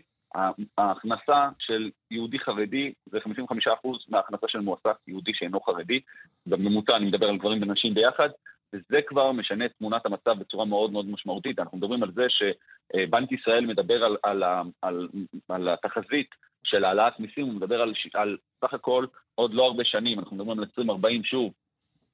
ההכנסה 0.78 1.48
של 1.58 1.90
יהודי 2.10 2.38
חרדי 2.38 2.92
זה 3.06 3.20
55 3.20 3.66
אחוז 3.68 4.04
מההכנסה 4.08 4.46
של 4.48 4.60
מועסק 4.60 4.96
יהודי 5.06 5.32
שאינו 5.34 5.60
חרדי, 5.60 6.00
בממוצע 6.46 6.96
אני 6.96 7.06
מדבר 7.06 7.28
על 7.28 7.38
גברים 7.38 7.62
ונשים 7.62 7.94
ביחד, 7.94 8.28
וזה 8.74 9.02
כבר 9.06 9.32
משנה 9.32 9.66
את 9.66 9.72
תמונת 9.78 10.06
המצב 10.06 10.38
בצורה 10.38 10.64
מאוד 10.64 10.92
מאוד 10.92 11.06
משמעותית. 11.06 11.58
אנחנו 11.58 11.78
מדברים 11.78 12.02
על 12.02 12.12
זה 12.12 12.26
שבנק 12.28 13.32
ישראל 13.32 13.66
מדבר 13.66 14.04
על, 14.04 14.16
על, 14.22 14.42
על, 14.82 15.08
על 15.48 15.68
התחזית 15.68 16.28
של 16.64 16.84
העלאת 16.84 17.20
מיסים, 17.20 17.46
הוא 17.46 17.54
מדבר 17.54 17.82
על, 17.82 17.92
על 18.14 18.36
סך 18.64 18.74
הכל 18.74 19.06
עוד 19.34 19.54
לא 19.54 19.66
הרבה 19.66 19.84
שנים, 19.84 20.18
אנחנו 20.18 20.36
מדברים 20.36 20.58
על 20.58 20.64
2040 20.64 21.24
שוב, 21.24 21.52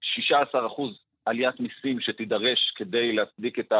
16 0.00 0.66
אחוז 0.66 1.06
עליית 1.26 1.60
מיסים 1.60 2.00
שתידרש 2.00 2.72
כדי 2.76 3.12
להצדיק 3.12 3.58
את 3.58 3.72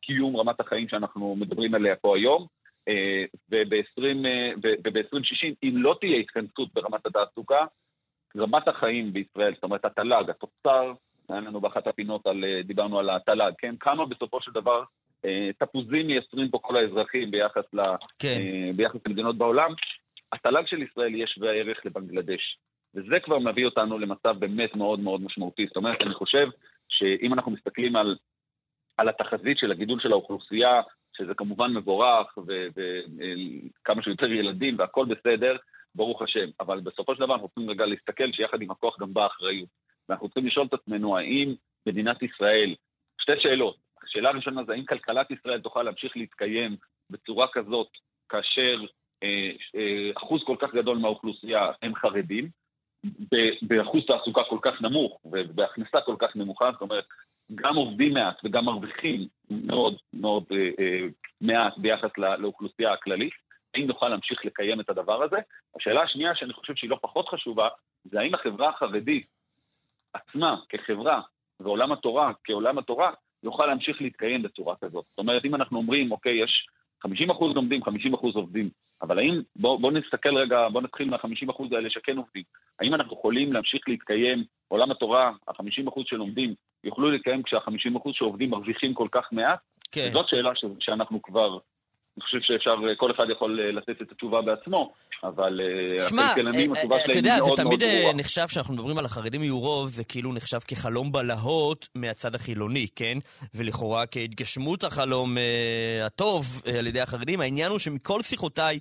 קיום 0.00 0.36
רמת 0.36 0.60
החיים 0.60 0.88
שאנחנו 0.88 1.36
מדברים 1.36 1.74
עליה 1.74 1.96
פה 1.96 2.16
היום. 2.16 2.46
אה, 2.88 3.24
וב-2060, 3.50 5.54
אם 5.62 5.74
לא 5.76 5.96
תהיה 6.00 6.16
התכנסות 6.16 6.74
ברמת 6.74 7.06
התעסוקה, 7.06 7.64
רמת 8.36 8.68
החיים 8.68 9.12
בישראל, 9.12 9.54
זאת 9.54 9.62
אומרת 9.62 9.84
התל"ג, 9.84 10.30
התוצר, 10.30 10.92
היה 11.28 11.40
לנו 11.40 11.60
באחת 11.60 11.86
הפינות, 11.86 12.26
על, 12.26 12.44
אה, 12.44 12.62
דיברנו 12.62 12.98
על 12.98 13.10
התל"ג, 13.10 13.52
כן? 13.58 13.74
כמה 13.80 14.06
בסופו 14.06 14.42
של 14.42 14.52
דבר 14.52 14.82
אה, 15.24 15.50
תפוזים 15.58 16.06
מייצרים 16.06 16.50
פה 16.50 16.58
כל 16.62 16.76
האזרחים 16.76 17.30
ביחס, 17.30 17.64
ל, 17.72 17.80
כן. 18.18 18.38
אה, 18.38 18.70
ביחס 18.76 19.00
למדינות 19.06 19.38
בעולם, 19.38 19.70
התל"ג 20.32 20.66
של 20.66 20.82
ישראל 20.82 21.14
יהיה 21.14 21.26
שווה 21.26 21.52
ערך 21.52 21.86
לבנגלדש. 21.86 22.58
וזה 22.94 23.20
כבר 23.22 23.38
מביא 23.38 23.64
אותנו 23.64 23.98
למצב 23.98 24.34
באמת 24.38 24.76
מאוד 24.76 25.00
מאוד 25.00 25.20
משמעותי. 25.22 25.66
זאת 25.66 25.76
אומרת, 25.76 26.02
אני 26.02 26.14
חושב 26.14 26.46
שאם 26.88 27.32
אנחנו 27.34 27.52
מסתכלים 27.52 27.96
על, 27.96 28.16
על 28.96 29.08
התחזית 29.08 29.58
של 29.58 29.72
הגידול 29.72 30.00
של 30.00 30.12
האוכלוסייה, 30.12 30.82
שזה 31.16 31.34
כמובן 31.34 31.72
מבורך, 31.72 32.38
וכמה 32.38 34.02
שיותר 34.02 34.32
ילדים 34.32 34.78
והכל 34.78 35.06
בסדר, 35.06 35.56
ברוך 35.94 36.22
השם. 36.22 36.48
אבל 36.60 36.80
בסופו 36.80 37.14
של 37.14 37.20
דבר 37.20 37.34
אנחנו 37.34 37.48
צריכים 37.48 37.70
רגע 37.70 37.86
להסתכל 37.86 38.32
שיחד 38.32 38.62
עם 38.62 38.70
הכוח 38.70 39.00
גם 39.00 39.14
באה 39.14 39.26
אחריות. 39.26 39.68
ואנחנו 40.08 40.28
צריכים 40.28 40.46
לשאול 40.46 40.66
את 40.66 40.74
עצמנו, 40.74 41.18
האם 41.18 41.54
מדינת 41.86 42.22
ישראל, 42.22 42.74
שתי 43.18 43.32
שאלות. 43.38 43.76
השאלה 44.04 44.28
הראשונה 44.28 44.64
זה 44.64 44.72
האם 44.72 44.84
כלכלת 44.84 45.30
ישראל 45.30 45.60
תוכל 45.60 45.82
להמשיך 45.82 46.16
להתקיים 46.16 46.76
בצורה 47.10 47.46
כזאת, 47.52 47.88
כאשר 48.28 48.80
אה, 49.22 49.50
אה, 49.76 50.10
אחוז 50.16 50.42
כל 50.46 50.56
כך 50.58 50.74
גדול 50.74 50.98
מהאוכלוסייה 50.98 51.70
הם 51.82 51.94
חרדים, 51.94 52.48
באחוז 53.62 54.02
תעסוקה 54.06 54.42
כל 54.48 54.58
כך 54.62 54.82
נמוך 54.82 55.20
ובהכנסה 55.24 56.00
כל 56.00 56.16
כך 56.18 56.36
נמוכה, 56.36 56.70
זאת 56.72 56.80
אומרת, 56.80 57.04
גם 57.54 57.76
עובדים 57.76 58.14
מעט 58.14 58.36
וגם 58.44 58.64
מרוויחים 58.64 59.26
מאוד 59.50 59.96
מאוד 60.12 60.44
אה, 60.52 60.70
אה, 60.78 61.06
מעט 61.40 61.78
ביחס 61.78 62.10
לא- 62.18 62.36
לאוכלוסייה 62.36 62.92
הכללית, 62.92 63.32
האם 63.74 63.86
נוכל 63.86 64.08
להמשיך 64.08 64.44
לקיים 64.44 64.80
את 64.80 64.90
הדבר 64.90 65.22
הזה? 65.22 65.36
השאלה 65.76 66.02
השנייה 66.02 66.34
שאני 66.34 66.52
חושב 66.52 66.74
שהיא 66.76 66.90
לא 66.90 66.98
פחות 67.02 67.28
חשובה, 67.28 67.68
זה 68.04 68.20
האם 68.20 68.34
החברה 68.34 68.68
החרדית 68.68 69.26
עצמה 70.14 70.56
כחברה 70.68 71.20
ועולם 71.60 71.92
התורה 71.92 72.32
כעולם 72.44 72.78
התורה 72.78 73.10
יוכל 73.42 73.66
להמשיך 73.66 74.02
להתקיים 74.02 74.42
בצורה 74.42 74.74
כזאת. 74.76 75.04
זאת 75.10 75.18
אומרת, 75.18 75.44
אם 75.44 75.54
אנחנו 75.54 75.78
אומרים, 75.78 76.12
אוקיי, 76.12 76.42
יש 76.44 76.66
50% 77.06 77.08
לומדים, 77.54 77.82
50% 77.82 77.88
עובדים, 78.34 78.68
אבל 79.02 79.18
האם, 79.18 79.42
בואו 79.56 79.78
בוא 79.78 79.92
נסתכל 79.92 80.36
רגע, 80.36 80.68
בואו 80.68 80.84
נתחיל 80.84 81.10
מה-50% 81.10 81.74
האלה 81.74 81.90
שכן 81.90 82.16
עובדים. 82.16 82.42
האם 82.80 82.94
אנחנו 82.94 83.16
יכולים 83.16 83.52
להמשיך 83.52 83.88
להתקיים, 83.88 84.44
עולם 84.68 84.90
התורה, 84.90 85.32
ה-50% 85.48 86.00
שלומדים, 86.04 86.54
יוכלו 86.84 87.10
להתקיים 87.10 87.42
כשה-50% 87.42 88.10
שעובדים 88.12 88.50
מרוויחים 88.50 88.94
כל 88.94 89.08
כך 89.12 89.28
מעט? 89.32 89.58
כן. 89.92 90.10
זאת 90.12 90.28
שאלה 90.28 90.50
ש- 90.54 90.64
שאנחנו 90.80 91.22
כבר, 91.22 91.58
אני 92.18 92.24
חושב 92.24 92.38
שאפשר, 92.42 92.70
כל 92.96 93.10
אחד 93.10 93.24
יכול 93.32 93.60
אה, 93.60 93.72
לתת 93.72 94.02
את 94.02 94.12
התשובה 94.12 94.42
בעצמו, 94.42 94.92
אבל 95.24 95.60
אה, 95.60 96.08
שמע, 96.08 96.22
הכלכלנים, 96.24 96.72
אה, 96.74 96.76
התשובה 96.78 96.96
אה, 96.96 97.00
אתה 97.04 97.12
שלהם 97.12 97.16
יודע, 97.18 97.34
היא 97.34 97.42
זה 97.42 97.48
מאוד 97.48 97.60
מאוד 97.62 97.68
תמיד 97.78 97.82
אה, 97.82 97.98
ברורה. 98.00 98.14
נחשב, 98.16 98.44
כשאנחנו 98.48 98.74
מדברים 98.74 98.98
על 98.98 99.04
החרדים 99.04 99.42
יהיו 99.42 99.58
רוב, 99.60 99.88
זה 99.88 100.04
כאילו 100.04 100.32
נחשב 100.32 100.58
כחלום 100.68 101.12
בלהות 101.12 101.88
מהצד 101.94 102.34
החילוני, 102.34 102.86
כן? 102.96 103.18
ולכאורה 103.54 104.06
כהתגשמות 104.06 104.84
החלום 104.84 105.38
אה, 105.38 106.06
הטוב 106.06 106.62
אה, 106.66 106.78
על 106.78 106.86
ידי 106.86 107.00
החרדים. 107.00 107.40
העניין 107.40 107.70
הוא 107.70 107.78
שמכל 107.78 108.22
שיחותיי, 108.22 108.78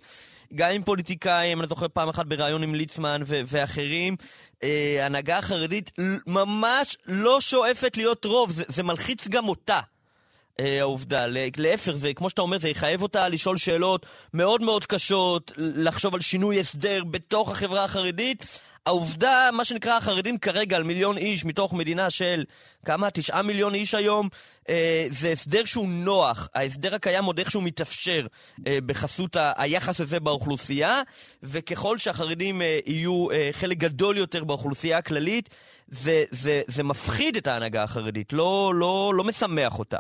גם 0.56 0.70
עם 0.72 0.84
פוליטיקאים, 0.84 1.60
אני 1.60 1.68
זוכר 1.68 1.86
פעם 1.94 2.10
אחת 2.10 2.26
בריאיון 2.26 2.64
עם 2.64 2.76
ליצמן 2.76 3.22
ו- 3.26 3.42
ואחרים, 3.48 4.16
אה, 4.64 4.98
ההנהגה 5.04 5.38
החרדית 5.38 5.92
ל- 5.98 6.18
ממש 6.28 6.98
לא 7.08 7.42
שואפת 7.42 7.98
להיות 7.98 8.26
רוב, 8.26 8.52
זה, 8.52 8.64
זה 8.68 8.84
מלחיץ 8.84 9.28
גם 9.28 9.48
אותה. 9.50 9.80
אה, 10.60 10.80
העובדה. 10.80 11.26
להפך, 11.58 11.92
זה, 11.92 12.14
כמו 12.14 12.30
שאתה 12.30 12.42
אומר, 12.42 12.58
זה 12.60 12.70
יחייב 12.70 13.02
אותה 13.02 13.30
לשאול 13.30 13.58
שאלות 13.58 14.06
מאוד 14.34 14.62
מאוד 14.62 14.86
קשות, 14.86 15.52
לחשוב 15.58 16.16
על 16.16 16.22
שינוי 16.22 16.60
הסדר 16.60 17.04
בתוך 17.04 17.52
החברה 17.52 17.84
החרדית. 17.84 18.60
העובדה, 18.86 19.50
מה 19.54 19.66
שנקרא 19.66 19.98
החרדים 19.98 20.38
כרגע 20.38 20.76
על 20.78 20.84
מיליון 20.84 21.18
איש 21.18 21.46
מתוך 21.46 21.74
מדינה 21.74 22.10
של 22.10 22.44
כמה? 22.86 23.10
תשעה 23.12 23.42
מיליון 23.42 23.74
איש 23.76 23.96
היום, 23.96 24.30
אה, 24.70 25.08
זה 25.10 25.32
הסדר 25.32 25.66
שהוא 25.66 25.88
נוח. 25.90 26.50
ההסדר 26.56 26.96
הקיים 26.96 27.26
עוד 27.26 27.40
איכשהו 27.40 27.62
מתאפשר 27.62 28.28
אה, 28.68 28.78
בחסות 28.86 29.36
ה- 29.36 29.52
היחס 29.58 30.02
הזה 30.02 30.20
באוכלוסייה, 30.20 31.02
וככל 31.44 31.98
שהחרדים 31.98 32.62
אה, 32.62 32.80
יהיו 32.86 33.32
אה, 33.32 33.50
חלק 33.52 33.78
גדול 33.78 34.18
יותר 34.18 34.44
באוכלוסייה 34.44 34.98
הכללית, 34.98 35.50
זה, 35.88 36.24
זה, 36.32 36.62
זה 36.68 36.84
מפחיד 36.84 37.38
את 37.38 37.48
ההנהגה 37.48 37.84
החרדית, 37.84 38.34
לא, 38.34 38.72
לא, 38.76 39.14
לא 39.16 39.24
משמח 39.24 39.80
אותה. 39.80 39.98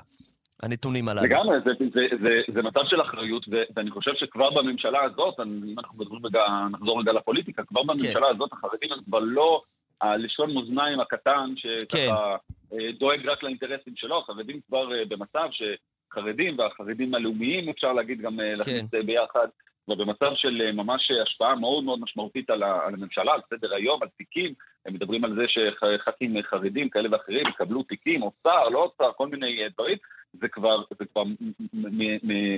הנתונים 0.64 1.10
הללו. 1.10 1.26
לגמרי, 1.26 1.58
זה, 1.66 1.72
זה, 1.94 2.02
זה, 2.22 2.42
זה 2.54 2.62
מצב 2.62 2.82
של 2.86 3.02
אחריות, 3.02 3.46
ו, 3.52 3.56
ואני 3.76 3.92
חושב 3.92 4.12
שכבר 4.16 4.50
בממשלה 4.50 5.04
הזאת, 5.04 5.40
אם 5.40 5.80
אנחנו 5.80 5.98
מדברים 5.98 6.26
רגע, 6.26 6.44
נחזור 6.72 7.00
רגע 7.00 7.12
לפוליטיקה, 7.12 7.64
כבר 7.64 7.84
בממשלה 7.84 8.28
כן. 8.28 8.36
הזאת 8.36 8.54
החרדים 8.54 8.94
הם 8.94 9.04
כבר 9.04 9.20
לא 9.20 9.62
הלשון 10.02 10.54
מאזניים 10.54 11.00
הקטן, 11.00 11.54
שככה 11.56 11.88
כן. 11.90 12.10
אה, 12.74 12.92
דואג 13.00 13.28
רק 13.28 13.44
לאינטרסים 13.44 13.94
שלו, 13.96 14.20
החרדים 14.20 14.60
כבר 14.68 14.96
אה, 14.96 15.06
במצב 15.06 15.50
שחרדים 15.52 16.60
והחרדים 16.60 17.16
הלאומיים, 17.16 17.70
אפשר 17.70 17.94
להגיד 17.94 18.22
גם 18.22 18.40
אה, 18.40 18.46
כן. 18.46 18.58
להכניס 18.58 19.06
ביחד, 19.06 19.48
ובמצב 19.88 20.32
של 20.36 20.72
ממש 20.72 21.12
השפעה 21.24 21.56
מאוד 21.56 21.84
מאוד 21.84 22.00
משמעותית 22.00 22.50
על, 22.50 22.64
הממשלה, 22.64 23.34
על 23.34 23.42
סדר 23.50 23.74
היום, 23.74 24.04
על 24.04 24.10
תיקים. 24.18 24.54
הם 24.86 24.94
מדברים 24.94 25.26
על 25.26 25.36
זה 25.36 25.44
שח"כים 25.48 26.42
חרדים 26.42 26.90
כאלה 26.90 27.10
ואחרים 27.12 27.48
יקבלו 27.48 27.84
תיקים, 27.84 28.24
או 28.24 28.32
שר, 28.44 28.70
לא 28.70 28.92
שר, 28.98 29.12
כל 29.18 29.28
מיני 29.28 29.70
דברים. 29.74 29.98
זה 30.34 30.48
כבר, 30.48 30.84
זה 31.00 31.06
כבר 31.06 31.24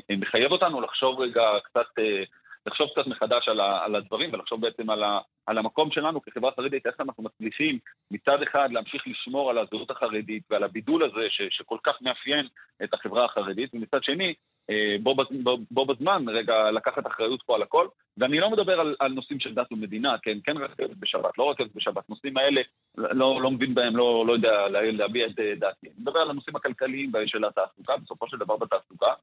מחייב 0.10 0.52
אותנו 0.52 0.82
לחשוב 0.82 1.20
רגע 1.20 1.44
קצת, 1.64 2.00
אה, 2.00 2.24
לחשוב 2.66 2.90
קצת 2.90 3.08
מחדש 3.08 3.48
על, 3.48 3.60
ה, 3.60 3.84
על 3.86 3.96
הדברים 3.96 4.34
ולחשוב 4.34 4.62
בעצם 4.62 4.90
על, 4.90 5.04
ה, 5.04 5.20
על 5.46 5.58
המקום 5.58 5.92
שלנו 5.92 6.22
כחברה 6.22 6.52
חרדית, 6.56 6.88
איך 6.88 6.96
אנחנו 7.00 7.24
מצליחים 7.24 7.80
מצד 8.12 8.42
אחד 8.42 8.72
להמשיך 8.72 9.08
לשמור 9.08 9.50
על 9.50 9.58
הזהות 9.58 9.92
החרדית 9.92 10.44
ועל 10.50 10.64
הבידול 10.64 11.04
הזה 11.04 11.28
ש, 11.30 11.42
שכל 11.50 11.78
כך 11.84 11.94
מאפיין 12.02 12.48
את 12.84 12.94
החברה 12.94 13.26
החרדית, 13.26 13.70
ומצד 13.74 14.04
שני 14.04 14.34
אה, 14.70 14.96
בו, 15.04 15.16
בו, 15.44 15.58
בו 15.72 15.86
בזמן 15.86 16.26
רגע 16.28 16.72
לקחת 16.72 17.08
אחריות 17.08 17.44
פה 17.46 17.56
על 17.56 17.62
הכל. 17.62 17.88
ואני 18.18 18.40
לא 18.40 18.50
מדבר 18.50 18.80
על, 18.80 18.96
על 19.00 19.12
נושאים 19.12 19.40
של 19.40 19.54
דת 19.54 19.72
ומדינה, 19.72 20.16
כן, 20.22 20.38
כן 20.44 20.58
רכבת 20.58 20.98
בשבת, 21.00 21.38
לא 21.38 21.52
רכבת 21.52 21.76
בשבת, 21.76 22.10
נושאים 22.10 22.38
האלה, 22.38 22.62
לא, 22.98 23.42
לא 23.42 23.52
מבין 23.52 23.76
בהם, 23.76 23.98
לא, 23.98 24.24
לא 24.28 24.34
יודע 24.34 24.68
להביע 24.70 25.26
את 25.26 25.60
דעתי. 25.60 25.88
אני 25.88 25.96
מדבר 26.00 26.20
על 26.20 26.30
הנושאים 26.30 26.56
הכלכליים 26.56 27.12
של 27.26 27.46
התעסוקה, 27.46 27.98
בסופו 27.98 28.28
של 28.30 28.38
דבר 28.38 28.58
בתעסוקה. 28.58 29.14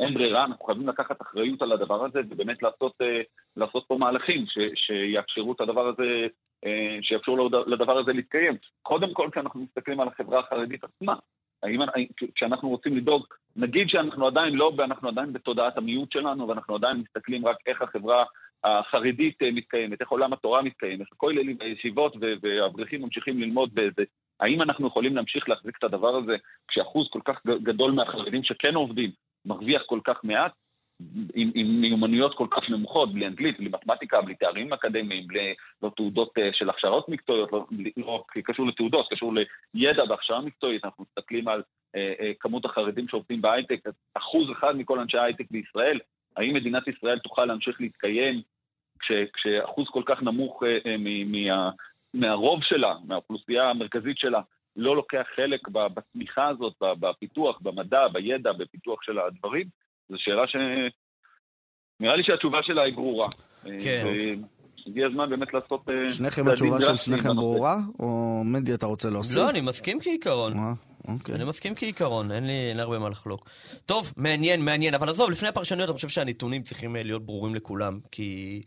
אין 0.00 0.14
ברירה, 0.14 0.44
אנחנו 0.44 0.64
חייבים 0.64 0.88
לקחת 0.88 1.22
אחריות 1.22 1.62
על 1.62 1.72
הדבר 1.72 2.04
הזה 2.04 2.20
ובאמת 2.30 2.62
לעשות, 2.62 2.92
אה, 3.02 3.20
לעשות 3.56 3.84
פה 3.88 3.96
מהלכים 3.98 4.44
ש, 4.46 4.58
שיאפשרו 4.74 5.52
את 5.52 5.60
הדבר 5.60 5.88
הזה, 5.88 6.26
אה, 6.64 6.98
שיאפשרו 7.02 7.48
לדבר 7.66 7.98
הזה 7.98 8.12
להתקיים. 8.12 8.56
קודם 8.82 9.14
כל, 9.14 9.28
כשאנחנו 9.32 9.60
מסתכלים 9.60 10.00
על 10.00 10.08
החברה 10.08 10.40
החרדית 10.40 10.84
עצמה, 10.84 11.14
האם, 11.62 11.80
כשאנחנו 12.34 12.68
רוצים 12.68 12.96
לדאוג, 12.96 13.26
נגיד 13.56 13.88
שאנחנו 13.88 14.26
עדיין 14.26 14.54
לא, 14.54 14.72
ואנחנו 14.76 15.08
עדיין 15.08 15.32
בתודעת 15.32 15.78
המיעוט 15.78 16.12
שלנו, 16.12 16.48
ואנחנו 16.48 16.74
עדיין 16.74 16.96
מסתכלים 16.96 17.46
רק 17.46 17.56
איך 17.66 17.82
החברה 17.82 18.24
החרדית 18.64 19.42
אה, 19.42 19.50
מתקיימת, 19.50 20.00
איך 20.00 20.08
עולם 20.08 20.32
התורה 20.32 20.62
מתקיים, 20.62 21.00
איך 21.00 21.08
הכוללים 21.12 21.58
בישיבות 21.58 22.16
והאברכים 22.42 23.02
ממשיכים 23.02 23.40
ללמוד 23.40 23.74
באיזה... 23.74 24.02
האם 24.40 24.62
אנחנו 24.62 24.86
יכולים 24.86 25.16
להמשיך 25.16 25.48
להחזיק 25.48 25.78
את 25.78 25.84
הדבר 25.84 26.16
הזה 26.16 26.36
כשאחוז 26.68 27.08
כל 27.10 27.20
כך 27.24 27.46
גדול 27.46 27.92
מהחרדים 27.92 28.42
שכן 28.42 28.74
עובדים 28.74 29.10
מרוויח 29.44 29.82
כל 29.86 30.00
כך 30.04 30.24
מעט? 30.24 30.52
עם, 31.34 31.50
עם 31.54 31.80
מיומנויות 31.80 32.34
כל 32.34 32.46
כך 32.50 32.70
נמוכות, 32.70 33.14
בלי 33.14 33.26
אנגלית, 33.26 33.58
בלי 33.58 33.68
מתמטיקה, 33.68 34.20
בלי 34.20 34.34
תארים 34.34 34.72
אקדמיים, 34.72 35.26
בלי 35.26 35.54
לא 35.82 35.90
תעודות 35.96 36.38
uh, 36.38 36.42
של 36.52 36.70
הכשרות 36.70 37.08
מקצועיות, 37.08 37.52
לא, 37.52 37.66
לא 37.96 38.24
קשור 38.44 38.66
לתעודות, 38.66 39.06
קשור 39.10 39.32
לידע 39.74 40.02
והכשרה 40.08 40.40
מקצועית, 40.40 40.84
אנחנו 40.84 41.04
מסתכלים 41.04 41.48
על 41.48 41.60
uh, 41.60 42.20
uh, 42.20 42.24
כמות 42.40 42.64
החרדים 42.64 43.08
שעובדים 43.08 43.42
בהייטק, 43.42 43.80
אחוז 44.14 44.52
אחד 44.52 44.76
מכל 44.76 44.98
אנשי 44.98 45.18
ההייטק 45.18 45.50
בישראל, 45.50 45.98
האם 46.36 46.54
מדינת 46.54 46.88
ישראל 46.88 47.18
תוכל 47.18 47.44
להמשיך 47.44 47.80
להתקיים 47.80 48.42
כש, 49.00 49.12
כשאחוז 49.32 49.88
כל 49.88 50.02
כך 50.06 50.22
נמוך 50.22 50.62
uh, 50.62 50.66
uh, 50.66 50.90
מה, 51.26 51.70
מהרוב 52.14 52.60
שלה, 52.62 52.94
מהאוכלוסייה 53.04 53.70
המרכזית 53.70 54.18
שלה, 54.18 54.40
לא 54.76 54.96
לוקח 54.96 55.24
חלק 55.36 55.68
בתמיכה 55.68 56.48
הזאת, 56.48 56.74
בפיתוח, 56.80 57.58
במדע, 57.62 58.08
בידע, 58.12 58.52
בפיתוח 58.52 59.02
של 59.02 59.18
הדברים? 59.18 59.66
זו 60.08 60.16
שאלה 60.18 60.48
ש... 60.48 60.56
נראה 62.00 62.16
לי 62.16 62.24
שהתשובה 62.24 62.58
שלה 62.62 62.82
היא 62.82 62.94
ברורה. 62.94 63.28
כן. 63.62 64.04
הגיע 64.86 65.06
הזמן 65.06 65.30
באמת 65.30 65.54
לעשות... 65.54 65.88
אה, 65.88 66.12
שניכם 66.12 66.48
התשובה 66.48 66.80
של 66.80 66.96
שניכם 66.96 67.36
ברורה? 67.36 67.76
או 67.98 68.42
מנדי 68.44 68.74
אתה 68.74 68.86
רוצה 68.86 69.10
להוסיף? 69.10 69.36
לא, 69.36 69.50
אני 69.50 69.60
מסכים 69.60 70.00
כעיקרון. 70.00 70.56
אה, 70.56 70.72
אוקיי. 71.08 71.34
אני 71.34 71.44
מסכים 71.44 71.74
כעיקרון, 71.76 72.32
אין 72.32 72.46
לי 72.46 72.80
הרבה 72.80 72.98
מה 72.98 73.08
לחלוק. 73.08 73.48
טוב, 73.86 74.12
מעניין, 74.16 74.64
מעניין, 74.64 74.94
אבל 74.94 75.08
עזוב, 75.08 75.30
לפני 75.30 75.48
הפרשנויות 75.48 75.90
אני 75.90 75.94
חושב 75.94 76.08
שהנתונים 76.08 76.62
צריכים 76.62 76.96
אה, 76.96 77.02
להיות 77.02 77.26
ברורים 77.26 77.54
לכולם, 77.54 77.98
כי... 78.12 78.62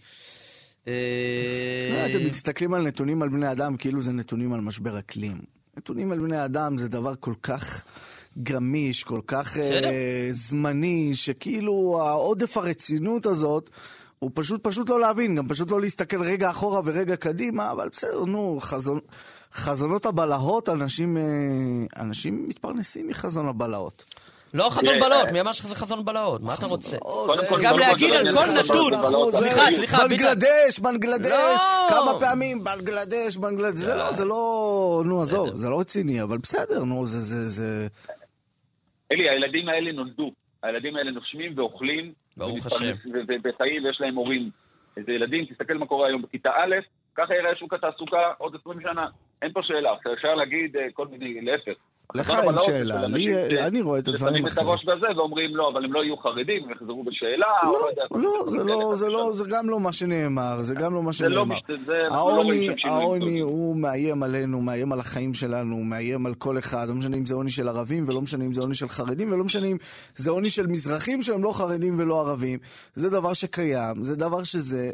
אתם 0.84 2.26
מסתכלים 2.26 2.74
על 2.74 2.82
נתונים 2.82 3.22
על 3.22 3.30
בני 3.30 3.52
אדם 3.52 3.78
כאילו 3.78 4.02
זה 4.02 4.12
נתונים 4.12 4.54
על 4.54 4.62
משבר 4.62 5.00
אקלים. 5.00 5.38
נתונים 5.78 6.12
על 6.12 6.20
בני 6.20 6.46
אדם 6.46 6.78
זה 6.78 6.90
דבר 6.90 7.14
כל 7.20 7.34
כך... 7.44 7.84
גמיש, 8.44 9.04
כל 9.04 9.22
כך 9.28 9.58
uh, 9.58 9.60
זמני, 10.32 11.12
שכאילו 11.14 12.02
העודף 12.02 12.58
הרצינות 12.58 13.26
הזאת, 13.26 13.70
הוא 14.20 14.32
פשוט 14.34 14.64
פשוט 14.64 14.90
לא 14.90 15.00
להבין, 15.00 15.36
גם 15.36 15.48
פשוט 15.48 15.72
לא 15.72 15.82
להסתכל 15.82 16.24
רגע 16.24 16.50
אחורה 16.50 16.82
ורגע 16.86 17.16
קדימה, 17.16 17.72
אבל 17.72 17.90
בסדר, 17.92 18.26
נו, 18.26 18.58
חזון, 18.62 19.00
חזונות 19.54 20.06
הבלהות, 20.06 20.70
אנשים, 20.70 21.18
uh, 21.18 22.00
אנשים 22.00 22.46
מתפרנסים 22.48 23.08
מחזון 23.08 23.48
הבלהות. 23.48 24.06
לא 24.54 24.70
חזון 24.72 25.00
בלהות, 25.00 25.32
מי 25.32 25.42
אמר 25.42 25.52
שזה 25.52 25.76
חזון 25.76 26.06
בלהות? 26.06 26.42
מה 26.42 26.54
אתה 26.54 26.66
רוצה? 26.66 26.98
גם 27.64 27.80
להגיד 27.80 28.14
על 28.14 28.34
כל 28.34 28.46
נתון, 28.60 29.32
סליחה, 29.32 29.62
סליחה, 29.74 30.08
בנגלדש, 30.08 30.80
בנגלדש, 30.80 31.60
לא. 31.60 31.88
כמה 31.90 32.20
פעמים, 32.20 32.64
בנגלדש, 32.64 33.38
בנגלדש, 33.38 33.80
זה 33.80 33.96
לא, 33.96 34.12
זה 34.12 34.26
לא, 34.26 35.04
נו 35.06 35.22
עזוב, 35.22 35.56
זה 35.56 35.70
לא 35.70 35.80
רציני, 35.80 36.22
אבל 36.22 36.38
בסדר, 36.38 36.84
נו, 36.84 37.06
זה, 37.06 37.20
זה, 37.20 37.50
זה... 37.50 37.88
אלי, 39.12 39.30
הילדים 39.30 39.70
האלה 39.70 39.92
נולדו. 39.92 40.32
הילדים 40.64 40.96
האלה 40.98 41.12
נושמים 41.12 41.54
ואוכלים. 41.58 42.14
ברוך 42.38 42.66
השם. 42.66 42.94
וחיים 43.44 43.86
ויש 43.86 44.02
להם 44.02 44.16
הורים. 44.16 44.50
איזה 44.98 45.12
ילדים, 45.12 45.46
תסתכל 45.46 45.74
מה 45.74 45.86
קורה 45.86 46.08
היום 46.08 46.22
בכיתה 46.22 46.50
א', 46.50 46.76
ככה 47.16 47.34
יראה 47.34 47.56
שוק 47.56 47.74
התעסוקה 47.74 48.32
עוד 48.38 48.56
20 48.62 48.82
שנה. 48.82 49.08
אין 49.42 49.52
פה 49.54 49.60
שאלה. 49.64 49.94
אפשר 50.14 50.36
להגיד 50.36 50.78
אה, 50.78 50.88
כל 50.94 51.08
מיני, 51.08 51.42
להפך. 51.42 51.74
לך 52.16 52.30
אין 52.30 52.56
שאלה, 52.60 53.06
אני 53.68 53.82
רואה 53.82 54.00
את 54.00 54.08
הדברים 54.08 54.46
אחרים. 54.46 54.48
ששמים 54.48 54.48
את 54.48 54.58
הראש 54.58 54.86
בזה 54.86 55.18
ואומרים 55.18 55.56
לא, 55.56 55.70
אבל 55.74 55.86
הם 55.86 55.94
לא 55.94 56.04
יהיו 56.04 56.18
חרדים, 56.18 56.64
הם 56.64 56.72
יחזרו 56.72 57.04
בשאלה. 57.04 57.48
לא, 57.64 58.22
לא, 58.22 58.44
זה 58.48 58.64
לא, 58.64 58.96
זה 58.96 59.10
לא, 59.10 59.34
זה 59.34 59.44
גם 59.50 59.70
לא 59.70 59.80
מה 59.80 59.94
שנאמר, 59.94 60.62
זה 60.62 60.76
גם 60.76 60.94
לא 60.94 61.02
מה 61.02 61.08
לא 61.08 61.12
שנאמר. 61.12 61.56
העוני, 62.12 62.70
העוני 62.84 63.40
הוא 63.40 63.76
מאיים 63.76 64.24
עלינו, 64.24 64.62
מאיים 64.62 64.94
על 64.94 65.00
החיים 65.00 65.34
שלנו, 65.34 65.76
מאיים 65.78 66.26
על 66.26 66.34
כל 66.34 66.58
אחד, 66.58 66.86
לא 66.90 66.96
משנה 66.96 67.18
אם 67.18 67.26
זה 67.26 67.36
עוני 67.36 67.50
של 67.50 67.68
ערבים 67.68 68.04
ולא 68.08 68.22
משנה 68.22 68.46
אם 68.46 68.54
זה 68.54 68.62
עוני 68.62 68.76
של 68.76 68.90
חרדים 68.90 69.32
ולא 69.32 69.44
משנה 69.44 69.68
אם 69.68 69.78
זה 70.16 70.32
עוני 70.32 70.50
של 70.50 70.68
מזרחים 70.68 71.22
שהם 71.22 71.44
לא 71.44 71.52
חרדים 71.54 72.00
ולא 72.00 72.20
ערבים. 72.20 72.60
זה 72.96 73.10
דבר 73.10 73.34
שקיים, 73.34 74.04
זה 74.04 74.16
דבר 74.16 74.44
שזה... 74.44 74.92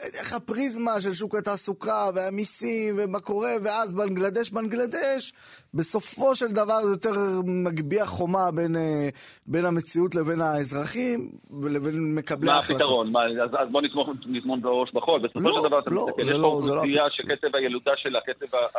איך 0.00 0.32
הפריזמה 0.32 1.00
של 1.00 1.12
שוק 1.12 1.34
התעסוקה 1.34 2.10
והמיסים 2.14 2.94
ומה 2.98 3.20
קורה, 3.20 3.52
ואז 3.62 3.92
בנגלדש, 3.92 4.50
בנגלדש, 4.50 5.32
בסופו 5.74 6.34
של 6.34 6.52
דבר 6.52 6.82
זה 6.82 6.92
יותר 6.92 7.12
מגביה 7.44 8.06
חומה 8.06 8.50
בין, 8.50 8.76
אה, 8.76 9.08
בין 9.46 9.64
המציאות 9.64 10.14
לבין 10.14 10.40
האזרחים 10.40 11.30
ולבין 11.60 12.14
מקבלי 12.14 12.50
ההחלטות. 12.50 12.80
מה 12.80 12.84
הפתרון? 12.84 13.12
מה, 13.12 13.20
אז, 13.44 13.50
אז 13.58 13.68
בוא 13.70 13.82
נטמון 14.26 14.62
בראש 14.62 14.92
בחול. 14.92 15.20
בסופו 15.20 15.40
לא, 15.40 15.54
של 15.62 15.68
דבר 15.68 15.78
אתה 15.78 15.90
לא, 15.90 16.06
מסתכל, 16.06 16.22
יש 16.22 16.30
פה 16.30 16.36
לא, 16.36 16.46
אוכלוסייה 16.46 17.02
לא... 17.04 17.10
שקצב 17.10 17.56
הילודה 17.56 17.92
שלה, 17.96 18.20
קצב 18.20 18.56
ה... 18.56 18.78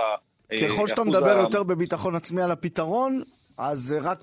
ככל 0.56 0.88
שאתה 0.88 1.04
מדבר. 1.04 1.38
יותר 1.38 1.64
בביטחון 1.64 2.16
עצמי 2.16 2.42
על 2.42 2.52
הפתרון, 2.52 3.22
אז 3.58 3.80
זה 3.80 4.00
רק 4.00 4.20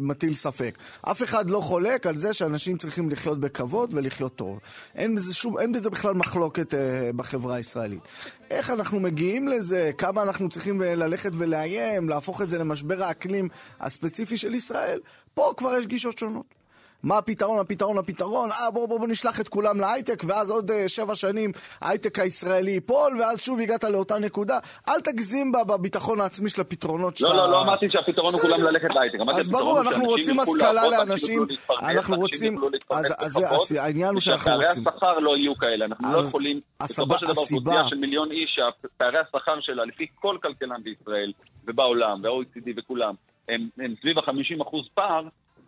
מטיל 0.00 0.34
ספק. 0.34 0.78
אף 1.02 1.22
אחד 1.22 1.50
לא 1.50 1.60
חולק 1.60 2.06
על 2.06 2.16
זה 2.16 2.32
שאנשים 2.32 2.78
צריכים 2.78 3.10
לחיות 3.10 3.40
בכבוד 3.40 3.94
ולחיות 3.94 4.36
טוב. 4.36 4.58
אין 4.94 5.14
בזה, 5.14 5.34
שום, 5.34 5.58
אין 5.58 5.72
בזה 5.72 5.90
בכלל 5.90 6.14
מחלוקת 6.14 6.74
אה, 6.74 7.10
בחברה 7.16 7.54
הישראלית. 7.54 8.02
איך 8.50 8.70
אנחנו 8.70 9.00
מגיעים 9.00 9.48
לזה, 9.48 9.90
כמה 9.98 10.22
אנחנו 10.22 10.48
צריכים 10.48 10.82
אה, 10.82 10.94
ללכת 10.94 11.30
ולאיים, 11.34 12.08
להפוך 12.08 12.42
את 12.42 12.50
זה 12.50 12.58
למשבר 12.58 13.04
האקלים 13.04 13.48
הספציפי 13.80 14.36
של 14.36 14.54
ישראל, 14.54 15.00
פה 15.34 15.52
כבר 15.56 15.74
יש 15.78 15.86
גישות 15.86 16.18
שונות. 16.18 16.61
מה 17.02 17.18
הפתרון, 17.18 17.58
הפתרון, 17.58 17.98
הפתרון? 17.98 18.50
אה, 18.50 18.70
בוא, 18.70 18.88
בוא, 18.88 18.98
בוא 18.98 19.08
נשלח 19.08 19.40
את 19.40 19.48
כולם 19.48 19.80
להייטק, 19.80 20.22
ואז 20.26 20.50
עוד 20.50 20.70
uh, 20.70 20.74
שבע 20.88 21.14
שנים 21.14 21.50
ההייטק 21.80 22.18
הישראלי 22.18 22.70
ייפול, 22.70 23.20
ואז 23.20 23.40
שוב 23.40 23.60
הגעת 23.60 23.84
לאותה 23.84 24.18
נקודה. 24.18 24.58
אל 24.88 25.00
תגזים 25.00 25.52
בביטחון 25.52 26.20
העצמי 26.20 26.50
של 26.50 26.60
הפתרונות 26.60 27.16
שאתה... 27.16 27.28
לא, 27.28 27.36
לא, 27.36 27.50
לא 27.50 27.62
אמרתי 27.62 27.86
שהפתרון 27.90 28.34
הוא 28.34 28.40
כולם 28.40 28.62
ללכת 28.62 28.88
להייטק. 28.94 29.18
אז 29.34 29.48
ברור, 29.48 29.80
אנחנו 29.80 30.04
רוצים 30.04 30.40
השכלה 30.40 30.88
לאנשים, 30.88 31.46
אנחנו 31.82 32.16
רוצים... 32.16 32.58
אז 32.90 33.72
העניין 33.78 34.12
הוא 34.12 34.20
שאנחנו 34.20 34.50
רוצים... 34.56 34.82
שפערי 34.82 34.94
השכר 34.94 35.18
לא 35.18 35.36
יהיו 35.36 35.56
כאלה, 35.56 35.84
אנחנו 35.84 36.12
לא 36.12 36.18
יכולים... 36.18 36.60
בסופו 36.82 37.14
של 37.14 37.24
דבר, 37.24 37.40
אוכלוסייה 37.42 37.88
של 37.88 37.96
מיליון 37.96 38.30
איש, 38.30 38.58
שפערי 38.84 39.18
השכר 39.18 39.60
שלה, 39.60 39.84
לפי 39.84 40.06
כל 40.14 40.36
כלכלן 40.42 40.82
בישראל 40.82 41.32
ובעולם, 41.66 42.20
וה-OECD 42.24 42.70
וכולם, 42.76 43.14
הם, 43.48 43.68
סביב 44.00 44.18
ה-50% 44.18 44.76
פער, 44.94 45.22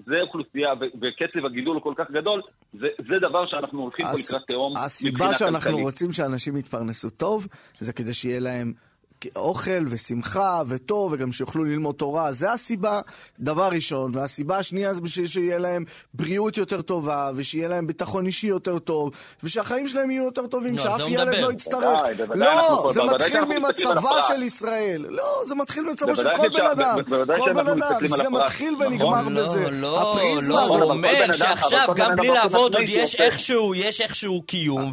זה 0.06 0.14
אוכלוסייה, 0.22 0.68
וקצב 0.80 1.46
הגידול 1.46 1.74
הוא 1.74 1.82
כל 1.82 1.94
כך 1.96 2.10
גדול, 2.10 2.42
זה, 2.72 2.86
זה 2.98 3.14
דבר 3.28 3.46
שאנחנו 3.46 3.80
הולכים 3.82 4.06
פה 4.06 4.12
לקראת 4.12 4.42
תהום 4.46 4.72
מבחינה 4.72 4.88
כלכלית. 4.88 5.20
הסיבה 5.20 5.34
שאנחנו 5.34 5.78
רוצים 5.78 6.12
שאנשים 6.12 6.56
יתפרנסו 6.56 7.10
טוב, 7.10 7.46
זה 7.78 7.92
כדי 7.92 8.14
שיהיה 8.14 8.40
להם 8.40 8.72
אוכל 9.36 9.84
ושמחה 9.88 10.62
וטוב, 10.68 11.12
וגם 11.12 11.32
שיוכלו 11.32 11.64
ללמוד 11.64 11.94
תורה, 11.94 12.32
זה 12.32 12.52
הסיבה, 12.52 13.00
דבר 13.40 13.68
ראשון. 13.68 14.12
והסיבה 14.14 14.58
השנייה 14.58 14.94
זה 14.94 15.00
בשביל 15.00 15.26
שיהיה 15.26 15.58
להם 15.58 15.84
בריאות 16.14 16.56
יותר 16.56 16.82
טובה, 16.82 17.30
ושיהיה 17.34 17.68
להם 17.68 17.86
ביטחון 17.86 18.26
אישי 18.26 18.46
יותר 18.46 18.78
טוב, 18.78 19.10
ושהחיים 19.42 19.88
שלהם 19.88 20.10
יהיו 20.10 20.24
יותר 20.24 20.46
טובים, 20.46 20.76
לא, 20.76 20.82
שאף 20.82 21.00
ילד 21.08 21.28
מדבר. 21.28 21.46
לא 21.46 21.52
יצטרך. 21.52 22.00
לא, 22.34 22.90
זה 22.94 23.02
מתחיל 23.02 23.44
ממצבה 23.44 24.22
של 24.28 24.42
ישראל. 24.42 25.06
לא, 25.08 25.42
זה 25.46 25.54
מתחיל 25.54 25.82
ממצבו 25.82 26.16
של 26.16 26.28
כל 26.36 26.48
בן 26.48 26.66
אדם. 26.66 26.98
כל 27.36 27.52
בן 27.52 27.68
אדם, 27.68 28.06
זה 28.06 28.28
מתחיל 28.28 28.74
ונגמר 28.80 29.20
נכון. 29.20 29.34
בזה. 29.34 29.70
לא, 29.70 30.18
לא, 30.42 30.64
הוא 30.66 30.82
אומר 30.82 31.32
שעכשיו, 31.32 31.88
גם 31.96 32.16
בלי 32.16 32.28
לעבוד, 32.28 32.74
עוד 32.74 32.88
יש 32.88 33.14
איכשהו, 33.14 33.74
יש 33.74 34.00
איכשהו 34.00 34.42
קיום, 34.42 34.92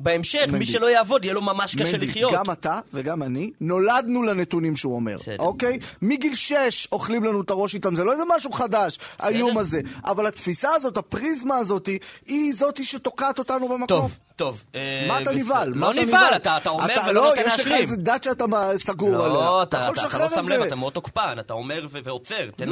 ובהמשך, 0.00 0.44
מי 0.52 0.66
שלא 0.66 0.90
יעבוד, 0.90 1.24
יהיה 1.24 1.34
לו 1.34 1.42
ממש 1.42 1.76
קשה 1.76 1.96
לחיות. 1.96 2.32
גם 2.32 2.50
אתה 2.50 2.78
וגם 2.94 3.22
אני 3.22 3.50
נולדנו 3.70 4.22
לנתונים 4.22 4.76
שהוא 4.76 4.94
אומר, 4.94 5.16
אוקיי? 5.38 5.78
מגיל 6.02 6.34
שש 6.34 6.88
אוכלים 6.92 7.24
לנו 7.24 7.40
את 7.40 7.50
הראש 7.50 7.74
איתם, 7.74 7.94
זה 7.94 8.04
לא 8.04 8.12
איזה 8.12 8.22
משהו 8.36 8.52
חדש, 8.52 8.98
האיום 9.18 9.58
הזה. 9.58 9.80
אבל 10.04 10.26
התפיסה 10.26 10.68
הזאת, 10.74 10.96
הפריזמה 10.96 11.56
הזאת, 11.56 11.88
היא 12.26 12.52
זאת 12.54 12.84
שתוקעת 12.84 13.38
אותנו 13.38 13.68
במקום. 13.68 13.86
טוב. 13.86 14.16
טוב. 14.40 14.64
אה, 14.74 15.04
מה 15.08 15.20
אתה 15.22 15.32
נבהל? 15.32 15.72
לא 15.74 15.94
נבהל, 15.94 16.34
אתה 16.36 16.68
אומר 16.68 16.94
ולא 17.10 17.24
נותן 17.24 17.42
להשלים. 17.44 17.58
יש 17.58 17.66
לך 17.66 17.72
איזה 17.72 17.96
דת 17.96 18.22
שאתה 18.22 18.44
סגור 18.76 19.14
עליה. 19.14 19.28
לא, 19.28 19.62
אתה 19.62 19.88
לא 20.18 20.28
שם 20.28 20.44
לב, 20.52 20.62
אתה 20.62 20.74
מאוד 20.76 20.92
תוקפן, 20.92 21.36
אתה 21.40 21.54
אומר 21.54 21.86
ועוצר. 21.90 22.50
תן 22.56 22.68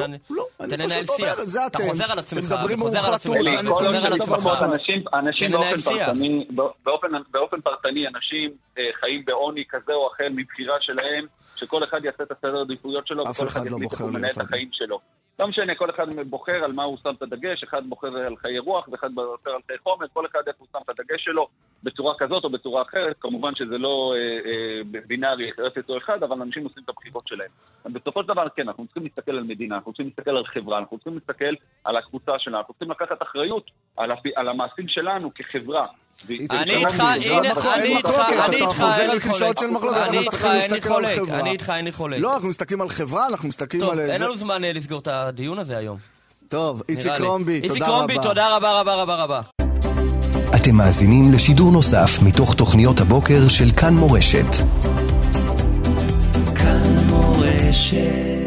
לנהל 0.60 1.04
שיח. 1.16 1.38
אתה 1.66 1.78
חוזר 1.88 2.12
על 2.12 2.18
עצמך, 2.18 2.54
וחוזר 2.70 3.06
על 3.06 3.14
עצמך, 3.14 3.36
וחוזר 3.64 4.06
על 4.06 4.12
עצמך. 4.12 4.48
אנשים 5.14 5.52
באופן 7.32 7.60
פרטני, 7.60 8.08
אנשים 8.08 8.50
אה, 8.78 8.82
חיים 9.00 9.24
בעוני 9.24 9.64
כזה 9.68 9.92
או 9.92 10.08
אחר 10.12 10.26
מבחירה 10.30 10.76
שלהם, 10.80 11.26
שכל 11.58 11.84
אחד 11.84 12.04
יעשה 12.04 12.22
את 12.22 12.30
הסדר 12.30 12.56
העדיפויות 12.56 13.06
שלו, 13.06 13.28
וכל 13.28 13.46
אחד 13.46 13.60
לא 13.60 13.66
יחליט 13.66 13.92
איך 13.92 14.00
הוא 14.00 14.10
מנהל 14.12 14.30
את 14.30 14.40
החיים 14.40 14.68
שלו. 14.72 15.00
לא 15.38 15.48
משנה, 15.48 15.74
כל 15.74 15.90
אחד 15.90 16.06
בוחר 16.26 16.64
על 16.64 16.72
מה 16.72 16.82
הוא 16.82 16.98
שם 17.02 17.14
את 17.18 17.22
הדגש, 17.22 17.62
אחד 17.62 17.82
בוחר 17.88 18.16
על 18.16 18.36
חיי 18.36 18.58
רוח 18.58 18.88
ואחד 18.88 19.14
בוחר 19.14 19.50
על 19.50 19.60
חיי 19.66 19.78
חומר, 19.78 20.06
כל 20.12 20.26
אחד 20.26 20.40
איך 20.46 20.56
הוא 20.58 20.68
שם 20.72 20.78
את 20.84 21.00
הדגש 21.00 21.24
שלו 21.24 21.48
בצורה 21.82 22.14
כזאת 22.18 22.44
או 22.44 22.50
בצורה 22.50 22.82
אחרת. 22.82 23.16
כמובן 23.20 23.54
שזה 23.54 23.78
לא 23.78 24.14
אה, 24.16 24.50
אה, 24.50 25.00
בינארי, 25.06 25.50
רפת 25.58 25.90
או 25.90 25.98
אחד, 25.98 26.22
אבל 26.22 26.42
אנשים 26.42 26.64
עושים 26.64 26.82
את 26.84 26.88
הבחירות 26.88 27.28
שלהם. 27.28 27.50
בסופו 27.84 28.22
של 28.22 28.28
דבר, 28.28 28.48
כן, 28.56 28.68
אנחנו 28.68 28.84
צריכים 28.86 29.02
להסתכל 29.02 29.32
על 29.32 29.44
מדינה, 29.44 29.74
אנחנו 29.74 29.92
צריכים 29.92 30.06
להסתכל 30.06 30.36
על 30.36 30.46
חברה, 30.46 30.78
אנחנו 30.78 30.98
צריכים 30.98 31.14
להסתכל 31.14 31.54
על 31.84 31.96
הקבוצה 31.96 32.38
שלנו, 32.38 32.58
אנחנו 32.58 32.74
צריכים 32.74 32.90
לקחת 32.90 33.22
אחריות 33.22 33.70
על, 33.96 34.10
הפ... 34.10 34.26
על 34.36 34.48
המעשים 34.48 34.88
שלנו 34.88 35.30
כחברה. 35.34 35.86
אני 36.26 36.34
איתך, 36.34 36.54
אני 36.54 36.74
איתך, 36.84 37.66
אני 37.76 37.96
איתך, 37.96 38.14
אני 38.46 38.56
איתך, 38.56 38.84
אני 40.08 40.18
איתך, 40.18 40.44
אין 40.44 40.70
לי 40.70 40.80
חולק, 40.80 41.18
אני 41.30 41.50
איתך, 41.50 41.72
אין 41.76 41.84
לי 41.84 41.92
חולק. 41.92 42.20
לא, 42.20 42.34
אנחנו 42.34 42.48
מסתכלים 42.48 42.80
על 42.80 42.88
חברה, 42.88 43.26
אנחנו 43.26 43.48
מסתכלים 43.48 43.82
על... 43.82 43.88
טוב, 43.88 43.98
אין 43.98 44.22
לנו 44.22 44.36
זמן 44.36 44.62
לסגור 44.62 44.98
את 44.98 45.08
הדיון 45.08 45.58
הזה 45.58 45.76
היום. 45.76 45.96
טוב, 46.48 46.82
איציק 46.88 47.12
קרומבי, 47.16 47.60
תודה 47.60 47.72
רבה. 47.72 47.74
איציק 47.74 47.84
קרומבי, 47.84 48.14
תודה 48.22 48.56
רבה 48.56 48.80
רבה 48.80 48.94
רבה 48.94 49.14
רבה. 49.14 49.40
אתם 50.54 50.74
מאזינים 50.74 51.32
לשידור 51.32 51.72
נוסף 51.72 52.22
מתוך 52.22 52.54
תוכניות 52.54 53.00
הבוקר 53.00 53.48
של 53.48 53.70
כאן 53.76 53.94
מורשת. 53.94 54.46
כאן 56.54 57.06
מורשת 57.06 58.37